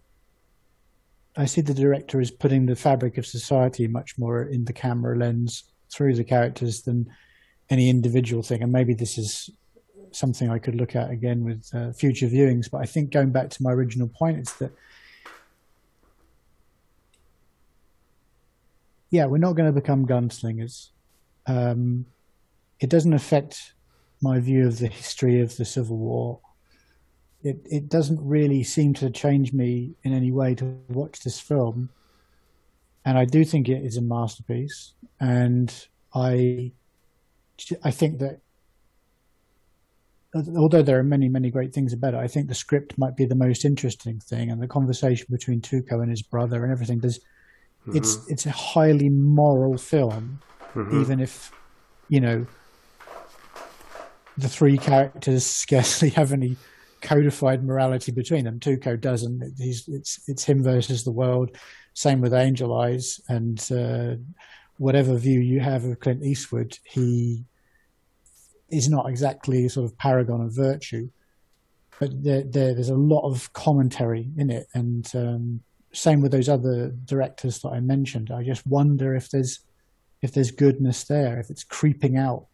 I 1.37 1.45
see 1.45 1.61
the 1.61 1.73
director 1.73 2.21
as 2.21 2.31
putting 2.31 2.65
the 2.65 2.75
fabric 2.75 3.17
of 3.17 3.25
society 3.25 3.87
much 3.87 4.17
more 4.17 4.43
in 4.43 4.65
the 4.65 4.73
camera 4.73 5.17
lens 5.17 5.63
through 5.91 6.15
the 6.15 6.23
characters 6.23 6.83
than 6.83 7.07
any 7.69 7.89
individual 7.89 8.43
thing. 8.43 8.63
And 8.63 8.71
maybe 8.71 8.93
this 8.93 9.17
is 9.17 9.49
something 10.11 10.49
I 10.49 10.59
could 10.59 10.75
look 10.75 10.95
at 10.95 11.11
again 11.11 11.43
with 11.43 11.69
uh, 11.73 11.91
future 11.91 12.27
viewings. 12.27 12.69
But 12.71 12.79
I 12.79 12.85
think 12.85 13.11
going 13.11 13.31
back 13.31 13.49
to 13.49 13.63
my 13.63 13.71
original 13.71 14.07
point, 14.07 14.39
it's 14.39 14.53
that 14.55 14.71
yeah, 19.09 19.25
we're 19.25 19.37
not 19.37 19.53
going 19.53 19.73
to 19.73 19.79
become 19.81 20.05
gunslingers. 20.05 20.89
Um, 21.47 22.05
it 22.79 22.89
doesn't 22.89 23.13
affect 23.13 23.73
my 24.21 24.39
view 24.39 24.67
of 24.67 24.79
the 24.79 24.87
history 24.87 25.41
of 25.41 25.55
the 25.57 25.65
Civil 25.65 25.97
War. 25.97 26.39
It 27.43 27.61
it 27.69 27.89
doesn't 27.89 28.19
really 28.21 28.63
seem 28.63 28.93
to 28.95 29.09
change 29.11 29.53
me 29.53 29.95
in 30.03 30.13
any 30.13 30.31
way 30.31 30.55
to 30.55 30.65
watch 30.89 31.19
this 31.21 31.39
film, 31.39 31.89
and 33.03 33.17
I 33.17 33.25
do 33.25 33.45
think 33.45 33.69
it 33.69 33.83
is 33.83 33.97
a 33.97 34.01
masterpiece. 34.01 34.93
And 35.19 35.71
I 36.13 36.71
I 37.83 37.91
think 37.91 38.19
that 38.19 38.39
although 40.57 40.81
there 40.81 40.97
are 40.97 41.03
many 41.03 41.29
many 41.29 41.51
great 41.51 41.73
things 41.73 41.93
about 41.93 42.15
it, 42.15 42.19
I 42.19 42.27
think 42.27 42.47
the 42.47 42.55
script 42.55 42.97
might 42.97 43.15
be 43.15 43.25
the 43.25 43.35
most 43.35 43.63
interesting 43.63 44.19
thing, 44.19 44.49
and 44.49 44.59
the 44.59 44.67
conversation 44.67 45.27
between 45.29 45.61
Tuco 45.61 46.01
and 46.01 46.09
his 46.09 46.23
brother 46.23 46.63
and 46.63 46.71
everything. 46.71 46.99
There's 46.99 47.19
it's 47.93 48.27
it's 48.27 48.45
a 48.45 48.51
highly 48.51 49.09
moral 49.09 49.77
film, 49.77 50.39
even 50.91 51.19
if 51.19 51.51
you 52.09 52.19
know 52.19 52.45
the 54.37 54.49
three 54.49 54.77
characters 54.77 55.45
scarcely 55.63 56.09
have 56.09 56.31
any 56.33 56.57
codified 57.01 57.63
morality 57.63 58.11
between 58.11 58.45
them. 58.45 58.59
Tuco 58.59 58.99
doesn't. 58.99 59.53
He's 59.57 59.87
it's 59.87 60.19
it's 60.27 60.43
him 60.43 60.63
versus 60.63 61.03
the 61.03 61.11
world. 61.11 61.55
Same 61.93 62.21
with 62.21 62.33
Angel 62.33 62.73
Eyes, 62.77 63.21
and 63.29 63.65
uh, 63.71 64.15
whatever 64.77 65.15
view 65.15 65.39
you 65.39 65.59
have 65.59 65.85
of 65.85 65.99
Clint 65.99 66.23
Eastwood, 66.23 66.77
he 66.83 67.45
is 68.69 68.89
not 68.89 69.09
exactly 69.09 69.65
a 69.65 69.69
sort 69.69 69.85
of 69.85 69.97
paragon 69.97 70.41
of 70.41 70.51
virtue. 70.51 71.09
But 71.99 72.23
there, 72.23 72.43
there 72.43 72.73
there's 72.73 72.89
a 72.89 72.95
lot 72.95 73.21
of 73.21 73.53
commentary 73.53 74.27
in 74.37 74.49
it, 74.49 74.67
and 74.73 75.09
um, 75.15 75.61
same 75.95 76.21
with 76.21 76.31
those 76.31 76.49
other 76.49 76.89
directors 77.05 77.59
that 77.59 77.69
I 77.69 77.79
mentioned. 77.79 78.31
I 78.31 78.43
just 78.43 78.65
wonder 78.67 79.15
if 79.15 79.29
there's 79.29 79.59
if 80.21 80.33
there's 80.33 80.51
goodness 80.51 81.03
there, 81.03 81.39
if 81.39 81.49
it's 81.49 81.63
creeping 81.63 82.17
out. 82.17 82.47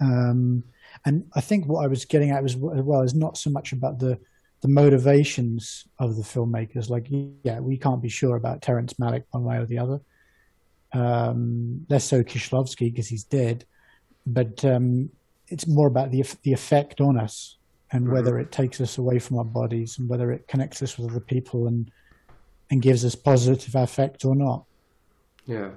Um, 0.00 0.62
and 1.04 1.26
I 1.34 1.40
think 1.40 1.66
what 1.66 1.84
I 1.84 1.88
was 1.88 2.04
getting 2.04 2.30
at 2.30 2.42
was 2.42 2.54
as 2.54 2.60
well 2.82 3.02
is 3.02 3.14
not 3.14 3.36
so 3.36 3.50
much 3.50 3.72
about 3.72 3.98
the 3.98 4.18
the 4.62 4.68
motivations 4.68 5.86
of 5.98 6.16
the 6.16 6.22
filmmakers. 6.22 6.88
Like, 6.88 7.08
yeah, 7.42 7.60
we 7.60 7.76
can't 7.76 8.02
be 8.02 8.08
sure 8.08 8.36
about 8.36 8.62
Terrence 8.62 8.94
Malick 8.94 9.24
one 9.30 9.44
way 9.44 9.58
or 9.58 9.66
the 9.66 9.78
other. 9.78 10.00
Um, 10.92 11.84
less 11.88 12.04
so 12.04 12.22
Kieslowski 12.22 12.90
because 12.90 13.08
he's 13.08 13.24
dead, 13.24 13.64
but 14.26 14.64
um, 14.64 15.10
it's 15.48 15.66
more 15.66 15.88
about 15.88 16.10
the 16.10 16.24
the 16.42 16.52
effect 16.52 17.00
on 17.00 17.18
us 17.18 17.56
and 17.92 18.10
whether 18.10 18.38
it 18.38 18.50
takes 18.50 18.80
us 18.80 18.98
away 18.98 19.18
from 19.18 19.38
our 19.38 19.44
bodies 19.44 19.98
and 19.98 20.08
whether 20.08 20.32
it 20.32 20.48
connects 20.48 20.82
us 20.82 20.98
with 20.98 21.10
other 21.10 21.20
people 21.20 21.68
and 21.68 21.90
and 22.70 22.82
gives 22.82 23.04
us 23.04 23.14
positive 23.14 23.74
affect 23.74 24.24
or 24.24 24.34
not. 24.34 24.64
Yeah, 25.46 25.70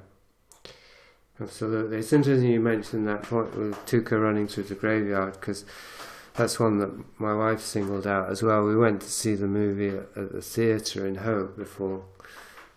absolutely. 1.40 1.98
It's 1.98 2.14
interesting 2.14 2.50
you 2.50 2.60
mentioned 2.60 3.08
that 3.08 3.24
point 3.24 3.56
with 3.56 3.76
Tuco 3.86 4.22
running 4.22 4.48
through 4.48 4.64
the 4.64 4.76
graveyard 4.76 5.34
because 5.34 5.66
that's 6.36 6.60
one 6.60 6.80
that 6.80 6.92
my 7.20 7.34
wife 7.34 7.62
singled 7.62 8.08
out 8.08 8.30
as 8.30 8.42
well. 8.42 8.64
We 8.64 8.76
went 8.76 9.02
to 9.02 9.10
see 9.10 9.36
the 9.36 9.48
movie 9.48 9.90
at, 9.90 10.08
at 10.16 10.32
the 10.32 10.42
theatre 10.42 11.06
in 11.06 11.16
Hope 11.16 11.58
before 11.58 12.04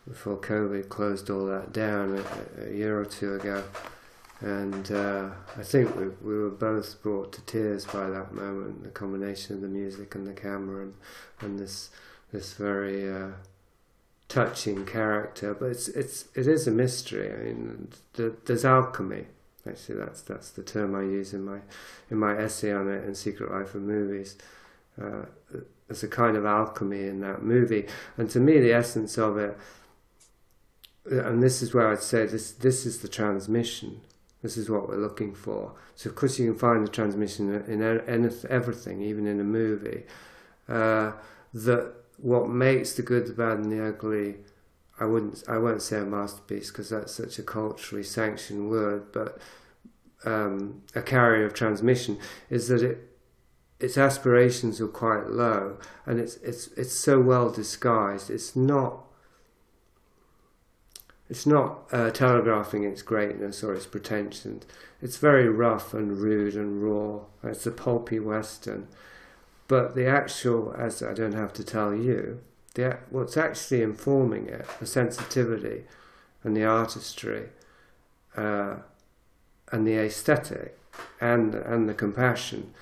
before 0.07 0.37
COVID 0.37 0.89
closed 0.89 1.31
all 1.31 1.47
that 1.47 1.73
down 1.73 2.21
a, 2.59 2.65
a 2.67 2.75
year 2.75 2.99
or 2.99 3.05
two 3.05 3.35
ago, 3.37 3.63
and 4.41 4.91
uh, 4.91 5.31
I 5.57 5.63
think 5.63 5.95
we 5.97 6.09
we 6.21 6.39
were 6.39 6.51
both 6.51 7.01
brought 7.03 7.33
to 7.35 7.41
tears 7.43 7.87
by 7.87 8.11
that 8.11 8.35
moment. 8.35 8.83
The 8.83 8.91
combination 8.91 9.57
of 9.57 9.63
the 9.63 9.69
music 9.69 10.15
and 10.17 10.27
the 10.27 10.33
camera 10.33 10.83
and 10.83 10.95
and 11.41 11.59
this 11.59 11.91
this 12.33 12.55
very 12.55 13.09
uh, 13.11 13.29
touching 14.33 14.87
character, 14.87 15.53
but 15.53 15.67
it's 15.67 15.89
it's 15.89 16.25
it 16.35 16.47
is 16.47 16.67
a 16.67 16.71
mystery. 16.71 17.31
I 17.31 17.45
mean, 17.45 17.89
the, 18.15 18.35
there's 18.47 18.65
alchemy. 18.65 19.27
Actually, 19.69 19.99
that's 19.99 20.23
that's 20.23 20.51
the 20.51 20.63
term 20.63 20.95
I 20.95 21.03
use 21.03 21.35
in 21.35 21.45
my 21.45 21.59
in 22.11 22.17
my 22.17 22.37
essay 22.37 22.73
on 22.73 22.91
it 22.91 23.05
in 23.05 23.15
Secret 23.15 23.53
Life 23.53 23.75
of 23.75 23.83
Movies. 23.83 24.39
Uh, 25.01 25.27
there's 25.87 26.03
a 26.03 26.09
kind 26.09 26.37
of 26.37 26.47
alchemy 26.47 27.05
in 27.05 27.21
that 27.21 27.43
movie, 27.43 27.87
and 28.17 28.31
to 28.31 28.41
me, 28.41 28.59
the 28.59 28.73
essence 28.73 29.19
of 29.19 29.37
it, 29.37 29.59
and 31.05 31.43
this 31.43 31.61
is 31.61 31.75
where 31.75 31.89
I'd 31.93 32.03
say 32.03 32.25
this 32.25 32.53
this 32.53 32.87
is 32.87 33.01
the 33.01 33.09
transmission. 33.09 34.01
This 34.41 34.57
is 34.57 34.71
what 34.71 34.89
we're 34.89 34.97
looking 34.97 35.35
for. 35.35 35.75
So 35.95 36.11
of 36.11 36.17
course 36.17 36.39
you 36.39 36.51
can 36.51 36.59
find 36.59 36.85
the 36.85 36.91
transmission 36.91 37.55
in, 37.69 37.81
in 37.83 38.35
everything, 38.49 39.01
even 39.03 39.27
in 39.27 39.39
a 39.39 39.45
movie. 39.45 40.03
Uh, 40.69 41.13
that 41.55 41.95
what 42.23 42.49
makes 42.49 42.95
the 42.95 43.03
good, 43.03 43.27
the 43.27 43.33
bad, 43.33 43.59
and 43.59 43.71
the 43.71 43.87
ugly. 43.87 44.37
I 44.99 45.05
wouldn't. 45.05 45.43
I 45.49 45.59
won't 45.59 45.83
say 45.83 45.99
a 45.99 46.05
masterpiece 46.05 46.71
because 46.71 46.91
that's 46.91 47.13
such 47.13 47.39
a 47.39 47.43
culturally 47.43 48.05
sanctioned 48.05 48.71
word, 48.71 49.13
but 49.13 49.39
um, 50.25 50.83
a 50.95 51.03
carrier 51.03 51.45
of 51.45 51.55
transmission 51.55 52.19
is 52.49 52.69
that 52.69 52.83
it 52.83 53.13
its 53.83 53.99
aspirations 53.99 54.81
are 54.81 54.89
quite 54.89 55.29
low, 55.29 55.77
and 56.07 56.21
it's 56.21 56.37
it's 56.37 56.69
it's 56.77 56.93
so 56.93 57.21
well 57.21 57.51
disguised. 57.51 58.31
It's 58.31 58.55
not. 58.55 59.05
It's 61.29 61.47
not 61.47 61.89
uh, 61.93 62.11
telegraphing 62.11 62.85
its 62.85 63.01
greatness 63.01 63.65
or 63.65 63.75
its 63.75 63.87
pretensions. 63.87 64.65
It's 65.01 65.17
very 65.17 65.49
rough 65.49 65.95
and 65.95 66.19
rude 66.19 66.55
and 66.55 66.83
raw. 66.83 67.21
It's 67.43 67.67
a 67.67 67.71
pulpy 67.71 68.21
western, 68.21 68.87
but 69.73 69.95
the 69.95 70.05
actual, 70.05 70.75
as 70.77 71.03
I 71.03 71.15
don't 71.15 71.33
have 71.33 71.55
to 71.55 71.65
tell 71.65 71.95
you, 71.95 72.43
the 72.75 72.99
what's 73.09 73.39
actually 73.39 73.81
informing 73.81 74.47
it, 74.47 74.67
the 74.81 74.85
sensitivity, 74.85 75.85
and 76.45 76.55
the 76.55 76.63
artistry, 76.63 77.49
uh, 78.37 78.75
and 79.73 79.87
the 79.87 79.95
aesthetic, 79.95 80.79
and 81.23 81.55
and 81.55 81.89
the 81.89 81.95
compassion 81.95 82.75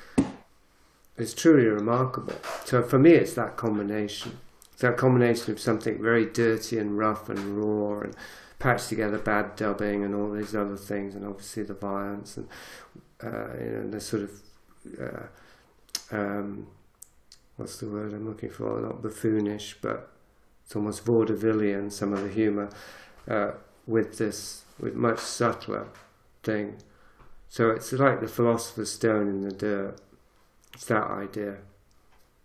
is 1.17 1.33
truly 1.33 1.67
remarkable. 1.67 2.35
So 2.65 2.83
for 2.83 2.99
me, 2.99 3.13
it's 3.13 3.35
that 3.35 3.57
combination. 3.57 4.41
It's 4.73 4.83
that 4.83 4.97
combination 4.97 5.53
of 5.53 5.61
something 5.61 6.03
very 6.03 6.27
dirty 6.27 6.77
and 6.77 6.99
rough 6.99 7.29
and 7.29 7.57
raw 7.57 8.01
and 8.01 8.17
patched 8.59 8.89
together 8.89 9.19
bad 9.19 9.55
dubbing 9.55 10.03
and 10.03 10.13
all 10.13 10.33
these 10.33 10.57
other 10.57 10.77
things, 10.77 11.15
and 11.15 11.25
obviously 11.25 11.63
the 11.63 11.75
violence 11.75 12.37
and 12.37 12.49
uh, 13.23 13.55
you 13.63 13.71
know 13.71 13.91
the 13.91 14.01
sort 14.01 14.25
of 14.25 14.31
uh, 15.01 15.27
um, 16.11 16.67
what's 17.61 17.79
the 17.79 17.89
word 17.89 18.13
I'm 18.13 18.27
looking 18.27 18.51
for? 18.51 18.81
Not 18.81 19.03
buffoonish, 19.03 19.77
but 19.83 20.11
it's 20.65 20.75
almost 20.75 21.05
vaudevillian. 21.05 21.93
Some 21.93 22.15
of 22.15 22.23
the 22.23 22.31
humour 22.31 22.71
uh, 23.29 23.53
with 23.87 24.19
this 24.19 24.63
with 24.81 24.95
much 24.95 25.19
subtler 25.19 25.89
thing. 26.43 26.79
So 27.49 27.71
it's 27.71 27.93
like 27.93 28.21
the 28.21 28.29
philosopher's 28.29 28.93
stone 28.93 29.29
in 29.29 29.41
the 29.43 29.53
dirt. 29.53 30.01
It's 30.73 30.87
that 30.87 31.11
idea, 31.11 31.59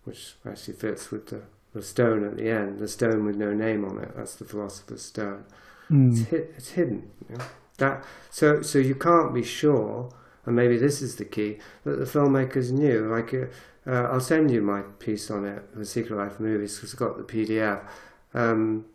which 0.04 0.36
actually 0.46 0.74
fits 0.74 1.12
with 1.12 1.28
the, 1.28 1.44
the 1.74 1.82
stone 1.82 2.26
at 2.26 2.38
the 2.38 2.50
end, 2.50 2.80
the 2.80 2.88
stone 2.88 3.24
with 3.26 3.38
no 3.38 3.54
name 3.54 3.86
on 3.86 4.00
it. 4.00 4.12
That's 4.16 4.36
the 4.36 4.46
philosopher's 4.46 5.04
stone. 5.04 5.46
Mm. 5.90 6.12
It's, 6.12 6.30
hi- 6.30 6.50
it's 6.58 6.72
hidden. 6.72 7.12
You 7.30 7.38
know? 7.38 7.46
That 7.78 8.04
so 8.30 8.62
so 8.62 8.80
you 8.80 8.96
can't 8.96 9.34
be 9.34 9.44
sure, 9.44 10.10
and 10.46 10.56
maybe 10.56 10.78
this 10.78 11.02
is 11.02 11.16
the 11.16 11.26
key 11.26 11.58
that 11.84 11.98
the 11.98 12.06
filmmakers 12.06 12.72
knew. 12.72 13.08
Like 13.08 13.34
uh, 13.34 14.10
I'll 14.12 14.20
send 14.20 14.52
you 14.52 14.62
my 14.62 14.82
piece 15.00 15.30
on 15.30 15.46
it, 15.46 15.76
the 15.76 15.86
Secret 15.86 16.16
Life 16.16 16.34
of 16.34 16.40
Movies, 16.42 16.76
because 16.76 16.94
I've 16.94 17.00
got 17.00 17.18
the 17.18 17.24
PDF. 17.24 17.86
Um, 18.34 18.86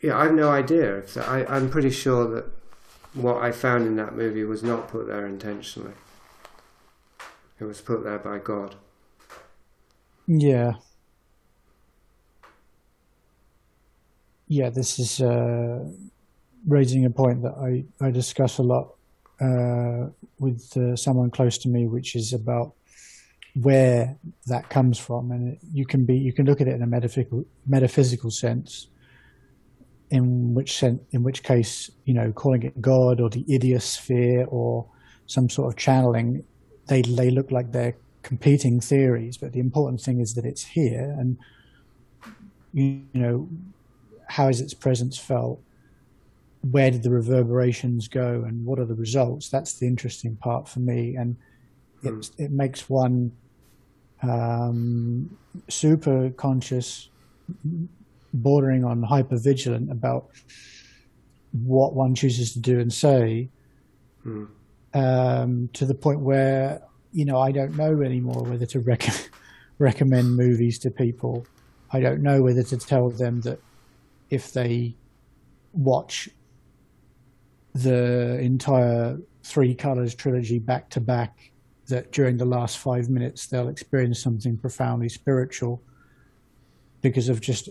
yeah, 0.00 0.18
I 0.18 0.24
have 0.24 0.34
no 0.34 0.50
idea. 0.50 1.02
That, 1.02 1.28
I, 1.28 1.44
I'm 1.46 1.70
pretty 1.70 1.90
sure 1.90 2.28
that 2.34 2.44
what 3.14 3.38
I 3.42 3.52
found 3.52 3.86
in 3.86 3.96
that 3.96 4.16
movie 4.16 4.44
was 4.44 4.62
not 4.62 4.88
put 4.88 5.06
there 5.06 5.26
intentionally. 5.26 5.92
It 7.60 7.64
was 7.64 7.80
put 7.80 8.02
there 8.02 8.18
by 8.18 8.38
God. 8.38 8.74
Yeah. 10.26 10.74
Yeah, 14.48 14.70
this 14.70 14.98
is 14.98 15.20
uh, 15.20 15.84
raising 16.66 17.04
a 17.04 17.10
point 17.10 17.42
that 17.42 17.54
I, 17.54 17.84
I 18.04 18.10
discuss 18.10 18.58
a 18.58 18.62
lot 18.62 18.94
uh, 19.42 20.10
with 20.38 20.76
uh, 20.76 20.96
someone 20.96 21.30
close 21.30 21.58
to 21.58 21.68
me, 21.68 21.86
which 21.86 22.14
is 22.14 22.32
about 22.32 22.74
where 23.54 24.16
that 24.46 24.68
comes 24.70 24.98
from, 24.98 25.30
and 25.30 25.52
it, 25.52 25.58
you 25.72 25.84
can 25.84 26.04
be 26.04 26.16
you 26.16 26.32
can 26.32 26.46
look 26.46 26.60
at 26.60 26.68
it 26.68 26.74
in 26.74 26.82
a 26.82 26.86
metaphysical 26.86 27.44
metaphysical 27.66 28.30
sense. 28.30 28.88
In 30.10 30.52
which 30.52 30.76
sense, 30.76 31.00
in 31.12 31.22
which 31.22 31.42
case, 31.42 31.90
you 32.04 32.12
know, 32.12 32.32
calling 32.32 32.62
it 32.62 32.80
God 32.82 33.18
or 33.18 33.30
the 33.30 33.46
idiosphere 33.48 34.44
or 34.48 34.86
some 35.26 35.48
sort 35.48 35.72
of 35.72 35.78
channeling, 35.78 36.44
they 36.86 37.00
they 37.02 37.30
look 37.30 37.50
like 37.50 37.72
they're 37.72 37.96
competing 38.22 38.78
theories. 38.80 39.38
But 39.38 39.52
the 39.52 39.60
important 39.60 40.02
thing 40.02 40.20
is 40.20 40.34
that 40.34 40.44
it's 40.44 40.64
here, 40.64 41.16
and 41.18 41.38
you, 42.74 43.02
you 43.12 43.20
know, 43.20 43.48
how 44.28 44.48
is 44.48 44.60
its 44.60 44.74
presence 44.74 45.16
felt? 45.18 45.60
Where 46.70 46.90
did 46.90 47.02
the 47.02 47.10
reverberations 47.10 48.08
go, 48.08 48.44
and 48.46 48.64
what 48.64 48.78
are 48.78 48.84
the 48.84 48.94
results? 48.94 49.48
That's 49.48 49.74
the 49.74 49.86
interesting 49.86 50.36
part 50.36 50.68
for 50.68 50.80
me, 50.80 51.16
and 51.16 51.36
it 52.02 52.30
it 52.38 52.50
makes 52.52 52.88
one 52.88 53.32
um, 54.22 55.36
super 55.68 56.30
conscious, 56.30 57.08
bordering 58.32 58.84
on 58.84 59.02
hyper 59.02 59.36
vigilant 59.36 59.90
about 59.90 60.30
what 61.52 61.94
one 61.94 62.14
chooses 62.14 62.52
to 62.52 62.60
do 62.60 62.78
and 62.80 62.92
say, 62.92 63.48
um, 64.94 65.68
to 65.72 65.84
the 65.84 65.94
point 65.94 66.20
where 66.20 66.82
you 67.12 67.24
know 67.24 67.38
I 67.38 67.52
don't 67.52 67.76
know 67.76 68.02
anymore 68.02 68.44
whether 68.44 68.66
to 68.66 68.80
rec- 68.80 69.30
recommend 69.78 70.36
movies 70.36 70.78
to 70.80 70.90
people. 70.90 71.46
I 71.92 72.00
don't 72.00 72.22
know 72.22 72.42
whether 72.42 72.62
to 72.62 72.78
tell 72.78 73.10
them 73.10 73.40
that 73.42 73.60
if 74.30 74.52
they 74.52 74.94
watch 75.74 76.28
the 77.74 78.38
entire 78.40 79.18
Three 79.44 79.74
Colors 79.74 80.14
trilogy 80.14 80.58
back 80.58 80.88
to 80.90 81.00
back, 81.00 81.50
that 81.88 82.12
during 82.12 82.36
the 82.36 82.44
last 82.44 82.78
five 82.78 83.08
minutes 83.08 83.46
they'll 83.46 83.68
experience 83.68 84.22
something 84.22 84.56
profoundly 84.56 85.08
spiritual 85.08 85.82
because 87.00 87.28
of 87.28 87.40
just 87.40 87.68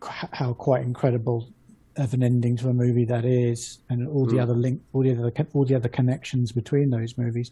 how 0.00 0.52
quite 0.52 0.82
incredible 0.82 1.48
of 1.96 2.14
an 2.14 2.22
ending 2.22 2.56
to 2.56 2.68
a 2.68 2.72
movie 2.72 3.04
that 3.04 3.24
is, 3.24 3.80
and 3.90 4.08
all 4.08 4.24
the 4.24 4.38
other 4.38 4.54
link, 4.54 4.80
all 4.92 5.02
the 5.02 5.12
other, 5.12 5.32
all 5.52 5.64
the 5.64 5.74
other 5.74 5.88
connections 5.88 6.52
between 6.52 6.88
those 6.90 7.18
movies. 7.18 7.50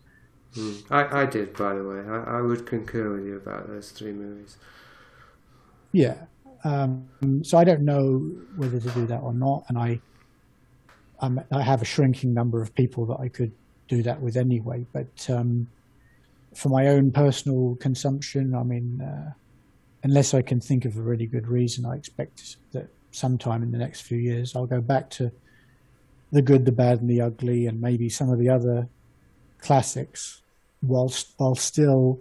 I, 0.90 1.22
I 1.22 1.26
did, 1.26 1.54
by 1.54 1.74
the 1.74 1.84
way. 1.84 2.00
I, 2.08 2.38
I 2.38 2.40
would 2.40 2.66
concur 2.66 3.12
with 3.12 3.26
you 3.26 3.36
about 3.36 3.68
those 3.68 3.90
three 3.90 4.12
movies. 4.12 4.56
Yeah. 5.92 6.16
Um, 6.64 7.08
so 7.42 7.58
I 7.58 7.64
don't 7.64 7.82
know 7.82 8.18
whether 8.56 8.80
to 8.80 8.90
do 8.90 9.06
that 9.06 9.18
or 9.18 9.32
not, 9.32 9.64
and 9.68 9.78
I, 9.78 10.00
I'm, 11.20 11.40
I 11.52 11.62
have 11.62 11.82
a 11.82 11.84
shrinking 11.84 12.34
number 12.34 12.62
of 12.62 12.74
people 12.74 13.06
that 13.06 13.20
I 13.20 13.28
could 13.28 13.52
do 13.88 14.02
that 14.02 14.20
with 14.20 14.36
anyway. 14.36 14.86
But 14.92 15.28
um, 15.28 15.68
for 16.54 16.68
my 16.68 16.88
own 16.88 17.12
personal 17.12 17.76
consumption, 17.76 18.54
I 18.54 18.62
mean, 18.62 19.00
uh, 19.00 19.32
unless 20.02 20.34
I 20.34 20.42
can 20.42 20.60
think 20.60 20.84
of 20.84 20.96
a 20.96 21.02
really 21.02 21.26
good 21.26 21.46
reason, 21.46 21.84
I 21.84 21.96
expect 21.96 22.56
that 22.72 22.88
sometime 23.12 23.62
in 23.62 23.70
the 23.70 23.78
next 23.78 24.02
few 24.02 24.18
years 24.18 24.54
I'll 24.54 24.66
go 24.66 24.80
back 24.80 25.10
to 25.10 25.30
the 26.32 26.42
good, 26.42 26.64
the 26.64 26.72
bad, 26.72 27.00
and 27.00 27.10
the 27.10 27.20
ugly, 27.20 27.66
and 27.66 27.80
maybe 27.80 28.08
some 28.08 28.30
of 28.30 28.38
the 28.38 28.48
other 28.48 28.88
classics, 29.60 30.42
whilst 30.80 31.34
while 31.36 31.56
still 31.56 32.20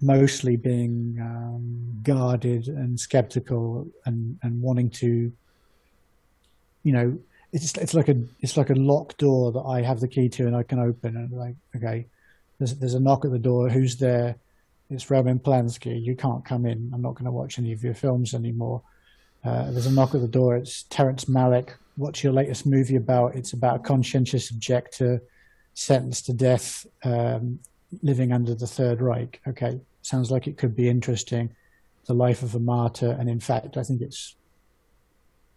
mostly 0.00 0.56
being 0.56 1.18
um, 1.20 2.00
guarded 2.02 2.68
and 2.68 2.98
skeptical 2.98 3.86
and, 4.06 4.38
and 4.42 4.62
wanting 4.62 4.88
to, 4.88 5.30
you 6.82 6.92
know, 6.92 7.18
it's 7.52 7.76
it's 7.78 7.94
like 7.94 8.08
a 8.08 8.16
it's 8.40 8.56
like 8.56 8.70
a 8.70 8.74
locked 8.74 9.18
door 9.18 9.52
that 9.52 9.60
I 9.60 9.82
have 9.82 10.00
the 10.00 10.08
key 10.08 10.28
to 10.30 10.46
and 10.46 10.54
I 10.54 10.62
can 10.62 10.78
open 10.78 11.16
and 11.16 11.32
like 11.32 11.56
okay, 11.76 12.06
there's 12.58 12.74
there's 12.74 12.94
a 12.94 13.00
knock 13.00 13.24
at 13.24 13.30
the 13.30 13.38
door. 13.38 13.68
Who's 13.68 13.96
there? 13.96 14.36
It's 14.90 15.10
Roman 15.10 15.38
Polanski. 15.38 16.02
You 16.02 16.16
can't 16.16 16.44
come 16.44 16.64
in. 16.64 16.90
I'm 16.94 17.02
not 17.02 17.14
going 17.14 17.26
to 17.26 17.30
watch 17.30 17.58
any 17.58 17.72
of 17.72 17.84
your 17.84 17.94
films 17.94 18.34
anymore. 18.34 18.82
Uh, 19.44 19.70
there's 19.70 19.86
a 19.86 19.92
knock 19.92 20.14
at 20.14 20.20
the 20.20 20.28
door. 20.28 20.56
It's 20.56 20.84
Terrence 20.84 21.26
Malick. 21.26 21.70
What's 21.96 22.24
your 22.24 22.32
latest 22.32 22.66
movie 22.66 22.96
about? 22.96 23.34
It's 23.34 23.52
about 23.52 23.76
a 23.76 23.78
conscientious 23.80 24.50
objector 24.50 25.22
sentenced 25.74 26.26
to 26.26 26.32
death, 26.32 26.86
um, 27.04 27.60
living 28.02 28.32
under 28.32 28.54
the 28.54 28.66
Third 28.66 29.00
Reich. 29.00 29.40
Okay, 29.46 29.80
sounds 30.02 30.30
like 30.30 30.46
it 30.46 30.56
could 30.56 30.74
be 30.74 30.88
interesting. 30.88 31.50
The 32.06 32.14
Life 32.14 32.42
of 32.42 32.54
a 32.54 32.58
Martyr, 32.58 33.16
and 33.18 33.28
in 33.28 33.40
fact, 33.40 33.76
I 33.76 33.82
think 33.82 34.00
it's 34.00 34.34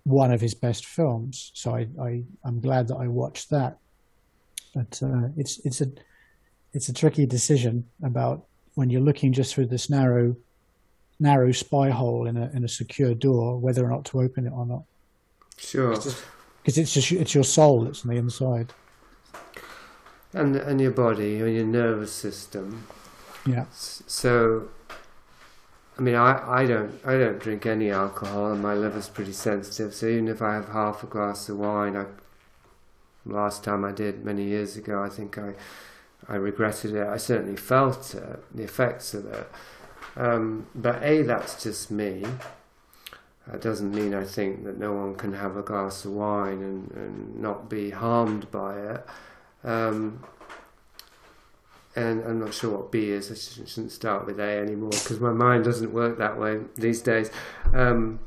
one 0.03 0.31
of 0.31 0.41
his 0.41 0.53
best 0.55 0.85
films. 0.85 1.51
So 1.53 1.75
I, 1.75 1.87
I 2.01 2.23
I'm 2.43 2.59
glad 2.59 2.87
that 2.89 2.95
I 2.97 3.07
watched 3.07 3.49
that. 3.51 3.77
But 4.73 5.01
uh, 5.03 5.29
it's 5.37 5.59
it's 5.65 5.81
a 5.81 5.87
it's 6.73 6.89
a 6.89 6.93
tricky 6.93 7.25
decision 7.25 7.85
about 8.03 8.45
when 8.75 8.89
you're 8.89 9.01
looking 9.01 9.33
just 9.33 9.53
through 9.53 9.67
this 9.67 9.89
narrow 9.89 10.35
narrow 11.19 11.51
spy 11.51 11.89
hole 11.89 12.25
in 12.27 12.37
a 12.37 12.49
in 12.53 12.63
a 12.63 12.67
secure 12.69 13.13
door, 13.13 13.59
whether 13.59 13.85
or 13.85 13.89
not 13.89 14.05
to 14.05 14.21
open 14.21 14.47
it 14.47 14.51
or 14.51 14.65
not, 14.65 14.83
Sure. 15.57 15.91
because 15.91 16.77
it's 16.77 16.93
just 16.93 17.11
it's 17.11 17.35
your 17.35 17.43
soul 17.43 17.81
that's 17.83 18.05
on 18.05 18.11
the 18.11 18.17
inside. 18.17 18.73
And 20.33 20.55
and 20.55 20.79
your 20.79 20.91
body 20.91 21.39
and 21.41 21.53
your 21.53 21.65
nervous 21.65 22.11
system. 22.13 22.87
Yeah, 23.45 23.65
So, 23.71 24.69
I 25.97 26.01
mean, 26.01 26.15
I, 26.15 26.61
I 26.61 26.65
don't 26.65 26.99
I 27.05 27.17
don't 27.17 27.39
drink 27.39 27.65
any 27.65 27.91
alcohol, 27.91 28.51
and 28.51 28.61
my 28.61 28.73
liver's 28.73 29.09
pretty 29.09 29.33
sensitive. 29.33 29.93
So 29.93 30.07
even 30.07 30.27
if 30.27 30.41
I 30.41 30.53
have 30.53 30.69
half 30.69 31.03
a 31.03 31.07
glass 31.07 31.49
of 31.49 31.57
wine, 31.57 31.95
I 31.95 32.05
last 33.25 33.63
time 33.63 33.85
I 33.85 33.91
did 33.91 34.25
many 34.25 34.43
years 34.43 34.77
ago, 34.77 35.03
I 35.03 35.09
think 35.09 35.37
I 35.37 35.53
I 36.27 36.35
regretted 36.35 36.95
it. 36.95 37.07
I 37.07 37.17
certainly 37.17 37.57
felt 37.57 38.15
it, 38.15 38.55
the 38.55 38.63
effects 38.63 39.13
of 39.13 39.25
it. 39.25 39.49
Um, 40.15 40.67
but 40.73 41.01
a 41.03 41.21
that's 41.23 41.61
just 41.61 41.91
me. 41.91 42.25
That 43.47 43.61
doesn't 43.61 43.93
mean 43.93 44.13
I 44.13 44.23
think 44.23 44.63
that 44.65 44.77
no 44.77 44.93
one 44.93 45.15
can 45.15 45.33
have 45.33 45.57
a 45.57 45.63
glass 45.63 46.05
of 46.05 46.11
wine 46.11 46.61
and, 46.61 46.91
and 46.91 47.41
not 47.41 47.69
be 47.69 47.89
harmed 47.89 48.49
by 48.51 48.77
it. 48.79 49.05
Um, 49.63 50.23
and 51.95 52.23
I'm 52.23 52.39
not 52.39 52.53
sure 52.53 52.77
what 52.77 52.91
B 52.91 53.09
is. 53.09 53.31
I 53.31 53.65
shouldn't, 53.65 53.91
start 53.91 54.25
with 54.25 54.39
A 54.39 54.59
anymore 54.59 54.91
because 54.91 55.19
my 55.19 55.33
mind 55.33 55.65
doesn't 55.65 55.91
work 55.91 56.17
that 56.17 56.39
way 56.39 56.59
these 56.75 57.01
days. 57.01 57.29
Um, 57.73 58.19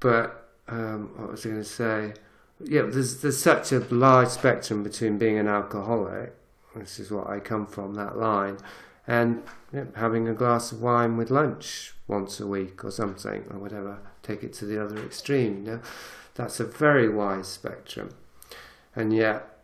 but 0.00 0.50
um, 0.68 1.10
what 1.16 1.30
was 1.30 1.46
I 1.46 1.50
going 1.50 1.62
to 1.62 1.68
say? 1.68 2.14
Yeah, 2.60 2.82
there's 2.82 3.20
there's 3.20 3.40
such 3.40 3.72
a 3.72 3.80
large 3.90 4.28
spectrum 4.28 4.82
between 4.82 5.18
being 5.18 5.38
an 5.38 5.48
alcoholic, 5.48 6.34
this 6.76 6.98
is 6.98 7.10
what 7.10 7.28
I 7.28 7.40
come 7.40 7.66
from 7.66 7.94
that 7.94 8.16
line, 8.16 8.58
and 9.06 9.42
yeah, 9.72 9.84
having 9.96 10.28
a 10.28 10.34
glass 10.34 10.72
of 10.72 10.80
wine 10.80 11.16
with 11.16 11.30
lunch 11.30 11.94
once 12.06 12.40
a 12.40 12.46
week 12.46 12.84
or 12.84 12.90
something 12.90 13.44
or 13.50 13.58
whatever. 13.58 13.98
Take 14.22 14.42
it 14.42 14.52
to 14.54 14.66
the 14.66 14.82
other 14.82 15.04
extreme. 15.04 15.58
You 15.58 15.62
know, 15.62 15.80
that's 16.34 16.60
a 16.60 16.64
very 16.64 17.08
wide 17.08 17.46
spectrum, 17.46 18.14
and 18.94 19.12
yet 19.12 19.58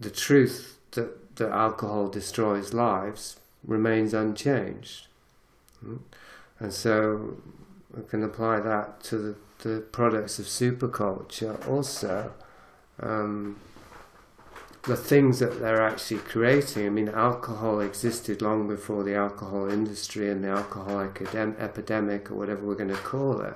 the 0.00 0.10
truth 0.10 0.78
that, 0.92 1.21
that 1.36 1.50
alcohol 1.50 2.08
destroys 2.08 2.72
lives 2.72 3.38
remains 3.64 4.12
unchanged. 4.14 5.06
Mm. 5.84 6.00
And 6.58 6.72
so 6.72 7.36
we 7.94 8.02
can 8.04 8.22
apply 8.22 8.60
that 8.60 9.02
to 9.04 9.18
the, 9.18 9.36
the 9.68 9.80
products 9.80 10.38
of 10.38 10.46
superculture 10.46 11.66
also. 11.68 12.32
Um, 13.00 13.56
the 14.84 14.96
things 14.96 15.38
that 15.38 15.60
they're 15.60 15.82
actually 15.82 16.20
creating. 16.20 16.86
I 16.86 16.90
mean, 16.90 17.08
alcohol 17.08 17.80
existed 17.80 18.42
long 18.42 18.66
before 18.66 19.04
the 19.04 19.14
alcohol 19.14 19.70
industry 19.70 20.28
and 20.28 20.42
the 20.42 20.48
alcohol 20.48 20.96
academ- 20.96 21.58
epidemic, 21.60 22.30
or 22.30 22.34
whatever 22.34 22.66
we're 22.66 22.74
going 22.74 22.88
to 22.88 22.96
call 22.96 23.40
it, 23.42 23.54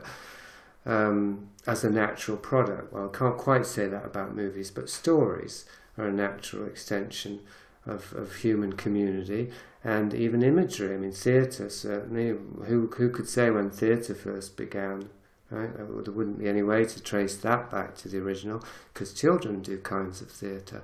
um, 0.84 1.48
as 1.66 1.82
a 1.82 1.90
natural 1.90 2.36
product. 2.36 2.92
Well, 2.92 3.10
I 3.12 3.16
can't 3.16 3.36
quite 3.36 3.66
say 3.66 3.88
that 3.88 4.04
about 4.04 4.36
movies, 4.36 4.70
but 4.70 4.88
stories 4.88 5.64
are 5.98 6.06
a 6.06 6.12
natural 6.12 6.64
extension 6.64 7.40
of, 7.86 8.12
of 8.14 8.36
human 8.36 8.74
community 8.74 9.50
and 9.84 10.12
even 10.12 10.42
imagery. 10.42 10.94
I 10.94 10.98
mean, 10.98 11.12
theatre 11.12 11.70
certainly. 11.70 12.28
Who 12.66 12.88
who 12.96 13.08
could 13.10 13.28
say 13.28 13.50
when 13.50 13.70
theatre 13.70 14.14
first 14.14 14.56
began? 14.56 15.08
Right? 15.50 15.74
There 15.76 16.12
wouldn't 16.12 16.40
be 16.40 16.48
any 16.48 16.62
way 16.62 16.84
to 16.84 17.00
trace 17.00 17.36
that 17.36 17.70
back 17.70 17.96
to 17.98 18.08
the 18.08 18.18
original 18.18 18.64
because 18.92 19.12
children 19.12 19.62
do 19.62 19.78
kinds 19.78 20.20
of 20.20 20.28
theatre. 20.28 20.82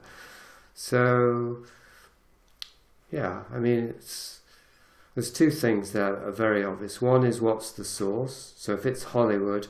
So, 0.72 1.64
yeah, 3.10 3.42
I 3.52 3.58
mean, 3.58 3.88
it's 3.88 4.40
there's 5.14 5.32
two 5.32 5.50
things 5.50 5.92
that 5.92 6.12
are 6.12 6.30
very 6.30 6.64
obvious. 6.64 7.02
One 7.02 7.24
is 7.24 7.40
what's 7.40 7.70
the 7.72 7.84
source. 7.84 8.54
So 8.56 8.72
if 8.74 8.86
it's 8.86 9.02
Hollywood, 9.02 9.66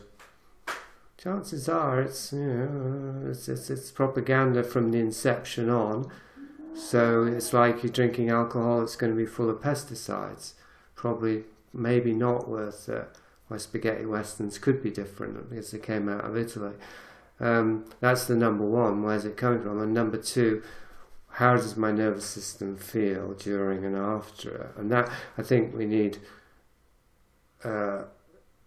chances 1.16 1.68
are 1.68 2.02
it's 2.02 2.32
you 2.32 2.40
know 2.40 3.30
it's 3.30 3.48
it's, 3.48 3.70
it's 3.70 3.90
propaganda 3.90 4.62
from 4.62 4.90
the 4.90 4.98
inception 4.98 5.70
on. 5.70 6.10
So 6.74 7.24
it's 7.24 7.52
like 7.52 7.82
you're 7.82 7.92
drinking 7.92 8.30
alcohol. 8.30 8.82
It's 8.82 8.96
going 8.96 9.12
to 9.12 9.16
be 9.16 9.26
full 9.26 9.50
of 9.50 9.60
pesticides. 9.60 10.52
Probably, 10.94 11.44
maybe 11.72 12.12
not 12.12 12.48
worth 12.48 12.88
it. 12.88 13.08
Why 13.48 13.56
spaghetti 13.58 14.06
westerns 14.06 14.58
could 14.58 14.82
be 14.82 14.90
different 14.90 15.50
because 15.50 15.70
they 15.70 15.78
came 15.78 16.08
out 16.08 16.24
of 16.24 16.36
Italy. 16.36 16.74
Um, 17.40 17.84
that's 18.00 18.26
the 18.26 18.36
number 18.36 18.64
one. 18.64 19.02
Where's 19.02 19.24
it 19.24 19.36
coming 19.36 19.62
from? 19.62 19.80
And 19.80 19.92
number 19.92 20.16
two, 20.16 20.62
how 21.28 21.56
does 21.56 21.76
my 21.76 21.90
nervous 21.90 22.24
system 22.24 22.76
feel 22.76 23.32
during 23.34 23.84
and 23.84 23.96
after? 23.96 24.72
And 24.76 24.90
that 24.92 25.10
I 25.36 25.42
think 25.42 25.74
we 25.74 25.86
need 25.86 26.18
uh, 27.64 28.02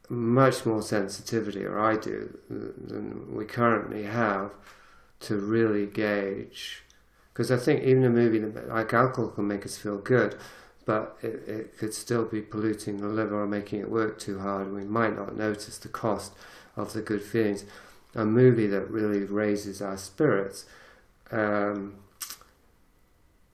much 0.09 0.65
more 0.65 0.81
sensitivity, 0.81 1.63
or 1.63 1.79
I 1.79 1.95
do, 1.95 2.37
than 2.49 3.35
we 3.35 3.45
currently 3.45 4.03
have 4.03 4.51
to 5.21 5.37
really 5.37 5.85
gauge. 5.85 6.83
Because 7.35 7.51
I 7.51 7.57
think 7.57 7.83
even 7.83 8.05
a 8.05 8.09
movie 8.09 8.39
that, 8.39 8.69
like 8.69 8.93
alcohol 8.93 9.27
can 9.31 9.45
make 9.45 9.65
us 9.65 9.77
feel 9.77 9.97
good, 9.97 10.37
but 10.85 11.17
it, 11.21 11.43
it 11.49 11.77
could 11.77 11.93
still 11.93 12.23
be 12.23 12.41
polluting 12.41 13.01
the 13.01 13.09
liver 13.09 13.41
or 13.41 13.45
making 13.45 13.81
it 13.81 13.91
work 13.91 14.17
too 14.17 14.39
hard. 14.39 14.73
We 14.73 14.85
might 14.85 15.17
not 15.17 15.35
notice 15.35 15.77
the 15.77 15.89
cost 15.89 16.31
of 16.77 16.93
the 16.93 17.01
good 17.01 17.21
feelings. 17.21 17.65
A 18.15 18.23
movie 18.23 18.67
that 18.67 18.89
really 18.89 19.23
raises 19.25 19.81
our 19.81 19.97
spirits. 19.97 20.65
Um, 21.29 21.95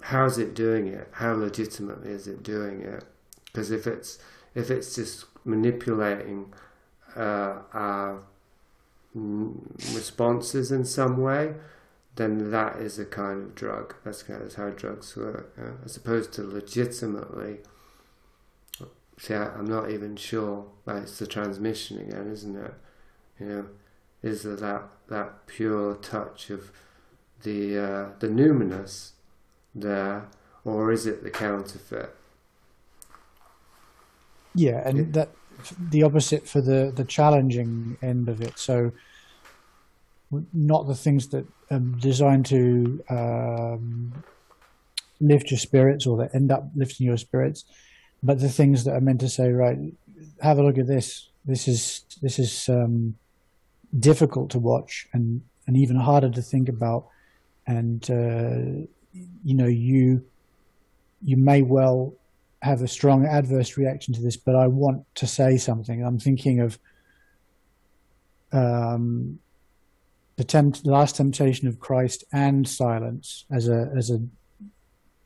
how's 0.01 0.37
it 0.37 0.53
doing 0.53 0.87
it? 0.87 1.07
How 1.13 1.33
legitimately 1.33 2.11
is 2.11 2.27
it 2.27 2.43
doing 2.43 2.81
it? 2.81 3.03
Because 3.45 3.71
if 3.71 3.87
it's 3.87 4.19
if 4.53 4.69
it's 4.69 4.93
just 4.93 5.25
manipulating 5.43 6.53
uh, 7.15 7.55
our 7.73 8.21
responses 9.15 10.71
in 10.71 10.85
some 10.85 11.17
way, 11.17 11.55
then 12.15 12.51
that 12.51 12.77
is 12.77 12.99
a 12.99 13.05
kind 13.05 13.41
of 13.43 13.55
drug. 13.55 13.95
That's 14.03 14.23
kind 14.23 14.41
of 14.41 14.53
how 14.55 14.69
drugs 14.69 15.15
work, 15.15 15.53
uh, 15.57 15.83
as 15.85 15.97
opposed 15.97 16.33
to 16.33 16.43
legitimately. 16.43 17.57
See, 19.17 19.33
I, 19.33 19.49
I'm 19.53 19.67
not 19.67 19.89
even 19.89 20.15
sure. 20.15 20.65
Well, 20.85 20.97
it's 20.97 21.19
the 21.19 21.27
transmission 21.27 21.99
again, 21.99 22.29
isn't 22.31 22.55
it? 22.55 22.73
You 23.39 23.45
know, 23.45 23.65
is 24.21 24.43
there 24.43 24.55
that 24.55 24.83
that 25.07 25.47
pure 25.47 25.95
touch 25.95 26.49
of 26.49 26.71
the 27.43 27.77
uh, 27.77 28.09
the 28.19 28.27
numinous 28.27 29.11
there, 29.73 30.27
or 30.65 30.91
is 30.91 31.05
it 31.05 31.23
the 31.23 31.31
counterfeit? 31.31 32.15
yeah, 34.53 34.87
and 34.87 35.13
that 35.13 35.29
the 35.79 36.03
opposite 36.03 36.47
for 36.47 36.61
the 36.61 36.91
the 36.93 37.03
challenging 37.03 37.97
end 38.01 38.29
of 38.29 38.41
it. 38.41 38.57
So 38.57 38.91
not 40.53 40.87
the 40.87 40.95
things 40.95 41.27
that 41.29 41.45
are 41.69 41.79
designed 41.79 42.45
to 42.47 43.03
um, 43.09 44.23
lift 45.19 45.51
your 45.51 45.57
spirits 45.57 46.05
or 46.05 46.17
that 46.17 46.33
end 46.33 46.51
up 46.51 46.69
lifting 46.75 47.05
your 47.07 47.17
spirits, 47.17 47.65
but 48.23 48.39
the 48.39 48.49
things 48.49 48.83
that 48.83 48.93
are 48.93 49.01
meant 49.01 49.19
to 49.21 49.29
say, 49.29 49.51
right, 49.51 49.77
have 50.41 50.57
a 50.57 50.63
look 50.63 50.77
at 50.77 50.87
this. 50.87 51.29
This 51.45 51.67
is 51.67 52.05
this 52.21 52.37
is 52.39 52.69
um, 52.69 53.15
difficult 53.99 54.51
to 54.51 54.59
watch 54.59 55.07
and 55.13 55.41
and 55.67 55.77
even 55.77 55.95
harder 55.95 56.29
to 56.29 56.41
think 56.41 56.69
about, 56.69 57.07
and 57.65 58.03
uh, 58.09 58.87
you 59.43 59.55
know 59.55 59.67
you 59.67 60.23
you 61.23 61.37
may 61.37 61.61
well 61.61 62.13
have 62.61 62.81
a 62.81 62.87
strong 62.87 63.25
adverse 63.25 63.75
reaction 63.75 64.13
to 64.13 64.21
this, 64.21 64.37
but 64.37 64.55
I 64.55 64.67
want 64.67 65.03
to 65.15 65.25
say 65.25 65.57
something. 65.57 66.03
I'm 66.03 66.19
thinking 66.19 66.59
of 66.59 66.77
um, 68.51 69.39
the, 70.41 70.45
tempt, 70.45 70.83
the 70.83 70.89
last 70.89 71.17
temptation 71.17 71.67
of 71.67 71.79
Christ 71.79 72.23
and 72.33 72.67
Silence 72.67 73.45
as 73.51 73.69
a 73.69 73.91
as 73.95 74.09
a 74.09 74.19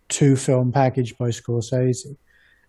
two 0.10 0.36
film 0.36 0.74
package 0.74 1.18
by 1.18 1.30
Scorsese, 1.30 2.18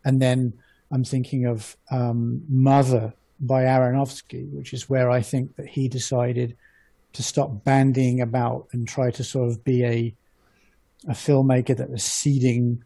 and 0.05 0.23
then 0.23 0.53
I'm 0.93 1.03
thinking 1.03 1.47
of 1.47 1.77
um, 1.91 2.45
Mother 2.49 3.13
by 3.41 3.65
Aronofsky, 3.65 4.49
which 4.53 4.73
is 4.73 4.89
where 4.89 5.11
I 5.11 5.23
think 5.23 5.57
that 5.57 5.67
he 5.67 5.89
decided 5.89 6.57
to 7.15 7.23
stop 7.25 7.65
bandying 7.65 8.21
about 8.21 8.69
and 8.73 8.87
try 8.87 9.11
to 9.11 9.25
sort 9.25 9.51
of 9.51 9.65
be 9.65 9.85
a 9.85 10.15
a 11.09 11.15
filmmaker 11.15 11.77
that 11.77 11.91
was 11.91 12.05
seeding 12.05 12.85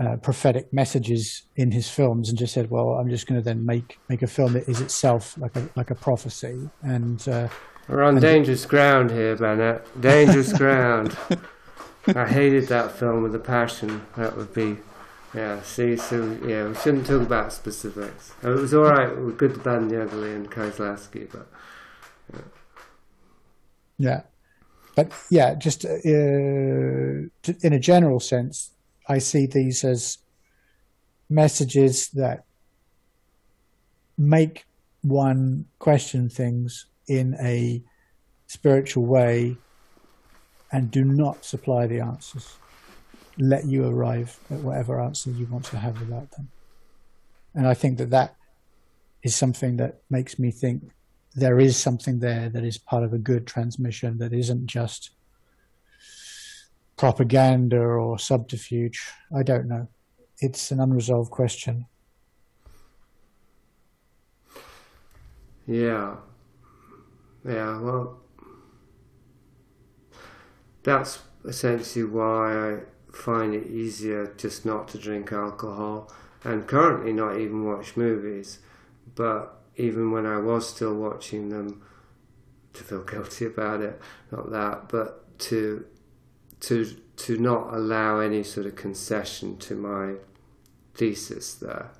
uh, 0.00 0.16
prophetic 0.16 0.72
messages 0.72 1.42
in 1.56 1.72
his 1.72 1.90
films, 1.90 2.30
and 2.30 2.38
just 2.38 2.54
said, 2.54 2.70
"Well, 2.70 2.94
I'm 2.94 3.10
just 3.10 3.26
going 3.26 3.38
to 3.38 3.44
then 3.44 3.66
make 3.66 3.98
make 4.08 4.22
a 4.22 4.26
film 4.26 4.54
that 4.54 4.66
is 4.66 4.80
itself 4.80 5.36
like 5.36 5.56
a 5.56 5.68
like 5.76 5.90
a 5.90 5.94
prophecy." 5.94 6.70
And 6.80 7.28
uh, 7.28 7.48
We're 7.88 8.02
on 8.02 8.20
dangerous 8.20 8.66
ground 8.66 9.10
here, 9.10 9.34
Benett. 9.34 9.82
Dangerous 9.98 10.52
ground. 10.58 11.16
I 12.06 12.26
hated 12.28 12.68
that 12.68 12.92
film 12.92 13.22
with 13.22 13.34
a 13.34 13.38
passion. 13.38 14.02
That 14.16 14.36
would 14.36 14.52
be, 14.52 14.76
yeah. 15.34 15.62
See, 15.62 15.96
so 15.96 16.38
yeah, 16.46 16.68
we 16.68 16.74
shouldn't 16.74 17.06
talk 17.06 17.22
about 17.22 17.52
specifics. 17.52 18.34
It 18.42 18.48
was 18.48 18.74
all 18.74 18.82
right. 18.82 19.16
We 19.16 19.32
good, 19.32 19.66
and 19.66 19.90
the 19.90 20.02
ugly, 20.02 20.32
and 20.34 20.50
Kieslowski, 20.50 21.30
but 21.32 21.48
Yeah, 23.96 24.22
but 24.94 25.10
yeah, 25.30 25.54
just 25.54 25.86
uh, 25.86 25.96
in 26.04 27.30
a 27.62 27.78
general 27.78 28.20
sense, 28.20 28.72
I 29.08 29.16
see 29.18 29.46
these 29.46 29.82
as 29.82 30.18
messages 31.30 32.08
that 32.10 32.44
make 34.18 34.66
one 35.00 35.66
question 35.78 36.28
things 36.28 36.86
in 37.08 37.34
a 37.40 37.82
spiritual 38.46 39.04
way 39.06 39.56
and 40.70 40.90
do 40.90 41.04
not 41.04 41.44
supply 41.44 41.86
the 41.86 42.00
answers. 42.00 42.56
Let 43.38 43.66
you 43.66 43.86
arrive 43.86 44.38
at 44.50 44.58
whatever 44.58 45.00
answer 45.00 45.30
you 45.30 45.46
want 45.46 45.64
to 45.66 45.78
have 45.78 46.00
about 46.02 46.30
them. 46.32 46.48
And 47.54 47.66
I 47.66 47.74
think 47.74 47.98
that 47.98 48.10
that 48.10 48.36
is 49.22 49.34
something 49.34 49.76
that 49.78 50.02
makes 50.10 50.38
me 50.38 50.50
think 50.50 50.90
there 51.34 51.58
is 51.58 51.76
something 51.76 52.18
there 52.18 52.48
that 52.48 52.64
is 52.64 52.78
part 52.78 53.04
of 53.04 53.12
a 53.12 53.18
good 53.18 53.46
transmission 53.46 54.18
that 54.18 54.32
isn't 54.32 54.66
just 54.66 55.10
propaganda 56.96 57.78
or 57.78 58.18
subterfuge. 58.18 59.00
I 59.34 59.42
don't 59.42 59.68
know. 59.68 59.88
It's 60.40 60.70
an 60.70 60.80
unresolved 60.80 61.30
question. 61.30 61.86
Yeah. 65.66 66.16
Yeah, 67.44 67.80
well, 67.80 68.20
that's 70.82 71.20
essentially 71.44 72.04
why 72.04 72.72
I 72.72 72.78
find 73.12 73.54
it 73.54 73.66
easier 73.66 74.34
just 74.36 74.64
not 74.66 74.88
to 74.88 74.98
drink 74.98 75.32
alcohol 75.32 76.12
and 76.44 76.66
currently 76.66 77.12
not 77.12 77.38
even 77.38 77.64
watch 77.64 77.96
movies. 77.96 78.58
But 79.14 79.54
even 79.76 80.10
when 80.12 80.26
I 80.26 80.38
was 80.38 80.68
still 80.68 80.94
watching 80.94 81.48
them, 81.48 81.82
to 82.74 82.84
feel 82.84 83.02
guilty 83.04 83.46
about 83.46 83.80
it, 83.80 84.00
not 84.30 84.50
that, 84.50 84.88
but 84.88 85.38
to 85.40 85.84
to 86.60 86.96
to 87.16 87.36
not 87.36 87.74
allow 87.74 88.20
any 88.20 88.42
sort 88.42 88.66
of 88.66 88.76
concession 88.76 89.56
to 89.58 89.74
my 89.74 90.14
thesis 90.94 91.54
there. 91.54 91.90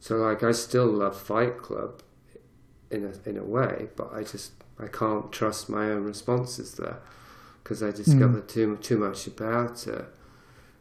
So 0.00 0.16
like 0.16 0.42
I 0.42 0.52
still 0.52 0.86
love 0.86 1.20
Fight 1.20 1.58
Club 1.58 2.02
in 2.90 3.04
a 3.04 3.28
in 3.28 3.36
a 3.36 3.44
way, 3.44 3.88
but 3.96 4.12
I 4.12 4.22
just 4.22 4.52
I 4.82 4.86
can't 4.86 5.30
trust 5.30 5.68
my 5.68 5.90
own 5.90 6.04
responses 6.04 6.74
there 6.74 6.98
because 7.62 7.82
I 7.82 7.90
discovered 7.90 8.42
hmm. 8.42 8.46
too 8.46 8.76
too 8.80 8.98
much 8.98 9.26
about 9.26 9.86
it 9.86 10.06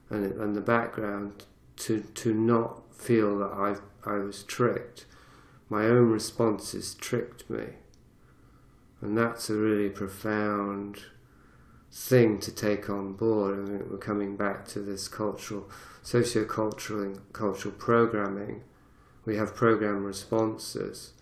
and 0.09 0.25
it, 0.25 0.35
and 0.37 0.55
the 0.55 0.61
background 0.61 1.45
to 1.77 2.01
to 2.01 2.33
not 2.33 2.93
feel 2.93 3.39
that 3.39 3.51
I 3.51 3.75
I 4.09 4.17
was 4.17 4.43
tricked. 4.43 5.05
My 5.69 5.85
own 5.85 6.11
responses 6.11 6.95
tricked 6.95 7.49
me, 7.49 7.65
and 9.01 9.17
that's 9.17 9.49
a 9.49 9.55
really 9.55 9.89
profound 9.89 11.01
thing 11.91 12.39
to 12.39 12.51
take 12.51 12.89
on 12.89 13.13
board. 13.13 13.63
I 13.63 13.69
think 13.69 13.91
we're 13.91 13.97
coming 13.97 14.35
back 14.35 14.67
to 14.69 14.79
this 14.79 15.07
cultural, 15.07 15.69
socio-cultural 16.01 17.03
and 17.03 17.33
cultural 17.33 17.73
programming. 17.73 18.61
We 19.25 19.37
have 19.37 19.55
program 19.55 20.03
responses, 20.03 21.13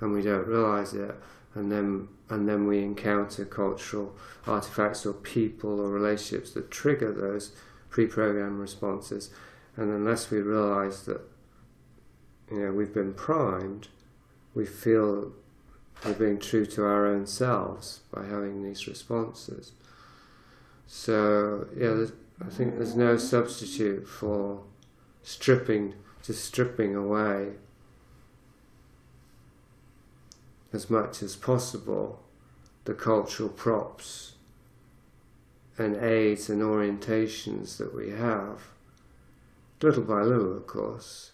and 0.00 0.12
we 0.12 0.22
don't 0.22 0.46
realize 0.46 0.94
it, 0.94 1.14
and 1.58 1.72
then 1.72 2.08
and 2.30 2.48
then 2.48 2.66
we 2.66 2.78
encounter 2.78 3.44
cultural 3.44 4.14
artifacts 4.46 5.04
or 5.04 5.12
people 5.12 5.80
or 5.80 5.88
relationships 5.88 6.52
that 6.52 6.70
trigger 6.70 7.12
those 7.12 7.52
pre-programmed 7.90 8.60
responses, 8.60 9.30
and 9.76 9.90
unless 9.90 10.30
we 10.30 10.38
realize 10.38 11.04
that 11.06 11.20
you 12.50 12.60
know 12.60 12.72
we've 12.72 12.94
been 12.94 13.12
primed, 13.12 13.88
we 14.54 14.64
feel 14.64 15.32
we're 16.04 16.12
being 16.12 16.38
true 16.38 16.64
to 16.64 16.84
our 16.84 17.06
own 17.06 17.26
selves 17.26 18.00
by 18.12 18.24
having 18.24 18.62
these 18.62 18.86
responses. 18.86 19.72
So 20.86 21.66
yeah, 21.76 22.06
I 22.40 22.50
think 22.50 22.76
there's 22.76 22.94
no 22.94 23.16
substitute 23.16 24.06
for 24.06 24.62
stripping, 25.24 25.94
just 26.22 26.44
stripping 26.44 26.94
away 26.94 27.54
as 30.72 30.90
much 30.90 31.22
as 31.22 31.36
possible 31.36 32.22
the 32.84 32.94
cultural 32.94 33.48
props 33.48 34.32
and 35.76 35.96
aids 35.96 36.48
and 36.48 36.62
orientations 36.62 37.76
that 37.76 37.94
we 37.94 38.10
have, 38.10 38.68
little 39.80 40.02
by 40.02 40.22
little, 40.22 40.56
of 40.56 40.66
course. 40.66 41.32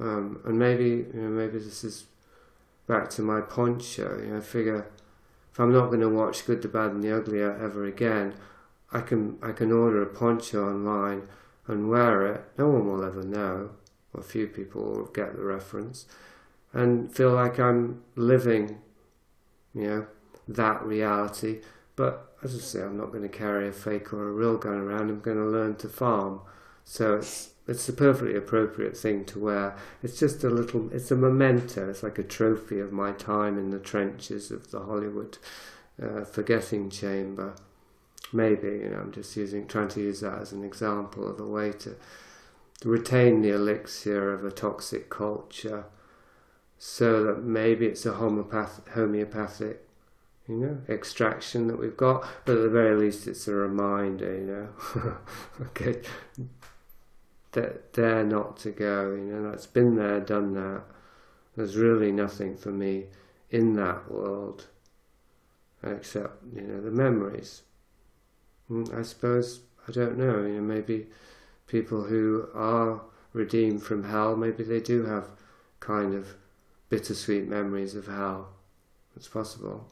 Um, 0.00 0.40
and 0.44 0.58
maybe 0.58 1.06
you 1.12 1.12
know, 1.14 1.28
maybe 1.28 1.58
this 1.58 1.82
is 1.82 2.04
back 2.86 3.10
to 3.10 3.22
my 3.22 3.40
poncho. 3.40 4.20
You 4.20 4.32
know, 4.32 4.38
I 4.38 4.40
figure 4.40 4.86
if 5.52 5.58
I'm 5.58 5.72
not 5.72 5.86
going 5.86 6.00
to 6.00 6.08
watch 6.08 6.46
Good, 6.46 6.62
the 6.62 6.68
Bad, 6.68 6.92
and 6.92 7.02
the 7.02 7.16
Ugly 7.16 7.42
ever 7.42 7.84
again, 7.84 8.34
I 8.92 9.00
can 9.00 9.38
I 9.42 9.52
can 9.52 9.72
order 9.72 10.02
a 10.02 10.06
poncho 10.06 10.68
online 10.68 11.28
and 11.66 11.90
wear 11.90 12.26
it. 12.26 12.44
No 12.56 12.68
one 12.68 12.86
will 12.86 13.04
ever 13.04 13.22
know. 13.22 13.70
Or 14.14 14.22
few 14.22 14.46
people 14.46 14.82
will 14.82 15.04
get 15.06 15.36
the 15.36 15.42
reference, 15.42 16.06
and 16.72 17.12
feel 17.12 17.32
like 17.32 17.58
I'm 17.58 18.02
living, 18.16 18.78
you 19.74 19.86
know, 19.86 20.06
that 20.46 20.82
reality. 20.84 21.60
But 21.96 22.32
as 22.42 22.54
I 22.54 22.58
say, 22.58 22.82
I'm 22.82 22.96
not 22.96 23.10
going 23.10 23.22
to 23.22 23.28
carry 23.28 23.68
a 23.68 23.72
fake 23.72 24.12
or 24.12 24.28
a 24.28 24.32
real 24.32 24.56
gun 24.56 24.78
around. 24.78 25.10
I'm 25.10 25.20
going 25.20 25.38
to 25.38 25.44
learn 25.44 25.76
to 25.76 25.88
farm. 25.88 26.40
So 26.84 27.16
it's 27.16 27.50
it's 27.68 27.86
a 27.86 27.92
perfectly 27.92 28.34
appropriate 28.34 28.96
thing 28.96 29.26
to 29.26 29.38
wear. 29.38 29.76
It's 30.02 30.18
just 30.18 30.42
a 30.42 30.48
little, 30.48 30.90
it's 30.90 31.10
a 31.10 31.16
memento. 31.16 31.90
It's 31.90 32.02
like 32.02 32.18
a 32.18 32.22
trophy 32.22 32.80
of 32.80 32.92
my 32.92 33.12
time 33.12 33.58
in 33.58 33.70
the 33.70 33.78
trenches 33.78 34.50
of 34.50 34.70
the 34.70 34.80
Hollywood 34.80 35.36
uh, 36.02 36.24
forgetting 36.24 36.88
chamber. 36.88 37.54
Maybe, 38.32 38.68
you 38.68 38.88
know, 38.88 39.00
I'm 39.00 39.12
just 39.12 39.36
using, 39.36 39.66
trying 39.66 39.88
to 39.88 40.00
use 40.00 40.20
that 40.20 40.38
as 40.40 40.52
an 40.52 40.64
example 40.64 41.28
of 41.28 41.38
a 41.38 41.46
way 41.46 41.72
to 41.72 41.96
retain 42.86 43.42
the 43.42 43.50
elixir 43.50 44.32
of 44.32 44.46
a 44.46 44.50
toxic 44.50 45.10
culture 45.10 45.84
so 46.78 47.24
that 47.24 47.42
maybe 47.42 47.86
it's 47.86 48.06
a 48.06 48.12
homeopath, 48.12 48.88
homeopathic 48.90 49.88
you 50.48 50.56
know, 50.56 50.78
extraction 50.88 51.66
that 51.66 51.78
we've 51.78 51.96
got, 51.96 52.26
but 52.46 52.56
at 52.56 52.62
the 52.62 52.70
very 52.70 52.96
least 52.96 53.26
it's 53.26 53.46
a 53.46 53.52
reminder, 53.52 54.34
you 54.34 54.46
know, 54.46 55.16
okay, 55.66 56.00
that 57.52 57.92
they're 57.92 58.24
not 58.24 58.56
to 58.56 58.70
go, 58.70 59.10
you 59.10 59.24
know, 59.24 59.50
that's 59.50 59.66
been 59.66 59.96
there, 59.96 60.20
done 60.20 60.54
that. 60.54 60.82
There's 61.54 61.76
really 61.76 62.10
nothing 62.10 62.56
for 62.56 62.70
me 62.70 63.04
in 63.50 63.74
that 63.74 64.10
world 64.10 64.66
except, 65.82 66.42
you 66.54 66.62
know, 66.62 66.80
the 66.80 66.90
memories. 66.90 67.62
And 68.70 68.90
I 68.94 69.02
suppose, 69.02 69.60
I 69.86 69.92
don't 69.92 70.16
know, 70.16 70.42
you 70.42 70.54
know, 70.54 70.62
maybe 70.62 71.08
people 71.66 72.04
who 72.04 72.48
are 72.54 73.02
redeemed 73.34 73.82
from 73.82 74.04
hell, 74.04 74.34
maybe 74.34 74.62
they 74.62 74.80
do 74.80 75.04
have 75.04 75.28
kind 75.80 76.14
of 76.14 76.36
bittersweet 76.88 77.46
memories 77.48 77.94
of 77.94 78.06
hell. 78.06 78.48
It's 79.16 79.28
possible. 79.28 79.88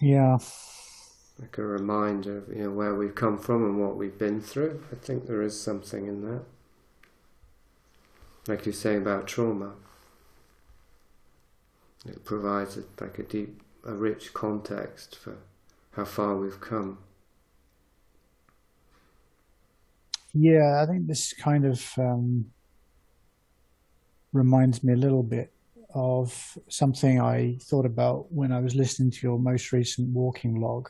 Yeah. 0.00 0.38
like 1.38 1.58
a 1.58 1.62
reminder 1.62 2.38
of 2.38 2.48
you 2.48 2.64
know 2.64 2.70
where 2.70 2.94
we've 2.94 3.14
come 3.14 3.38
from 3.38 3.64
and 3.64 3.80
what 3.80 3.96
we've 3.96 4.18
been 4.18 4.40
through. 4.40 4.82
I 4.90 4.96
think 4.96 5.26
there 5.26 5.42
is 5.42 5.60
something 5.60 6.06
in 6.06 6.22
that. 6.22 6.42
Like 8.48 8.66
you're 8.66 8.72
saying 8.72 9.02
about 9.02 9.28
trauma, 9.28 9.74
it 12.04 12.24
provides 12.24 12.76
a, 12.76 12.82
like 13.00 13.18
a 13.20 13.22
deep, 13.22 13.62
a 13.86 13.94
rich 13.94 14.34
context 14.34 15.16
for 15.16 15.36
how 15.92 16.04
far 16.04 16.36
we've 16.36 16.60
come. 16.60 16.98
Yeah, 20.34 20.82
I 20.82 20.86
think 20.86 21.06
this 21.06 21.34
kind 21.34 21.66
of 21.66 21.92
um, 21.98 22.46
reminds 24.32 24.82
me 24.82 24.94
a 24.94 24.96
little 24.96 25.22
bit 25.22 25.52
of 25.94 26.58
something 26.68 27.20
I 27.20 27.58
thought 27.60 27.84
about 27.84 28.32
when 28.32 28.50
I 28.50 28.60
was 28.60 28.74
listening 28.74 29.10
to 29.10 29.18
your 29.22 29.38
most 29.38 29.72
recent 29.72 30.08
walking 30.08 30.60
log. 30.60 30.88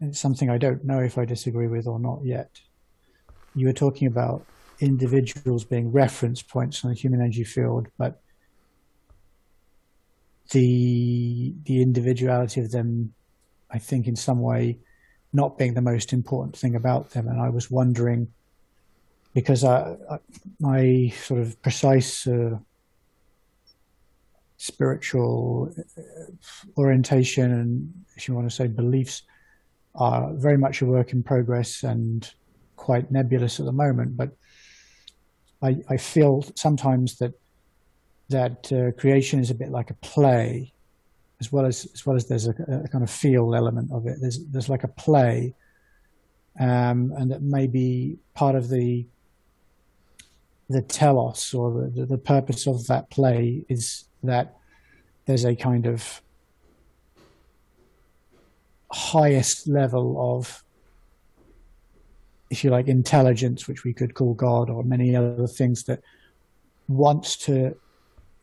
And 0.00 0.10
it's 0.10 0.20
something 0.20 0.48
I 0.48 0.58
don't 0.58 0.84
know 0.84 1.00
if 1.00 1.18
I 1.18 1.26
disagree 1.26 1.66
with 1.66 1.86
or 1.86 1.98
not 1.98 2.20
yet. 2.24 2.60
You 3.54 3.66
were 3.66 3.74
talking 3.74 4.08
about 4.08 4.46
individuals 4.80 5.64
being 5.64 5.92
reference 5.92 6.42
points 6.42 6.84
on 6.84 6.90
the 6.90 6.96
human 6.96 7.20
energy 7.20 7.44
field, 7.44 7.88
but 7.98 8.20
the 10.50 11.54
the 11.64 11.80
individuality 11.80 12.60
of 12.60 12.70
them, 12.70 13.14
I 13.70 13.78
think, 13.78 14.06
in 14.06 14.16
some 14.16 14.40
way, 14.40 14.78
not 15.34 15.58
being 15.58 15.74
the 15.74 15.82
most 15.82 16.12
important 16.12 16.56
thing 16.56 16.76
about 16.76 17.10
them. 17.10 17.28
And 17.28 17.40
I 17.40 17.50
was 17.50 17.70
wondering, 17.70 18.28
because 19.34 19.64
I, 19.64 19.96
I, 20.10 20.18
my 20.60 21.12
sort 21.26 21.40
of 21.40 21.60
precise 21.60 22.26
uh, 22.26 22.56
spiritual 24.56 25.74
orientation 26.78 27.52
and, 27.52 27.92
if 28.16 28.28
you 28.28 28.34
want 28.34 28.48
to 28.48 28.54
say, 28.54 28.68
beliefs 28.68 29.22
are 29.96 30.32
very 30.34 30.56
much 30.56 30.80
a 30.80 30.86
work 30.86 31.12
in 31.12 31.22
progress 31.22 31.82
and 31.82 32.32
quite 32.76 33.10
nebulous 33.10 33.58
at 33.58 33.66
the 33.66 33.72
moment. 33.72 34.16
But 34.16 34.30
I, 35.60 35.82
I 35.88 35.96
feel 35.96 36.44
sometimes 36.54 37.18
that 37.18 37.32
that 38.30 38.72
uh, 38.72 38.92
creation 38.98 39.40
is 39.40 39.50
a 39.50 39.54
bit 39.54 39.70
like 39.70 39.90
a 39.90 39.94
play, 39.94 40.72
as 41.44 41.52
well 41.52 41.66
as 41.66 41.86
as 41.92 42.06
well 42.06 42.16
as 42.16 42.26
there's 42.26 42.46
a, 42.46 42.54
a 42.84 42.88
kind 42.88 43.04
of 43.04 43.10
feel 43.10 43.54
element 43.54 43.92
of 43.92 44.06
it. 44.06 44.16
There's 44.20 44.44
there's 44.46 44.68
like 44.68 44.84
a 44.84 44.88
play 44.88 45.54
um, 46.58 47.12
and 47.16 47.30
that 47.30 47.42
maybe 47.42 48.18
part 48.34 48.54
of 48.54 48.68
the 48.68 49.06
the 50.70 50.80
telos 50.80 51.52
or 51.52 51.90
the, 51.94 52.06
the 52.06 52.18
purpose 52.18 52.66
of 52.66 52.86
that 52.86 53.10
play 53.10 53.64
is 53.68 54.04
that 54.22 54.56
there's 55.26 55.44
a 55.44 55.54
kind 55.54 55.86
of 55.86 56.22
highest 58.90 59.68
level 59.68 60.38
of 60.38 60.64
if 62.48 62.64
you 62.64 62.70
like 62.70 62.86
intelligence 62.86 63.68
which 63.68 63.84
we 63.84 63.92
could 63.92 64.14
call 64.14 64.32
god 64.32 64.70
or 64.70 64.82
many 64.84 65.14
other 65.14 65.46
things 65.46 65.84
that 65.84 66.00
wants 66.88 67.36
to 67.36 67.76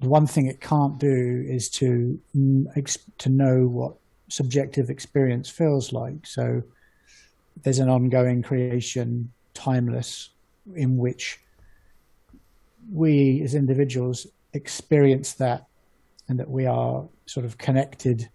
the 0.01 0.09
one 0.09 0.25
thing 0.27 0.47
it 0.47 0.59
can't 0.59 0.97
do 0.97 1.45
is 1.47 1.69
to 1.69 2.19
to 2.33 3.29
know 3.29 3.67
what 3.67 3.95
subjective 4.29 4.89
experience 4.89 5.49
feels 5.49 5.93
like. 5.93 6.25
So 6.25 6.63
there's 7.63 7.79
an 7.79 7.89
ongoing 7.89 8.41
creation 8.41 9.31
timeless 9.53 10.29
in 10.75 10.97
which 10.97 11.39
we 12.91 13.41
as 13.43 13.53
individuals 13.53 14.25
experience 14.53 15.33
that 15.33 15.67
and 16.27 16.39
that 16.39 16.49
we 16.49 16.65
are 16.65 17.07
sort 17.27 17.45
of 17.45 17.57
connected 17.57 18.27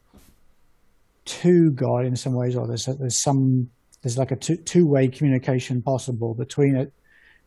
to 1.24 1.72
God 1.72 2.04
in 2.06 2.14
some 2.14 2.34
ways, 2.34 2.54
or 2.54 2.68
there's 2.68 2.86
there's 2.86 3.20
some 3.20 3.70
there's 4.02 4.16
like 4.16 4.30
a 4.30 4.36
two 4.36 4.56
two 4.56 4.86
way 4.86 5.08
communication 5.08 5.82
possible 5.82 6.32
between 6.32 6.76
it, 6.76 6.92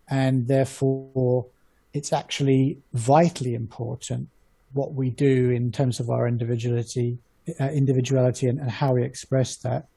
and 0.09 0.47
therefore 0.49 1.45
it's 1.93 2.13
actually 2.13 2.77
vitally 2.93 3.55
important 3.55 4.29
what 4.73 4.93
we 4.93 5.09
do 5.09 5.49
in 5.49 5.71
terms 5.71 5.99
of 5.99 6.09
our 6.09 6.27
individuality, 6.27 7.17
uh, 7.59 7.69
individuality, 7.69 8.47
and, 8.47 8.59
and 8.59 8.69
how 8.69 8.93
we 8.93 9.03
express 9.03 9.55
that, 9.57 9.87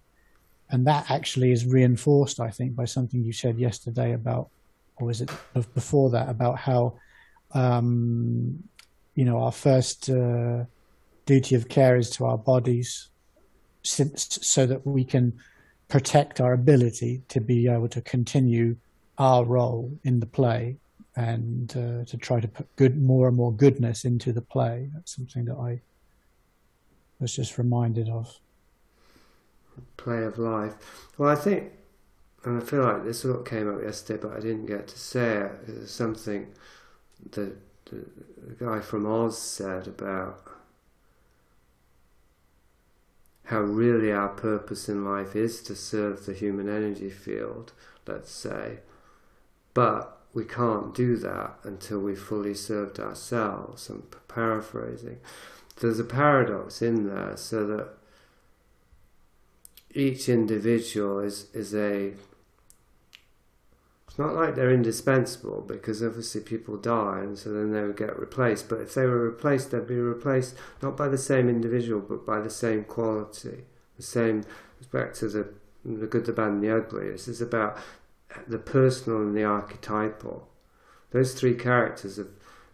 and 0.71 0.87
that 0.87 1.11
actually 1.11 1.53
is 1.53 1.67
reinforced, 1.67 2.41
I 2.41 2.51
think, 2.51 2.75
by 2.75 2.87
something 2.87 3.23
you 3.23 3.33
said 3.33 3.59
yesterday 3.59 4.15
about, 4.15 4.49
or 4.97 5.09
was 5.09 5.21
it 5.21 5.31
before 5.75 6.11
that 6.11 6.29
about 6.31 6.59
how, 6.59 6.95
um, 7.53 8.63
you 9.15 9.27
know, 9.27 9.39
our 9.39 9.53
first 9.53 10.09
uh, 10.09 10.65
duty 11.27 11.55
of 11.55 11.69
care 11.69 11.97
is 11.97 12.09
to 12.11 12.25
our 12.25 12.39
bodies 12.39 13.11
since, 13.83 14.39
so 14.41 14.65
that 14.65 14.87
we 14.87 15.05
can 15.05 15.35
protect 15.89 16.41
our 16.41 16.55
ability 16.55 17.23
to 17.29 17.41
be 17.41 17.69
able 17.69 17.89
to 17.89 18.01
continue 18.01 18.77
our 19.19 19.45
role 19.45 19.99
in 20.05 20.21
the 20.21 20.27
play 20.27 20.79
and 21.17 21.71
uh, 21.77 22.05
to 22.05 22.17
try 22.17 22.41
to 22.41 22.49
put 22.49 22.75
good 22.77 23.01
more 23.01 23.29
and 23.29 23.37
more 23.37 23.53
goodness 23.53 24.05
into 24.05 24.33
the 24.33 24.41
play. 24.41 24.91
That's 24.95 25.15
something 25.15 25.45
that 25.47 25.57
I 25.57 25.81
was 27.21 27.35
just 27.35 27.59
reminded 27.59 28.09
of. 28.09 28.39
Play 29.97 30.25
of 30.25 30.39
life. 30.39 30.75
Well, 31.19 31.31
I 31.31 31.35
think, 31.35 31.73
and 32.45 32.63
I 32.63 32.65
feel 32.65 32.83
like 32.83 33.05
this 33.05 33.25
what 33.25 33.47
came 33.47 33.73
up 33.73 33.83
yesterday, 33.83 34.21
but 34.23 34.37
I 34.37 34.41
didn't 34.41 34.67
get 34.67 34.89
to 34.89 34.99
say 34.99 35.37
it. 35.39 35.53
It 35.69 35.81
was 35.81 35.91
something 35.91 36.49
that 37.33 37.57
the 37.87 38.05
guy 38.59 38.81
from 38.81 39.07
Oz 39.07 39.39
said 39.39 39.87
about 39.87 40.43
how 43.45 43.61
really 43.61 44.11
our 44.11 44.29
purpose 44.29 44.89
in 44.89 45.05
life 45.05 45.37
is 45.37 45.63
to 45.63 45.75
serve 45.75 46.25
the 46.25 46.33
human 46.33 46.69
energy 46.69 47.11
field, 47.11 47.73
let's 48.07 48.31
say, 48.31 48.79
but 49.75 50.22
we 50.35 50.45
can't 50.45 50.95
do 50.95 51.17
that 51.17 51.59
until 51.63 51.99
we've 52.01 52.19
fully 52.19 52.55
served 52.55 52.99
ourselves. 52.99 53.89
I'm 53.89 54.05
paraphrasing. 54.29 55.19
There's 55.81 55.99
a 55.99 56.05
paradox 56.05 56.81
in 56.81 57.09
there, 57.09 57.37
so 57.37 57.67
that 57.67 57.89
each 59.95 60.29
individual 60.29 61.19
is, 61.19 61.47
is 61.53 61.75
a 61.75 62.15
it's 64.13 64.19
not 64.19 64.35
like 64.35 64.55
they're 64.55 64.71
indispensable 64.71 65.65
because 65.67 66.03
obviously 66.03 66.43
people 66.43 66.77
die 66.77 67.21
and 67.21 67.39
so 67.39 67.51
then 67.51 67.73
they 67.73 67.83
would 67.83 67.97
get 67.97 68.19
replaced. 68.19 68.69
But 68.69 68.83
if 68.83 68.93
they 68.93 69.07
were 69.07 69.25
replaced, 69.25 69.71
they'd 69.71 69.87
be 69.87 69.95
replaced 69.95 70.55
not 70.83 70.99
by 70.99 71.09
the 71.09 71.17
same 71.17 71.49
individual 71.49 72.03
but 72.03 72.27
by 72.27 72.41
the 72.41 72.51
same 72.51 72.85
quality. 72.85 73.65
The 73.97 74.03
same, 74.03 74.45
back 74.93 75.15
to 75.15 75.29
the, 75.29 75.49
the 75.83 76.07
good, 76.07 76.27
the 76.27 76.33
bad, 76.35 76.49
and 76.49 76.63
the 76.63 76.77
ugly. 76.77 77.11
This 77.11 77.27
is 77.27 77.41
about 77.41 77.79
the 78.47 78.59
personal 78.59 79.21
and 79.21 79.37
the 79.37 79.45
archetypal. 79.45 80.49
Those 81.11 81.35
three 81.35 81.55
characters 81.55 82.19
are, 82.19 82.29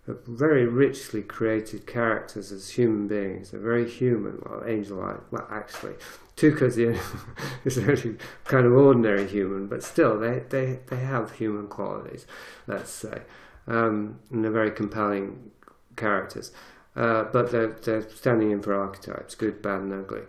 are 0.07 0.19
very 0.27 0.67
richly 0.67 1.23
created 1.23 1.87
characters 1.87 2.53
as 2.53 2.71
human 2.71 3.09
beings. 3.09 3.51
They're 3.51 3.61
very 3.61 3.89
human, 3.89 4.43
well, 4.45 4.63
angel-like, 4.67 5.33
well, 5.33 5.47
actually, 5.51 5.95
Tuco's 6.37 6.77
the 6.77 6.99
is 7.65 7.77
really 7.79 8.17
kind 8.45 8.67
of 8.67 8.73
ordinary 8.73 9.27
human, 9.27 9.67
but 9.67 9.83
still 9.83 10.19
they, 10.19 10.43
they, 10.49 10.79
they 10.87 11.01
have 11.01 11.33
human 11.33 11.67
qualities, 11.67 12.27
let's 12.67 12.91
say, 12.91 13.23
um, 13.67 14.21
and 14.31 14.45
they're 14.45 14.53
very 14.53 14.71
compelling 14.71 15.51
characters. 15.97 16.53
Uh, 16.97 17.25
but 17.25 17.51
they're, 17.53 17.77
they're 17.85 18.09
standing 18.11 18.51
in 18.51 18.61
for 18.61 18.75
archetypes, 18.75 19.35
good, 19.35 19.63
bad, 19.63 19.83
and 19.83 19.93
ugly. 19.93 20.23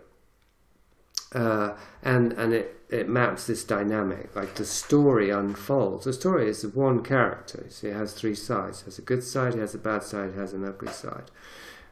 Uh, 1.32 1.76
and 2.02 2.32
and 2.34 2.52
it, 2.52 2.79
it 2.90 3.08
maps 3.08 3.46
this 3.46 3.64
dynamic, 3.64 4.34
like 4.34 4.54
the 4.56 4.64
story 4.64 5.30
unfolds. 5.30 6.04
The 6.04 6.12
story 6.12 6.48
is 6.48 6.66
one 6.66 7.02
character, 7.02 7.66
so 7.68 7.86
it 7.86 7.94
has 7.94 8.12
three 8.12 8.34
sides. 8.34 8.82
It 8.82 8.86
has 8.86 8.98
a 8.98 9.02
good 9.02 9.22
side, 9.22 9.54
it 9.54 9.60
has 9.60 9.74
a 9.74 9.78
bad 9.78 10.02
side, 10.02 10.30
it 10.30 10.36
has 10.36 10.52
an 10.52 10.64
ugly 10.64 10.92
side 10.92 11.30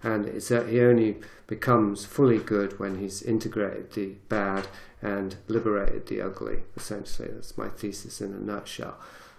and 0.03 0.27
it's 0.27 0.49
that 0.49 0.69
he 0.69 0.81
only 0.81 1.17
becomes 1.47 2.05
fully 2.05 2.39
good 2.39 2.79
when 2.79 2.99
he's 2.99 3.23
integrated 3.23 3.93
the 3.93 4.15
bad 4.29 4.69
and 5.03 5.37
liberated 5.49 6.07
the 6.07 6.21
ugly. 6.21 6.61
Essentially, 6.77 7.29
that's 7.33 7.57
my 7.59 7.69
thesis 7.69 8.21
in 8.21 8.33
a 8.33 8.39
nutshell. 8.39 8.97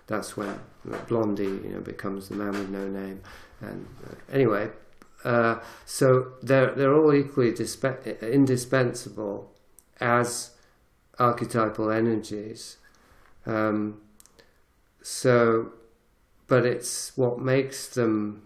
That's 0.07 0.36
when 0.36 0.60
Blondie, 1.07 1.44
you 1.44 1.72
know, 1.73 1.81
becomes 1.81 2.30
the 2.30 2.36
man 2.36 2.52
with 2.52 2.69
no 2.69 2.88
name. 2.88 3.22
And 3.61 3.86
uh, 4.06 4.15
anyway, 4.34 4.69
uh, 5.23 5.60
so 5.86 6.34
they're 6.41 6.72
they're 6.72 6.94
all 6.94 7.14
equally 7.14 7.52
dispe- 7.52 8.22
indispensable 8.22 9.52
as 10.02 10.52
archetypal 11.19 11.91
energies. 11.91 12.77
Um, 13.45 14.01
so, 15.01 15.73
but 16.47 16.65
it's 16.65 17.15
what 17.17 17.39
makes 17.39 17.87
them 17.87 18.43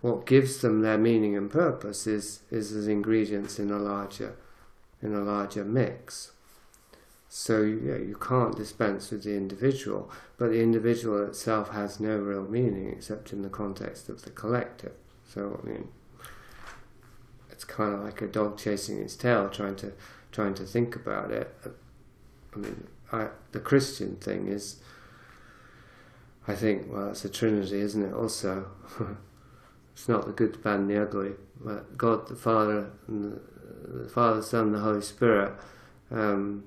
what 0.00 0.26
gives 0.26 0.58
them 0.58 0.80
their 0.80 0.98
meaning 0.98 1.36
and 1.36 1.50
purpose 1.50 2.06
is 2.06 2.40
is 2.50 2.72
as 2.72 2.88
ingredients 2.88 3.58
in 3.58 3.70
a 3.70 3.78
larger 3.78 4.36
in 5.00 5.14
a 5.14 5.20
larger 5.20 5.64
mix. 5.64 6.32
So 7.28 7.62
you, 7.62 8.04
you 8.08 8.18
can't 8.20 8.54
dispense 8.54 9.10
with 9.10 9.24
the 9.24 9.34
individual, 9.34 10.10
but 10.36 10.50
the 10.50 10.60
individual 10.60 11.24
itself 11.24 11.70
has 11.70 11.98
no 11.98 12.18
real 12.18 12.42
meaning 12.42 12.90
except 12.90 13.32
in 13.32 13.40
the 13.40 13.48
context 13.48 14.10
of 14.10 14.22
the 14.22 14.30
collective. 14.30 14.92
So 15.32 15.58
I 15.62 15.66
mean, 15.66 15.88
it's 17.50 17.64
kind 17.64 17.94
of 17.94 18.00
like 18.00 18.20
a 18.20 18.26
dog 18.26 18.58
chasing 18.58 19.00
its 19.00 19.16
tail, 19.16 19.48
trying 19.48 19.76
to 19.76 19.92
trying 20.32 20.54
to 20.54 20.64
think 20.64 20.96
about 20.96 21.30
it. 21.30 21.54
I 22.54 22.58
mean, 22.58 22.88
I, 23.12 23.28
the 23.52 23.60
Christian 23.60 24.16
thing 24.16 24.48
is, 24.48 24.80
I 26.48 26.54
think, 26.54 26.92
well, 26.92 27.10
it's 27.10 27.24
a 27.24 27.28
trinity, 27.28 27.80
isn't 27.80 28.02
it? 28.02 28.12
Also. 28.12 28.66
It's 29.92 30.08
not 30.08 30.26
the 30.26 30.32
good, 30.32 30.54
the 30.54 30.58
bad, 30.58 30.80
and 30.80 30.90
the 30.90 31.00
ugly. 31.00 31.32
But 31.60 31.96
God, 31.96 32.26
the 32.28 32.34
Father, 32.34 32.90
and 33.06 33.32
the, 33.32 33.40
the 34.04 34.08
Father, 34.08 34.42
Son, 34.42 34.72
the 34.72 34.80
Holy 34.80 35.02
Spirit. 35.02 35.52
Um, 36.10 36.64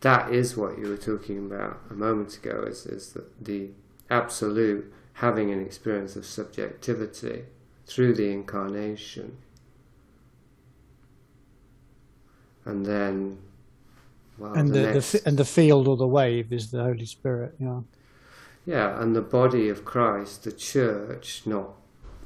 that 0.00 0.32
is 0.32 0.56
what 0.56 0.78
you 0.78 0.88
were 0.88 0.96
talking 0.96 1.38
about 1.38 1.80
a 1.90 1.94
moment 1.94 2.36
ago. 2.36 2.64
Is 2.66 2.86
is 2.86 3.12
the, 3.12 3.24
the 3.40 3.70
absolute 4.10 4.92
having 5.14 5.50
an 5.50 5.60
experience 5.60 6.16
of 6.16 6.26
subjectivity 6.26 7.44
through 7.86 8.14
the 8.14 8.30
incarnation, 8.30 9.36
and 12.64 12.84
then. 12.84 13.38
Well, 14.38 14.54
and 14.54 14.68
the, 14.68 14.72
the, 14.72 14.78
the, 14.78 14.92
next, 14.94 15.12
fi- 15.12 15.20
and 15.26 15.38
the 15.38 15.44
field 15.44 15.88
or 15.88 15.96
the 15.96 16.06
wave 16.06 16.52
is 16.52 16.70
the 16.70 16.82
Holy 16.82 17.06
Spirit. 17.06 17.54
Yeah. 17.58 17.80
yeah, 18.64 19.00
and 19.00 19.14
the 19.14 19.20
body 19.20 19.68
of 19.68 19.84
Christ, 19.84 20.44
the 20.44 20.52
church, 20.52 21.42
not 21.44 21.74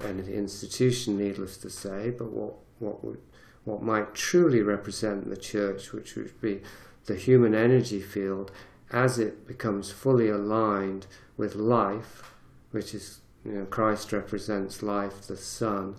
an 0.01 0.21
institution, 0.21 1.19
needless 1.19 1.57
to 1.59 1.71
say, 1.71 2.11
but 2.11 2.31
what 2.31 2.55
what 2.79 3.05
would 3.05 3.21
what 3.65 3.83
might 3.83 4.15
truly 4.15 4.63
represent 4.63 5.29
the 5.29 5.37
church, 5.37 5.93
which 5.93 6.15
would 6.15 6.41
be 6.41 6.61
the 7.07 7.17
human 7.17 7.55
energy 7.55 8.01
field 8.01 8.53
as 8.93 9.19
it 9.19 9.47
becomes 9.47 9.91
fully 9.91 10.29
aligned 10.29 11.07
with 11.37 11.55
life, 11.57 12.35
which 12.71 12.95
is 12.95 13.21
you 13.45 13.53
know 13.53 13.65
Christ 13.65 14.13
represents 14.13 14.83
life, 14.83 15.23
the 15.23 15.37
Son. 15.37 15.97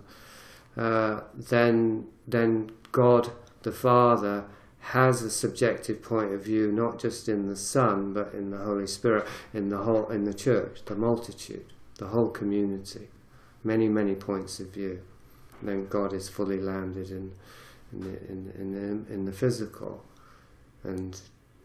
Uh, 0.76 1.20
then 1.34 2.06
then 2.26 2.70
God 2.92 3.30
the 3.62 3.72
Father 3.72 4.44
has 4.80 5.22
a 5.22 5.30
subjective 5.30 6.02
point 6.02 6.32
of 6.32 6.44
view, 6.44 6.72
not 6.72 6.98
just 6.98 7.28
in 7.28 7.48
the 7.48 7.56
Son, 7.56 8.12
but 8.12 8.32
in 8.32 8.50
the 8.50 8.58
Holy 8.58 8.86
Spirit, 8.86 9.26
in 9.52 9.68
the 9.68 9.78
whole 9.78 10.08
in 10.08 10.24
the 10.24 10.34
church, 10.34 10.80
the 10.86 10.94
multitude, 10.94 11.72
the 11.98 12.08
whole 12.08 12.30
community 12.30 13.08
many, 13.64 13.88
many 13.88 14.14
points 14.14 14.60
of 14.60 14.68
view. 14.68 15.00
then 15.62 15.86
God 15.88 16.12
is 16.12 16.28
fully 16.28 16.60
landed 16.60 17.10
in, 17.10 17.32
in, 17.92 18.00
the, 18.00 18.30
in, 18.30 18.52
in, 18.58 18.72
the, 18.72 19.12
in 19.12 19.24
the 19.24 19.32
physical, 19.32 20.04
and 20.84 21.20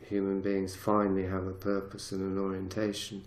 human 0.10 0.41
beings 0.41 0.76
finally 0.76 1.28
have 1.28 1.45
a 1.45 1.53
purpose 1.53 2.11
and 2.11 2.22
an 2.22 2.44
orientation 2.44 3.24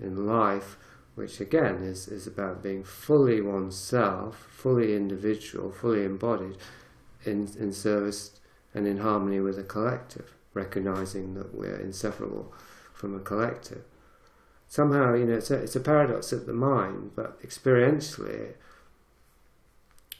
in 0.00 0.26
life, 0.26 0.76
which 1.14 1.40
again 1.40 1.76
is, 1.82 2.08
is 2.08 2.26
about 2.26 2.62
being 2.62 2.84
fully 2.84 3.40
oneself, 3.40 4.48
fully 4.50 4.94
individual, 4.94 5.70
fully 5.70 6.04
embodied 6.04 6.56
in, 7.24 7.48
in 7.58 7.72
service 7.72 8.32
and 8.74 8.86
in 8.86 8.98
harmony 8.98 9.40
with 9.40 9.58
a 9.58 9.62
collective, 9.62 10.34
recognizing 10.52 11.34
that 11.34 11.54
we're 11.54 11.78
inseparable 11.78 12.52
from 12.92 13.14
a 13.14 13.20
collective. 13.20 13.82
Somehow, 14.68 15.14
you 15.14 15.26
know, 15.26 15.34
it's 15.34 15.50
a, 15.50 15.56
it's 15.56 15.76
a 15.76 15.80
paradox 15.80 16.32
of 16.32 16.46
the 16.46 16.52
mind, 16.52 17.12
but 17.14 17.40
experientially, 17.42 18.54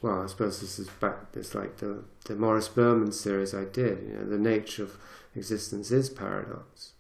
well, 0.03 0.23
I 0.23 0.27
suppose 0.27 0.61
this 0.61 0.79
is 0.79 0.89
back. 0.89 1.17
It's 1.33 1.55
like 1.55 1.79
the 1.79 2.05
the 2.27 2.37
Morris 2.37 2.69
Berman 2.69 3.11
series 3.11 3.55
I 3.55 3.65
did. 3.65 4.03
You 4.07 4.17
know, 4.17 4.25
the 4.27 4.39
nature 4.39 4.83
of 4.83 4.99
existence 5.35 5.91
is 5.91 6.11
paradox. 6.11 6.93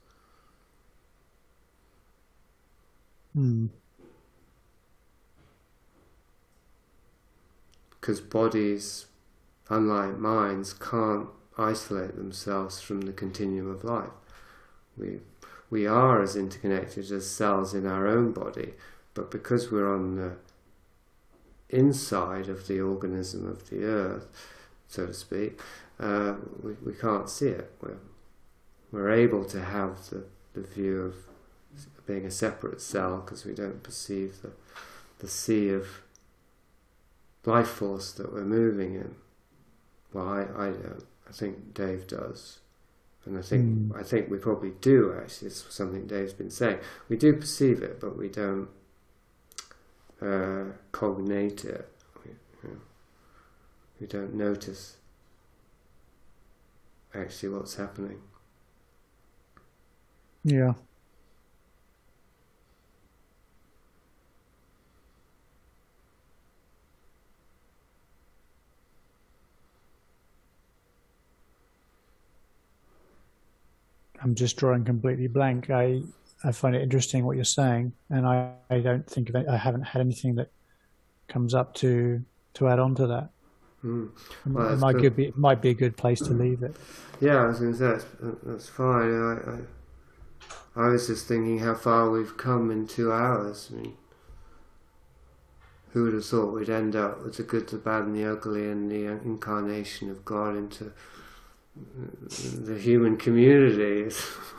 Hmm. 3.34 3.66
because 8.04 8.20
bodies, 8.20 9.06
unlike 9.68 10.18
minds, 10.18 10.72
can't 10.72 11.28
isolate 11.56 12.16
themselves 12.16 12.80
from 12.80 13.02
the 13.02 13.12
continuum 13.12 13.70
of 13.70 13.84
life. 13.84 14.10
We 14.96 15.20
we 15.70 15.86
are 15.86 16.22
as 16.22 16.36
interconnected 16.36 17.10
as 17.10 17.28
cells 17.28 17.74
in 17.74 17.86
our 17.86 18.06
own 18.06 18.32
body, 18.32 18.74
but 19.14 19.30
because 19.30 19.72
we're 19.72 19.92
on 19.92 20.16
the 20.16 20.36
inside 21.68 22.48
of 22.48 22.68
the 22.68 22.80
organism 22.80 23.48
of 23.48 23.68
the 23.70 23.82
earth, 23.84 24.28
so 24.86 25.06
to 25.06 25.14
speak, 25.14 25.60
uh, 25.98 26.34
we, 26.62 26.74
we 26.84 26.92
can't 26.92 27.28
see 27.28 27.48
it. 27.48 27.72
We're, 27.80 27.96
we're 28.92 29.10
able 29.10 29.44
to 29.46 29.60
have 29.60 30.10
the, 30.10 30.24
the 30.52 30.62
view 30.62 31.00
of 31.00 31.14
being 32.06 32.24
a 32.26 32.30
separate 32.30 32.80
cell 32.80 33.18
because 33.18 33.44
we 33.44 33.54
don't 33.54 33.82
perceive 33.82 34.42
the, 34.42 34.52
the 35.18 35.28
sea 35.28 35.70
of 35.70 36.02
life 37.44 37.68
force 37.68 38.12
that 38.12 38.32
we're 38.32 38.44
moving 38.44 38.94
in. 38.94 39.14
Well, 40.14 40.28
I, 40.28 40.42
I 40.42 40.66
don't. 40.70 41.04
I 41.28 41.32
think 41.32 41.74
Dave 41.74 42.06
does. 42.06 42.60
And 43.26 43.38
I 43.38 43.42
think 43.42 43.96
I 43.96 44.02
think 44.02 44.30
we 44.30 44.38
probably 44.38 44.72
do 44.80 45.14
actually. 45.18 45.48
It's 45.48 45.64
something 45.74 46.06
Dave's 46.06 46.32
been 46.34 46.50
saying. 46.50 46.78
We 47.08 47.16
do 47.16 47.34
perceive 47.34 47.82
it, 47.82 48.00
but 48.00 48.16
we 48.16 48.28
don't 48.28 48.68
uh, 50.22 50.64
cognate 50.92 51.64
it. 51.64 51.88
We, 52.24 52.30
you 52.62 52.68
know, 52.68 52.76
we 54.00 54.06
don't 54.06 54.34
notice 54.34 54.96
actually 57.14 57.48
what's 57.50 57.76
happening. 57.76 58.20
Yeah. 60.44 60.74
I'm 74.24 74.34
just 74.34 74.56
drawing 74.56 74.84
completely 74.84 75.28
blank. 75.28 75.70
I 75.70 76.02
I 76.42 76.52
find 76.52 76.74
it 76.74 76.82
interesting 76.82 77.24
what 77.24 77.36
you're 77.36 77.44
saying, 77.44 77.92
and 78.10 78.26
I, 78.26 78.52
I 78.70 78.80
don't 78.80 79.06
think 79.08 79.28
of 79.28 79.36
it, 79.36 79.46
I 79.48 79.56
haven't 79.56 79.82
had 79.82 80.00
anything 80.00 80.34
that 80.36 80.50
comes 81.28 81.54
up 81.54 81.74
to 81.74 82.22
to 82.54 82.68
add 82.68 82.78
on 82.78 82.94
to 82.96 83.06
that. 83.06 83.28
Mm. 83.84 84.08
It 84.46 84.52
Well, 84.52 84.68
that's 84.70 84.80
might 84.80 84.96
good 84.96 85.14
be 85.14 85.26
it 85.26 85.36
might 85.36 85.60
be 85.60 85.70
a 85.70 85.74
good 85.74 85.96
place 85.96 86.20
to 86.20 86.32
leave 86.32 86.62
it. 86.62 86.74
Yeah, 87.20 87.42
I 87.42 87.46
was 87.46 87.60
going 87.60 87.72
to 87.72 87.78
say 87.78 87.86
that's, 87.86 88.06
that's 88.42 88.68
fine. 88.68 89.12
I, 89.12 90.82
I, 90.82 90.86
I 90.86 90.88
was 90.88 91.06
just 91.06 91.28
thinking 91.28 91.58
how 91.60 91.74
far 91.74 92.10
we've 92.10 92.36
come 92.36 92.70
in 92.70 92.86
two 92.86 93.12
hours. 93.12 93.70
I 93.72 93.76
mean, 93.76 93.96
who 95.90 96.04
would 96.04 96.14
have 96.14 96.26
thought 96.26 96.52
we'd 96.52 96.70
end 96.70 96.96
up 96.96 97.22
with 97.22 97.36
the 97.36 97.42
good, 97.42 97.68
the 97.68 97.76
bad, 97.76 98.04
and 98.04 98.16
the 98.16 98.24
ugly, 98.30 98.68
and 98.68 98.90
the 98.90 99.06
incarnation 99.06 100.10
of 100.10 100.24
God 100.24 100.56
into 100.56 100.92
the 101.76 102.78
human 102.78 103.16
community, 103.16 104.14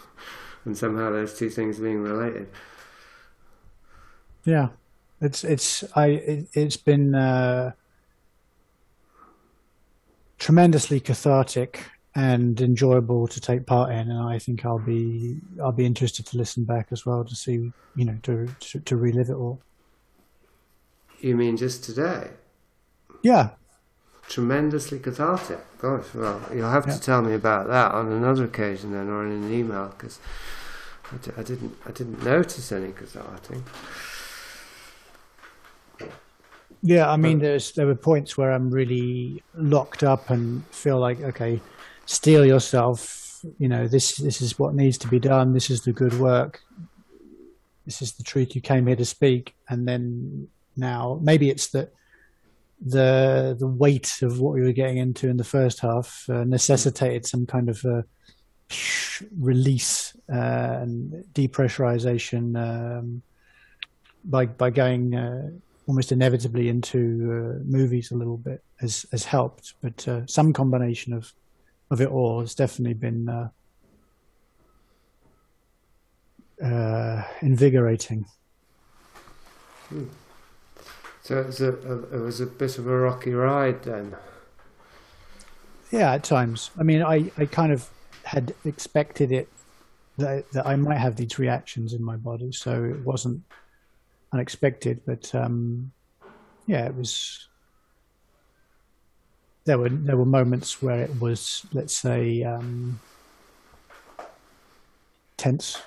and 0.65 0.77
somehow 0.77 1.11
those 1.11 1.37
two 1.37 1.49
things 1.49 1.79
being 1.79 2.01
related. 2.01 2.49
Yeah, 4.43 4.69
it's 5.21 5.43
it's 5.43 5.83
I 5.95 6.07
it, 6.07 6.47
it's 6.53 6.77
been 6.77 7.15
uh, 7.15 7.71
tremendously 10.37 10.99
cathartic 10.99 11.79
and 12.15 12.59
enjoyable 12.61 13.27
to 13.27 13.41
take 13.41 13.65
part 13.65 13.91
in, 13.91 14.09
and 14.09 14.19
I 14.19 14.39
think 14.39 14.65
I'll 14.65 14.79
be 14.79 15.39
I'll 15.61 15.71
be 15.71 15.85
interested 15.85 16.25
to 16.27 16.37
listen 16.37 16.63
back 16.63 16.87
as 16.91 17.05
well 17.05 17.23
to 17.23 17.35
see 17.35 17.71
you 17.95 18.05
know 18.05 18.17
to 18.23 18.47
to, 18.59 18.79
to 18.79 18.97
relive 18.97 19.29
it 19.29 19.35
all. 19.35 19.61
You 21.19 21.35
mean 21.35 21.57
just 21.57 21.83
today? 21.83 22.29
Yeah, 23.23 23.51
tremendously 24.27 24.99
cathartic. 24.99 25.59
Gosh, 25.79 26.05
well, 26.13 26.41
you'll 26.53 26.69
have 26.69 26.87
Yeah. 26.87 26.93
to 26.93 26.99
tell 26.99 27.21
me 27.21 27.33
about 27.33 27.67
that 27.67 27.91
on 27.93 28.11
another 28.11 28.45
occasion 28.45 28.91
then, 28.91 29.09
or 29.09 29.25
in 29.25 29.31
an 29.31 29.53
email, 29.53 29.93
because 29.97 30.19
I, 31.11 31.17
d- 31.17 31.31
I 31.37 31.43
didn't, 31.43 31.75
I 31.85 31.91
didn't 31.91 32.23
notice 32.23 32.71
any 32.71 32.91
cathartic. 32.91 33.59
yeah. 36.81 37.09
I 37.09 37.17
mean, 37.17 37.39
there's 37.39 37.71
there 37.73 37.87
were 37.87 37.95
points 37.95 38.37
where 38.37 38.51
I'm 38.51 38.69
really 38.69 39.41
locked 39.55 40.03
up 40.03 40.29
and 40.29 40.65
feel 40.67 40.99
like 40.99 41.21
okay, 41.21 41.61
steel 42.05 42.45
yourself. 42.45 43.41
You 43.59 43.69
know, 43.69 43.87
this 43.87 44.17
this 44.17 44.41
is 44.41 44.57
what 44.57 44.73
needs 44.75 44.97
to 44.99 45.07
be 45.07 45.19
done. 45.19 45.53
This 45.53 45.69
is 45.69 45.81
the 45.83 45.93
good 45.93 46.19
work. 46.19 46.61
This 47.85 48.01
is 48.01 48.13
the 48.13 48.23
truth 48.23 48.55
you 48.55 48.61
came 48.61 48.87
here 48.87 48.95
to 48.95 49.05
speak. 49.05 49.53
And 49.69 49.87
then 49.87 50.47
now, 50.75 51.19
maybe 51.21 51.49
it's 51.51 51.67
that 51.69 51.93
the 52.81 53.55
the 53.57 53.67
weight 53.67 54.21
of 54.21 54.39
what 54.39 54.53
we 54.53 54.61
were 54.61 54.71
getting 54.71 54.97
into 54.97 55.29
in 55.29 55.37
the 55.37 55.43
first 55.43 55.79
half 55.79 56.25
uh, 56.29 56.43
necessitated 56.43 57.25
some 57.25 57.45
kind 57.45 57.69
of 57.69 57.83
uh, 57.85 58.01
release 59.39 60.15
uh, 60.31 60.79
and 60.81 61.23
depressurization 61.33 62.55
um, 62.57 63.21
by 64.25 64.45
by 64.45 64.69
going 64.69 65.15
uh, 65.15 65.49
almost 65.87 66.11
inevitably 66.11 66.67
into 66.67 67.61
movies 67.65 68.11
a 68.11 68.15
little 68.15 68.37
bit 68.37 68.63
has 68.79 69.05
has 69.11 69.23
helped. 69.23 69.73
But 69.81 70.29
some 70.29 70.51
combination 70.51 71.13
of 71.13 71.31
of 71.91 72.01
it 72.01 72.09
all 72.09 72.41
has 72.41 72.55
definitely 72.55 72.95
been 72.95 73.49
invigorating. 77.41 78.25
So 81.25 81.39
it 81.39 81.47
was 81.47 81.59
a, 81.59 81.71
a, 81.71 81.97
it 82.17 82.21
was 82.21 82.39
a 82.39 82.45
bit 82.45 82.77
of 82.77 82.85
a 82.85 82.95
rocky 82.95 83.33
ride 83.33 83.81
then. 83.81 84.15
Yeah, 85.89 86.13
at 86.13 86.23
times. 86.23 86.69
I 86.77 86.83
mean, 86.83 87.01
I, 87.01 87.31
I 87.35 87.47
kind 87.47 87.71
of 87.71 87.89
had 88.25 88.53
expected 88.63 89.31
it 89.31 89.49
that, 90.19 90.51
that 90.51 90.67
I 90.67 90.75
might 90.75 90.99
have 90.99 91.15
these 91.15 91.39
reactions 91.39 91.93
in 91.93 92.03
my 92.03 92.15
body, 92.15 92.51
so 92.51 92.83
it 92.83 92.99
wasn't 92.99 93.41
unexpected. 94.33 95.01
But 95.03 95.33
um, 95.33 95.91
yeah, 96.67 96.85
it 96.85 96.95
was. 96.95 97.47
There 99.63 99.79
were 99.79 99.89
there 99.89 100.17
were 100.17 100.27
moments 100.27 100.79
where 100.79 101.01
it 101.01 101.19
was, 101.19 101.65
let's 101.73 101.97
say, 101.97 102.43
um, 102.43 102.99
tense. 105.37 105.81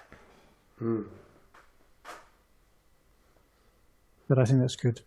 Mm. 0.82 1.04
But 4.26 4.40
I 4.40 4.44
think 4.44 4.58
that's 4.58 4.74
good. 4.74 5.00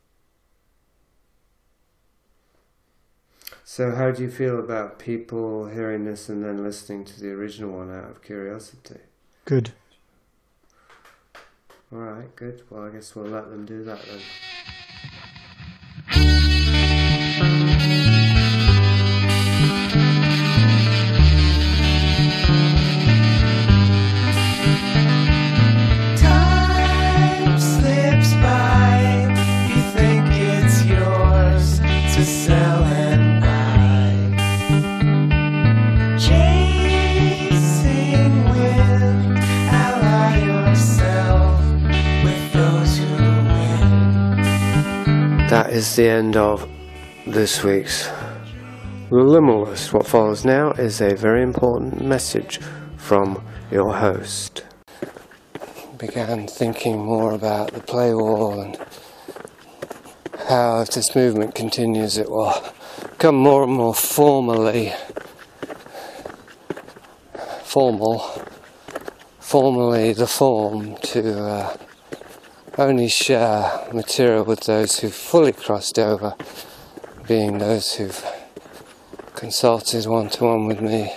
So 3.73 3.95
how 3.95 4.11
do 4.11 4.21
you 4.21 4.29
feel 4.29 4.59
about 4.59 4.99
people 4.99 5.67
hearing 5.67 6.03
this 6.03 6.27
and 6.27 6.43
then 6.43 6.61
listening 6.61 7.05
to 7.05 7.21
the 7.21 7.31
original 7.31 7.71
one 7.71 7.89
out 7.89 8.11
of 8.11 8.21
curiosity? 8.21 8.99
Good. 9.45 9.71
All 11.93 11.99
right, 11.99 12.35
good. 12.35 12.63
Well, 12.69 12.85
I 12.85 12.89
guess 12.89 13.15
we'll 13.15 13.27
let 13.27 13.49
them 13.49 13.65
do 13.65 13.81
that 13.85 14.01
then. 14.05 14.19
That 45.51 45.71
is 45.71 45.97
the 45.97 46.07
end 46.07 46.37
of 46.37 46.65
this 47.27 47.61
week's 47.61 48.07
Liminalist. 49.09 49.91
What 49.91 50.07
follows 50.07 50.45
now 50.45 50.71
is 50.71 51.01
a 51.01 51.13
very 51.13 51.43
important 51.43 52.01
message 52.01 52.61
from 52.95 53.43
your 53.69 53.93
host. 53.93 54.63
Began 55.97 56.47
thinking 56.47 57.03
more 57.03 57.33
about 57.33 57.73
the 57.73 57.81
paywall 57.81 58.63
and 58.63 58.77
how, 60.47 60.83
if 60.83 60.91
this 60.91 61.13
movement 61.17 61.53
continues, 61.53 62.17
it 62.17 62.29
will 62.29 62.53
become 63.09 63.35
more 63.35 63.63
and 63.63 63.73
more 63.73 63.93
formally 63.93 64.93
formal, 67.63 68.19
formally 69.41 70.13
the 70.13 70.27
form 70.27 70.95
to 71.01 71.43
uh, 71.43 71.77
only 72.77 73.09
share 73.09 73.87
material 73.93 74.45
with 74.45 74.61
those 74.61 74.99
who've 74.99 75.13
fully 75.13 75.51
crossed 75.51 75.99
over, 75.99 76.35
being 77.27 77.57
those 77.57 77.95
who've 77.95 78.25
consulted 79.35 80.05
one 80.05 80.29
to 80.29 80.45
one 80.45 80.67
with 80.67 80.81
me, 80.81 81.13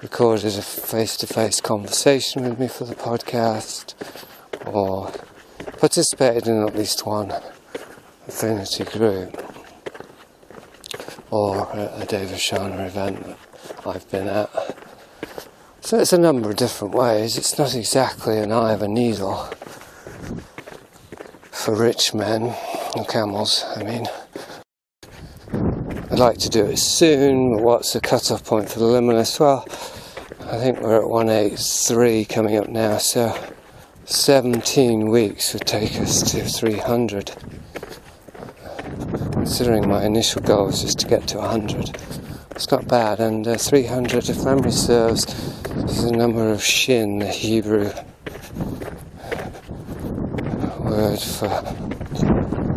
recorded 0.00 0.56
a 0.56 0.62
face 0.62 1.16
to 1.18 1.26
face 1.26 1.60
conversation 1.60 2.42
with 2.42 2.58
me 2.58 2.68
for 2.68 2.84
the 2.84 2.94
podcast, 2.94 3.94
or 4.66 5.12
participated 5.78 6.46
in 6.46 6.62
at 6.62 6.74
least 6.74 7.04
one 7.04 7.30
affinity 8.26 8.84
group, 8.84 9.44
or 11.30 11.68
a, 11.74 12.00
a 12.00 12.06
Dave 12.06 12.28
Oshana 12.28 12.86
event 12.86 13.36
that 13.66 13.86
I've 13.86 14.10
been 14.10 14.28
at. 14.28 14.50
So 15.82 15.98
it's 15.98 16.12
a 16.12 16.18
number 16.18 16.48
of 16.48 16.56
different 16.56 16.94
ways. 16.94 17.36
It's 17.36 17.58
not 17.58 17.74
exactly 17.74 18.38
an 18.38 18.52
eye 18.52 18.72
of 18.72 18.82
a 18.82 18.88
needle 18.88 19.50
for 21.68 21.74
rich 21.74 22.14
men 22.14 22.44
or 22.96 23.04
camels, 23.04 23.62
I 23.76 23.82
mean. 23.82 24.06
I'd 26.10 26.18
like 26.18 26.38
to 26.38 26.48
do 26.48 26.64
it 26.64 26.78
soon, 26.78 27.62
what's 27.62 27.92
the 27.92 28.00
cut-off 28.00 28.42
point 28.42 28.70
for 28.70 28.78
the 28.78 28.86
liminalist? 28.86 29.38
Well, 29.38 29.66
I 30.50 30.56
think 30.56 30.80
we're 30.80 31.02
at 31.02 31.10
183 31.10 32.24
coming 32.24 32.56
up 32.56 32.70
now, 32.70 32.96
so 32.96 33.38
17 34.06 35.10
weeks 35.10 35.52
would 35.52 35.66
take 35.66 36.00
us 36.00 36.22
to 36.32 36.42
300. 36.42 37.36
Considering 39.32 39.90
my 39.90 40.06
initial 40.06 40.40
goal 40.40 40.68
was 40.68 40.80
just 40.80 41.00
to 41.00 41.06
get 41.06 41.28
to 41.28 41.36
100. 41.36 41.98
It's 42.52 42.70
not 42.70 42.88
bad, 42.88 43.20
and 43.20 43.46
uh, 43.46 43.58
300, 43.58 44.30
if 44.30 44.42
memory 44.42 44.72
serves, 44.72 45.26
is 45.84 46.04
the 46.04 46.12
number 46.12 46.50
of 46.50 46.64
shin, 46.64 47.18
the 47.18 47.26
Hebrew 47.26 47.92
word 50.98 51.20
for 51.20 51.48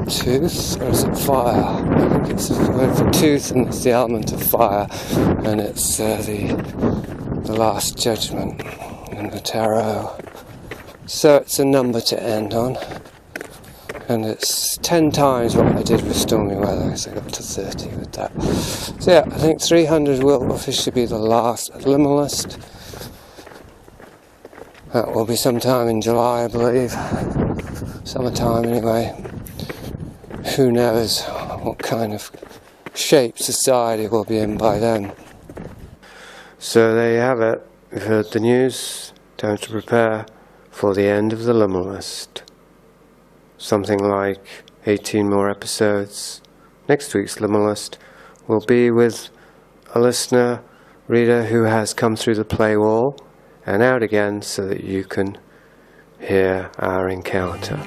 tooth, 0.07 0.79
or 0.79 0.89
is 0.89 1.03
it 1.03 1.17
fire? 1.17 1.63
I 1.95 2.19
think 2.19 2.29
it's 2.29 2.49
the 2.49 2.71
word 2.71 2.95
for 2.95 3.09
tooth, 3.09 3.49
and 3.49 3.67
it's 3.67 3.83
the 3.83 3.89
element 3.89 4.31
of 4.31 4.43
fire, 4.43 4.87
and 5.43 5.59
it's 5.59 5.99
uh, 5.99 6.17
the 6.17 6.53
the 7.47 7.53
last 7.53 7.97
judgment 7.97 8.61
in 9.11 9.31
the 9.31 9.39
tarot. 9.39 10.15
So 11.07 11.37
it's 11.37 11.57
a 11.57 11.65
number 11.65 11.99
to 11.99 12.21
end 12.21 12.53
on, 12.53 12.77
and 14.07 14.23
it's 14.23 14.77
ten 14.77 15.09
times 15.09 15.55
what 15.55 15.65
I 15.75 15.81
did 15.81 16.03
with 16.03 16.15
stormy 16.15 16.57
weather, 16.57 16.95
so 16.95 17.09
I 17.09 17.15
got 17.15 17.33
to 17.33 17.41
thirty 17.41 17.89
with 17.95 18.11
that. 18.11 18.39
So 19.01 19.11
yeah, 19.11 19.23
I 19.25 19.39
think 19.39 19.59
300 19.59 20.21
will 20.21 20.51
officially 20.51 20.93
be 20.93 21.05
the 21.07 21.17
last 21.17 21.73
liminalist. 21.73 22.61
That 24.93 25.11
will 25.11 25.25
be 25.25 25.35
sometime 25.35 25.87
in 25.87 26.01
July, 26.01 26.43
I 26.43 26.47
believe. 26.49 26.93
Summertime, 28.11 28.65
anyway. 28.65 29.15
Who 30.57 30.69
knows 30.69 31.23
what 31.61 31.77
kind 31.77 32.11
of 32.13 32.29
shape 32.93 33.39
society 33.39 34.05
will 34.09 34.25
be 34.25 34.37
in 34.37 34.57
by 34.57 34.79
then. 34.79 35.13
So 36.59 36.93
there 36.93 37.13
you 37.13 37.19
have 37.19 37.39
it. 37.39 37.65
You've 37.89 38.03
heard 38.03 38.29
the 38.31 38.41
news. 38.41 39.13
Time 39.37 39.55
to 39.55 39.69
prepare 39.69 40.25
for 40.69 40.93
the 40.93 41.05
end 41.05 41.31
of 41.31 41.45
the 41.45 41.53
liminalist. 41.53 42.41
Something 43.57 43.99
like 43.99 44.43
18 44.85 45.29
more 45.29 45.49
episodes. 45.49 46.41
Next 46.89 47.13
week's 47.13 47.37
liminalist 47.37 47.95
will 48.45 48.59
be 48.59 48.91
with 48.91 49.29
a 49.95 50.01
listener, 50.01 50.61
reader 51.07 51.45
who 51.45 51.63
has 51.63 51.93
come 51.93 52.17
through 52.17 52.35
the 52.35 52.43
paywall 52.43 53.17
and 53.65 53.81
out 53.81 54.03
again 54.03 54.41
so 54.41 54.67
that 54.67 54.83
you 54.83 55.05
can 55.05 55.37
hear 56.21 56.69
our 56.77 57.09
encounter. 57.09 57.79